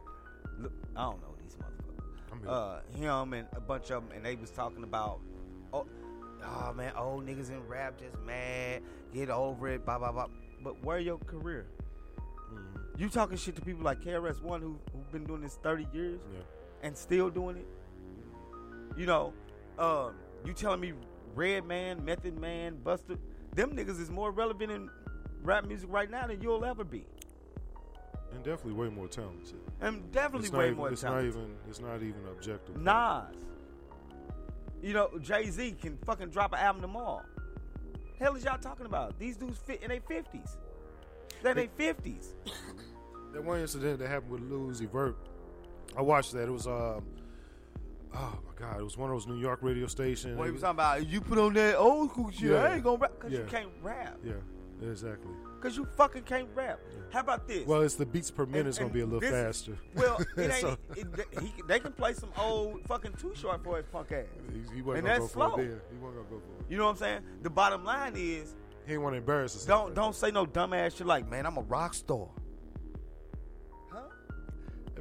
Lil- 0.59 0.71
I 0.95 1.01
don't 1.03 1.21
know 1.21 1.35
these 1.41 1.57
I'm 2.31 2.39
motherfuckers. 2.39 2.97
here. 2.97 3.09
Uh, 3.09 3.19
him 3.21 3.33
and 3.33 3.47
a 3.55 3.61
bunch 3.61 3.91
of 3.91 4.03
them, 4.07 4.15
and 4.15 4.25
they 4.25 4.35
was 4.35 4.49
talking 4.49 4.83
about, 4.83 5.19
oh, 5.73 5.85
oh 6.43 6.73
man, 6.73 6.93
old 6.97 7.25
niggas 7.25 7.49
in 7.49 7.65
rap 7.67 7.99
just 7.99 8.17
mad, 8.25 8.81
get 9.13 9.29
over 9.29 9.67
it, 9.69 9.85
blah 9.85 9.99
blah 9.99 10.11
blah. 10.11 10.27
But 10.63 10.83
where 10.83 10.99
your 10.99 11.17
career? 11.19 11.67
Mm-hmm. 12.51 13.01
You 13.01 13.09
talking 13.09 13.37
shit 13.37 13.55
to 13.55 13.61
people 13.61 13.83
like 13.83 14.01
KRS 14.01 14.41
One 14.41 14.61
who 14.61 14.79
who've 14.91 15.11
been 15.11 15.25
doing 15.25 15.41
this 15.41 15.57
thirty 15.61 15.87
years 15.93 16.19
Yeah. 16.33 16.39
and 16.83 16.97
still 16.97 17.29
doing 17.29 17.57
it. 17.57 17.67
You 18.95 19.05
know, 19.05 19.33
um, 19.79 20.13
you 20.45 20.53
telling 20.53 20.79
me 20.79 20.93
Redman, 21.35 22.03
Method 22.05 22.37
Man, 22.39 22.75
Buster, 22.83 23.15
them 23.55 23.71
niggas 23.75 23.99
is 23.99 24.09
more 24.11 24.31
relevant 24.31 24.71
in 24.71 24.89
rap 25.41 25.65
music 25.65 25.89
right 25.91 26.09
now 26.09 26.27
than 26.27 26.41
you'll 26.41 26.63
ever 26.65 26.83
be. 26.83 27.05
And 28.33 28.43
definitely 28.43 28.73
way 28.73 28.89
more 28.89 29.07
talented. 29.07 29.59
And 29.81 30.11
definitely 30.11 30.49
way 30.49 30.65
even- 30.67 30.77
more 30.77 30.91
it's 30.91 31.01
talented. 31.01 31.35
Not 31.35 31.41
even, 31.41 31.55
it's 31.69 31.79
not 31.79 31.95
even 31.97 32.25
objective. 32.31 32.77
Nas. 32.77 33.35
You 34.81 34.93
know, 34.93 35.09
Jay 35.21 35.49
Z 35.49 35.75
can 35.81 35.97
fucking 36.05 36.29
drop 36.29 36.53
an 36.53 36.59
album 36.59 36.81
tomorrow. 36.81 37.21
Hell 38.19 38.35
is 38.35 38.43
y'all 38.43 38.57
talking 38.57 38.85
about? 38.85 39.17
These 39.17 39.37
dudes 39.37 39.59
fit 39.59 39.81
in 39.81 39.89
their 39.89 40.01
fifties. 40.01 40.57
They're 41.41 41.51
in 41.51 41.57
their 41.57 41.67
fifties. 41.77 42.33
That 43.33 43.43
one 43.43 43.59
incident 43.59 43.99
that 43.99 44.09
happened 44.09 44.31
with 44.31 44.49
Uzi 44.49 44.89
Vert, 44.89 45.15
I 45.97 46.01
watched 46.01 46.33
that. 46.33 46.47
It 46.47 46.51
was 46.51 46.67
um, 46.67 47.03
oh 48.15 48.39
my 48.45 48.53
god, 48.55 48.79
it 48.79 48.83
was 48.83 48.97
one 48.97 49.09
of 49.09 49.15
those 49.15 49.27
New 49.27 49.39
York 49.39 49.59
radio 49.61 49.87
stations. 49.87 50.37
What 50.37 50.45
he 50.45 50.51
was 50.51 50.61
talking 50.61 50.75
about? 50.75 51.07
You 51.07 51.21
put 51.21 51.37
on 51.37 51.53
that 51.53 51.77
old 51.77 52.11
school 52.11 52.31
shit. 52.31 52.51
Yeah. 52.51 52.63
I 52.63 52.75
ain't 52.75 52.83
gonna 52.83 52.97
rap 52.97 53.11
because 53.19 53.31
you 53.31 53.45
can't 53.49 53.69
rap. 53.81 54.17
Yeah, 54.23 54.33
exactly. 54.89 55.31
Because 55.55 55.77
you 55.77 55.85
fucking 55.95 56.23
can't 56.23 56.49
rap. 56.53 56.79
How 57.11 57.21
about 57.21 57.47
this? 57.47 57.65
Well, 57.65 57.81
it's 57.81 57.95
the 57.95 58.05
beats 58.05 58.29
per 58.29 58.45
minute 58.45 58.67
is 58.67 58.77
gonna 58.77 58.91
be 58.93 58.99
a 59.01 59.05
little 59.05 59.19
this- 59.21 59.31
faster. 59.31 59.77
Well, 59.95 60.19
it 60.37 60.41
ain't. 60.51 60.53
So- 60.55 60.77
it, 60.95 61.07
he, 61.41 61.53
they 61.67 61.79
can 61.79 61.93
play 61.93 62.13
some 62.13 62.29
old 62.37 62.81
fucking 62.87 63.13
too 63.13 63.33
short 63.35 63.63
for 63.63 63.77
his 63.77 63.85
punk 63.87 64.11
ass. 64.11 64.25
He, 64.51 64.75
he 64.75 64.81
wasn't 64.81 65.07
and 65.07 65.07
gonna 65.07 65.19
that's 65.19 65.19
go 65.19 65.27
for 65.27 65.55
slow. 65.55 65.63
it. 65.63 65.81
He 65.91 65.97
wasn't 65.99 66.01
gonna 66.01 66.29
go 66.29 66.39
for 66.39 66.63
it. 66.63 66.65
You 66.69 66.77
know 66.77 66.85
what 66.85 66.91
I'm 66.91 66.97
saying? 66.97 67.21
The 67.43 67.49
bottom 67.49 67.83
line 67.85 68.13
is 68.17 68.55
He 68.87 68.97
want 68.97 69.13
to 69.13 69.17
embarrass 69.19 69.53
himself. 69.53 69.85
don't 69.85 69.95
don't 69.95 70.15
say 70.15 70.31
no 70.31 70.45
dumbass 70.45 70.97
shit 70.97 71.07
like, 71.07 71.29
man, 71.29 71.45
I'm 71.45 71.57
a 71.57 71.61
rock 71.61 71.93
star. 71.93 72.27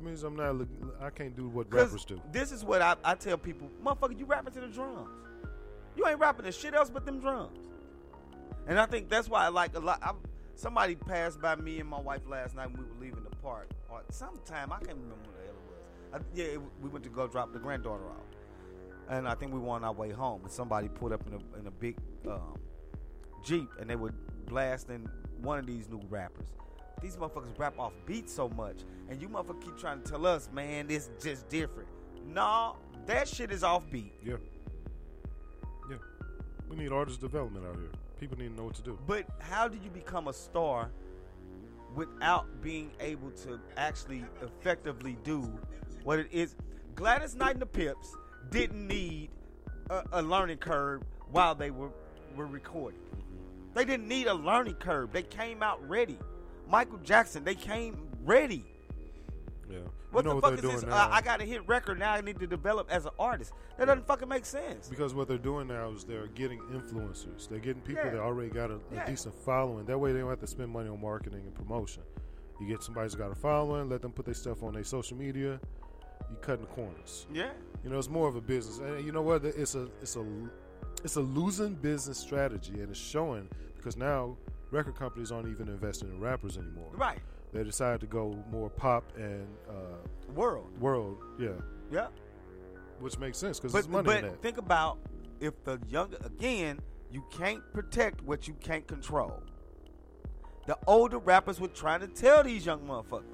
That 0.02 0.08
means 0.08 0.24
I'm 0.24 0.34
not. 0.34 0.56
Looking, 0.56 0.90
I 1.00 1.10
can't 1.10 1.36
do 1.36 1.48
what 1.48 1.72
rappers 1.72 2.04
do. 2.04 2.20
This 2.32 2.50
is 2.50 2.64
what 2.64 2.82
I, 2.82 2.96
I 3.04 3.14
tell 3.14 3.38
people, 3.38 3.70
motherfucker, 3.84 4.18
you 4.18 4.24
rapping 4.24 4.52
to 4.54 4.60
the 4.60 4.66
drums. 4.66 5.08
You 5.96 6.08
ain't 6.08 6.18
rapping 6.18 6.44
to 6.44 6.50
shit 6.50 6.74
else 6.74 6.90
but 6.90 7.06
them 7.06 7.20
drums. 7.20 7.68
And 8.66 8.80
I 8.80 8.86
think 8.86 9.08
that's 9.08 9.28
why 9.28 9.44
I 9.44 9.48
like 9.48 9.76
a 9.76 9.78
lot. 9.78 10.00
I'm, 10.02 10.16
somebody 10.56 10.96
passed 10.96 11.40
by 11.40 11.54
me 11.54 11.78
and 11.78 11.88
my 11.88 12.00
wife 12.00 12.22
last 12.26 12.56
night 12.56 12.72
when 12.72 12.78
we 12.78 12.84
were 12.84 13.00
leaving 13.00 13.22
the 13.22 13.36
park. 13.36 13.70
Or 13.88 14.02
sometime 14.10 14.72
I 14.72 14.78
can't 14.78 14.98
remember 14.98 15.14
what 15.14 15.36
the 15.36 15.44
hell 15.44 15.54
it 15.54 15.70
was. 15.70 16.20
I, 16.20 16.36
yeah, 16.36 16.54
it, 16.54 16.60
we 16.80 16.88
went 16.88 17.04
to 17.04 17.10
go 17.10 17.28
drop 17.28 17.52
the 17.52 17.60
granddaughter 17.60 18.08
off, 18.08 18.26
and 19.08 19.28
I 19.28 19.36
think 19.36 19.52
we 19.54 19.60
were 19.60 19.70
on 19.70 19.84
our 19.84 19.92
way 19.92 20.10
home. 20.10 20.40
And 20.42 20.50
somebody 20.50 20.88
pulled 20.88 21.12
up 21.12 21.24
in 21.28 21.34
a 21.34 21.60
in 21.60 21.68
a 21.68 21.70
big 21.70 21.96
um, 22.28 22.58
jeep, 23.44 23.68
and 23.78 23.88
they 23.88 23.96
were 23.96 24.12
blasting 24.46 25.08
one 25.42 25.60
of 25.60 25.66
these 25.66 25.88
new 25.88 26.00
rappers. 26.08 26.48
These 27.02 27.16
motherfuckers 27.16 27.58
rap 27.58 27.78
off 27.78 27.92
beats 28.06 28.32
so 28.32 28.48
much, 28.48 28.76
and 29.10 29.20
you 29.20 29.28
motherfuckers 29.28 29.62
keep 29.64 29.76
trying 29.76 30.00
to 30.02 30.10
tell 30.10 30.24
us, 30.24 30.48
man, 30.52 30.86
this 30.86 31.10
just 31.20 31.48
different. 31.48 31.88
Nah, 32.28 32.74
that 33.06 33.26
shit 33.26 33.50
is 33.50 33.64
off 33.64 33.82
beat. 33.90 34.12
Yeah. 34.24 34.36
Yeah. 35.90 35.96
We 36.70 36.76
need 36.76 36.92
artist 36.92 37.20
development 37.20 37.66
out 37.66 37.76
here. 37.76 37.90
People 38.20 38.38
need 38.38 38.50
to 38.50 38.54
know 38.54 38.64
what 38.64 38.74
to 38.74 38.82
do. 38.82 38.96
But 39.06 39.26
how 39.40 39.66
do 39.66 39.76
you 39.82 39.90
become 39.90 40.28
a 40.28 40.32
star 40.32 40.90
without 41.96 42.46
being 42.62 42.92
able 43.00 43.32
to 43.32 43.58
actually 43.76 44.24
effectively 44.40 45.18
do 45.24 45.40
what 46.04 46.20
it 46.20 46.28
is? 46.30 46.54
Gladys 46.94 47.34
Knight 47.34 47.54
and 47.54 47.62
the 47.62 47.66
Pips 47.66 48.16
didn't 48.50 48.86
need 48.86 49.30
a, 49.90 50.04
a 50.12 50.22
learning 50.22 50.58
curve 50.58 51.02
while 51.32 51.54
they 51.56 51.70
were 51.70 51.90
were 52.36 52.46
recording. 52.46 53.00
They 53.74 53.84
didn't 53.84 54.08
need 54.08 54.26
a 54.26 54.34
learning 54.34 54.74
curve. 54.74 55.12
They 55.12 55.22
came 55.22 55.62
out 55.62 55.86
ready. 55.88 56.18
Michael 56.72 56.98
Jackson, 57.04 57.44
they 57.44 57.54
came 57.54 57.98
ready. 58.24 58.64
Yeah. 59.70 59.80
What 60.10 60.24
you 60.24 60.30
know 60.30 60.40
the 60.40 60.40
what 60.40 60.56
fuck 60.56 60.64
is 60.64 60.80
this? 60.80 60.90
now? 60.90 60.96
Uh, 61.04 61.08
I 61.12 61.20
got 61.20 61.42
a 61.42 61.44
hit 61.44 61.66
record 61.68 61.98
now. 61.98 62.12
I 62.12 62.22
need 62.22 62.38
to 62.40 62.46
develop 62.46 62.88
as 62.90 63.04
an 63.04 63.10
artist. 63.18 63.52
That 63.76 63.84
doesn't 63.86 64.06
fucking 64.06 64.26
make 64.28 64.46
sense. 64.46 64.88
Because 64.88 65.12
what 65.14 65.28
they're 65.28 65.36
doing 65.36 65.68
now 65.68 65.90
is 65.90 66.04
they're 66.04 66.28
getting 66.28 66.60
influencers. 66.72 67.46
They're 67.46 67.58
getting 67.58 67.82
people 67.82 68.04
Yeah. 68.06 68.12
that 68.12 68.20
already 68.20 68.48
got 68.48 68.70
a, 68.70 68.76
a 68.76 68.80
Yeah. 68.94 69.04
decent 69.06 69.34
following. 69.34 69.84
That 69.84 69.98
way 69.98 70.14
they 70.14 70.20
don't 70.20 70.30
have 70.30 70.40
to 70.40 70.46
spend 70.46 70.70
money 70.70 70.88
on 70.88 70.98
marketing 70.98 71.40
and 71.44 71.54
promotion. 71.54 72.02
You 72.58 72.66
get 72.66 72.82
somebody 72.82 73.04
who's 73.04 73.16
got 73.16 73.30
a 73.30 73.34
following, 73.34 73.90
let 73.90 74.00
them 74.00 74.12
put 74.12 74.24
their 74.24 74.34
stuff 74.34 74.62
on 74.62 74.72
their 74.72 74.84
social 74.84 75.16
media. 75.18 75.60
You 76.30 76.36
cutting 76.40 76.62
the 76.64 76.70
corners. 76.70 77.26
Yeah. 77.30 77.50
You 77.84 77.90
know, 77.90 77.98
it's 77.98 78.08
more 78.08 78.28
of 78.28 78.36
a 78.36 78.40
business. 78.40 78.78
And 78.78 79.04
you 79.04 79.12
know 79.12 79.22
what? 79.22 79.44
It's 79.44 79.74
a 79.74 79.88
it's 80.00 80.16
a 80.16 80.24
it's 81.04 81.16
a 81.16 81.20
losing 81.20 81.74
business 81.74 82.16
strategy, 82.18 82.80
and 82.80 82.88
it's 82.90 82.98
showing 82.98 83.48
because 83.76 83.96
now 83.98 84.36
record 84.72 84.96
companies 84.96 85.30
aren't 85.30 85.48
even 85.48 85.68
investing 85.68 86.08
in 86.08 86.18
rappers 86.18 86.56
anymore. 86.56 86.90
Right. 86.94 87.20
They 87.52 87.62
decided 87.62 88.00
to 88.00 88.06
go 88.06 88.42
more 88.50 88.70
pop 88.70 89.04
and 89.16 89.46
uh, 89.68 90.32
World. 90.34 90.76
World, 90.80 91.18
yeah. 91.38 91.50
Yeah. 91.90 92.06
Which 92.98 93.18
makes 93.18 93.36
sense 93.36 93.60
because 93.60 93.74
there's 93.74 93.88
money 93.88 94.06
but 94.06 94.16
in 94.18 94.30
that. 94.30 94.42
think 94.42 94.56
about 94.56 94.98
if 95.40 95.62
the 95.64 95.78
younger 95.88 96.16
again, 96.24 96.80
you 97.10 97.22
can't 97.30 97.62
protect 97.74 98.22
what 98.22 98.48
you 98.48 98.54
can't 98.54 98.86
control. 98.86 99.42
The 100.66 100.78
older 100.86 101.18
rappers 101.18 101.60
were 101.60 101.68
trying 101.68 102.00
to 102.00 102.06
tell 102.06 102.42
these 102.42 102.64
young 102.64 102.80
motherfuckers. 102.86 103.24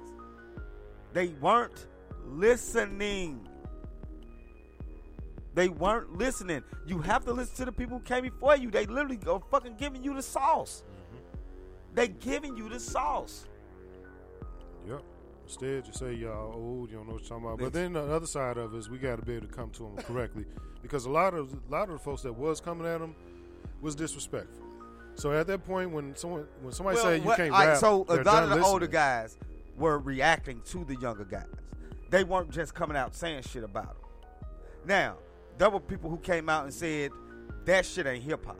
They 1.13 1.27
weren't 1.27 1.87
listening. 2.25 3.47
They 5.53 5.69
weren't 5.69 6.17
listening. 6.17 6.63
You 6.85 6.99
have 6.99 7.23
to 7.25 7.33
listen 7.33 7.55
to 7.57 7.65
the 7.65 7.71
people 7.71 7.99
who 7.99 8.03
came 8.03 8.23
before 8.23 8.57
you. 8.57 8.69
They 8.71 8.85
literally 8.85 9.17
go 9.17 9.41
fucking 9.51 9.75
giving 9.77 10.03
you 10.03 10.13
the 10.13 10.21
sauce. 10.21 10.83
They 11.93 12.07
giving 12.07 12.55
you 12.55 12.69
the 12.69 12.79
sauce. 12.79 13.47
Yep. 14.87 15.03
Instead, 15.45 15.87
you 15.87 15.93
say 15.93 16.13
y'all 16.13 16.53
old, 16.53 16.91
you 16.91 16.97
don't 16.97 17.07
know 17.07 17.13
what 17.13 17.21
you're 17.21 17.29
talking 17.29 17.45
about. 17.45 17.59
But 17.59 17.73
then 17.73 17.93
the 17.93 18.03
other 18.03 18.27
side 18.27 18.57
of 18.57 18.73
it 18.73 18.77
is 18.77 18.89
we 18.89 18.97
got 18.99 19.19
to 19.19 19.25
be 19.25 19.33
able 19.35 19.47
to 19.47 19.53
come 19.53 19.71
to 19.71 19.83
them 19.83 19.97
correctly, 19.97 20.45
because 20.81 21.05
a 21.05 21.09
lot 21.09 21.33
of 21.33 21.53
a 21.53 21.71
lot 21.71 21.89
of 21.89 21.93
the 21.93 21.99
folks 21.99 22.21
that 22.21 22.33
was 22.33 22.61
coming 22.61 22.85
at 22.85 22.99
them 22.99 23.15
was 23.81 23.95
disrespectful. 23.95 24.63
So 25.15 25.31
at 25.31 25.47
that 25.47 25.65
point, 25.65 25.91
when 25.91 26.15
someone 26.15 26.47
when 26.61 26.71
somebody 26.71 26.95
Well, 26.97 27.05
say 27.05 27.17
you 27.17 27.23
what- 27.23 27.37
can't 27.37 27.51
rap, 27.51 27.77
so 27.77 28.05
a 28.07 28.21
lot 28.21 28.43
of 28.43 28.49
the 28.51 28.63
older 28.63 28.87
guys 28.87 29.37
were 29.75 29.97
reacting 29.97 30.61
to 30.65 30.85
the 30.85 30.95
younger 30.97 31.25
guys. 31.25 31.47
They 32.11 32.23
weren't 32.23 32.51
just 32.51 32.73
coming 32.75 32.95
out 32.95 33.15
saying 33.15 33.43
shit 33.43 33.63
about 33.63 33.87
them. 33.87 34.09
Now, 34.85 35.17
there 35.57 35.69
were 35.69 35.79
people 35.79 36.09
who 36.09 36.17
came 36.17 36.47
out 36.49 36.65
and 36.65 36.73
said 36.73 37.11
that 37.65 37.85
shit 37.85 38.05
ain't 38.05 38.23
hip 38.23 38.45
hop. 38.45 38.59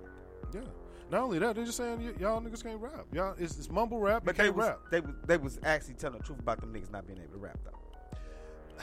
Yeah. 0.54 0.62
Not 1.11 1.22
only 1.22 1.40
that, 1.40 1.56
they're 1.56 1.65
just 1.65 1.77
saying 1.77 2.03
y- 2.03 2.14
y'all 2.19 2.40
niggas 2.41 2.64
can't 2.64 2.80
rap. 2.80 3.06
Y'all, 3.11 3.36
it's, 3.40 3.57
it's 3.57 3.69
mumble 3.69 3.99
rap. 3.99 4.23
But 4.26 4.38
you 4.38 4.44
they 4.44 4.48
can't 4.49 4.56
was, 4.57 4.68
rap. 4.68 4.80
they 4.91 4.99
was 4.99 5.15
they 5.26 5.38
was 5.38 5.60
actually 5.64 5.95
telling 5.95 6.19
the 6.19 6.23
truth 6.23 6.40
about 6.40 6.61
them 6.61 6.73
niggas 6.73 6.91
not 6.91 7.07
being 7.07 7.19
able 7.19 7.31
to 7.34 7.38
rap 7.40 7.57
though. 7.65 7.80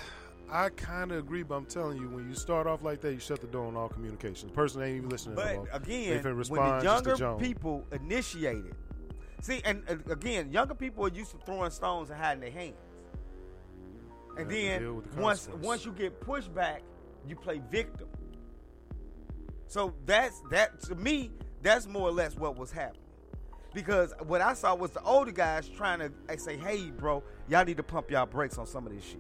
I 0.51 0.71
kind 0.71 1.13
of 1.13 1.19
agree, 1.19 1.43
but 1.45 1.55
I'm 1.55 1.67
telling 1.67 1.99
you, 1.99 2.09
when 2.09 2.29
you 2.29 2.35
start 2.35 2.67
off 2.67 2.83
like 2.83 3.01
that, 3.03 3.13
you 3.13 3.21
shut 3.21 3.41
the 3.41 3.47
door 3.47 3.67
on 3.67 3.77
all 3.77 3.89
communication. 3.89 4.49
The 4.49 4.55
person 4.55 4.83
ain't 4.83 4.97
even 4.97 5.09
listening. 5.09 5.37
no 5.37 5.43
But 5.43 5.55
more. 5.57 5.69
again, 5.73 6.23
they 6.23 6.29
finna 6.31 6.51
when 6.51 6.79
the 6.79 6.85
younger 6.85 7.35
people 7.37 7.85
initiate 7.93 8.65
it, 8.65 8.75
see, 9.41 9.61
and 9.65 9.83
uh, 9.89 10.13
again, 10.13 10.51
younger 10.51 10.75
people 10.75 11.05
are 11.07 11.11
used 11.11 11.31
to 11.31 11.39
throwing 11.39 11.71
stones 11.71 12.11
and 12.11 12.19
hiding 12.21 12.41
their 12.41 12.51
hands. 12.51 12.75
And 14.37 14.51
They 14.51 14.65
have 14.67 14.79
to 14.81 14.85
deal 14.85 15.01
then 15.01 15.11
the 15.17 15.23
once 15.23 15.49
once 15.63 15.85
you 15.87 15.93
get 15.93 16.21
pushed 16.21 16.53
back, 16.55 16.83
you 17.27 17.37
play 17.37 17.61
victim. 17.71 18.09
So 19.69 19.95
that's 20.05 20.41
that 20.51 20.81
to 20.83 20.95
me. 20.97 21.31
That's 21.67 21.89
more 21.89 22.09
or 22.09 22.13
less 22.13 22.37
what 22.37 22.57
was 22.57 22.71
happening. 22.71 23.03
Because 23.75 24.15
what 24.25 24.41
I 24.41 24.55
saw 24.55 24.77
was 24.77 24.93
the 24.93 25.03
older 25.03 25.33
guys 25.33 25.69
trying 25.69 25.99
to 25.99 26.13
I 26.29 26.37
say, 26.37 26.57
"Hey, 26.57 26.93
bro, 26.93 27.25
y'all 27.49 27.65
need 27.65 27.79
to 27.79 27.83
pump 27.83 28.09
y'all 28.09 28.25
brakes 28.25 28.57
on 28.57 28.67
some 28.67 28.87
of 28.87 28.95
this 28.95 29.03
shit." 29.03 29.19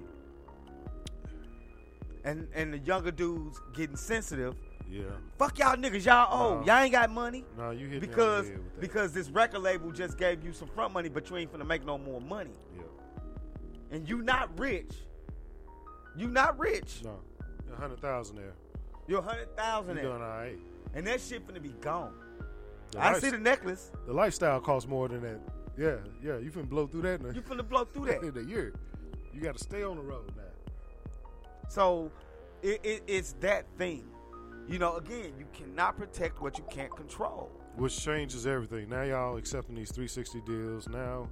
And 2.23 2.47
and 2.55 2.73
the 2.73 2.79
younger 2.79 3.11
dudes 3.11 3.61
getting 3.75 3.97
sensitive 3.97 4.55
Yeah. 4.89 5.03
Fuck 5.37 5.59
y'all 5.59 5.75
niggas, 5.75 6.05
y'all. 6.05 6.61
No. 6.61 6.65
Y'all 6.65 6.85
ain't 6.85 6.93
got 6.93 7.11
money. 7.11 7.45
No, 7.59 7.73
you 7.73 7.89
hit 7.89 7.91
me 7.91 7.95
on 7.97 8.01
the 8.01 8.07
because 8.07 8.51
because 8.79 9.13
this 9.13 9.29
record 9.29 9.63
label 9.63 9.91
just 9.91 10.17
gave 10.17 10.45
you 10.45 10.53
some 10.53 10.69
front 10.69 10.95
money, 10.95 11.09
but 11.09 11.29
you 11.29 11.37
ain't 11.39 11.53
finna 11.53 11.67
make 11.67 11.85
no 11.85 11.99
more 11.99 12.21
money. 12.21 12.55
Yeah. 12.77 12.85
And 13.91 14.09
you 14.09 14.23
not 14.23 14.57
rich. 14.57 14.95
You 16.17 16.29
not 16.29 16.57
rich. 16.61 17.03
No. 17.03 17.19
A 17.73 17.77
hundred 17.77 18.01
thousand 18.01 18.37
there. 18.37 18.55
You're 19.09 19.19
a 19.19 19.23
hundred 19.23 19.57
thousand 19.57 19.97
there. 19.97 20.05
doing 20.05 20.23
all 20.23 20.29
right. 20.29 20.59
And 20.95 21.05
that 21.09 21.21
shit 21.21 21.45
finna 21.45 21.61
be 21.61 21.75
gone. 21.81 22.15
The 22.93 22.99
I 23.01 23.13
life- 23.13 23.21
see 23.23 23.31
the 23.31 23.39
necklace. 23.39 23.91
The 24.07 24.13
lifestyle 24.13 24.61
costs 24.61 24.89
more 24.89 25.09
than 25.09 25.23
that. 25.23 25.41
Yeah, 25.77 25.97
yeah. 26.23 26.39
You 26.39 26.51
finna 26.51 26.69
blow 26.69 26.87
through 26.87 27.03
that 27.03 27.21
in 27.21 27.27
a, 27.27 27.33
You 27.33 27.43
finna 27.43 27.69
blow 27.69 27.85
through 27.85 28.07
that. 28.07 28.23
in 28.23 28.37
a 28.37 28.49
year. 28.49 28.73
You 29.35 29.41
got 29.43 29.57
to 29.57 29.63
stay 29.63 29.83
on 29.83 29.97
the 29.97 30.03
road 30.03 30.33
now. 30.37 30.43
So 31.69 32.11
it, 32.63 32.81
it, 32.83 33.03
it's 33.07 33.33
that 33.41 33.67
thing. 33.77 34.05
You 34.69 34.79
know, 34.79 34.97
again, 34.97 35.35
you 35.39 35.47
cannot 35.53 35.97
protect 35.97 36.41
what 36.41 36.59
you 36.59 36.65
can't 36.71 36.95
control. 36.97 37.51
Which 37.77 38.03
changes 38.03 38.47
everything. 38.47 38.89
Now 38.89 39.03
y'all 39.03 39.37
accepting 39.37 39.75
these 39.75 39.91
360 39.93 40.41
deals. 40.41 40.89
Now, 40.89 41.29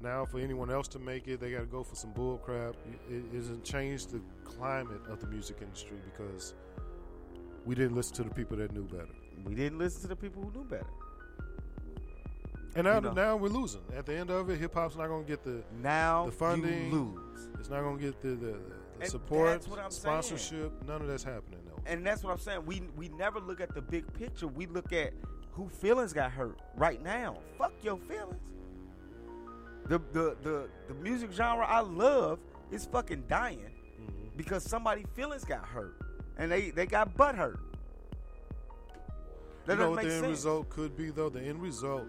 now 0.00 0.24
for 0.24 0.38
anyone 0.38 0.70
else 0.70 0.86
to 0.88 0.98
make 1.00 1.26
it, 1.26 1.40
they 1.40 1.50
got 1.50 1.60
to 1.60 1.66
go 1.66 1.82
for 1.82 1.96
some 1.96 2.12
bull 2.12 2.38
crap. 2.38 2.76
It, 3.10 3.16
it 3.16 3.34
hasn't 3.34 3.64
changed 3.64 4.12
the 4.12 4.20
climate 4.44 5.00
of 5.08 5.20
the 5.20 5.26
music 5.26 5.58
industry 5.60 5.98
because 6.04 6.54
we 7.66 7.74
didn't 7.74 7.96
listen 7.96 8.14
to 8.16 8.22
the 8.22 8.30
people 8.30 8.56
that 8.58 8.72
knew 8.72 8.84
better. 8.84 9.08
We 9.44 9.54
didn't 9.54 9.78
listen 9.78 10.02
to 10.02 10.08
the 10.08 10.16
people 10.16 10.42
who 10.42 10.50
knew 10.58 10.64
better. 10.64 10.86
And 12.74 12.84
now, 12.84 12.96
You 12.96 13.00
know. 13.00 13.12
now 13.12 13.36
we're 13.36 13.48
losing. 13.48 13.80
At 13.96 14.06
the 14.06 14.14
end 14.14 14.30
of 14.30 14.50
it, 14.50 14.58
hip 14.58 14.74
hop's 14.74 14.94
not 14.96 15.08
going 15.08 15.24
to 15.24 15.28
get 15.28 15.42
the 15.42 15.62
Now 15.82 16.26
the 16.26 16.32
funding. 16.32 16.90
you 16.90 16.92
lose. 16.92 17.48
It's 17.58 17.70
not 17.70 17.80
going 17.82 17.98
to 17.98 18.04
get 18.04 18.20
the, 18.20 18.28
the, 18.28 18.56
the, 19.00 19.06
support, 19.06 19.50
that's 19.50 19.66
what 19.68 19.78
I'm 19.78 19.90
saying. 19.90 20.00
sponsorship. 20.22 20.72
None 20.86 21.00
of 21.02 21.08
that's 21.08 21.24
happening 21.24 21.60
though. 21.66 21.82
And 21.86 22.04
that's 22.06 22.22
what 22.22 22.32
I'm 22.32 22.38
saying. 22.38 22.64
We 22.66 22.82
we 22.96 23.08
never 23.10 23.40
look 23.40 23.60
at 23.60 23.74
the 23.74 23.80
big 23.82 24.12
picture. 24.12 24.46
We 24.46 24.66
look 24.66 24.92
at 24.92 25.12
who 25.52 25.68
feelings 25.68 26.12
got 26.12 26.30
hurt 26.30 26.58
right 26.76 27.02
now. 27.02 27.38
Fuck 27.56 27.72
your 27.82 27.96
feelings. 27.98 28.40
The 29.86 29.98
the 30.12 30.36
the, 30.42 30.68
the 30.88 30.94
music 30.94 31.32
genre 31.32 31.64
I 31.66 31.80
love 31.80 32.38
is 32.70 32.84
fucking 32.86 33.24
dying 33.28 33.70
Mm-hmm. 34.00 34.36
because 34.36 34.62
somebody 34.62 35.04
feelings 35.14 35.42
got 35.44 35.64
hurt 35.64 35.96
and 36.36 36.52
they 36.52 36.70
they 36.70 36.86
got 36.86 37.16
butt 37.16 37.34
hurt. 37.34 37.58
That 39.68 39.74
you 39.74 39.80
know 39.84 39.90
what 39.90 40.02
the 40.02 40.10
end 40.10 40.20
sense. 40.24 40.30
result 40.30 40.70
could 40.70 40.96
be 40.96 41.10
though? 41.10 41.28
The 41.28 41.40
end 41.42 41.60
result 41.60 42.06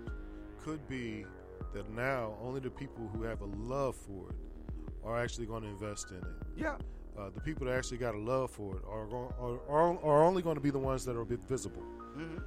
could 0.64 0.88
be 0.88 1.26
that 1.73 1.90
now 1.91 2.36
only 2.41 2.61
the 2.61 2.69
people 2.69 3.10
who 3.14 3.23
have 3.23 3.41
a 3.41 3.45
love 3.45 3.95
for 3.98 4.30
it 4.30 4.36
are 5.03 5.22
actually 5.22 5.45
going 5.45 5.64
to 5.64 5.68
invest 5.69 6.10
in 6.11 6.18
it. 6.18 6.23
Yeah. 6.56 6.76
Uh, 7.18 7.30
the 7.36 7.41
people 7.41 7.68
that 7.68 7.76
actually 7.76 7.98
got 7.98 8.15
a 8.15 8.18
love 8.18 8.49
for 8.49 8.77
it 8.77 8.81
are 8.90 9.06
going 9.07 9.30
are, 9.41 9.60
are, 9.69 9.99
are 10.06 10.23
only 10.23 10.41
going 10.41 10.56
to 10.56 10.61
be 10.61 10.69
the 10.69 10.80
ones 10.80 11.03
that 11.03 11.18
are 11.18 11.22
a 11.22 11.26
bit 11.26 11.44
visible. 11.44 11.84
Mhm. 12.18 12.41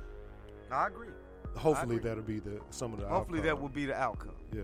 I 0.70 0.86
agree. 0.86 1.08
Hopefully 1.56 1.96
agree. 1.96 2.08
that'll 2.08 2.24
be 2.24 2.38
the 2.40 2.62
some 2.70 2.94
of 2.94 3.00
the 3.00 3.06
Hopefully 3.06 3.40
that 3.40 3.60
will 3.60 3.68
be 3.68 3.84
the 3.84 3.94
outcome. 3.94 4.34
yeah 4.54 4.62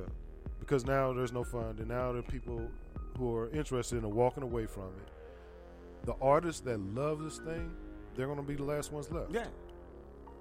because 0.60 0.86
now 0.86 1.12
there's 1.12 1.32
no 1.32 1.44
fund 1.44 1.78
and 1.78 1.88
now 1.88 2.12
there 2.12 2.20
are 2.20 2.22
people 2.22 2.70
who 3.18 3.34
are 3.36 3.50
interested 3.50 4.02
in 4.02 4.14
walking 4.14 4.42
away 4.42 4.64
from 4.66 4.84
it. 4.84 6.06
The 6.06 6.14
artists 6.22 6.60
that 6.62 6.78
love 6.80 7.22
this 7.22 7.36
thing, 7.38 7.70
they're 8.14 8.26
going 8.26 8.38
to 8.38 8.42
be 8.42 8.54
the 8.54 8.64
last 8.64 8.92
ones 8.92 9.10
left. 9.10 9.30
Yeah. 9.30 9.46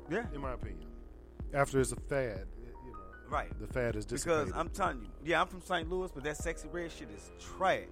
Yeah. 0.10 0.26
in 0.34 0.42
my 0.42 0.54
opinion. 0.54 0.88
After 1.54 1.80
it's 1.80 1.92
a 1.92 1.96
fad, 1.96 2.46
you 2.62 2.68
know, 2.92 3.00
Right. 3.30 3.52
the 3.60 3.68
fad 3.68 3.96
is 3.96 4.06
dissipated. 4.06 4.48
Because 4.48 4.60
I'm 4.60 4.70
telling 4.70 5.02
you, 5.02 5.08
yeah, 5.24 5.42
I'm 5.42 5.48
from 5.48 5.62
St. 5.62 5.90
Louis, 5.90 6.12
but 6.12 6.24
that 6.24 6.38
Sexyy 6.38 6.72
Red 6.74 6.92
shit 6.92 7.10
is 7.10 7.32
trash. 7.40 7.86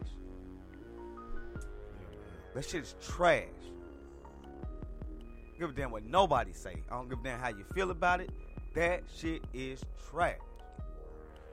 That 2.54 2.64
shit 2.66 2.84
is 2.84 2.96
trash. 3.02 3.44
Give 5.60 5.70
a 5.70 5.74
damn 5.74 5.92
what 5.92 6.04
nobody 6.04 6.52
say. 6.54 6.84
I 6.90 6.96
don't 6.96 7.10
give 7.10 7.20
a 7.20 7.24
damn 7.24 7.40
how 7.40 7.50
you 7.50 7.64
feel 7.74 7.92
about 7.92 8.22
it. 8.22 8.30
That 8.76 9.04
shit 9.14 9.42
is 9.54 9.82
trash. 10.10 10.38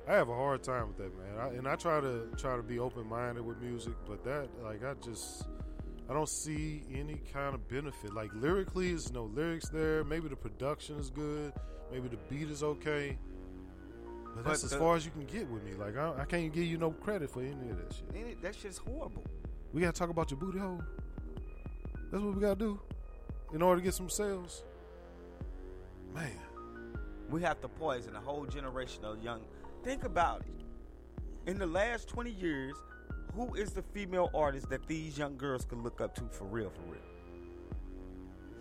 I 0.09 0.15
have 0.15 0.29
a 0.29 0.35
hard 0.35 0.65
time 0.65 0.89
with 0.89 0.97
that, 0.99 1.17
man. 1.17 1.39
I, 1.39 1.49
and 1.57 1.69
I 1.69 1.77
try 1.77 2.01
to 2.01 2.27
try 2.37 2.57
to 2.57 2.63
be 2.63 2.81
open 2.81 3.07
minded 3.09 3.45
with 3.47 3.61
music, 3.61 3.93
but 4.09 4.25
that 4.25 4.49
like 4.63 4.85
I 4.85 4.95
just 4.95 5.45
I 6.11 6.13
don't 6.15 6.29
see 6.29 6.83
any 6.93 7.21
kind 7.33 7.55
of 7.55 7.67
benefit. 7.69 8.13
Like 8.13 8.31
lyrically, 8.35 8.89
there's 8.89 9.13
no 9.13 9.25
lyrics 9.25 9.69
there. 9.69 10.05
Maybe 10.05 10.29
the 10.29 10.37
production 10.37 10.97
is 10.97 11.11
good. 11.11 11.53
Maybe 11.91 12.09
the 12.09 12.19
beat 12.29 12.51
is 12.51 12.63
okay. 12.63 13.17
But 14.35 14.45
that's 14.45 14.63
But 14.63 14.73
as 14.73 14.79
far 14.79 14.97
as 14.97 15.05
you 15.05 15.11
can 15.11 15.25
get 15.27 15.49
with 15.49 15.63
me. 15.65 15.73
Like 15.75 15.97
I, 15.97 16.13
I 16.21 16.25
can't 16.25 16.53
give 16.53 16.65
you 16.65 16.79
no 16.79 16.91
credit 16.91 17.31
for 17.31 17.41
any 17.41 17.71
of 17.71 17.77
that 17.79 17.95
shit. 17.95 18.15
It- 18.15 18.43
That 18.43 18.55
shit's 18.55 18.79
horrible. 18.79 19.25
We 19.73 19.81
gotta 19.81 19.93
talk 19.93 20.11
about 20.11 20.31
your 20.31 20.39
booty 20.41 20.59
hole. 20.59 20.83
That's 22.11 22.23
what 22.23 22.35
we 22.35 22.41
gotta 22.41 22.57
do 22.57 22.81
in 23.55 23.63
order 23.63 23.81
to 23.81 23.85
get 23.85 23.95
some 23.95 24.09
sales. 24.11 24.65
Man, 26.15 26.31
We 27.31 27.41
have 27.43 27.61
to 27.63 27.69
poison 27.69 28.15
a 28.17 28.21
whole 28.21 28.45
generation 28.45 29.05
of 29.07 29.23
young. 29.23 29.41
Think 29.83 30.05
about 30.05 30.43
it. 30.43 31.51
In 31.51 31.59
the 31.59 31.67
last 31.67 32.07
20 32.09 32.31
years, 32.31 32.75
who 33.35 33.55
is 33.55 33.71
the 33.73 33.83
female 33.83 34.31
artist 34.35 34.69
that 34.71 34.87
these 34.87 35.17
young 35.19 35.37
girls 35.37 35.65
can 35.65 35.83
look 35.83 36.01
up 36.01 36.15
to 36.17 36.23
for 36.31 36.45
real, 36.45 36.71
for 36.71 36.83
real? 36.93 37.01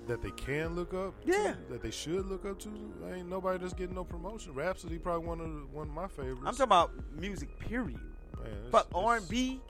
that 0.08 0.22
they 0.22 0.32
can 0.32 0.76
look 0.76 0.94
up. 0.96 1.14
Yeah. 1.24 1.54
to, 1.54 1.58
that 1.74 1.84
they 1.84 1.92
should 1.92 2.26
look 2.26 2.44
up 2.46 2.58
to. 2.60 2.70
Ain't 3.14 3.30
nobody 3.30 3.60
that's 3.60 3.74
getting 3.74 3.96
no 3.96 4.04
promotion. 4.04 4.52
Rapsody 4.54 4.98
probably 4.98 5.28
one 5.28 5.40
of 5.40 5.48
the, 5.48 5.66
one 5.72 5.90
of 5.90 5.94
my 5.94 6.08
favorites. 6.08 6.42
I'm 6.44 6.54
talking 6.54 6.64
about 6.64 6.92
music, 7.16 7.58
period. 7.60 8.00
Man, 8.38 8.48
it's- 8.48 8.72
Fuck 8.72 8.88
it's- 8.90 9.04
R&B, 9.04 9.62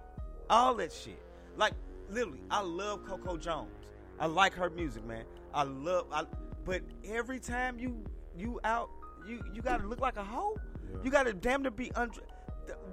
all 0.49 0.73
that 0.75 0.93
shit. 0.93 1.21
Like 1.57 1.73
literally, 2.09 2.39
I 2.49 2.61
love 2.61 3.05
Coco 3.05 3.35
Jones. 3.37 3.71
I 4.19 4.25
like 4.27 4.53
her 4.53 4.69
music, 4.69 5.05
man. 5.05 5.25
I 5.53 5.63
love. 5.63 6.07
I, 6.13 6.23
but 6.63 6.81
every 7.05 7.39
time 7.39 7.77
you 7.77 8.01
you 8.37 8.59
out, 8.63 8.89
you 9.27 9.41
you 9.53 9.61
gotta 9.61 9.85
look 9.85 9.99
like 9.99 10.15
a 10.15 10.23
hoe. 10.23 10.55
You 11.03 11.11
gotta 11.11 11.33
damn 11.33 11.61
to 11.63 11.71
be 11.71 11.91
under. 11.93 12.21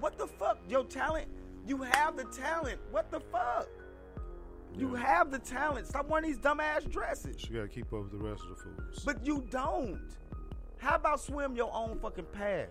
What 0.01 0.19
the 0.19 0.27
fuck? 0.27 0.59
Your 0.69 0.85
talent. 0.85 1.29
You 1.69 1.83
have 1.83 2.17
the 2.17 2.25
talent. 2.25 2.81
What 2.91 3.11
the 3.11 3.21
fuck? 3.21 3.69
You 4.75 4.95
have 4.95 5.31
the 5.31 5.39
talent. 5.39 5.87
Stop 5.87 6.09
wearing 6.09 6.27
these 6.27 6.39
dumbass 6.39 6.91
dresses. 6.91 7.37
You 7.47 7.57
gotta 7.57 7.69
keep 7.69 7.93
up 7.93 8.05
with 8.05 8.13
the 8.13 8.17
rest 8.17 8.43
of 8.43 8.49
the 8.49 8.55
fools. 8.55 9.03
But 9.05 9.25
you 9.25 9.45
don't. 9.51 10.01
How 10.79 10.97
about 10.97 11.21
swim 11.21 11.55
your 11.55 11.71
own 11.75 11.99
fucking 12.01 12.25
path? 12.33 12.69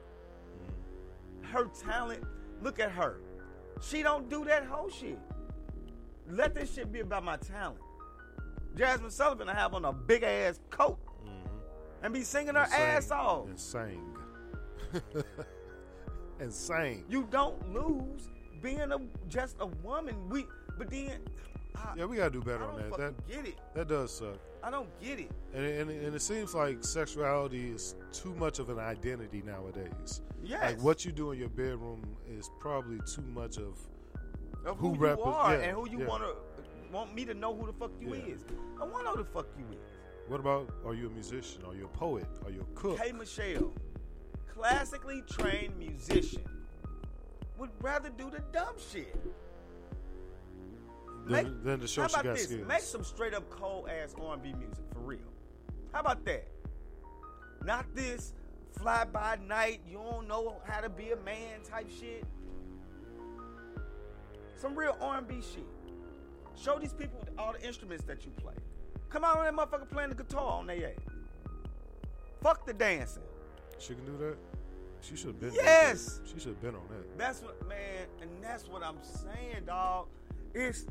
Mm. 1.44 1.46
Her 1.46 1.66
talent, 1.66 2.24
look 2.64 2.80
at 2.80 2.90
her. 2.92 3.20
She 3.82 4.02
don't 4.02 4.30
do 4.30 4.44
that 4.46 4.66
whole 4.66 4.90
shit. 4.90 5.20
Let 6.28 6.56
this 6.56 6.74
shit 6.74 6.92
be 6.92 7.02
about 7.02 7.24
my 7.24 7.38
talent. 7.38 7.82
Jazmine 8.76 9.12
Sullivan, 9.12 9.48
I 9.48 9.54
have 9.54 9.76
on 9.76 9.86
a 9.86 9.94
big 9.94 10.24
ass 10.24 10.60
coat 10.72 10.98
mm-hmm. 11.24 12.04
and 12.04 12.14
be 12.14 12.22
singing 12.22 12.56
her 12.56 12.66
sang, 12.68 12.82
ass 12.82 13.12
off. 13.12 13.48
And 13.48 13.60
sang. 13.60 14.18
and 16.40 16.52
sang. 16.52 17.04
You 17.10 17.28
don't 17.30 17.74
lose 17.74 18.30
being 18.62 18.80
a 18.92 19.00
just 19.30 19.56
a 19.60 19.66
woman. 19.68 20.16
We, 20.30 20.46
but 20.78 20.90
then 20.90 21.20
I, 21.76 21.94
Yeah, 21.96 22.06
we 22.06 22.18
gotta 22.18 22.32
do 22.32 22.42
better 22.42 22.64
I 22.64 22.68
on 22.68 22.80
don't 22.80 22.90
that. 22.92 23.18
That 23.18 23.28
get 23.28 23.46
it. 23.46 23.58
that 23.74 23.88
does 23.88 24.12
suck. 24.18 24.38
I 24.64 24.72
don't 24.72 24.90
get 25.02 25.20
it. 25.20 25.32
And, 25.54 25.66
and, 25.66 25.90
and 25.90 26.16
it 26.16 26.22
seems 26.22 26.54
like 26.54 26.84
sexuality 26.84 27.70
is 27.70 27.96
too 28.12 28.34
much 28.36 28.60
of 28.60 28.70
an 28.70 28.80
identity 28.80 29.42
nowadays. 29.46 30.22
Yes. 30.44 30.62
Like 30.74 30.84
what 30.84 31.06
you 31.06 31.12
do 31.12 31.32
in 31.32 31.40
your 31.40 31.50
bedroom 31.50 32.04
is 32.30 32.50
probably 32.60 33.00
too 33.14 33.22
much 33.34 33.58
of, 33.58 33.78
Of 34.66 34.78
who, 34.78 34.94
who, 34.94 35.06
you 35.08 35.22
are 35.24 35.54
yeah, 35.56 35.60
and 35.62 35.78
who 35.78 35.90
you 35.90 36.00
yeah. 36.00 36.08
wanna 36.08 36.32
want 36.92 37.14
me 37.14 37.26
to 37.26 37.34
know 37.34 37.56
who 37.56 37.66
the 37.68 37.74
fuck 37.74 37.92
you 38.00 38.16
Yeah. 38.16 38.34
is. 38.34 38.46
I 38.82 38.86
want 38.86 39.00
to 39.00 39.04
know 39.04 39.12
who 39.12 39.24
the 39.24 39.30
fuck 39.30 39.48
you 39.58 39.66
is. 39.72 39.84
What 40.28 40.40
about 40.40 40.70
are 40.86 40.94
you 40.94 41.08
a 41.08 41.10
musician? 41.10 41.62
Are 41.68 41.74
you 41.76 41.86
a 41.86 41.98
poet? 41.98 42.26
Are 42.46 42.52
you 42.52 42.62
a 42.62 42.80
cook? 42.80 42.98
Hey 43.00 43.12
Michelle, 43.12 43.74
classically 44.54 45.22
trained 45.30 45.78
musician, 45.78 46.44
would 47.58 47.70
rather 47.82 48.10
do 48.10 48.30
the 48.30 48.40
dumb 48.52 48.76
shit. 48.92 49.16
Then, 51.28 51.60
then 51.64 51.80
to 51.80 51.88
show 51.88 52.04
how 52.04 52.08
she 52.08 52.14
about 52.14 52.24
got 52.24 52.36
this? 52.36 52.46
skills. 52.46 52.68
Make 52.68 52.80
some 52.80 53.04
straight 53.04 53.34
up 53.34 53.50
cold 53.50 53.90
ass 53.90 54.16
R&B 54.20 54.54
music 54.54 54.84
for 54.94 55.00
real. 55.00 55.20
How 55.92 56.00
about 56.00 56.24
that? 56.26 56.48
Not 57.66 57.86
this 57.94 58.34
fly 58.78 59.06
by 59.06 59.38
night. 59.46 59.82
You 59.90 59.98
don't 59.98 60.28
know 60.28 60.62
how 60.66 60.80
to 60.80 60.90
be 60.90 61.12
a 61.12 61.18
man 61.18 61.62
type 61.70 61.90
shit. 62.00 62.24
Some 64.56 64.76
real 64.76 64.98
R&B 65.02 65.42
shit. 65.42 65.66
Show 66.56 66.80
these 66.80 66.94
people 66.94 67.20
all 67.38 67.54
the 67.54 67.66
instruments 67.66 68.06
that 68.06 68.26
you 68.26 68.32
play. 68.32 68.54
Come 69.10 69.24
out 69.24 69.38
on 69.38 69.44
that 69.46 69.54
motherfucker 69.54 69.90
playing 69.90 70.10
the 70.10 70.16
guitar 70.16 70.60
on 70.60 70.68
their 70.68 70.88
ass. 70.88 71.04
Fuck 72.42 72.66
the 72.66 72.74
dancing. 72.74 73.24
She 73.80 73.94
can 73.94 74.06
do 74.06 74.18
that. 74.18 74.38
She 75.02 75.16
should 75.16 75.28
have 75.28 75.40
been. 75.40 75.54
Yes. 75.54 76.20
She 76.26 76.40
should 76.40 76.50
have 76.50 76.62
been 76.62 76.76
on 76.76 76.82
that. 76.90 77.18
That's 77.18 77.42
what 77.42 77.68
man, 77.68 78.08
and 78.22 78.30
that's 78.42 78.68
what 78.68 78.84
I'm 78.84 78.98
saying, 79.02 79.66
dog. 79.66 80.08
It's 80.54 80.86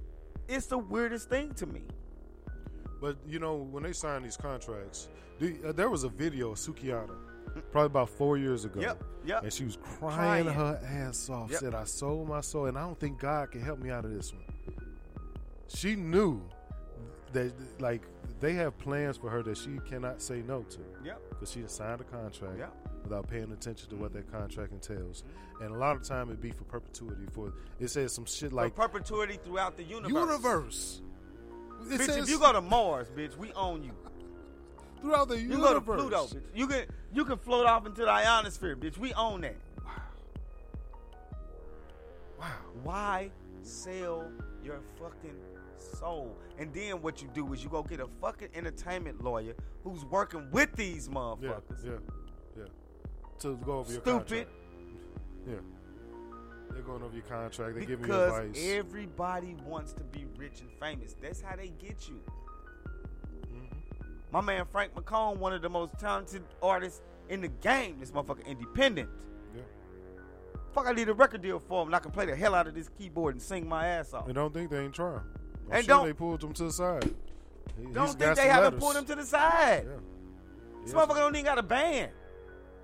it's 0.48 0.66
the 0.66 0.78
weirdest 0.78 1.28
thing 1.28 1.52
to 1.54 1.66
me. 1.66 1.82
But 3.00 3.16
you 3.26 3.38
know, 3.38 3.56
when 3.56 3.82
they 3.82 3.92
sign 3.92 4.22
these 4.22 4.36
contracts, 4.36 5.08
the, 5.38 5.56
uh, 5.68 5.72
there 5.72 5.90
was 5.90 6.04
a 6.04 6.08
video 6.08 6.52
of 6.52 6.58
Sukiana, 6.58 7.14
probably 7.72 7.86
about 7.86 8.08
four 8.08 8.38
years 8.38 8.64
ago. 8.64 8.80
Yep, 8.80 9.04
yep. 9.26 9.42
And 9.42 9.52
she 9.52 9.64
was 9.64 9.76
crying, 9.76 10.44
Crying. 10.44 10.46
her 10.46 10.80
ass 10.84 11.28
off. 11.28 11.50
Yep. 11.50 11.60
Said, 11.60 11.74
"I 11.74 11.84
sold 11.84 12.28
my 12.28 12.40
soul, 12.40 12.66
and 12.66 12.78
I 12.78 12.82
don't 12.82 12.98
think 12.98 13.18
God 13.20 13.50
can 13.50 13.60
help 13.60 13.78
me 13.80 13.90
out 13.90 14.04
of 14.04 14.12
this 14.12 14.32
one." 14.32 14.42
She 15.68 15.96
knew 15.96 16.40
that, 17.32 17.52
like 17.80 18.02
they 18.40 18.54
have 18.54 18.78
plans 18.78 19.16
for 19.16 19.30
her 19.30 19.42
that 19.42 19.58
she 19.58 19.78
cannot 19.88 20.22
say 20.22 20.42
no 20.46 20.62
to. 20.62 20.78
Yep. 21.04 21.20
Because 21.30 21.50
she 21.50 21.62
signed 21.66 22.00
a 22.00 22.04
contract 22.04 22.58
Yep. 22.58 22.85
Without 23.08 23.28
paying 23.28 23.52
attention 23.52 23.88
to 23.90 23.96
what 23.96 24.12
that 24.12 24.30
contract 24.30 24.72
entails, 24.72 25.24
and 25.60 25.74
a 25.74 25.78
lot 25.78 25.96
of 25.96 26.02
time 26.02 26.30
it 26.30 26.40
be 26.40 26.50
for 26.50 26.64
perpetuity. 26.64 27.26
For 27.32 27.52
it 27.80 27.88
says 27.88 28.12
some 28.12 28.26
shit 28.26 28.52
like 28.52 28.74
for 28.74 28.88
perpetuity 28.88 29.38
throughout 29.44 29.76
the 29.76 29.84
universe. 29.84 30.10
universe. 30.10 31.00
It 31.90 32.00
bitch, 32.00 32.06
says 32.06 32.16
if 32.16 32.28
you 32.28 32.38
go 32.38 32.52
to 32.52 32.60
Mars, 32.60 33.08
bitch, 33.16 33.36
we 33.36 33.52
own 33.52 33.84
you. 33.84 33.92
throughout 35.00 35.28
the 35.28 35.38
universe. 35.38 35.56
You 35.56 35.62
go 35.62 35.74
to 35.74 35.80
Pluto, 35.80 36.26
bitch. 36.26 36.42
You 36.54 36.66
can 36.66 36.84
you 37.12 37.24
can 37.24 37.38
float 37.38 37.66
off 37.66 37.86
into 37.86 38.02
the 38.02 38.10
ionosphere, 38.10 38.76
bitch. 38.76 38.98
We 38.98 39.12
own 39.14 39.42
that. 39.42 39.56
Wow. 42.38 42.46
Why 42.82 43.30
sell 43.62 44.30
your 44.62 44.80
fucking 44.98 45.36
soul? 45.78 46.36
And 46.58 46.72
then 46.72 47.02
what 47.02 47.22
you 47.22 47.28
do 47.34 47.52
is 47.52 47.62
you 47.62 47.70
go 47.70 47.82
get 47.82 48.00
a 48.00 48.08
fucking 48.20 48.48
entertainment 48.54 49.22
lawyer 49.22 49.54
who's 49.84 50.04
working 50.04 50.48
with 50.50 50.74
these 50.74 51.08
motherfuckers. 51.08 51.84
yeah, 51.84 51.92
yeah. 51.92 51.98
To 53.40 53.56
go 53.58 53.78
over 53.80 53.92
your 53.92 54.00
Stupid. 54.00 54.26
contract. 54.28 54.50
Yeah. 55.46 55.54
They're 56.70 56.82
going 56.82 57.02
over 57.02 57.14
your 57.14 57.24
contract. 57.24 57.74
They're 57.74 57.80
giving 57.84 57.98
you 58.00 58.06
Because 58.06 58.38
advice. 58.38 58.64
everybody 58.70 59.56
wants 59.66 59.92
to 59.94 60.02
be 60.04 60.26
rich 60.36 60.60
and 60.60 60.70
famous. 60.80 61.14
That's 61.20 61.40
how 61.40 61.56
they 61.56 61.68
get 61.68 62.08
you. 62.08 62.20
Mm-hmm. 63.46 63.76
My 64.32 64.40
man 64.40 64.64
Frank 64.70 64.94
McComb, 64.94 65.36
one 65.38 65.52
of 65.52 65.62
the 65.62 65.68
most 65.68 65.98
talented 65.98 66.42
artists 66.62 67.00
in 67.28 67.40
the 67.40 67.48
game. 67.48 67.98
This 68.00 68.10
motherfucker 68.10 68.44
independent. 68.46 69.08
Yeah. 69.54 69.62
Fuck, 70.72 70.86
I 70.86 70.92
need 70.92 71.08
a 71.08 71.14
record 71.14 71.42
deal 71.42 71.58
for 71.58 71.82
him, 71.82 71.88
and 71.88 71.96
I 71.96 71.98
can 72.00 72.10
play 72.10 72.26
the 72.26 72.36
hell 72.36 72.54
out 72.54 72.66
of 72.66 72.74
this 72.74 72.88
keyboard 72.98 73.34
and 73.34 73.42
sing 73.42 73.68
my 73.68 73.86
ass 73.86 74.12
off. 74.12 74.26
And 74.26 74.34
don't 74.34 74.52
think 74.52 74.70
they 74.70 74.80
ain't 74.80 74.94
trying. 74.94 75.16
I'm 75.70 75.72
And 75.72 75.84
sure 75.84 75.96
don't- 75.96 76.06
they 76.06 76.12
pulled 76.12 76.40
them 76.40 76.52
to 76.54 76.64
the 76.64 76.72
side. 76.72 77.04
He- 77.78 77.86
Don't 77.92 78.06
think 78.08 78.18
they 78.18 78.34
some 78.34 78.44
haven't 78.46 78.64
letters. 78.64 78.80
pulled 78.80 78.96
him 78.96 79.04
to 79.06 79.14
the 79.14 79.24
side. 79.24 79.84
Yeah. 79.86 79.96
This 80.84 80.92
Yes. 80.92 80.94
motherfucker 80.94 81.16
don't 81.16 81.34
even 81.34 81.44
got 81.44 81.58
a 81.58 81.62
band. 81.62 82.12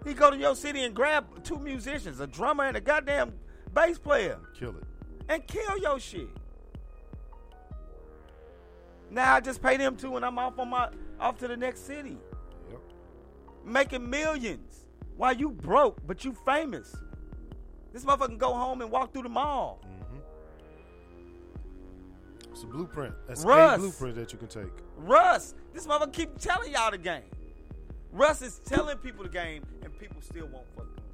He 0.05 0.15
go 0.15 0.31
to 0.31 0.37
your 0.37 0.57
city 0.57 0.83
and 0.85 0.95
grab 0.95 1.45
two 1.45 1.59
musicians, 1.59 2.21
a 2.21 2.27
drummer 2.27 2.65
and 2.65 2.77
a 2.77 2.81
goddamn 2.81 3.33
bass 3.73 3.99
player, 3.99 4.39
Kill 4.59 4.71
it. 4.77 4.85
and 5.29 5.47
kill 5.47 5.79
your 5.79 5.99
shit. 6.01 6.29
Now 9.11 9.35
I 9.35 9.41
just 9.41 9.63
pay 9.63 9.77
them 9.77 9.97
two, 9.97 10.17
and 10.17 10.25
I'm 10.25 10.39
off 10.39 10.59
on 10.59 10.71
my 10.71 10.89
off 11.21 11.39
to 11.39 11.49
the 11.49 11.57
next 11.57 11.87
city, 11.87 12.19
Yep. 12.71 12.81
making 13.65 14.09
millions 14.09 14.87
while 15.17 15.35
you 15.35 15.51
broke, 15.51 15.99
but 16.07 16.25
you 16.25 16.35
famous. 16.47 16.95
This 17.93 18.05
motherfucker 18.05 18.27
can 18.29 18.39
go 18.39 18.55
home 18.55 18.81
and 18.81 18.91
walk 18.91 19.13
through 19.13 19.25
the 19.25 19.29
mall. 19.29 19.81
Mm-hmm. 19.85 20.19
It's 22.53 22.63
a 22.63 22.67
blueprint. 22.67 23.15
That's 23.29 23.45
Russ. 23.45 23.77
a 23.77 23.81
blueprint 23.81 24.17
that 24.17 24.33
you 24.33 24.39
can 24.39 24.49
take. 24.49 24.73
Russ, 24.97 25.55
this 25.75 25.87
motherfucker 25.87 26.13
keep 26.13 26.39
telling 26.39 26.73
y'all 26.73 26.91
the 26.91 26.99
game. 26.99 27.23
Russ 28.13 28.43
is 28.43 28.61
telling 28.65 28.99
people 28.99 29.25
the 29.25 29.31
game, 29.31 29.65
and 29.83 29.99
people 29.99 30.21
still 30.21 30.47
won't 30.47 30.67
fucking 30.77 30.91
listen. 30.91 31.13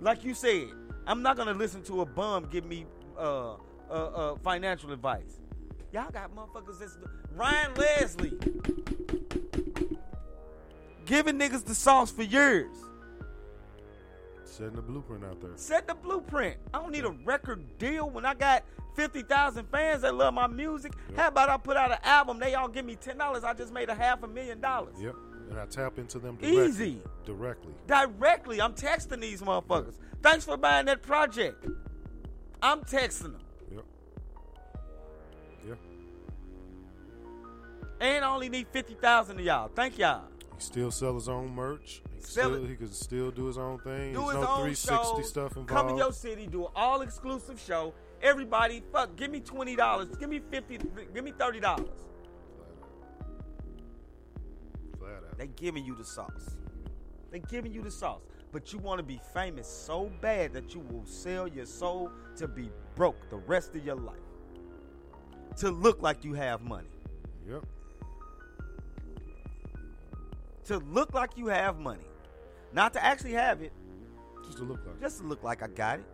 Like 0.00 0.24
you 0.24 0.34
said, 0.34 0.68
I'm 1.06 1.22
not 1.22 1.36
gonna 1.36 1.54
listen 1.54 1.82
to 1.84 2.00
a 2.00 2.06
bum 2.06 2.48
give 2.50 2.64
me 2.64 2.86
uh, 3.16 3.54
uh, 3.54 3.92
uh, 3.92 4.36
financial 4.42 4.90
advice. 4.92 5.38
Y'all 5.92 6.10
got 6.10 6.34
motherfuckers 6.34 6.80
that's 6.80 6.98
Ryan 7.34 7.74
Leslie 7.74 8.38
giving 11.04 11.38
niggas 11.38 11.64
the 11.64 11.74
sauce 11.74 12.10
for 12.10 12.22
years. 12.22 12.74
Setting 14.44 14.76
the 14.76 14.82
blueprint 14.82 15.24
out 15.24 15.40
there. 15.40 15.50
Set 15.56 15.86
the 15.86 15.94
blueprint. 15.94 16.56
I 16.74 16.78
don't 16.78 16.92
need 16.92 17.04
a 17.04 17.10
record 17.24 17.78
deal 17.78 18.10
when 18.10 18.26
I 18.26 18.34
got 18.34 18.64
50,000 18.94 19.66
fans 19.70 20.02
that 20.02 20.14
love 20.14 20.34
my 20.34 20.46
music. 20.46 20.92
How 21.16 21.28
about 21.28 21.48
I 21.48 21.56
put 21.56 21.76
out 21.76 21.90
an 21.92 21.98
album? 22.02 22.38
They 22.38 22.54
all 22.54 22.68
give 22.68 22.84
me 22.84 22.96
$10. 22.96 23.44
I 23.44 23.54
just 23.54 23.72
made 23.72 23.88
a 23.88 23.94
half 23.94 24.22
a 24.22 24.26
million 24.28 24.60
dollars. 24.60 24.94
Yep. 25.00 25.14
And 25.50 25.58
I 25.58 25.66
tap 25.66 25.98
into 25.98 26.18
them 26.18 26.36
directly. 26.36 26.66
Easy. 26.66 26.98
Directly. 27.26 27.74
Directly. 27.86 28.60
I'm 28.60 28.74
texting 28.74 29.20
these 29.20 29.42
motherfuckers. 29.42 29.94
Thanks 30.22 30.44
for 30.44 30.56
buying 30.56 30.86
that 30.86 31.02
project. 31.02 31.66
I'm 32.62 32.80
texting 32.82 33.32
them. 33.32 33.40
Yep. 33.74 33.84
Yep. 35.68 35.78
And 38.00 38.24
I 38.24 38.28
only 38.32 38.48
need 38.48 38.66
50,000 38.68 39.38
of 39.38 39.44
y'all. 39.44 39.68
Thank 39.74 39.98
y'all. 39.98 40.22
He 40.56 40.60
still 40.62 40.90
sell 40.90 41.14
his 41.14 41.28
own 41.28 41.54
merch. 41.54 42.02
He, 42.04 42.20
can 42.20 42.20
Sell 42.30 42.50
still, 42.50 42.64
he 42.64 42.76
can 42.76 42.92
still 42.92 43.30
do 43.30 43.46
his 43.46 43.58
own 43.58 43.78
thing. 43.80 44.12
Do 44.12 44.20
There's 44.20 44.32
his 44.32 44.42
no 44.42 44.48
own 44.48 44.60
360 44.74 44.94
shows. 44.94 45.28
stuff 45.28 45.56
involved. 45.56 45.68
Come 45.68 45.88
in 45.90 45.96
your 45.96 46.12
city, 46.12 46.46
do 46.46 46.66
an 46.66 46.72
all 46.76 47.02
exclusive 47.02 47.60
show. 47.60 47.92
Everybody, 48.22 48.82
fuck, 48.92 49.16
give 49.16 49.30
me 49.30 49.40
twenty 49.40 49.74
dollars. 49.76 50.14
Give 50.16 50.30
me 50.30 50.40
fifty. 50.50 50.78
Give 51.12 51.24
me 51.24 51.32
thirty 51.32 51.60
dollars. 51.60 51.88
They 55.38 55.48
giving 55.56 55.84
you 55.84 55.96
the 55.96 56.04
sauce. 56.04 56.56
They 57.32 57.40
giving 57.40 57.72
you 57.72 57.82
the 57.82 57.90
sauce. 57.90 58.20
But 58.52 58.72
you 58.72 58.78
want 58.78 58.98
to 58.98 59.02
be 59.02 59.18
famous 59.34 59.66
so 59.66 60.10
bad 60.20 60.52
that 60.52 60.72
you 60.74 60.80
will 60.80 61.04
sell 61.04 61.48
your 61.48 61.66
soul 61.66 62.12
to 62.36 62.46
be 62.46 62.70
broke 62.94 63.28
the 63.30 63.38
rest 63.38 63.74
of 63.74 63.84
your 63.84 63.96
life. 63.96 64.14
To 65.56 65.70
look 65.70 66.00
like 66.00 66.22
you 66.24 66.34
have 66.34 66.60
money. 66.60 66.90
Yep. 67.48 67.64
To 70.66 70.78
look 70.78 71.12
like 71.12 71.36
you 71.36 71.46
have 71.48 71.78
money. 71.78 72.06
Not 72.72 72.92
to 72.92 73.02
actually 73.02 73.32
have 73.32 73.62
it, 73.62 73.72
Just 74.44 74.58
to 74.58 74.64
look 74.64 74.86
like. 74.86 75.00
just 75.00 75.18
to 75.18 75.24
look 75.26 75.42
like 75.42 75.62
I 75.62 75.66
got 75.66 75.98
it. 75.98 76.04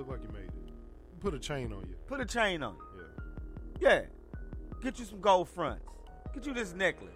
Look 0.00 0.08
like 0.08 0.22
you 0.22 0.32
made 0.32 0.48
it. 0.48 1.20
Put 1.20 1.34
a 1.34 1.38
chain 1.38 1.74
on 1.74 1.80
you. 1.82 1.94
Put 2.06 2.22
a 2.22 2.24
chain 2.24 2.62
on 2.62 2.74
you. 2.74 3.04
Yeah. 3.80 3.90
Yeah. 3.90 4.02
Get 4.82 4.98
you 4.98 5.04
some 5.04 5.20
gold 5.20 5.46
fronts. 5.50 5.84
Get 6.32 6.46
you 6.46 6.54
this 6.54 6.72
necklace. 6.72 7.12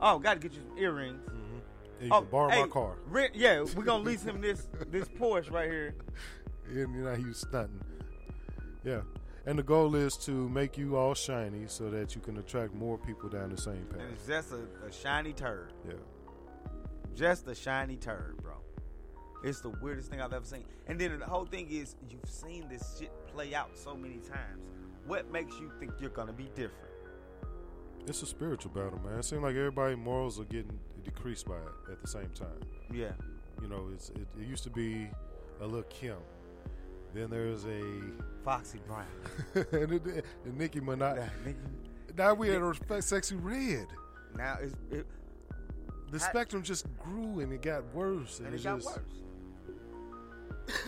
Oh, 0.00 0.18
gotta 0.18 0.40
get 0.40 0.54
you 0.54 0.58
some 0.68 0.76
earrings. 0.76 1.22
Mm-hmm. 1.28 2.00
And 2.00 2.08
you 2.08 2.08
oh, 2.10 2.20
can 2.22 2.30
borrow 2.30 2.50
hey, 2.50 2.62
my 2.62 2.66
car. 2.66 2.96
Rent, 3.06 3.36
yeah, 3.36 3.64
we're 3.76 3.84
gonna 3.84 4.02
lease 4.02 4.24
him 4.24 4.40
this 4.40 4.66
this 4.90 5.08
Porsche 5.08 5.52
right 5.52 5.70
here. 5.70 5.94
And 6.68 6.76
you 6.96 7.04
know 7.04 7.14
he 7.14 7.26
was 7.26 7.38
stunting. 7.38 7.80
Yeah. 8.82 9.02
And 9.46 9.56
the 9.56 9.62
goal 9.62 9.94
is 9.94 10.16
to 10.24 10.48
make 10.48 10.76
you 10.76 10.96
all 10.96 11.14
shiny 11.14 11.66
so 11.68 11.90
that 11.90 12.16
you 12.16 12.20
can 12.20 12.38
attract 12.38 12.74
more 12.74 12.98
people 12.98 13.28
down 13.28 13.50
the 13.50 13.62
same 13.62 13.86
path. 13.88 14.00
And 14.00 14.10
it's 14.14 14.26
just 14.26 14.50
a, 14.50 14.84
a 14.84 14.90
shiny 14.90 15.32
turd. 15.32 15.72
Yeah. 15.86 15.94
Just 17.14 17.46
a 17.46 17.54
shiny 17.54 17.98
turd. 17.98 18.40
It's 19.44 19.60
the 19.60 19.68
weirdest 19.68 20.10
thing 20.10 20.20
I've 20.20 20.32
ever 20.32 20.44
seen. 20.44 20.64
And 20.86 20.98
then 20.98 21.18
the 21.18 21.26
whole 21.26 21.44
thing 21.44 21.68
is 21.70 21.96
you've 22.08 22.28
seen 22.28 22.66
this 22.68 22.96
shit 22.98 23.10
play 23.26 23.54
out 23.54 23.70
so 23.76 23.94
many 23.94 24.16
times. 24.18 24.62
What 25.06 25.30
makes 25.30 25.54
you 25.60 25.70
think 25.78 25.92
you're 26.00 26.10
gonna 26.10 26.32
be 26.32 26.48
different? 26.54 26.90
It's 28.06 28.22
a 28.22 28.26
spiritual 28.26 28.70
battle, 28.72 29.00
man. 29.04 29.18
It 29.18 29.24
seems 29.24 29.42
like 29.42 29.54
everybody 29.56 29.94
morals 29.96 30.40
are 30.40 30.44
getting 30.44 30.78
decreased 31.04 31.46
by 31.46 31.56
it 31.56 31.92
at 31.92 32.00
the 32.00 32.08
same 32.08 32.30
time. 32.34 32.60
Yeah. 32.92 33.12
You 33.62 33.68
know, 33.68 33.88
it's 33.92 34.10
it, 34.10 34.26
it 34.40 34.46
used 34.48 34.64
to 34.64 34.70
be 34.70 35.08
a 35.60 35.66
Lil 35.66 35.82
Kim. 35.84 36.16
Then 37.14 37.30
there's 37.30 37.64
a 37.66 37.80
Foxy 38.44 38.80
Brown. 38.86 39.06
and, 39.72 39.92
it- 39.92 40.24
and 40.44 40.56
Nicki 40.58 40.80
Minaj. 40.80 41.16
Yeah, 41.16 41.28
nigga. 41.46 42.16
Now 42.16 42.34
we 42.34 42.48
had 42.48 42.56
a 42.62 42.72
Sexyy 42.72 43.38
Red. 43.42 43.86
Now 44.36 44.58
it's 44.60 44.74
it, 44.90 45.06
The 46.10 46.16
I- 46.16 46.28
spectrum 46.30 46.62
just 46.62 46.86
grew 46.98 47.40
and 47.40 47.52
it 47.52 47.62
got 47.62 47.84
worse. 47.94 48.38
And, 48.38 48.46
and 48.48 48.54
it 48.56 48.60
it 48.60 48.64
got 48.64 48.76
just, 48.80 48.86
worse. 48.96 49.04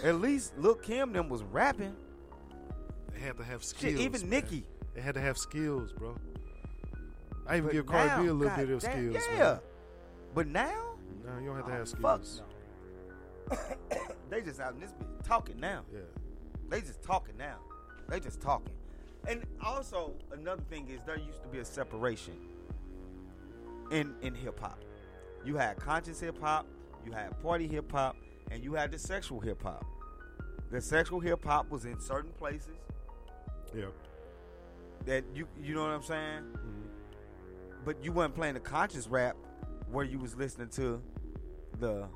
At 0.03 0.21
least 0.21 0.57
Lil 0.59 0.75
Kim 0.75 1.13
them 1.13 1.29
was 1.29 1.43
rapping. 1.43 1.95
They 3.13 3.21
had 3.21 3.37
to 3.39 3.45
have 3.45 3.63
skills. 3.65 3.93
Shit, 3.95 4.01
even 4.01 4.23
man. 4.23 4.31
Nicki. 4.31 4.65
They 4.95 5.01
had 5.01 5.15
to 5.15 5.21
have 5.21 5.37
skills, 5.37 5.93
bro. 5.93 6.17
I 7.47 7.57
even 7.59 7.67
But 7.67 7.73
give 7.73 7.87
Cardi 7.87 8.23
B 8.23 8.29
a 8.29 8.33
little 8.33 8.49
God 8.49 8.67
bit 8.67 8.71
of 8.71 8.81
damn, 8.81 9.13
skills. 9.13 9.25
Yeah. 9.33 9.39
Man. 9.39 9.59
But 10.35 10.47
now, 10.49 10.97
No, 11.25 11.39
you 11.39 11.47
don't 11.47 11.57
have 11.57 11.67
to 11.67 11.73
oh, 11.73 11.77
have 11.77 11.89
fuck 11.89 12.25
skills. 12.25 12.43
no. 13.51 13.57
they 14.31 14.43
just 14.43 14.61
out 14.61 14.75
in 14.75 14.81
this 14.81 14.93
bitch 14.93 15.25
talking 15.25 15.59
now. 15.61 15.83
Yeah. 15.93 16.01
They 16.69 16.81
just 16.81 17.03
talking 17.03 17.37
now. 17.37 17.59
They 18.09 18.21
just 18.21 18.41
talking. 18.41 18.75
And 19.29 19.45
also 19.63 20.15
another 20.33 20.63
thing 20.69 20.89
is 20.89 21.01
there 21.07 21.19
used 21.19 21.43
to 21.43 21.49
be 21.49 21.59
a 21.59 21.65
separation 21.65 22.35
in 23.91 24.15
in 24.23 24.35
hip 24.35 24.59
hop. 24.61 24.79
You 25.45 25.57
had 25.57 25.77
conscious 25.77 26.21
hip 26.21 26.41
hop, 26.41 26.67
you 27.05 27.13
had 27.13 27.41
party 27.43 27.69
hip 27.69 27.91
hop, 27.91 28.17
and 28.51 28.63
you 28.63 28.75
had 28.75 28.91
the 28.93 28.99
sexual 28.99 29.41
hip 29.41 29.63
hop. 29.63 29.85
The 30.71 30.81
sexual 30.81 31.21
hip 31.21 31.45
hop 31.45 31.71
was 31.71 31.85
in 31.85 32.01
certain 32.01 32.33
places 32.33 32.77
Yeah. 33.75 33.87
that 35.05 35.25
you 35.35 35.47
you 35.61 35.75
know 35.75 35.83
what 35.83 35.91
I'm 35.91 36.03
saying? 36.03 36.43
Mm-hmm. 36.53 36.87
But 37.85 38.03
you 38.03 38.13
weren't 38.13 38.35
playing 38.35 38.55
the 38.55 38.61
conscious 38.61 39.07
rap 39.07 39.37
where 39.91 40.05
you 40.05 40.19
was 40.19 40.35
listening 40.35 40.69
to 40.71 41.01
the 41.79 42.09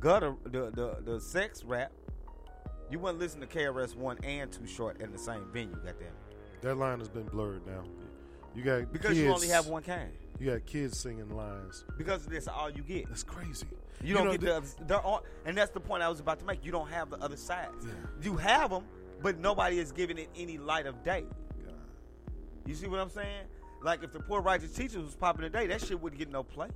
gutter 0.00 0.34
the 0.44 0.70
the, 0.70 0.96
the 1.04 1.20
sex 1.20 1.62
rap. 1.64 1.92
You 2.90 2.98
weren't 2.98 3.18
listening 3.18 3.48
to 3.48 3.56
KRS 3.58 3.96
One 3.96 4.18
and 4.24 4.52
Too 4.52 4.66
Short 4.66 5.00
in 5.00 5.10
the 5.10 5.18
same 5.18 5.46
venue, 5.52 5.74
goddamn. 5.76 6.08
That 6.60 6.76
line 6.76 6.98
has 6.98 7.08
been 7.08 7.24
blurred 7.24 7.66
now. 7.66 7.82
You 8.54 8.62
got 8.62 8.92
Because 8.92 9.10
kids, 9.10 9.20
you 9.20 9.32
only 9.32 9.48
have 9.48 9.66
one 9.66 9.82
kind. 9.82 10.12
You 10.40 10.50
got 10.50 10.66
kids 10.66 10.98
singing 10.98 11.30
lines. 11.30 11.84
Because 11.96 12.26
that's 12.26 12.48
all 12.48 12.70
you 12.70 12.82
get. 12.82 13.08
That's 13.08 13.22
crazy. 13.22 13.66
You 14.02 14.14
don't 14.14 14.26
know, 14.26 14.32
get 14.32 14.40
the- 14.40 14.46
the 14.46 14.56
other, 14.56 14.66
they're 14.86 15.20
and 15.46 15.56
that's 15.56 15.70
the 15.70 15.80
point 15.80 16.02
I 16.02 16.08
was 16.08 16.20
about 16.20 16.38
to 16.40 16.44
make. 16.44 16.64
You 16.64 16.72
don't 16.72 16.88
have 16.88 17.10
the 17.10 17.18
other 17.18 17.36
sides. 17.36 17.86
Yeah. 17.86 17.92
You 18.22 18.36
have 18.36 18.70
them, 18.70 18.84
but 19.22 19.38
nobody 19.38 19.78
is 19.78 19.92
giving 19.92 20.18
it 20.18 20.28
any 20.36 20.58
light 20.58 20.86
of 20.86 21.02
day. 21.04 21.24
You 22.66 22.74
see 22.74 22.86
what 22.86 22.98
I'm 22.98 23.10
saying? 23.10 23.44
Like 23.82 24.02
if 24.02 24.12
the 24.12 24.20
poor 24.20 24.40
righteous 24.40 24.72
teachers 24.72 25.04
was 25.04 25.14
popping 25.14 25.42
today, 25.42 25.66
that 25.66 25.82
shit 25.82 26.00
wouldn't 26.00 26.18
get 26.18 26.30
no 26.30 26.42
play. 26.42 26.68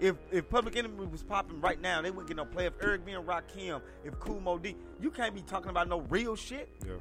If 0.00 0.16
if 0.30 0.48
Public 0.48 0.76
Enemy 0.76 1.06
was 1.06 1.22
popping 1.22 1.60
right 1.60 1.80
now, 1.80 2.00
they 2.00 2.10
wouldn't 2.10 2.28
get 2.28 2.36
no 2.36 2.44
play. 2.44 2.66
If 2.66 2.74
Eric 2.80 3.04
B 3.04 3.12
and 3.12 3.26
Rakim, 3.26 3.82
if 4.04 4.18
Kool 4.18 4.40
Moe 4.40 4.58
Dee, 4.58 4.76
you 5.00 5.10
can't 5.10 5.34
be 5.34 5.42
talking 5.42 5.70
about 5.70 5.88
no 5.88 6.00
real 6.02 6.36
shit. 6.36 6.68
Yeah. 6.86 6.94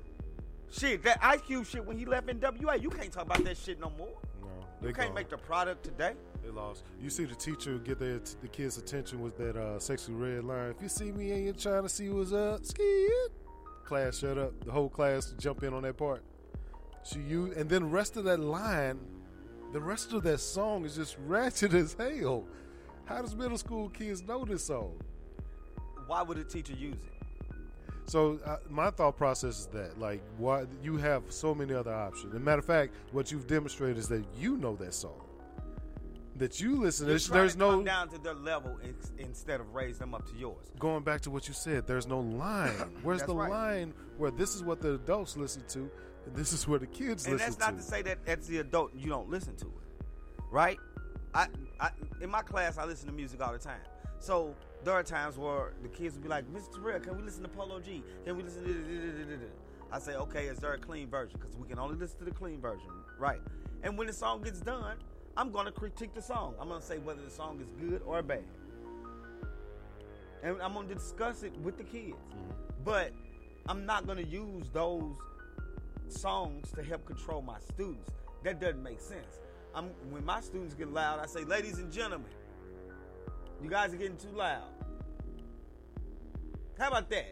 Shit, 0.70 1.04
that 1.04 1.20
Ice 1.22 1.42
Cube 1.42 1.66
shit 1.66 1.86
when 1.86 1.98
he 1.98 2.06
left 2.06 2.28
NWA, 2.28 2.82
you 2.82 2.90
can't 2.90 3.12
talk 3.12 3.24
about 3.24 3.44
that 3.46 3.56
shit 3.56 3.80
no 3.80 3.92
more. 3.98 4.18
No, 4.82 4.88
You 4.88 4.94
they 4.94 4.98
can't 4.98 5.10
gone. 5.10 5.16
make 5.16 5.30
the 5.30 5.38
product 5.38 5.84
today. 5.84 6.14
They 6.44 6.50
lost. 6.50 6.84
You 7.02 7.10
see 7.10 7.26
the 7.26 7.36
teacher 7.36 7.78
get 7.80 8.00
their, 8.00 8.20
the 8.42 8.48
kids' 8.48 8.78
attention 8.78 9.22
with 9.22 9.38
that 9.38 9.56
uh, 9.58 9.80
Sexyy 9.80 10.10
Red 10.20 10.44
line. 10.44 10.72
If 10.72 10.82
you 10.82 10.90
see 10.90 11.12
me 11.12 11.32
and 11.32 11.44
you're 11.46 11.54
trying 11.54 11.84
to 11.84 11.90
see 11.90 12.10
what's 12.10 12.32
up, 12.32 12.64
ski 12.66 12.84
it. 12.84 13.32
Class, 13.86 14.20
shut 14.20 14.38
up. 14.38 14.54
The 14.66 14.72
whole 14.72 14.90
class 14.90 15.34
jump 15.40 15.64
in 15.64 15.74
on 15.74 15.84
that 15.84 15.98
part. 15.98 16.24
She 17.04 17.20
you 17.20 17.54
and 17.56 17.70
then 17.70 17.84
the 17.84 17.88
rest 17.88 18.18
of 18.18 18.26
that 18.26 18.40
line, 18.40 19.00
the 19.72 19.80
rest 19.80 20.12
of 20.14 20.24
that 20.24 20.40
song 20.40 20.84
is 20.86 20.96
just 20.96 21.16
ratchet 21.26 21.74
as 21.74 21.94
hell. 21.98 22.46
How 23.06 23.22
does 23.22 23.34
middle 23.36 23.58
school 23.58 23.88
kids 23.90 24.22
know 24.22 24.44
this 24.44 24.66
song? 24.66 25.00
Why 26.06 26.22
would 26.22 26.38
a 26.38 26.44
teacher 26.44 26.74
use 26.74 26.96
it? 26.98 27.17
So 28.08 28.40
uh, 28.46 28.58
my 28.70 28.90
thought 28.90 29.18
process 29.18 29.60
is 29.60 29.66
that 29.68 30.00
like 30.00 30.22
why 30.38 30.66
you 30.82 30.96
have 30.98 31.24
so 31.30 31.54
many 31.54 31.74
other 31.74 31.94
options. 31.94 32.34
As 32.34 32.38
a 32.38 32.44
matter 32.44 32.60
of 32.60 32.66
fact, 32.66 32.94
what 33.12 33.32
you've 33.32 33.48
demonstrated 33.48 33.98
is 33.98 34.08
that 34.08 34.24
you 34.40 34.58
know 34.58 34.76
that 34.78 34.94
song. 34.94 35.22
That 36.38 36.62
you 36.62 36.76
listen. 36.76 37.08
There's, 37.08 37.28
there's 37.28 37.54
to 37.54 37.60
no 37.60 37.84
down 37.84 38.10
to 38.10 38.18
their 38.20 38.36
level 38.36 38.78
ins- 38.84 39.12
instead 39.18 39.60
of 39.60 39.74
raise 39.74 39.98
them 39.98 40.14
up 40.14 40.26
to 40.30 40.38
yours. 40.38 40.68
going 40.80 41.04
back 41.04 41.22
to 41.22 41.32
what 41.32 41.48
you 41.48 41.54
said, 41.54 41.86
there's 41.88 42.08
no 42.08 42.20
line. 42.20 42.72
Where's 43.04 43.24
the 43.24 43.36
right. 43.36 43.50
line 43.50 43.94
where 44.18 44.32
this 44.32 44.56
is 44.56 44.64
what 44.64 44.80
the 44.80 44.94
adults 44.94 45.36
listen 45.36 45.64
to 45.70 45.90
and 46.26 46.36
this 46.36 46.54
is 46.54 46.68
what 46.68 46.82
the 46.82 46.88
kids 46.88 47.26
And 47.26 47.34
listen 47.34 47.38
to? 47.38 47.44
And 47.44 47.44
that's 47.44 47.60
not 47.60 47.72
to? 47.72 47.78
to 47.78 47.84
say 47.84 48.02
that 48.04 48.20
as 48.28 48.48
the 48.48 48.60
adult 48.60 48.92
you 48.96 49.10
don't 49.10 49.30
listen 49.30 49.56
to 49.58 49.66
it, 49.66 50.06
right? 50.52 50.78
I, 51.34 51.48
I 51.80 51.90
in 52.22 52.30
my 52.30 52.42
class 52.42 52.78
I 52.78 52.86
listen 52.86 53.08
to 53.08 53.14
music 53.14 53.42
all 53.42 53.52
the 53.52 53.60
time. 53.60 53.82
So 54.20 54.56
there 54.84 54.94
are 54.94 55.04
times 55.04 55.38
where 55.38 55.74
the 55.82 55.90
kids 55.90 56.16
will 56.16 56.24
be 56.24 56.30
like, 56.30 56.46
"Mr. 56.54 56.76
Terrell, 56.76 57.00
can 57.00 57.18
we 57.18 57.24
listen 57.24 57.44
to 57.44 57.50
Polo 57.50 57.80
G? 57.80 58.04
Can 58.26 58.38
we 58.38 58.44
listen 58.44 58.64
to?" 58.64 58.74
da- 58.74 58.74
da- 58.74 59.24
da- 59.24 59.30
da- 59.30 59.46
da?" 59.46 59.52
I 59.92 60.00
say, 60.00 60.16
"Okay, 60.16 60.48
is 60.48 60.60
there 60.60 60.74
a 60.74 60.78
clean 60.78 61.10
version? 61.10 61.40
Because 61.40 61.56
we 61.56 61.68
can 61.68 61.80
only 61.80 61.96
listen 61.96 62.20
to 62.20 62.26
the 62.26 62.32
clean 62.32 62.62
version, 62.62 62.90
right?" 63.18 63.42
And 63.84 63.98
when 63.98 64.08
the 64.08 64.14
song 64.14 64.42
gets 64.42 64.60
done, 64.60 64.98
I'm 65.36 65.52
gonna 65.52 65.72
critique 65.72 66.14
the 66.14 66.22
song. 66.22 66.56
I'm 66.60 66.68
gonna 66.68 66.82
say 66.82 66.98
whether 66.98 67.22
the 67.22 67.30
song 67.30 67.60
is 67.62 67.68
good 67.80 68.02
or 68.06 68.22
bad, 68.22 68.44
and 70.44 70.62
I'm 70.62 70.74
gonna 70.74 70.94
discuss 70.94 71.44
it 71.44 71.56
with 71.60 71.78
the 71.78 71.84
kids. 71.84 72.16
Mm-hmm. 72.16 72.84
But 72.84 73.14
I'm 73.68 73.86
not 73.86 74.08
gonna 74.08 74.22
use 74.22 74.70
those 74.72 75.16
songs 76.10 76.72
to 76.72 76.84
help 76.84 77.06
control 77.06 77.42
my 77.42 77.60
students. 77.60 78.10
That 78.44 78.60
doesn't 78.60 78.82
make 78.82 79.00
sense. 79.00 79.40
I'm, 79.76 79.90
when 80.10 80.24
my 80.26 80.42
students 80.42 80.74
get 80.74 80.92
loud, 80.92 81.20
I 81.20 81.26
say, 81.26 81.44
ladies 81.44 81.78
and 81.80 81.92
gentlemen, 81.92 82.32
you 83.62 83.70
guys 83.70 83.94
are 83.94 83.98
getting 83.98 84.18
too 84.18 84.36
loud. 84.36 84.64
How 86.80 86.90
about 86.90 87.10
that? 87.10 87.26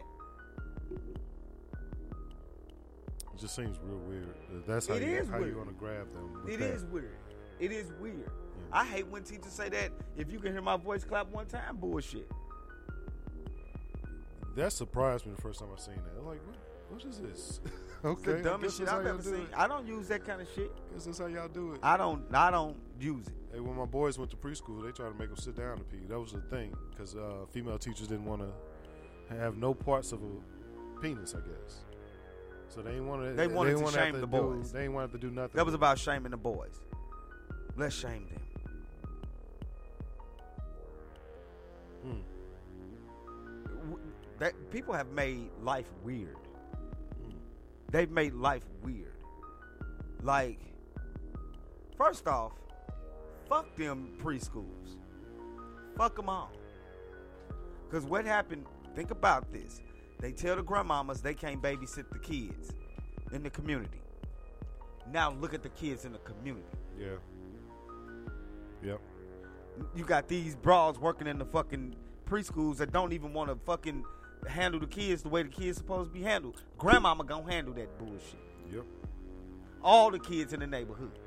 It 3.34 3.40
just 3.40 3.54
seems 3.54 3.78
real 3.82 3.98
weird. 3.98 4.34
That's 4.66 4.88
how 4.88 4.94
It 4.94 5.02
you 5.02 5.24
how 5.30 5.38
weird. 5.38 5.50
you 5.50 5.56
want 5.58 5.68
to 5.68 5.74
grab 5.74 6.12
them. 6.12 6.42
It 6.48 6.58
that. 6.58 6.70
is 6.70 6.84
weird. 6.86 7.16
It 7.60 7.70
is 7.70 7.92
weird. 8.00 8.30
I 8.72 8.84
hate 8.84 9.06
when 9.08 9.22
teachers 9.22 9.52
say 9.52 9.68
that. 9.68 9.92
If 10.16 10.32
you 10.32 10.38
can 10.40 10.52
hear 10.52 10.62
my 10.62 10.76
voice 10.76 11.04
clap 11.04 11.28
one 11.28 11.46
time, 11.46 11.76
bullshit. 11.76 12.30
That 14.56 14.72
surprised 14.72 15.26
me 15.26 15.32
the 15.34 15.40
first 15.42 15.60
time 15.60 15.68
I 15.76 15.78
seen 15.80 15.94
that. 16.14 16.24
Like, 16.24 16.40
what, 16.46 16.56
what 16.88 17.04
is 17.04 17.18
this? 17.20 17.60
It's 18.04 18.20
okay, 18.20 18.32
the 18.32 18.42
dumbest 18.42 18.78
shit 18.78 18.88
I've 18.88 19.06
ever 19.06 19.22
seen. 19.22 19.34
it. 19.36 19.48
I 19.56 19.66
don't 19.66 19.86
use 19.86 20.06
that 20.08 20.24
kind 20.24 20.40
of 20.40 20.46
shit. 20.54 20.70
Guess 20.92 21.06
that's 21.06 21.18
how 21.18 21.26
y'all 21.26 21.48
do 21.48 21.72
it. 21.72 21.80
I 21.82 21.96
don't. 21.96 22.22
I 22.32 22.50
don't 22.50 22.76
use 23.00 23.26
it. 23.26 23.32
Hey, 23.56 23.60
when 23.62 23.74
my 23.74 23.86
boys 23.86 24.18
went 24.18 24.30
to 24.32 24.36
preschool, 24.36 24.84
they 24.84 24.92
tried 24.92 25.08
to 25.08 25.14
make 25.18 25.28
them 25.28 25.38
sit 25.38 25.56
down 25.56 25.78
to 25.78 25.84
pee. 25.84 26.04
That 26.10 26.20
was 26.20 26.32
the 26.32 26.42
thing 26.42 26.74
because 26.90 27.16
uh, 27.16 27.46
female 27.50 27.78
teachers 27.78 28.06
didn't 28.06 28.26
want 28.26 28.42
to 28.42 29.34
have 29.34 29.56
no 29.56 29.72
parts 29.72 30.12
of 30.12 30.20
a 30.22 31.00
penis, 31.00 31.34
I 31.34 31.38
guess. 31.40 31.78
So 32.68 32.82
they 32.82 32.90
didn't 32.90 33.06
want 33.06 33.22
to. 33.24 33.32
They 33.32 33.46
wanted 33.46 33.70
to 33.70 33.76
wanna 33.78 33.96
have 33.96 34.06
shame 34.08 34.14
the 34.20 34.26
do- 34.26 34.26
boys. 34.26 34.72
They 34.72 34.80
didn't 34.80 34.92
want 34.92 35.10
to 35.12 35.18
do 35.18 35.30
nothing. 35.30 35.52
That 35.56 35.64
was 35.64 35.72
about 35.72 35.98
shaming 35.98 36.32
the 36.32 36.36
boys. 36.36 36.82
Let's 37.78 37.94
shame 37.94 38.26
them. 38.28 38.42
W- 43.86 43.98
That 44.38 44.52
people 44.70 44.92
have 44.94 45.08
made 45.12 45.48
life 45.62 45.90
weird. 46.04 46.36
They've 47.90 48.10
made 48.10 48.34
life 48.34 48.64
weird. 48.82 49.14
Like, 50.22 50.58
first 51.96 52.26
off, 52.26 52.52
fuck 53.48 53.76
them 53.76 54.10
preschools. 54.22 54.96
Fuck 55.96 56.16
them 56.16 56.28
all. 56.28 56.52
Because 57.88 58.04
what 58.04 58.24
happened, 58.24 58.66
think 58.94 59.10
about 59.10 59.52
this. 59.52 59.80
They 60.18 60.32
tell 60.32 60.56
the 60.56 60.62
grandmamas 60.62 61.22
they 61.22 61.34
can't 61.34 61.62
babysit 61.62 62.10
the 62.10 62.18
kids 62.18 62.72
in 63.32 63.42
the 63.42 63.50
community. 63.50 64.00
Now 65.12 65.32
look 65.32 65.54
at 65.54 65.62
the 65.62 65.68
kids 65.70 66.04
in 66.04 66.12
the 66.12 66.18
community. 66.18 66.66
Yeah. 66.98 67.16
Yep. 68.82 69.00
You 69.94 70.04
got 70.04 70.26
these 70.28 70.54
broads 70.54 70.98
working 70.98 71.26
in 71.26 71.38
the 71.38 71.44
fucking 71.44 71.96
preschools 72.28 72.78
that 72.78 72.92
don't 72.92 73.12
even 73.12 73.32
want 73.32 73.50
to 73.50 73.56
fucking 73.64 74.04
handle 74.48 74.80
the 74.80 74.86
kids 74.86 75.22
the 75.22 75.28
way 75.28 75.42
the 75.42 75.48
kids 75.48 75.78
supposed 75.78 76.12
to 76.12 76.18
be 76.18 76.22
handled. 76.22 76.62
Grandmama 76.78 77.24
gonna 77.24 77.50
handle 77.50 77.74
that 77.74 77.98
bullshit. 77.98 78.40
Yep. 78.72 78.84
All 79.82 80.10
the 80.10 80.18
kids 80.18 80.52
in 80.52 80.60
the 80.60 80.66
neighborhood. 80.66 81.18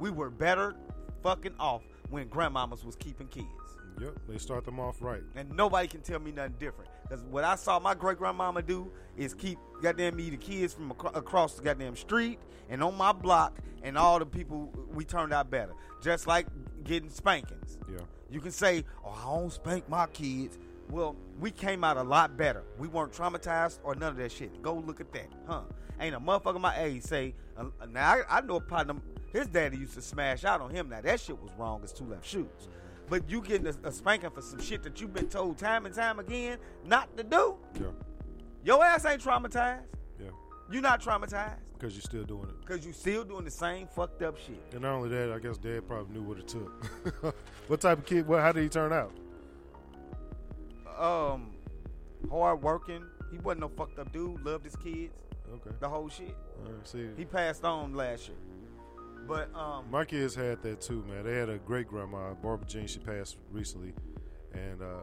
We 0.00 0.10
were 0.10 0.30
better 0.30 0.74
fucking 1.22 1.54
off 1.60 1.82
when 2.08 2.28
grandmamas 2.28 2.84
was 2.84 2.96
keeping 2.96 3.28
kids. 3.28 3.46
Yep. 4.00 4.18
They 4.28 4.38
start 4.38 4.64
them 4.64 4.80
off 4.80 4.96
right. 5.02 5.22
And 5.36 5.54
nobody 5.54 5.86
can 5.86 6.00
tell 6.00 6.18
me 6.18 6.32
nothing 6.32 6.54
different. 6.58 6.90
Because 7.02 7.22
what 7.24 7.44
I 7.44 7.54
saw 7.54 7.78
my 7.78 7.94
great 7.94 8.16
grandmama 8.16 8.62
do 8.62 8.90
is 9.16 9.34
keep 9.34 9.58
goddamn 9.82 10.16
me 10.16 10.30
the 10.30 10.38
kids 10.38 10.72
from 10.72 10.90
acro- 10.90 11.10
across 11.10 11.54
the 11.54 11.62
goddamn 11.62 11.96
street 11.96 12.38
and 12.70 12.82
on 12.82 12.96
my 12.96 13.12
block 13.12 13.58
and 13.82 13.98
all 13.98 14.18
the 14.18 14.24
people 14.24 14.72
we 14.94 15.04
turned 15.04 15.34
out 15.34 15.50
better. 15.50 15.74
Just 16.02 16.26
like 16.26 16.46
getting 16.82 17.10
spankings. 17.10 17.76
Yeah. 17.92 17.98
You 18.30 18.40
can 18.40 18.52
say, 18.52 18.84
oh, 19.04 19.10
I 19.10 19.38
don't 19.38 19.52
spank 19.52 19.86
my 19.88 20.06
kids. 20.06 20.58
Well, 20.88 21.14
we 21.38 21.50
came 21.50 21.84
out 21.84 21.98
a 21.98 22.02
lot 22.02 22.38
better. 22.38 22.62
We 22.78 22.88
weren't 22.88 23.12
traumatized 23.12 23.80
or 23.84 23.94
none 23.94 24.10
of 24.12 24.16
that 24.16 24.32
shit. 24.32 24.62
Go 24.62 24.74
look 24.74 25.00
at 25.00 25.12
that, 25.12 25.28
huh? 25.46 25.62
Ain't 26.00 26.14
a 26.14 26.20
motherfucker 26.20 26.60
my 26.60 26.78
age 26.80 27.02
say. 27.02 27.34
Uh, 27.56 27.66
now 27.90 28.10
I, 28.10 28.38
I 28.38 28.40
know 28.40 28.56
a 28.56 28.60
partner. 28.60 28.94
His 29.32 29.46
daddy 29.46 29.76
used 29.76 29.94
to 29.94 30.02
smash 30.02 30.44
out 30.44 30.60
on 30.60 30.70
him. 30.70 30.88
Now 30.88 31.00
that 31.00 31.20
shit 31.20 31.40
was 31.40 31.50
wrong 31.58 31.82
as 31.84 31.92
two 31.92 32.04
left 32.04 32.26
shoes. 32.26 32.68
But 33.08 33.28
you 33.28 33.40
getting 33.40 33.66
a, 33.66 33.88
a 33.88 33.92
spanking 33.92 34.30
for 34.30 34.40
some 34.42 34.60
shit 34.60 34.82
that 34.84 35.00
you've 35.00 35.12
been 35.12 35.28
told 35.28 35.58
time 35.58 35.86
and 35.86 35.94
time 35.94 36.18
again 36.20 36.58
not 36.86 37.16
to 37.16 37.24
do. 37.24 37.56
Yeah. 37.74 37.86
Your 38.64 38.84
ass 38.84 39.04
ain't 39.04 39.22
traumatized. 39.22 39.82
Yeah. 40.20 40.28
You 40.70 40.80
not 40.80 41.02
traumatized 41.02 41.56
Because 41.74 41.94
you're 41.94 42.02
still 42.02 42.24
doing 42.24 42.48
it. 42.48 42.60
because 42.60 42.84
you 42.86 42.92
still 42.92 43.24
doing 43.24 43.44
the 43.44 43.50
same 43.50 43.86
fucked 43.88 44.22
up 44.22 44.36
shit. 44.38 44.62
And 44.72 44.82
not 44.82 44.94
only 44.94 45.08
that, 45.10 45.32
I 45.32 45.38
guess 45.38 45.58
Dad 45.58 45.86
probably 45.88 46.14
knew 46.14 46.22
what 46.22 46.38
it 46.38 46.46
took. 46.46 47.34
what 47.68 47.80
type 47.80 47.98
of 47.98 48.06
kid? 48.06 48.26
What? 48.28 48.40
How 48.40 48.52
did 48.52 48.62
he 48.62 48.68
turn 48.68 48.92
out? 48.92 49.12
Um, 50.98 51.52
hard 52.30 52.62
working. 52.62 53.04
He 53.32 53.38
wasn't 53.38 53.60
no 53.62 53.68
fucked 53.68 53.98
up 53.98 54.12
dude. 54.12 54.44
Loved 54.44 54.64
his 54.64 54.76
kids. 54.76 55.14
Okay. 55.52 55.74
The 55.80 55.88
whole 55.88 56.08
shit. 56.08 56.36
All 56.64 56.72
right, 56.72 56.86
see, 56.86 57.08
He 57.16 57.24
passed 57.24 57.64
on 57.64 57.94
last 57.94 58.28
year. 58.28 58.36
But 59.30 59.54
um, 59.54 59.84
My 59.90 60.04
kids 60.04 60.34
had 60.34 60.60
that 60.62 60.80
too, 60.80 61.04
man. 61.08 61.24
They 61.24 61.34
had 61.36 61.48
a 61.48 61.58
great 61.58 61.86
grandma, 61.88 62.34
Barbara 62.34 62.66
Jean. 62.66 62.86
She 62.86 62.98
passed 62.98 63.36
recently, 63.52 63.94
and 64.52 64.82
uh, 64.82 65.02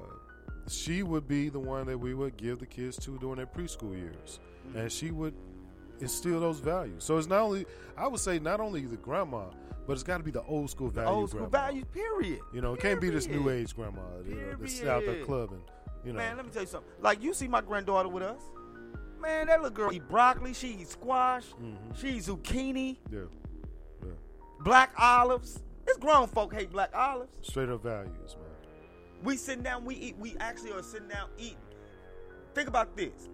she 0.68 1.02
would 1.02 1.28
be 1.28 1.50
the 1.50 1.60
one 1.60 1.88
that 1.88 1.98
we 1.98 2.14
would 2.14 2.36
give 2.38 2.60
the 2.60 2.66
kids 2.66 2.98
to 3.06 3.18
during 3.20 3.38
their 3.38 3.48
preschool 3.48 3.96
years, 3.98 4.40
Mm-hmm. 4.68 4.80
and 4.80 4.92
she 4.92 5.12
would 5.12 5.34
instill 6.02 6.42
those 6.42 6.60
values. 6.60 7.04
So 7.06 7.18
it's 7.18 7.28
not 7.28 7.40
only, 7.40 7.66
I 7.98 8.06
would 8.08 8.20
say, 8.20 8.38
not 8.38 8.60
only 8.60 8.82
the 8.82 8.98
grandma, 8.98 9.46
but 9.88 9.94
it's 9.94 10.04
got 10.04 10.18
to 10.18 10.24
be 10.24 10.32
the 10.32 10.44
old 10.44 10.70
school 10.70 10.90
value. 10.90 11.10
old 11.10 11.30
school 11.30 11.48
grandma. 11.48 11.68
values. 11.68 11.86
Period. 11.94 12.40
You 12.54 12.60
know, 12.60 12.74
it 12.74 12.82
can't 12.82 13.00
be 13.00 13.10
this 13.10 13.28
new 13.28 13.50
age 13.50 13.74
grandma 13.76 14.02
you 14.28 14.36
know, 14.36 14.56
that's 14.60 14.84
out 14.84 15.06
there 15.06 15.24
clubbing. 15.24 15.62
You 16.04 16.12
know, 16.12 16.18
Man, 16.18 16.36
let 16.36 16.46
me 16.46 16.52
tell 16.52 16.64
you 16.64 16.68
something. 16.68 16.92
Like 17.00 17.24
you 17.24 17.34
see 17.34 17.48
my 17.48 17.62
granddaughter 17.62 18.10
with 18.10 18.24
us. 18.24 18.42
Man, 19.22 19.48
that 19.48 19.62
little 19.62 19.74
girl 19.76 19.92
eat 19.94 20.08
broccoli. 20.10 20.54
She 20.54 20.74
eat 20.82 20.90
squash. 20.90 21.46
She 21.96 22.10
eat 22.18 22.24
zucchini. 22.24 22.98
yeah, 23.12 23.22
Black 24.60 24.92
olives. 24.98 25.60
This 25.86 25.98
grown 25.98 26.28
folk 26.28 26.54
hate 26.54 26.72
black 26.72 26.94
olives. 26.96 27.32
straight 27.42 27.70
up 27.70 27.84
values, 27.84 28.36
man. 28.36 28.48
We 29.24 29.38
sitting 29.38 29.64
down, 29.64 29.86
we 29.86 29.96
eat, 29.96 30.18
we 30.20 30.36
actually 30.40 30.72
are 30.74 30.84
sitting 30.84 31.08
down 31.08 31.30
eating. 31.38 31.58
Think 32.54 32.68
about 32.68 32.96
this. 32.96 33.30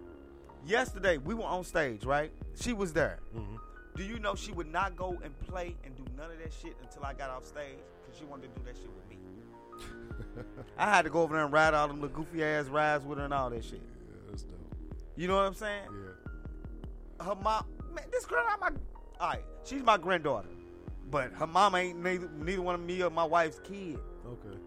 Yesterday, 0.66 1.18
we 1.18 1.34
were 1.34 1.44
on 1.44 1.64
stage, 1.64 2.06
right? 2.06 2.32
She 2.56 2.74
was 2.74 2.94
there. 2.94 3.20
Mm-hmm. 3.36 3.56
Do 3.96 4.04
you 4.04 4.20
know 4.20 4.36
she 4.36 4.52
would 4.52 4.72
not 4.72 4.96
go 4.96 5.18
and 5.24 5.38
play 5.42 5.76
and 5.84 5.96
do 5.96 6.04
none 6.18 6.32
of 6.32 6.38
that 6.40 6.54
shit 6.54 6.76
until 6.82 7.04
I 7.04 7.14
got 7.14 7.30
off 7.30 7.46
stage? 7.46 7.80
Because 8.02 8.20
she 8.20 8.26
wanted 8.26 8.54
to 8.54 8.60
do 8.60 8.66
that 8.66 8.76
shit 8.76 8.88
with 8.88 9.10
me. 9.10 9.18
I 10.78 10.86
had 10.86 11.04
to 11.04 11.10
go 11.10 11.22
over 11.22 11.36
there 11.36 11.44
and 11.44 11.54
ride 11.54 11.74
all 11.74 11.88
them 11.88 12.02
little 12.02 12.16
goofy 12.16 12.44
ass 12.44 12.66
rides 12.68 13.06
with 13.06 13.18
her 13.18 13.26
and 13.26 13.34
all 13.34 13.50
that 13.50 13.64
shit. 13.64 13.82
Yeah, 13.82 14.16
that's 14.30 14.44
dope. 14.44 14.58
You 15.16 15.28
know 15.28 15.36
what 15.36 15.46
I'm 15.46 15.54
saying? 15.54 15.84
Yeah. 15.92 17.26
Her 17.26 17.36
mom, 17.36 17.66
man, 17.94 18.06
this 18.12 18.26
girl 18.26 18.44
I'm 18.48 18.60
my. 18.60 18.72
All 19.20 19.30
right, 19.30 19.44
she's 19.64 19.84
my 19.84 19.98
granddaughter, 19.98 20.50
but 21.10 21.32
her 21.34 21.48
mom 21.48 21.76
ain't 21.76 22.02
neither, 22.02 22.30
neither 22.40 22.62
one 22.62 22.76
of 22.76 22.82
me 22.82 23.02
or 23.04 23.10
my 23.10 23.24
wife's 23.24 23.60
kid. 23.60 24.00
Okay. 24.26 24.58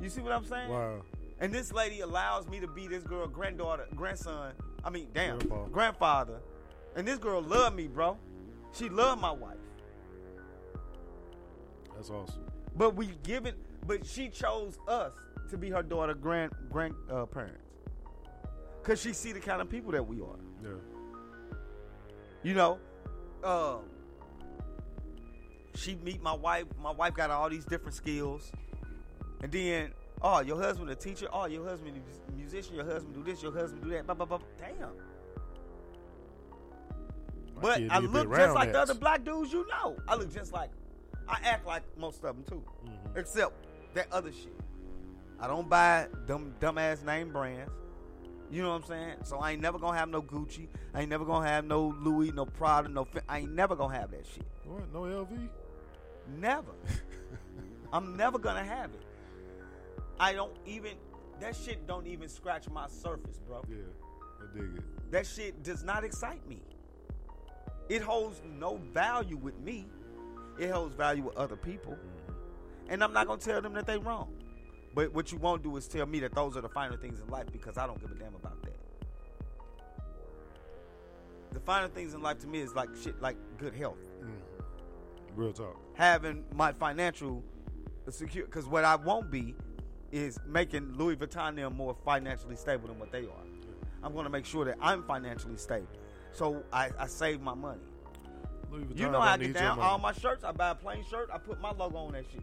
You 0.00 0.08
see 0.08 0.20
what 0.20 0.32
I'm 0.32 0.44
saying? 0.44 0.68
Wow. 0.70 1.02
And 1.40 1.52
this 1.52 1.72
lady 1.72 2.00
allows 2.00 2.48
me 2.48 2.60
to 2.60 2.68
be 2.68 2.86
this 2.86 3.02
girl 3.02 3.26
granddaughter, 3.26 3.86
grandson. 3.94 4.52
I 4.84 4.90
mean, 4.90 5.08
damn, 5.12 5.38
Grandpa. 5.38 5.64
grandfather. 5.66 6.40
And 6.96 7.06
this 7.06 7.18
girl 7.18 7.42
love 7.42 7.74
me, 7.74 7.88
bro. 7.88 8.16
She 8.72 8.88
love 8.88 9.20
my 9.20 9.30
wife. 9.30 9.56
That's 11.94 12.10
awesome. 12.10 12.46
But 12.76 12.94
we 12.96 13.10
given, 13.22 13.54
but 13.86 14.06
she 14.06 14.28
chose 14.28 14.78
us 14.88 15.12
to 15.50 15.58
be 15.58 15.70
her 15.70 15.82
daughter 15.82 16.14
grand 16.14 16.52
grand 16.70 16.94
uh, 17.10 17.26
parents. 17.26 17.58
Cause 18.82 19.00
she 19.00 19.12
see 19.12 19.32
the 19.32 19.40
kind 19.40 19.60
of 19.60 19.68
people 19.68 19.92
that 19.92 20.04
we 20.04 20.20
are. 20.20 20.38
Yeah. 20.62 20.70
You 22.42 22.54
know, 22.54 22.78
um, 23.44 23.82
she 25.74 25.94
meet 25.96 26.22
my 26.22 26.32
wife. 26.34 26.64
My 26.82 26.90
wife 26.92 27.14
got 27.14 27.30
all 27.30 27.48
these 27.48 27.64
different 27.64 27.94
skills, 27.94 28.52
and 29.42 29.50
then 29.50 29.92
oh, 30.22 30.40
your 30.40 30.60
husband 30.60 30.90
a 30.90 30.94
teacher. 30.94 31.28
Oh, 31.32 31.46
your 31.46 31.64
husband 31.64 32.00
a 32.28 32.32
musician. 32.32 32.74
Your 32.74 32.84
husband 32.84 33.14
do 33.14 33.22
this. 33.22 33.42
Your 33.42 33.52
husband 33.52 33.82
do 33.82 33.90
that. 33.90 34.06
Blah, 34.06 34.14
blah, 34.14 34.26
blah. 34.26 34.38
Damn. 34.58 34.90
But 37.60 37.76
I 37.76 37.78
need 37.78 37.90
to 37.90 38.00
be 38.00 38.06
look 38.08 38.34
just 38.34 38.54
like 38.54 38.72
the 38.72 38.80
other 38.80 38.94
black 38.94 39.24
dudes 39.24 39.52
you 39.52 39.66
know. 39.68 39.96
I 40.08 40.16
look 40.16 40.32
just 40.32 40.52
like. 40.52 40.70
I 41.28 41.38
act 41.44 41.66
like 41.66 41.82
most 41.96 42.24
of 42.24 42.34
them 42.34 42.44
too, 42.48 42.62
Mm-hmm. 42.84 43.18
except 43.18 43.52
that 43.94 44.08
other 44.10 44.32
shit. 44.32 44.52
I 45.38 45.46
don't 45.46 45.68
buy 45.68 46.08
dumb 46.26 46.54
dumbass 46.60 47.04
name 47.04 47.30
brands. 47.32 47.70
You 48.50 48.62
know 48.62 48.70
what 48.70 48.82
I'm 48.82 48.88
saying? 48.88 49.14
So 49.24 49.38
I 49.38 49.52
ain't 49.52 49.62
never 49.62 49.78
gonna 49.78 49.96
have 49.96 50.08
no 50.08 50.20
Gucci. 50.20 50.66
I 50.92 51.00
ain't 51.02 51.10
never 51.10 51.24
gonna 51.24 51.46
have 51.46 51.64
no 51.64 51.94
Louis, 52.00 52.32
no 52.32 52.44
Prada, 52.44 52.88
no. 52.88 53.06
I 53.28 53.38
ain't 53.38 53.52
never 53.52 53.74
gonna 53.76 53.96
have 53.96 54.10
that 54.10 54.26
shit. 54.26 54.44
What? 54.64 54.92
No 54.92 55.02
LV? 55.02 55.48
Never. 56.38 56.72
I'm 57.92 58.16
never 58.16 58.38
gonna 58.38 58.64
have 58.64 58.90
it. 58.94 59.02
I 60.18 60.32
don't 60.32 60.56
even. 60.66 60.92
That 61.40 61.56
shit 61.56 61.86
don't 61.86 62.06
even 62.06 62.28
scratch 62.28 62.68
my 62.70 62.86
surface, 62.88 63.40
bro. 63.46 63.64
Yeah. 63.68 63.76
I 64.40 64.56
dig 64.56 64.76
it. 64.76 65.10
That 65.10 65.26
shit 65.26 65.62
does 65.62 65.82
not 65.82 66.04
excite 66.04 66.46
me. 66.48 66.62
It 67.88 68.00
holds 68.00 68.40
no 68.58 68.76
value 68.92 69.36
with 69.36 69.58
me. 69.58 69.86
It 70.58 70.70
holds 70.70 70.94
value 70.94 71.24
with 71.24 71.36
other 71.36 71.56
people. 71.56 71.92
Mm-hmm. 71.92 72.92
And 72.92 73.02
I'm 73.02 73.12
not 73.12 73.26
gonna 73.26 73.40
tell 73.40 73.60
them 73.60 73.74
that 73.74 73.86
they 73.86 73.98
wrong. 73.98 74.32
But 74.94 75.12
what 75.12 75.32
you 75.32 75.38
won't 75.38 75.62
do 75.62 75.76
is 75.76 75.88
tell 75.88 76.06
me 76.06 76.20
that 76.20 76.34
those 76.34 76.56
are 76.56 76.60
the 76.60 76.68
finer 76.68 76.96
things 76.96 77.20
in 77.20 77.28
life 77.28 77.46
because 77.50 77.78
I 77.78 77.86
don't 77.86 78.00
give 78.00 78.10
a 78.10 78.14
damn 78.14 78.34
about 78.34 78.62
that. 78.62 78.76
The 81.52 81.60
finer 81.60 81.88
things 81.88 82.14
in 82.14 82.22
life 82.22 82.38
to 82.40 82.46
me 82.46 82.60
is 82.60 82.74
like 82.74 82.88
shit 83.02 83.20
like 83.20 83.36
good 83.58 83.74
health. 83.74 83.98
Real 85.36 85.52
talk. 85.52 85.76
Having 85.94 86.44
my 86.54 86.72
financial 86.72 87.42
secure 88.10 88.44
because 88.44 88.66
what 88.66 88.84
I 88.84 88.96
won't 88.96 89.30
be 89.30 89.54
is 90.10 90.38
making 90.46 90.92
Louis 90.94 91.16
Vuitton 91.16 91.56
them 91.56 91.76
more 91.76 91.96
financially 92.04 92.56
stable 92.56 92.88
than 92.88 92.98
what 92.98 93.10
they 93.12 93.20
are. 93.22 93.46
I'm 94.02 94.14
gonna 94.14 94.30
make 94.30 94.44
sure 94.44 94.64
that 94.64 94.76
I'm 94.80 95.02
financially 95.04 95.56
stable. 95.56 95.86
So 96.32 96.62
I, 96.72 96.90
I 96.98 97.06
save 97.06 97.40
my 97.40 97.54
money. 97.54 97.80
Louis 98.70 98.84
Vuitton 98.84 98.98
You 98.98 99.10
know 99.10 99.20
how 99.20 99.32
I 99.32 99.36
get 99.36 99.54
down. 99.54 99.78
All 99.80 99.98
my 99.98 100.12
shirts, 100.12 100.44
I 100.44 100.52
buy 100.52 100.70
a 100.70 100.74
plain 100.74 101.04
shirt. 101.10 101.30
I 101.32 101.38
put 101.38 101.60
my 101.60 101.72
logo 101.72 101.96
on 101.98 102.12
that 102.12 102.24
shit. 102.30 102.42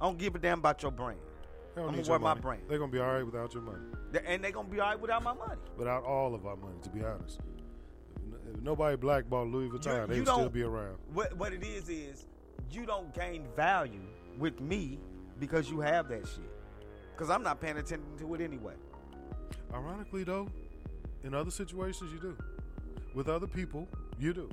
I 0.00 0.04
don't 0.04 0.18
give 0.18 0.34
a 0.34 0.38
damn 0.38 0.58
about 0.58 0.82
your 0.82 0.92
brand. 0.92 1.18
I'm 1.76 1.92
need 1.92 2.06
gonna 2.06 2.10
wear 2.10 2.18
my 2.18 2.34
brand, 2.34 2.62
They're 2.68 2.78
gonna 2.78 2.90
be 2.90 2.98
all 2.98 3.12
right 3.12 3.24
without 3.24 3.54
your 3.54 3.62
money. 3.62 3.78
And 4.26 4.42
they're 4.42 4.50
gonna 4.50 4.68
be 4.68 4.80
all 4.80 4.90
right 4.90 5.00
without 5.00 5.22
my 5.22 5.32
money. 5.32 5.60
Without 5.76 6.02
all 6.04 6.34
of 6.34 6.44
our 6.46 6.56
money, 6.56 6.76
to 6.82 6.90
be 6.90 7.04
honest. 7.04 7.40
If 8.54 8.62
nobody 8.62 8.96
blackballed 8.96 9.50
Louis 9.52 9.68
Vuitton, 9.68 10.00
You- 10.02 10.06
they 10.06 10.18
would 10.20 10.28
still 10.28 10.48
be 10.48 10.62
around. 10.62 10.98
What 11.12 11.34
what 11.36 11.52
it 11.52 11.62
is 11.62 11.88
is 11.88 12.26
you 12.70 12.86
don't 12.86 13.12
gain 13.14 13.46
value 13.56 14.02
with 14.38 14.60
me 14.60 14.98
because 15.38 15.70
you 15.70 15.80
have 15.80 16.08
that 16.08 16.26
shit. 16.26 16.50
Because 17.12 17.30
I'm 17.30 17.42
not 17.42 17.60
paying 17.60 17.76
attention 17.78 18.16
to 18.18 18.34
it 18.34 18.40
anyway. 18.40 18.74
Ironically, 19.72 20.24
though, 20.24 20.48
in 21.24 21.34
other 21.34 21.50
situations, 21.50 22.12
you 22.12 22.20
do. 22.20 22.36
With 23.14 23.28
other 23.28 23.46
people, 23.46 23.88
you 24.18 24.32
do. 24.32 24.48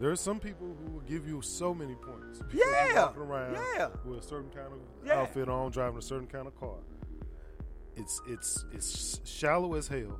There 0.00 0.10
are 0.10 0.16
some 0.16 0.40
people 0.40 0.74
who 0.84 0.92
will 0.92 1.00
give 1.02 1.26
you 1.26 1.40
so 1.40 1.72
many 1.72 1.94
points. 1.94 2.40
Yeah, 2.52 3.04
walking 3.04 3.22
around 3.22 3.52
yeah. 3.54 3.88
with 4.04 4.18
a 4.18 4.22
certain 4.22 4.50
kind 4.50 4.72
of 4.72 4.78
Yeah. 5.04 5.20
outfit 5.20 5.48
on, 5.48 5.70
driving 5.70 5.98
a 5.98 6.02
certain 6.02 6.26
kind 6.26 6.46
of 6.46 6.58
car. 6.58 6.76
It's 7.96 8.20
it's 8.26 8.64
it's 8.72 9.20
shallow 9.28 9.74
as 9.74 9.86
hell, 9.86 10.18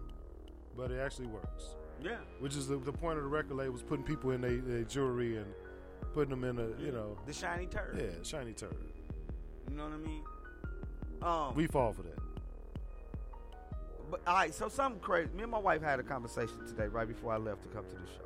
but 0.77 0.93
it 0.93 1.01
actually 1.01 1.27
works. 1.27 1.74
Yeah. 2.05 2.18
Which 2.39 2.55
is 2.55 2.68
the, 2.68 2.76
the 2.76 2.93
point 2.93 3.16
of 3.18 3.24
the 3.24 3.31
record 3.31 3.55
label 3.56 3.72
was 3.72 3.82
putting 3.82 4.05
people 4.05 4.31
in 4.32 4.43
their 4.43 4.82
jewelry 4.85 5.39
and 5.39 5.47
putting 6.12 6.31
them 6.31 6.44
in 6.44 6.59
a 6.59 6.68
you 6.81 6.93
know 6.93 7.16
The 7.26 7.32
shiny 7.32 7.66
turd. 7.66 7.97
yeah 7.98 8.22
shiny 8.22 8.52
turd. 8.52 8.76
You 9.70 9.76
know 9.76 9.85
what 9.85 9.93
I 9.94 9.97
mean? 9.97 10.22
Um, 11.22 11.55
We 11.55 11.66
fall 11.66 11.93
for 11.94 12.02
that. 12.02 12.18
But 14.10 14.20
all 14.26 14.35
right, 14.36 14.52
so 14.55 14.68
something 14.68 15.01
crazy. 15.01 15.31
Me 15.35 15.43
and 15.44 15.51
my 15.51 15.59
wife 15.59 15.81
had 15.82 15.98
a 15.98 16.02
conversation 16.02 16.66
today 16.66 16.86
right 16.89 17.09
before 17.09 17.32
I 17.32 17.39
left 17.39 17.62
to 17.62 17.68
come 17.70 17.85
to 17.86 17.94
the 17.94 18.06
show. 18.06 18.20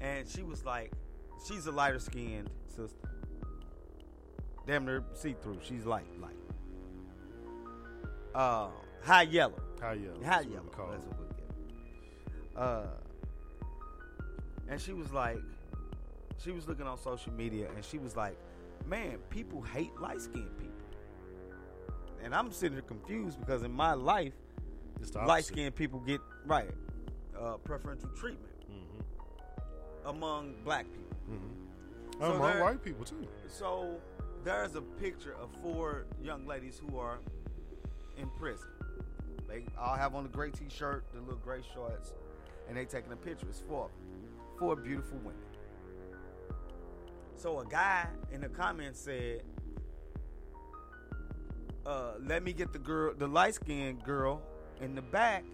And 0.00 0.28
she 0.28 0.42
was 0.42 0.64
like, 0.64 0.92
she's 1.46 1.66
a 1.66 1.72
lighter 1.72 2.00
skinned 2.00 2.50
sister. 2.68 3.08
Damn 4.66 4.84
near 4.84 5.04
see 5.14 5.34
through. 5.40 5.58
She's 5.62 5.86
light, 5.86 6.06
light. 6.20 6.34
Uh 8.34 8.68
high 9.02 9.22
yellow. 9.22 9.62
High 9.80 9.92
yellow. 9.94 10.22
High 10.24 10.42
that's 10.42 10.46
what 10.76 10.90
That's 10.90 11.04
it. 11.04 11.08
what 11.08 11.18
we 11.20 11.26
get. 11.36 12.62
Uh 12.62 12.86
and 14.70 14.78
she 14.80 14.92
was 14.92 15.10
like, 15.12 15.38
she 16.36 16.50
was 16.50 16.68
looking 16.68 16.86
on 16.86 16.98
social 16.98 17.32
media 17.32 17.68
and 17.74 17.82
she 17.84 17.96
was 17.98 18.14
like, 18.16 18.36
man, 18.86 19.16
people 19.30 19.62
hate 19.62 19.98
light 19.98 20.20
skinned 20.20 20.56
people. 20.58 20.74
And 22.22 22.34
I'm 22.34 22.50
sitting 22.52 22.72
here 22.74 22.82
confused 22.82 23.40
because 23.40 23.62
in 23.62 23.72
my 23.72 23.94
life, 23.94 24.34
light 25.24 25.44
skinned 25.46 25.74
people 25.74 26.00
get 26.00 26.20
right 26.44 26.70
uh, 27.40 27.56
preferential 27.58 28.10
treatment 28.10 28.52
among 30.04 30.54
black 30.64 30.84
people. 30.92 31.16
Mm-hmm. 31.30 32.20
So 32.20 32.32
Among 32.34 32.52
there- 32.52 32.62
white 32.64 32.82
people 32.82 33.04
too. 33.04 33.26
So 33.48 34.00
there's 34.44 34.74
a 34.74 34.80
picture 34.82 35.34
of 35.40 35.50
four 35.62 36.06
young 36.22 36.46
ladies 36.46 36.80
who 36.84 36.98
are 36.98 37.18
in 38.18 38.28
prison. 38.38 38.68
They 39.48 39.64
all 39.78 39.96
have 39.96 40.14
on 40.14 40.24
the 40.24 40.28
gray 40.28 40.50
t-shirt, 40.50 41.04
the 41.14 41.20
little 41.20 41.36
gray 41.36 41.62
shorts, 41.74 42.12
and 42.68 42.76
they 42.76 42.84
taking 42.84 43.12
a 43.12 43.16
picture. 43.16 43.46
It's 43.48 43.62
four, 43.66 43.90
four 44.58 44.76
beautiful 44.76 45.18
women. 45.18 45.40
So 47.34 47.60
a 47.60 47.64
guy 47.64 48.06
in 48.30 48.40
the 48.42 48.48
comments 48.48 49.00
said, 49.00 49.42
uh, 51.86 52.14
"Let 52.20 52.42
me 52.42 52.52
get 52.52 52.72
the 52.72 52.78
girl, 52.78 53.14
the 53.14 53.26
light 53.26 53.54
skinned 53.54 54.04
girl 54.04 54.42
in 54.80 54.94
the 54.94 55.02
back. 55.02 55.44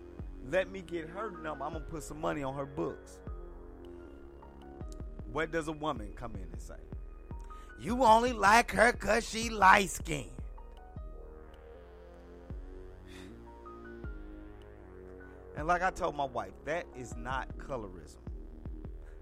Let 0.50 0.70
me 0.70 0.82
get 0.82 1.08
her 1.08 1.30
number. 1.30 1.64
I'm 1.64 1.74
gonna 1.74 1.84
put 1.84 2.02
some 2.02 2.20
money 2.20 2.42
on 2.42 2.54
her 2.54 2.66
books." 2.66 3.20
What 5.30 5.50
does 5.50 5.68
a 5.68 5.72
woman 5.72 6.12
come 6.14 6.34
in 6.36 6.42
and 6.42 6.60
say? 6.60 6.74
You 7.80 8.04
only 8.04 8.32
like 8.32 8.70
her 8.70 8.92
cause 8.92 9.28
she 9.28 9.50
light 9.50 9.90
skinned. 9.90 10.30
And 15.56 15.66
like 15.66 15.82
I 15.82 15.90
told 15.90 16.16
my 16.16 16.24
wife, 16.24 16.52
that 16.64 16.86
is 16.96 17.14
not 17.16 17.56
colorism. 17.58 18.18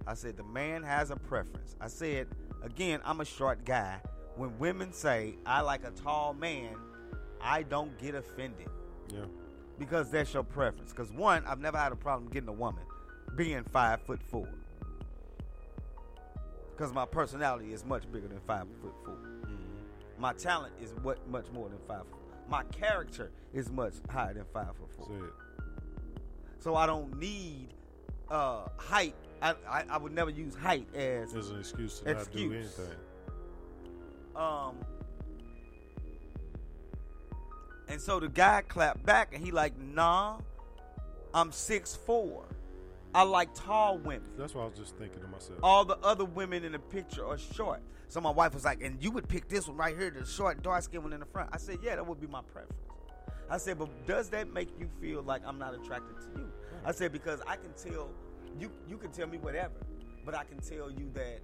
I 0.07 0.15
said 0.15 0.37
the 0.37 0.45
man 0.45 0.83
has 0.83 1.11
a 1.11 1.17
preference. 1.17 1.77
I 1.81 1.89
said, 1.89 2.29
again, 2.63 3.01
I'm 3.05 3.21
a 3.21 3.25
short 3.25 3.65
guy. 3.65 4.01
When 4.37 4.59
women 4.59 4.93
say 4.93 5.37
I 5.45 5.61
like 5.61 5.85
a 5.85 5.91
tall 5.91 6.35
man, 6.35 6.75
I 7.41 7.63
don't 7.63 7.97
get 7.99 8.15
offended. 8.15 8.69
Yeah. 9.13 9.25
Because 9.79 10.11
that's 10.11 10.33
your 10.33 10.43
preference. 10.43 10.93
Because 10.93 11.13
one, 11.13 11.45
I've 11.47 11.61
never 11.61 11.77
had 11.77 11.93
a 11.93 11.97
problem 11.97 12.31
getting 12.31 12.49
a 12.49 12.53
woman 12.53 12.85
being 13.37 13.65
five 13.65 14.01
foot 14.03 14.23
four. 14.23 14.49
Because 16.71 16.93
my 16.93 17.05
personality 17.05 17.73
is 17.73 17.85
much 17.85 18.11
bigger 18.11 18.29
than 18.29 18.41
five 18.47 18.67
foot 18.81 18.95
4 19.05 19.15
mm-hmm. 19.15 19.53
My 20.19 20.33
talent 20.33 20.75
is 20.81 20.95
what 21.03 21.29
much 21.29 21.47
more 21.53 21.69
than 21.69 21.79
five. 21.87 22.07
Foot. 22.11 22.19
My 22.49 22.65
character 22.65 23.31
is 23.53 23.71
much 23.71 23.95
higher 24.11 24.35
than 24.35 24.45
five 24.53 24.75
foot 24.77 24.91
four. 24.97 25.33
So 26.63 26.77
I 26.77 26.87
don't 26.87 27.19
need 27.19 27.75
uh, 28.31 28.69
height. 28.77 29.17
I, 29.43 29.57
I 29.69 29.85
I 29.91 29.99
would 29.99 30.13
never 30.13 30.31
use 30.31 30.55
height 30.55 30.87
as 30.95 31.35
As 31.35 31.51
an 31.51 31.59
excuse 31.59 31.99
to 32.01 32.15
not 32.15 32.31
do 32.31 32.53
anything. 32.53 32.87
Um, 34.37 34.77
and 37.89 38.01
so 38.01 38.21
the 38.21 38.29
guy 38.29 38.63
clapped 38.63 39.05
back 39.05 39.35
and 39.35 39.45
he 39.45 39.51
like, 39.51 39.77
nah, 39.77 40.39
I'm 41.35 41.51
six 41.51 41.97
four. 41.97 42.45
I 43.13 43.25
like 43.25 43.53
tall 43.55 43.99
women. 43.99 44.31
That's 44.39 44.55
what 44.55 44.63
I 44.63 44.67
was 44.67 44.79
just 44.79 44.97
thinking 44.97 45.21
to 45.21 45.27
myself. 45.27 45.59
All 45.65 45.85
the 45.85 45.99
other 45.99 46.25
women 46.25 46.65
in 46.65 46.73
the 46.73 46.79
picture 46.79 47.27
are 47.27 47.39
short. 47.39 47.81
So 48.07 48.21
my 48.21 48.31
wife 48.31 48.55
was 48.55 48.65
like, 48.65 48.83
and 48.83 49.03
you 49.03 49.11
would 49.11 49.29
pick 49.29 49.49
this 49.49 49.67
one 49.67 49.77
right 49.77 49.99
here, 49.99 50.11
the 50.11 50.25
short, 50.25 50.63
dark 50.63 50.85
skinned 50.85 51.03
one 51.03 51.13
in 51.13 51.21
the 51.21 51.27
front. 51.27 51.51
I 51.53 51.59
said, 51.59 51.79
yeah, 51.83 51.97
that 51.97 52.07
would 52.07 52.21
be 52.21 52.29
my 52.29 52.43
preference. 52.43 52.79
I 53.51 53.59
said, 53.59 53.79
but 53.79 53.89
does 54.07 54.29
that 54.31 54.53
make 54.53 54.69
you 54.79 54.89
feel 55.01 55.23
like 55.23 55.43
I'm 55.47 55.59
not 55.59 55.75
attracted 55.75 56.17
to 56.21 56.41
you? 56.41 56.53
I 56.85 56.93
said 56.93 57.13
because 57.13 57.41
I 57.47 57.57
can 57.57 57.73
tell 57.77 58.11
you 58.59 58.71
you 58.89 58.97
can 58.97 59.11
tell 59.11 59.27
me 59.29 59.39
whatever, 59.39 59.75
but 60.25 60.35
I 60.35 60.45
can 60.45 60.59
tell 60.59 60.91
you 60.91 61.11
that 61.15 61.41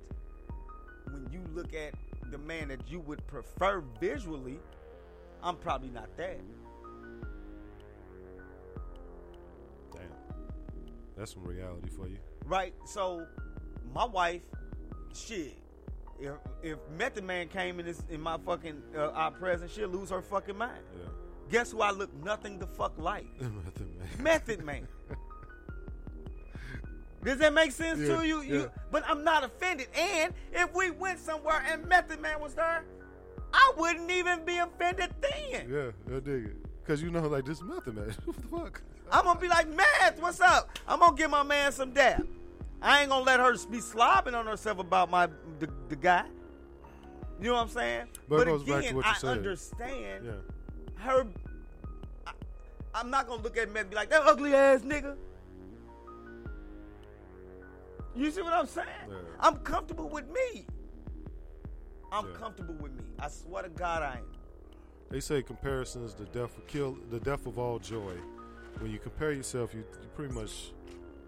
when 1.11 1.29
you 1.33 1.41
look 1.55 1.75
at 1.75 1.95
the 2.31 2.39
man 2.39 2.69
that 2.69 2.81
you 2.89 3.01
would 3.01 3.27
prefer 3.27 3.83
visually, 4.01 4.59
I'm 5.43 5.57
probably 5.57 5.89
not 5.91 6.15
that. 6.17 6.41
Damn. 9.93 10.01
That's 11.17 11.33
some 11.33 11.45
reality 11.45 11.89
for 11.89 12.09
you. 12.09 12.19
Right? 12.45 12.75
So 12.87 13.27
my 13.95 14.05
wife, 14.05 14.43
shit. 15.15 15.57
If 16.21 16.35
if 16.63 16.79
Method 16.97 17.25
Man 17.25 17.49
came 17.49 17.79
in 17.79 17.87
this 17.87 18.03
in 18.11 18.21
my 18.21 18.39
fucking 18.39 18.83
uh, 18.97 19.11
our 19.11 19.31
presence, 19.31 19.73
she'll 19.73 19.89
lose 19.89 20.11
her 20.11 20.21
fucking 20.21 20.57
mind. 20.59 20.83
Yeah. 20.97 21.09
Guess 21.51 21.73
who 21.73 21.81
I 21.81 21.91
look 21.91 22.13
nothing 22.25 22.59
the 22.59 22.67
fuck 22.67 22.93
like? 22.99 23.27
Method 23.41 23.89
Man. 23.99 24.23
Method 24.23 24.65
Man. 24.65 24.89
Does 27.25 27.39
that 27.39 27.53
make 27.53 27.73
sense 27.73 27.99
Yeah, 27.99 28.17
to 28.19 28.27
you? 28.27 28.43
you? 28.43 28.71
But 28.91 29.03
I'm 29.09 29.25
not 29.25 29.45
offended. 29.45 29.89
And 29.97 30.33
if 30.53 30.73
we 30.75 30.91
went 30.91 31.19
somewhere 31.19 31.63
and 31.69 31.85
Method 31.87 32.21
Man 32.21 32.41
was 32.41 32.55
there, 32.55 32.85
I 33.53 33.73
wouldn't 33.77 34.11
even 34.11 34.45
be 34.45 34.59
offended 34.59 35.11
then. 35.21 35.69
Yeah, 35.71 36.17
I 36.17 36.21
dig 36.21 36.47
it. 36.47 36.57
Cause 36.87 37.03
you 37.03 37.11
know, 37.11 37.27
like 37.27 37.45
this 37.45 37.63
Method 37.63 37.97
Man. 37.97 38.15
what 38.25 38.37
the 38.37 38.43
fuck? 38.49 38.83
I'm 39.11 39.25
gonna 39.25 39.41
be 39.41 39.49
like, 39.49 39.69
Meth, 39.69 40.21
what's 40.21 40.41
up? 40.41 40.79
I'm 40.87 41.01
gonna 41.01 41.17
give 41.17 41.31
my 41.31 41.43
man 41.43 41.73
some 41.73 41.93
dap. 41.93 42.23
I 42.81 43.01
ain't 43.01 43.11
gonna 43.11 43.25
let 43.25 43.41
her 43.41 43.53
be 43.67 43.79
slobbing 43.79 44.35
on 44.35 44.47
herself 44.47 44.79
about 44.79 45.11
my 45.11 45.27
the, 45.59 45.69
the 45.89 45.97
guy. 45.97 46.25
You 47.41 47.49
know 47.49 47.55
what 47.55 47.63
I'm 47.63 47.69
saying? 47.69 48.07
But 48.29 48.47
goes 48.47 48.63
again, 48.63 48.81
back 48.81 48.89
to 48.91 48.97
what 48.97 49.05
you 49.07 49.11
I 49.11 49.15
said. 49.15 49.31
understand 49.31 50.25
Yeah. 50.25 50.33
Her. 51.01 51.27
I, 52.27 52.33
I'm 52.95 53.11
not 53.11 53.27
gonna 53.29 53.43
look 53.43 53.57
at 53.57 53.73
men 53.73 53.83
and 53.83 53.91
be 53.91 53.97
like 53.97 54.11
that 54.11 54.23
ugly 54.23 54.55
ass 54.55 54.81
nigga. 54.81 55.17
You 58.17 58.31
see 58.31 58.43
what 58.43 58.53
I'm 58.53 58.67
saying? 58.67 58.89
Yeah. 59.09 59.17
I'm 59.41 59.57
comfortable 59.59 60.09
with 60.09 60.29
me. 60.29 60.67
I'm 62.11 62.27
Yeah. 62.27 62.33
comfortable 62.37 62.75
with 62.75 62.93
me. 62.93 63.05
I 63.19 63.29
swear 63.29 63.63
to 63.63 63.69
God, 63.69 64.03
I 64.03 64.17
am. 64.17 64.25
They 65.11 65.21
say 65.21 65.43
comparison 65.43 66.05
is 66.05 66.15
the 66.15 66.25
death 66.27 66.57
of 66.57 66.67
kill 66.67 66.97
the 67.11 67.21
death 67.21 67.47
of 67.47 67.59
all 67.59 67.79
joy. 67.79 68.15
When 68.81 68.91
you 68.91 68.99
compare 68.99 69.33
yourself, 69.33 69.73
you 69.75 69.81
you 70.03 70.09
pretty 70.15 70.35
much 70.35 70.73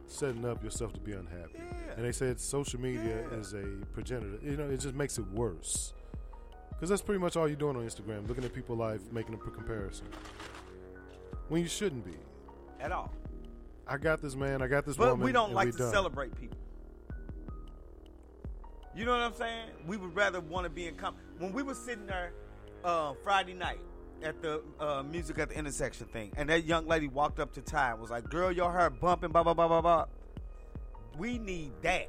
setting 0.06 0.44
up 0.44 0.62
yourself 0.64 0.92
to 0.94 1.00
be 1.00 1.12
unhappy. 1.12 1.52
Yeah. 1.58 1.94
And 1.96 2.04
they 2.04 2.12
said 2.12 2.40
social 2.40 2.80
media 2.80 3.26
is 3.32 3.52
a 3.54 3.62
progenitor. 3.92 4.38
You 4.42 4.56
know, 4.56 4.68
it 4.68 4.78
just 4.80 4.94
makes 4.94 5.18
it 5.18 5.26
worse. 5.28 5.94
Because 6.80 6.88
that's 6.88 7.02
pretty 7.02 7.20
much 7.20 7.36
all 7.36 7.46
you're 7.46 7.58
doing 7.58 7.76
on 7.76 7.84
Instagram, 7.84 8.26
looking 8.26 8.42
at 8.42 8.54
people's 8.54 8.78
life, 8.78 9.02
making 9.12 9.34
a 9.34 9.36
comparison. 9.36 10.06
When 11.48 11.60
you 11.60 11.68
shouldn't 11.68 12.06
be. 12.06 12.16
At 12.80 12.90
all. 12.90 13.12
I 13.86 13.98
got 13.98 14.22
this 14.22 14.34
man. 14.34 14.62
I 14.62 14.66
got 14.66 14.86
this 14.86 14.96
But 14.96 15.10
woman. 15.10 15.26
we 15.26 15.30
don't 15.30 15.52
like 15.52 15.72
to 15.72 15.76
done. 15.76 15.92
celebrate 15.92 16.34
people. 16.40 16.56
You 18.96 19.04
know 19.04 19.10
what 19.10 19.20
I'm 19.20 19.34
saying? 19.34 19.66
We 19.86 19.98
would 19.98 20.16
rather 20.16 20.40
want 20.40 20.64
to 20.64 20.70
be 20.70 20.86
in 20.86 20.94
com 20.94 21.16
When 21.36 21.52
we 21.52 21.62
were 21.62 21.74
sitting 21.74 22.06
there 22.06 22.32
uh, 22.82 23.12
Friday 23.22 23.52
night 23.52 23.80
at 24.22 24.40
the 24.40 24.62
uh, 24.80 25.02
music 25.02 25.38
at 25.38 25.50
the 25.50 25.58
intersection 25.58 26.06
thing, 26.06 26.32
and 26.38 26.48
that 26.48 26.64
young 26.64 26.86
lady 26.86 27.08
walked 27.08 27.40
up 27.40 27.52
to 27.54 27.60
Ty 27.60 27.90
and 27.90 28.00
was 28.00 28.10
like, 28.10 28.24
"Girl, 28.30 28.50
your 28.50 28.72
hair 28.72 28.88
bumping, 28.88 29.32
blah 29.32 29.42
blah 29.42 29.52
blah 29.52 29.68
blah 29.68 29.82
blah." 29.82 30.06
We 31.18 31.38
need 31.38 31.72
that. 31.82 32.08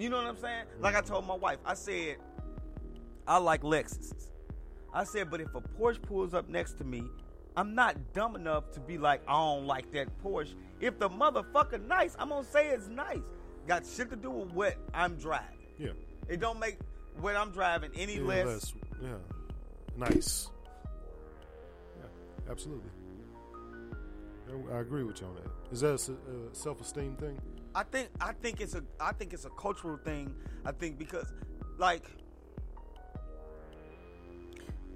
You 0.00 0.08
know 0.08 0.16
what 0.16 0.26
I'm 0.26 0.38
saying? 0.38 0.64
Like 0.80 0.94
I 0.96 1.02
told 1.02 1.26
my 1.26 1.34
wife, 1.34 1.58
I 1.64 1.74
said, 1.74 2.16
I 3.26 3.36
like 3.36 3.62
Lexuses. 3.62 4.30
I 4.94 5.04
said, 5.04 5.30
but 5.30 5.40
if 5.40 5.54
a 5.54 5.60
Porsche 5.60 6.00
pulls 6.02 6.32
up 6.34 6.48
next 6.48 6.78
to 6.78 6.84
me, 6.84 7.04
I'm 7.56 7.74
not 7.74 7.96
dumb 8.14 8.34
enough 8.34 8.70
to 8.72 8.80
be 8.80 8.96
like, 8.96 9.20
I 9.28 9.32
don't 9.32 9.66
like 9.66 9.92
that 9.92 10.08
Porsche. 10.24 10.54
If 10.80 10.98
the 10.98 11.10
motherfucker 11.10 11.86
nice, 11.86 12.16
I'm 12.18 12.30
gonna 12.30 12.44
say 12.46 12.68
it's 12.70 12.88
nice. 12.88 13.18
Got 13.66 13.84
shit 13.86 14.08
to 14.10 14.16
do 14.16 14.30
with 14.30 14.52
what 14.52 14.76
I'm 14.94 15.16
driving. 15.16 15.58
Yeah. 15.78 15.90
It 16.28 16.40
don't 16.40 16.58
make 16.58 16.78
what 17.20 17.36
I'm 17.36 17.50
driving 17.50 17.90
any 17.94 18.14
Any 18.14 18.22
less. 18.22 18.46
less. 18.46 18.74
Yeah. 19.02 19.08
Nice. 19.96 20.48
Yeah, 21.98 22.50
absolutely. 22.50 22.88
I- 24.48 24.76
I 24.76 24.80
agree 24.80 25.04
with 25.04 25.20
you 25.20 25.26
on 25.28 25.34
that. 25.36 25.50
Is 25.72 25.80
that 25.82 26.08
a 26.08 26.12
uh, 26.12 26.16
self-esteem 26.52 27.16
thing? 27.16 27.38
I 27.74 27.84
think 27.84 28.08
I 28.20 28.32
think 28.32 28.60
it's 28.60 28.74
a 28.74 28.82
I 28.98 29.12
think 29.12 29.32
it's 29.32 29.44
a 29.44 29.50
cultural 29.50 29.96
thing. 29.96 30.34
I 30.64 30.72
think 30.72 30.98
because 30.98 31.32
like 31.78 32.04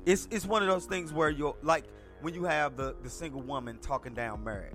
it's 0.07 0.29
it's 0.31 0.47
one 0.47 0.63
of 0.63 0.69
those 0.69 0.87
things 0.87 1.13
where 1.13 1.31
you're 1.31 1.57
like 1.63 1.85
when 2.21 2.35
you 2.35 2.45
have 2.45 2.77
the 2.77 2.97
the 3.03 3.11
single 3.11 3.43
woman 3.43 3.79
talking 3.79 4.15
down 4.15 4.43
marriage 4.43 4.75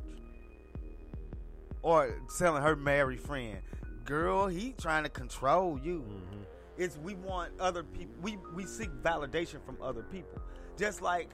or 1.81 2.21
telling 2.37 2.61
her 2.61 2.75
married 2.75 3.21
friend, 3.21 3.59
girl, 4.05 4.47
he 4.47 4.73
trying 4.73 5.03
to 5.03 5.09
control 5.09 5.79
you. 5.81 5.99
Mm-hmm. 5.99 6.43
It's 6.77 6.97
we 6.97 7.15
want 7.15 7.51
other 7.59 7.83
people. 7.83 8.15
We 8.21 8.37
we 8.55 8.65
seek 8.65 8.89
validation 9.03 9.63
from 9.65 9.77
other 9.81 10.03
people. 10.03 10.41
Just 10.77 11.01
like 11.01 11.29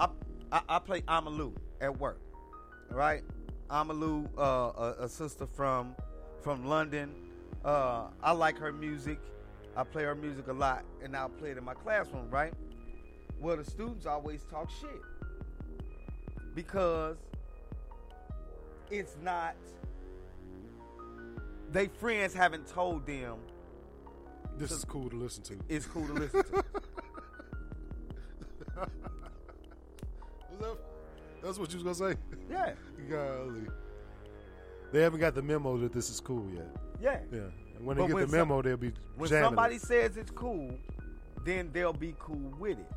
I 0.00 0.08
I, 0.50 0.62
I 0.68 0.78
play 0.78 1.02
Amalu 1.02 1.52
at 1.80 1.98
work, 1.98 2.20
right? 2.90 3.22
Amalu, 3.72 4.28
uh, 4.36 4.42
a, 4.42 5.04
a 5.04 5.08
sister 5.08 5.46
from 5.46 5.96
from 6.42 6.66
London. 6.66 7.14
Uh, 7.64 8.08
I 8.22 8.32
like 8.32 8.58
her 8.58 8.72
music. 8.72 9.18
I 9.74 9.84
play 9.84 10.02
her 10.02 10.14
music 10.14 10.48
a 10.48 10.52
lot, 10.52 10.84
and 11.02 11.16
I 11.16 11.26
play 11.38 11.50
it 11.52 11.56
in 11.58 11.64
my 11.64 11.72
classroom, 11.74 12.28
right? 12.30 12.52
Well, 13.40 13.56
the 13.56 13.64
students 13.64 14.04
always 14.04 14.42
talk 14.50 14.68
shit 14.80 15.00
because 16.54 17.16
it's 18.90 19.16
not. 19.22 19.56
They 21.70 21.86
friends 21.86 22.34
haven't 22.34 22.66
told 22.66 23.06
them 23.06 23.36
This 24.58 24.70
is 24.70 24.84
cool 24.84 25.08
to 25.08 25.16
listen 25.16 25.42
to. 25.44 25.58
it's 25.70 25.86
cool 25.86 26.06
to 26.06 26.12
listen 26.12 26.42
to. 26.44 26.64
that's 31.52 31.58
what 31.60 31.70
you 31.72 31.82
was 31.84 31.98
gonna 31.98 32.12
say. 32.14 32.18
Yeah. 32.50 32.72
Golly. 33.10 33.66
They 34.90 35.02
haven't 35.02 35.20
got 35.20 35.34
the 35.34 35.42
memo 35.42 35.76
that 35.78 35.92
this 35.92 36.08
is 36.10 36.18
cool 36.20 36.46
yet. 36.54 36.66
Yeah. 37.00 37.18
Yeah. 37.30 37.40
And 37.76 37.86
when 37.86 37.96
they 37.96 38.02
But 38.02 38.06
get 38.08 38.14
when 38.14 38.24
the 38.24 38.30
some- 38.30 38.38
memo, 38.48 38.62
they'll 38.62 38.76
be 38.78 38.92
When 39.16 39.28
jamming 39.28 39.44
somebody 39.44 39.74
it. 39.76 39.82
says 39.82 40.16
it's 40.16 40.30
cool, 40.30 40.70
then 41.44 41.70
they'll 41.72 41.92
be 41.92 42.14
cool 42.18 42.52
with 42.58 42.78
it. 42.78 42.90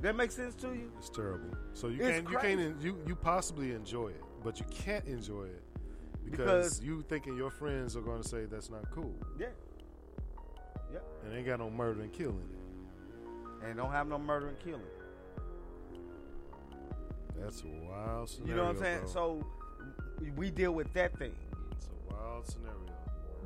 That 0.00 0.16
makes 0.16 0.34
sense 0.34 0.54
to 0.56 0.68
you? 0.74 0.90
It's 0.98 1.08
terrible. 1.08 1.56
So 1.74 1.88
you 1.88 2.02
It's 2.02 2.08
can't 2.10 2.28
you 2.30 2.38
crazy. 2.38 2.56
can't 2.64 2.82
you 2.82 2.98
you 3.06 3.14
possibly 3.16 3.72
enjoy 3.72 4.08
it, 4.08 4.22
but 4.42 4.58
you 4.60 4.66
can't 4.70 5.04
enjoy 5.06 5.44
it 5.44 5.62
because, 6.24 6.38
Because- 6.78 6.82
you 6.82 7.02
thinking 7.08 7.36
your 7.36 7.50
friends 7.50 7.96
are 7.96 8.02
going 8.02 8.20
to 8.22 8.28
say 8.28 8.44
that's 8.46 8.68
not 8.70 8.90
cool, 8.90 9.14
Yeah. 9.38 9.46
Yeah. 10.92 10.98
and 11.22 11.32
they 11.32 11.36
ain't 11.38 11.46
got 11.46 11.60
no 11.60 11.70
murder 11.70 12.00
and 12.02 12.12
killing 12.12 12.48
it. 12.52 13.64
And 13.66 13.76
don't 13.78 13.90
have 13.90 14.06
no 14.06 14.18
murder 14.18 14.48
and 14.48 14.58
killing. 14.58 14.82
That's 17.40 17.62
a 17.62 17.66
wild 17.88 18.28
scenario. 18.28 18.50
You 18.50 18.56
know 18.56 18.64
what 18.64 18.76
I'm 18.76 18.82
saying? 18.82 19.00
bro. 19.00 19.08
So 19.08 19.46
we 20.36 20.50
deal 20.50 20.72
with 20.72 20.92
that 20.94 21.16
thing. 21.18 21.34
it's 21.72 21.88
a 21.88 22.14
wild 22.14 22.46
scenario. 22.46 22.72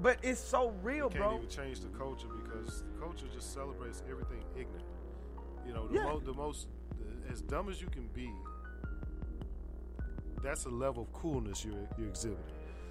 But 0.03 0.19
it's 0.23 0.41
so 0.41 0.73
real, 0.83 1.05
You 1.07 1.11
can't 1.11 1.15
bro. 1.19 1.37
even 1.37 1.49
change 1.49 1.81
the 1.81 1.89
culture 1.89 2.29
because 2.43 2.83
the 2.83 3.01
culture 3.01 3.27
just 3.35 3.53
celebrates 3.53 4.03
everything 4.09 4.43
ignorant. 4.57 4.87
You 5.67 5.75
know, 5.75 5.89
the, 5.89 5.95
Yeah. 5.95 6.05
mo- 6.05 6.21
the 6.21 6.33
most, 6.33 6.69
the, 6.99 7.33
as 7.33 7.43
dumb 7.43 7.69
as 7.69 7.81
you 7.83 7.89
can 7.89 8.07
be, 8.15 8.31
that's 10.43 10.65
a 10.65 10.71
level 10.71 11.03
of 11.03 11.13
coolness 11.13 11.65
you're, 11.65 11.75
you're 11.99 12.09
exhibiting. 12.09 12.45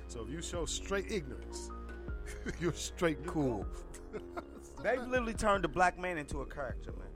So 0.08 0.22
if 0.24 0.30
you 0.30 0.42
show 0.42 0.66
straight 0.66 1.12
ignorance, 1.12 1.72
you're 2.60 2.74
straight 2.74 3.26
cool. 3.26 3.66
They've 4.84 5.02
literally 5.08 5.34
turned 5.34 5.64
the 5.64 5.68
black 5.68 5.98
man 6.00 6.18
into 6.18 6.42
a 6.42 6.46
character, 6.46 6.92
man. 6.92 7.08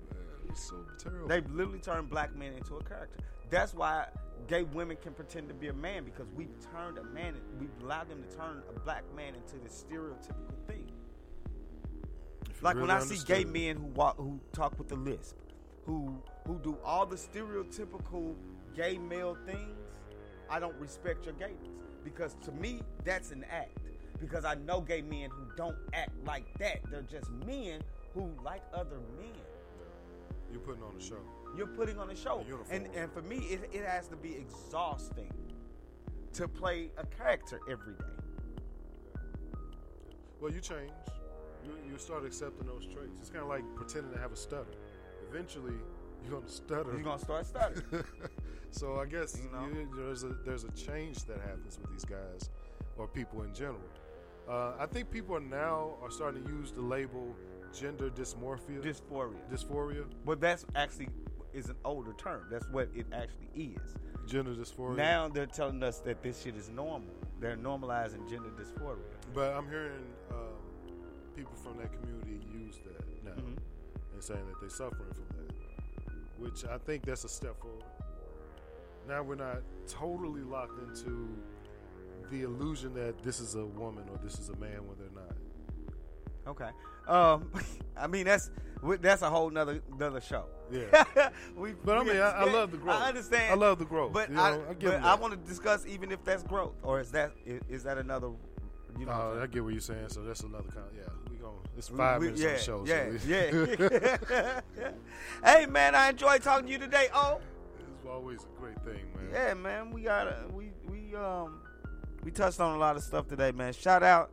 It's 0.49 0.67
so 0.69 0.85
terrible. 0.97 1.27
They've 1.27 1.49
literally 1.51 1.79
turned 1.79 2.09
black 2.09 2.35
men 2.35 2.53
into 2.53 2.75
a 2.77 2.83
character. 2.83 3.23
That's 3.53 3.75
why 3.75 4.07
gay 4.47 4.63
women 4.63 4.97
can 4.99 5.13
pretend 5.13 5.47
to 5.47 5.53
be 5.53 5.67
a 5.67 5.73
man 5.73 6.05
because 6.05 6.25
we've 6.35 6.49
turned 6.73 6.97
a 6.97 7.03
man, 7.03 7.35
we've 7.59 7.69
allowed 7.83 8.09
them 8.09 8.23
to 8.27 8.35
turn 8.35 8.63
a 8.75 8.79
black 8.79 9.03
man 9.15 9.35
into 9.35 9.63
this 9.63 9.85
stereotypical 9.87 10.57
thing. 10.67 10.91
Like 12.63 12.73
when 12.73 12.85
really 12.85 12.95
I 12.95 12.99
see 13.01 13.23
gay 13.27 13.43
men 13.43 13.75
who 13.75 13.83
walk, 13.89 14.17
who 14.17 14.39
talk 14.53 14.75
with 14.79 14.87
the 14.87 14.95
lisp, 14.95 15.35
who 15.85 16.19
who 16.47 16.57
do 16.63 16.79
all 16.83 17.05
the 17.05 17.15
stereotypical 17.15 18.33
gay 18.75 18.97
male 18.97 19.37
things, 19.45 19.77
I 20.49 20.59
don't 20.59 20.75
respect 20.77 21.25
your 21.25 21.35
gayness 21.35 21.77
because 22.03 22.35
to 22.45 22.51
me 22.53 22.81
that's 23.03 23.29
an 23.29 23.45
act. 23.51 23.77
Because 24.19 24.45
I 24.45 24.55
know 24.55 24.81
gay 24.81 25.03
men 25.03 25.29
who 25.29 25.45
don't 25.55 25.77
act 25.93 26.11
like 26.25 26.45
that. 26.57 26.79
They're 26.89 27.03
just 27.03 27.29
men 27.45 27.81
who 28.15 28.31
like 28.43 28.63
other 28.73 28.97
men. 29.19 29.35
You're 30.51 30.61
putting 30.61 30.81
on 30.81 30.95
a 30.97 31.01
show. 31.01 31.21
You're 31.55 31.67
putting 31.67 31.99
on 31.99 32.09
a 32.09 32.15
show, 32.15 32.39
uniform. 32.47 32.67
and 32.71 32.87
and 32.95 33.11
for 33.11 33.21
me, 33.21 33.37
it, 33.37 33.69
it 33.73 33.85
has 33.85 34.07
to 34.07 34.15
be 34.15 34.35
exhausting 34.35 35.31
to 36.33 36.47
play 36.47 36.89
a 36.97 37.05
character 37.05 37.59
every 37.69 37.93
day. 37.93 39.19
Well, 40.41 40.51
you 40.51 40.59
change. 40.61 40.91
You, 41.63 41.71
you 41.91 41.97
start 41.97 42.25
accepting 42.25 42.67
those 42.67 42.85
traits. 42.85 43.19
It's 43.21 43.29
kind 43.29 43.43
of 43.43 43.49
like 43.49 43.63
pretending 43.75 44.11
to 44.13 44.19
have 44.19 44.31
a 44.31 44.35
stutter. 44.35 44.73
eventually 45.29 45.73
you're 46.23 46.39
gonna 46.39 46.49
stutter. 46.51 46.91
You're 46.93 47.01
gonna 47.03 47.19
start 47.19 47.45
stuttering. 47.45 48.03
so 48.71 48.97
I 48.99 49.05
guess 49.05 49.37
You 49.41 49.49
know? 49.51 49.67
you- 49.67 49.89
there's 49.95 50.23
a 50.23 50.29
there's 50.45 50.63
a 50.63 50.71
change 50.71 51.23
that 51.25 51.39
happens 51.41 51.77
with 51.81 51.91
these 51.91 52.05
guys 52.05 52.49
or 52.97 53.07
people 53.07 53.43
in 53.43 53.53
general. 53.53 53.79
Uh, 54.49 54.73
I 54.77 54.85
think 54.87 55.09
people 55.09 55.35
are 55.35 55.39
now 55.39 55.95
are 56.01 56.11
starting 56.11 56.43
to 56.43 56.49
use 56.49 56.71
the 56.71 56.81
label 56.81 57.33
gender 57.73 58.09
dysmorphia, 58.09 58.81
dysphoria, 58.81 59.35
dysphoria, 59.51 60.05
But 60.25 60.39
that's 60.41 60.65
actually 60.75 61.07
is 61.53 61.69
an 61.69 61.75
older 61.85 62.13
term. 62.13 62.45
That's 62.51 62.67
what 62.69 62.89
it 62.95 63.05
actually 63.13 63.73
is. 63.75 63.95
gender 64.25 64.51
dysphoria. 64.55 64.95
Now 64.95 65.27
they're 65.27 65.45
telling 65.45 65.83
us 65.83 65.99
that 65.99 66.23
this 66.23 66.41
shit 66.41 66.55
is 66.55 66.69
normal. 66.69 67.13
They're 67.41 67.57
normalizing 67.57 68.29
gender 68.29 68.49
dysphoria. 68.51 68.99
But 69.33 69.53
I'm 69.53 69.67
hearing 69.67 70.05
um, 70.31 70.37
people 71.35 71.53
from 71.55 71.77
that 71.79 71.91
community 71.91 72.39
use 72.53 72.79
that 72.85 73.03
now 73.25 73.31
Mhm. 73.31 73.57
and 74.13 74.23
saying 74.23 74.45
that 74.47 74.59
they're 74.61 74.69
suffering 74.69 75.11
from 75.13 75.25
that, 75.37 75.53
which 76.37 76.63
I 76.65 76.77
think 76.77 77.03
that's 77.05 77.25
a 77.25 77.29
step 77.29 77.59
forward. 77.59 77.83
Now 79.09 79.23
we're 79.23 79.35
not 79.35 79.61
totally 79.87 80.41
locked 80.43 80.79
into 80.79 81.27
the 82.31 82.43
illusion 82.43 82.93
that 82.93 83.21
this 83.23 83.41
is 83.41 83.55
a 83.55 83.65
woman 83.65 84.05
or 84.09 84.17
this 84.23 84.39
is 84.39 84.47
a 84.49 84.55
man 84.55 84.87
when 84.87 84.97
they're 84.97 85.23
not. 85.23 85.35
Okay. 86.47 86.69
Um, 87.07 87.51
I 87.97 88.07
mean 88.07 88.25
that's 88.25 88.49
that's 89.01 89.21
a 89.21 89.29
whole 89.29 89.49
nother 89.49 89.81
another 89.93 90.21
show. 90.21 90.45
Yeah. 90.71 91.03
we, 91.57 91.73
But 91.85 91.97
I 91.99 92.03
mean, 92.03 92.17
I- 92.17 92.31
I 92.31 92.43
love 92.45 92.71
the 92.71 92.77
growth. 92.77 93.01
I 93.01 93.09
understand. 93.09 93.51
I 93.51 93.55
love 93.55 93.77
the 93.79 93.85
growth. 93.85 94.11
But 94.13 94.29
You 94.29 94.35
know, 94.35 94.41
I, 94.41 94.53
I 94.71 94.73
but 94.73 95.03
I 95.03 95.15
want 95.15 95.33
to 95.33 95.39
discuss 95.49 95.85
even 95.85 96.11
if 96.11 96.23
that's 96.23 96.43
growth 96.43 96.73
or 96.83 96.99
is 96.99 97.11
that 97.11 97.31
is, 97.45 97.61
is 97.69 97.83
that 97.83 97.97
another? 97.97 98.29
You 98.99 99.05
know, 99.07 99.31
saying? 99.33 99.43
I 99.43 99.47
get 99.47 99.63
what 99.63 99.73
you're 99.73 99.81
saying. 99.81 100.09
So 100.09 100.23
that's 100.23 100.41
another 100.41 100.69
kind. 100.69 100.85
yeah, 100.95 101.03
we 101.29 101.37
going 101.37 101.55
It's 101.77 101.87
five 101.89 102.19
We- 102.21 102.27
minutes 102.31 102.41
yeah, 102.43 102.57
show. 102.57 102.83
Yeah, 102.85 103.17
so 103.17 103.27
yeah. 104.29 104.61
hey 105.43 105.65
man, 105.65 105.95
I 105.95 106.09
enjoyed 106.09 106.41
talking 106.43 106.65
to 106.67 106.71
you 106.71 106.77
today. 106.79 107.07
Oh, 107.13 107.39
it's 107.95 108.05
always 108.07 108.39
a 108.43 108.59
great 108.59 108.79
thing, 108.83 109.05
man. 109.15 109.29
yeah, 109.31 109.53
man. 109.53 109.91
We 109.91 110.01
got 110.03 110.25
to 110.25 110.45
we 110.53 110.71
we 110.89 111.15
um 111.15 111.61
we 112.23 112.31
touched 112.31 112.59
on 112.59 112.75
a 112.75 112.79
lot 112.79 112.95
of 112.95 113.03
stuff 113.03 113.27
today, 113.27 113.51
man. 113.51 113.73
Shout 113.73 114.03
out 114.03 114.31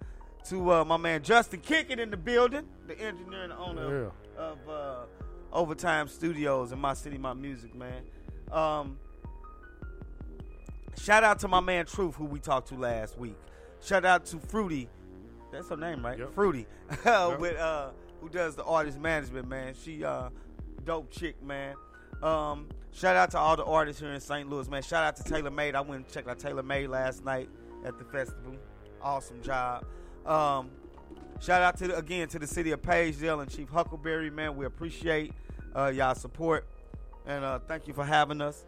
to 0.48 0.72
uh, 0.72 0.84
my 0.84 0.96
man 0.96 1.22
Justin 1.22 1.60
Kickett 1.60 1.98
in 1.98 2.10
the 2.10 2.16
building, 2.16 2.66
the 2.86 2.98
engineer 3.00 3.42
and 3.42 3.52
the 3.52 3.56
owner 3.56 4.04
of, 4.06 4.12
of 4.36 4.68
uh, 4.68 4.96
Overtime 5.52 6.08
Studios 6.08 6.72
in 6.72 6.78
My 6.78 6.94
City, 6.94 7.18
My 7.18 7.34
Music, 7.34 7.74
man. 7.74 8.02
Um, 8.50 8.98
shout 10.98 11.24
out 11.24 11.38
to 11.40 11.48
my 11.48 11.60
man 11.60 11.86
Truth, 11.86 12.16
who 12.16 12.24
we 12.24 12.40
talked 12.40 12.68
to 12.68 12.74
last 12.74 13.18
week. 13.18 13.36
Shout 13.82 14.04
out 14.04 14.26
to 14.26 14.38
Fruity. 14.38 14.88
That's 15.52 15.68
her 15.68 15.76
name, 15.76 16.04
right? 16.04 16.18
Fruity. 16.32 16.66
With 17.38 17.56
uh 17.56 17.90
who 18.20 18.28
does 18.28 18.54
the 18.54 18.64
artist 18.64 18.98
management, 18.98 19.48
man. 19.48 19.74
She 19.82 20.04
uh 20.04 20.30
dope 20.84 21.10
chick, 21.10 21.42
man. 21.42 21.74
Um 22.22 22.68
shout 22.92 23.16
out 23.16 23.30
to 23.32 23.38
all 23.38 23.56
the 23.56 23.64
artists 23.64 24.00
here 24.00 24.12
in 24.12 24.20
St. 24.20 24.48
Louis, 24.48 24.68
man. 24.68 24.82
Shout 24.82 25.04
out 25.04 25.16
to 25.16 25.24
Tailor 25.24 25.50
Made. 25.50 25.74
I 25.74 25.80
went 25.80 26.04
and 26.04 26.12
checked 26.12 26.28
out 26.28 26.38
Tailor 26.38 26.62
Made 26.62 26.88
last 26.88 27.24
night 27.24 27.48
at 27.84 27.98
the 27.98 28.04
festival. 28.04 28.56
Awesome 29.02 29.42
job. 29.42 29.86
Um 30.26 30.70
shout 31.40 31.62
out 31.62 31.76
to 31.78 31.88
the, 31.88 31.96
again 31.96 32.28
to 32.28 32.38
the 32.38 32.46
city 32.46 32.70
of 32.72 32.82
Pagedale 32.82 33.40
and 33.40 33.50
Chief 33.50 33.68
Huckleberry, 33.68 34.30
man. 34.30 34.56
We 34.56 34.66
appreciate 34.66 35.32
uh 35.74 35.86
y'all 35.94 36.14
support. 36.14 36.66
And 37.26 37.44
uh 37.44 37.58
thank 37.66 37.86
you 37.88 37.94
for 37.94 38.04
having 38.04 38.40
us. 38.40 38.64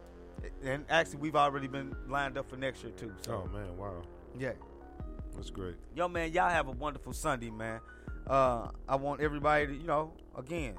And 0.63 0.85
actually 0.89 1.17
we've 1.17 1.35
already 1.35 1.67
been 1.67 1.95
lined 2.07 2.37
up 2.37 2.49
for 2.49 2.57
next 2.57 2.83
year 2.83 2.91
too. 2.97 3.13
So 3.25 3.45
Oh 3.45 3.53
man, 3.53 3.77
wow, 3.77 4.01
yeah. 4.37 4.53
that's 5.35 5.49
great. 5.49 5.75
Yo, 5.95 6.07
man, 6.07 6.31
y'all 6.31 6.49
have 6.49 6.67
a 6.67 6.71
wonderful 6.71 7.13
Sunday, 7.13 7.49
man. 7.49 7.79
Uh, 8.27 8.69
I 8.87 8.95
want 8.95 9.19
everybody 9.21 9.67
to, 9.67 9.73
you 9.73 9.83
know, 9.87 10.13
again, 10.37 10.75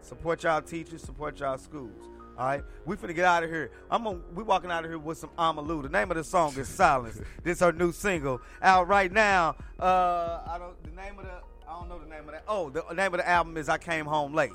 support 0.00 0.42
y'all 0.42 0.60
teachers, 0.60 1.02
support 1.02 1.38
y'all 1.40 1.56
schools. 1.58 2.08
All 2.38 2.46
right, 2.46 2.62
we 2.86 2.94
finna 2.94 3.16
get 3.16 3.24
out 3.24 3.42
of 3.42 3.50
here. 3.50 3.72
I'm 3.90 4.04
gonna, 4.04 4.20
We 4.32 4.44
walking 4.44 4.70
out 4.70 4.84
of 4.84 4.90
here 4.90 4.98
with 4.98 5.18
some 5.18 5.30
Amalu. 5.36 5.82
The 5.82 5.88
name 5.88 6.08
of 6.12 6.16
the 6.16 6.22
song 6.22 6.56
is 6.56 6.68
Silence. 6.68 7.20
this 7.42 7.58
her 7.58 7.72
new 7.72 7.90
single 7.90 8.40
out 8.62 8.86
right 8.86 9.10
now. 9.10 9.56
Uh, 9.76 10.40
I 10.46 10.56
don't. 10.56 10.80
The 10.84 10.90
name 10.90 11.18
of 11.18 11.24
the. 11.24 11.32
I 11.68 11.80
don't 11.80 11.88
know 11.88 11.98
the 11.98 12.08
name 12.08 12.20
of 12.20 12.30
that. 12.30 12.44
Oh, 12.46 12.70
the 12.70 12.84
name 12.94 13.12
of 13.12 13.18
the 13.18 13.28
album 13.28 13.56
is 13.56 13.68
I 13.68 13.76
Came 13.76 14.06
Home 14.06 14.34
Late. 14.34 14.52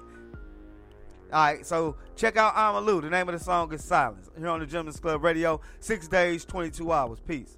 All 1.33 1.43
right, 1.43 1.65
so 1.65 1.97
check 2.15 2.37
out 2.37 2.55
Amalu. 2.55 3.01
The 3.01 3.09
name 3.09 3.27
of 3.27 3.37
the 3.37 3.43
song 3.43 3.73
is 3.73 3.83
Silence. 3.83 4.29
Here 4.37 4.47
on 4.47 4.61
the 4.61 4.65
Gentleman's 4.65 5.01
Club 5.01 5.21
Radio, 5.21 5.59
six 5.81 6.07
days, 6.07 6.45
22 6.45 6.89
hours. 6.89 7.19
Peace. 7.27 7.57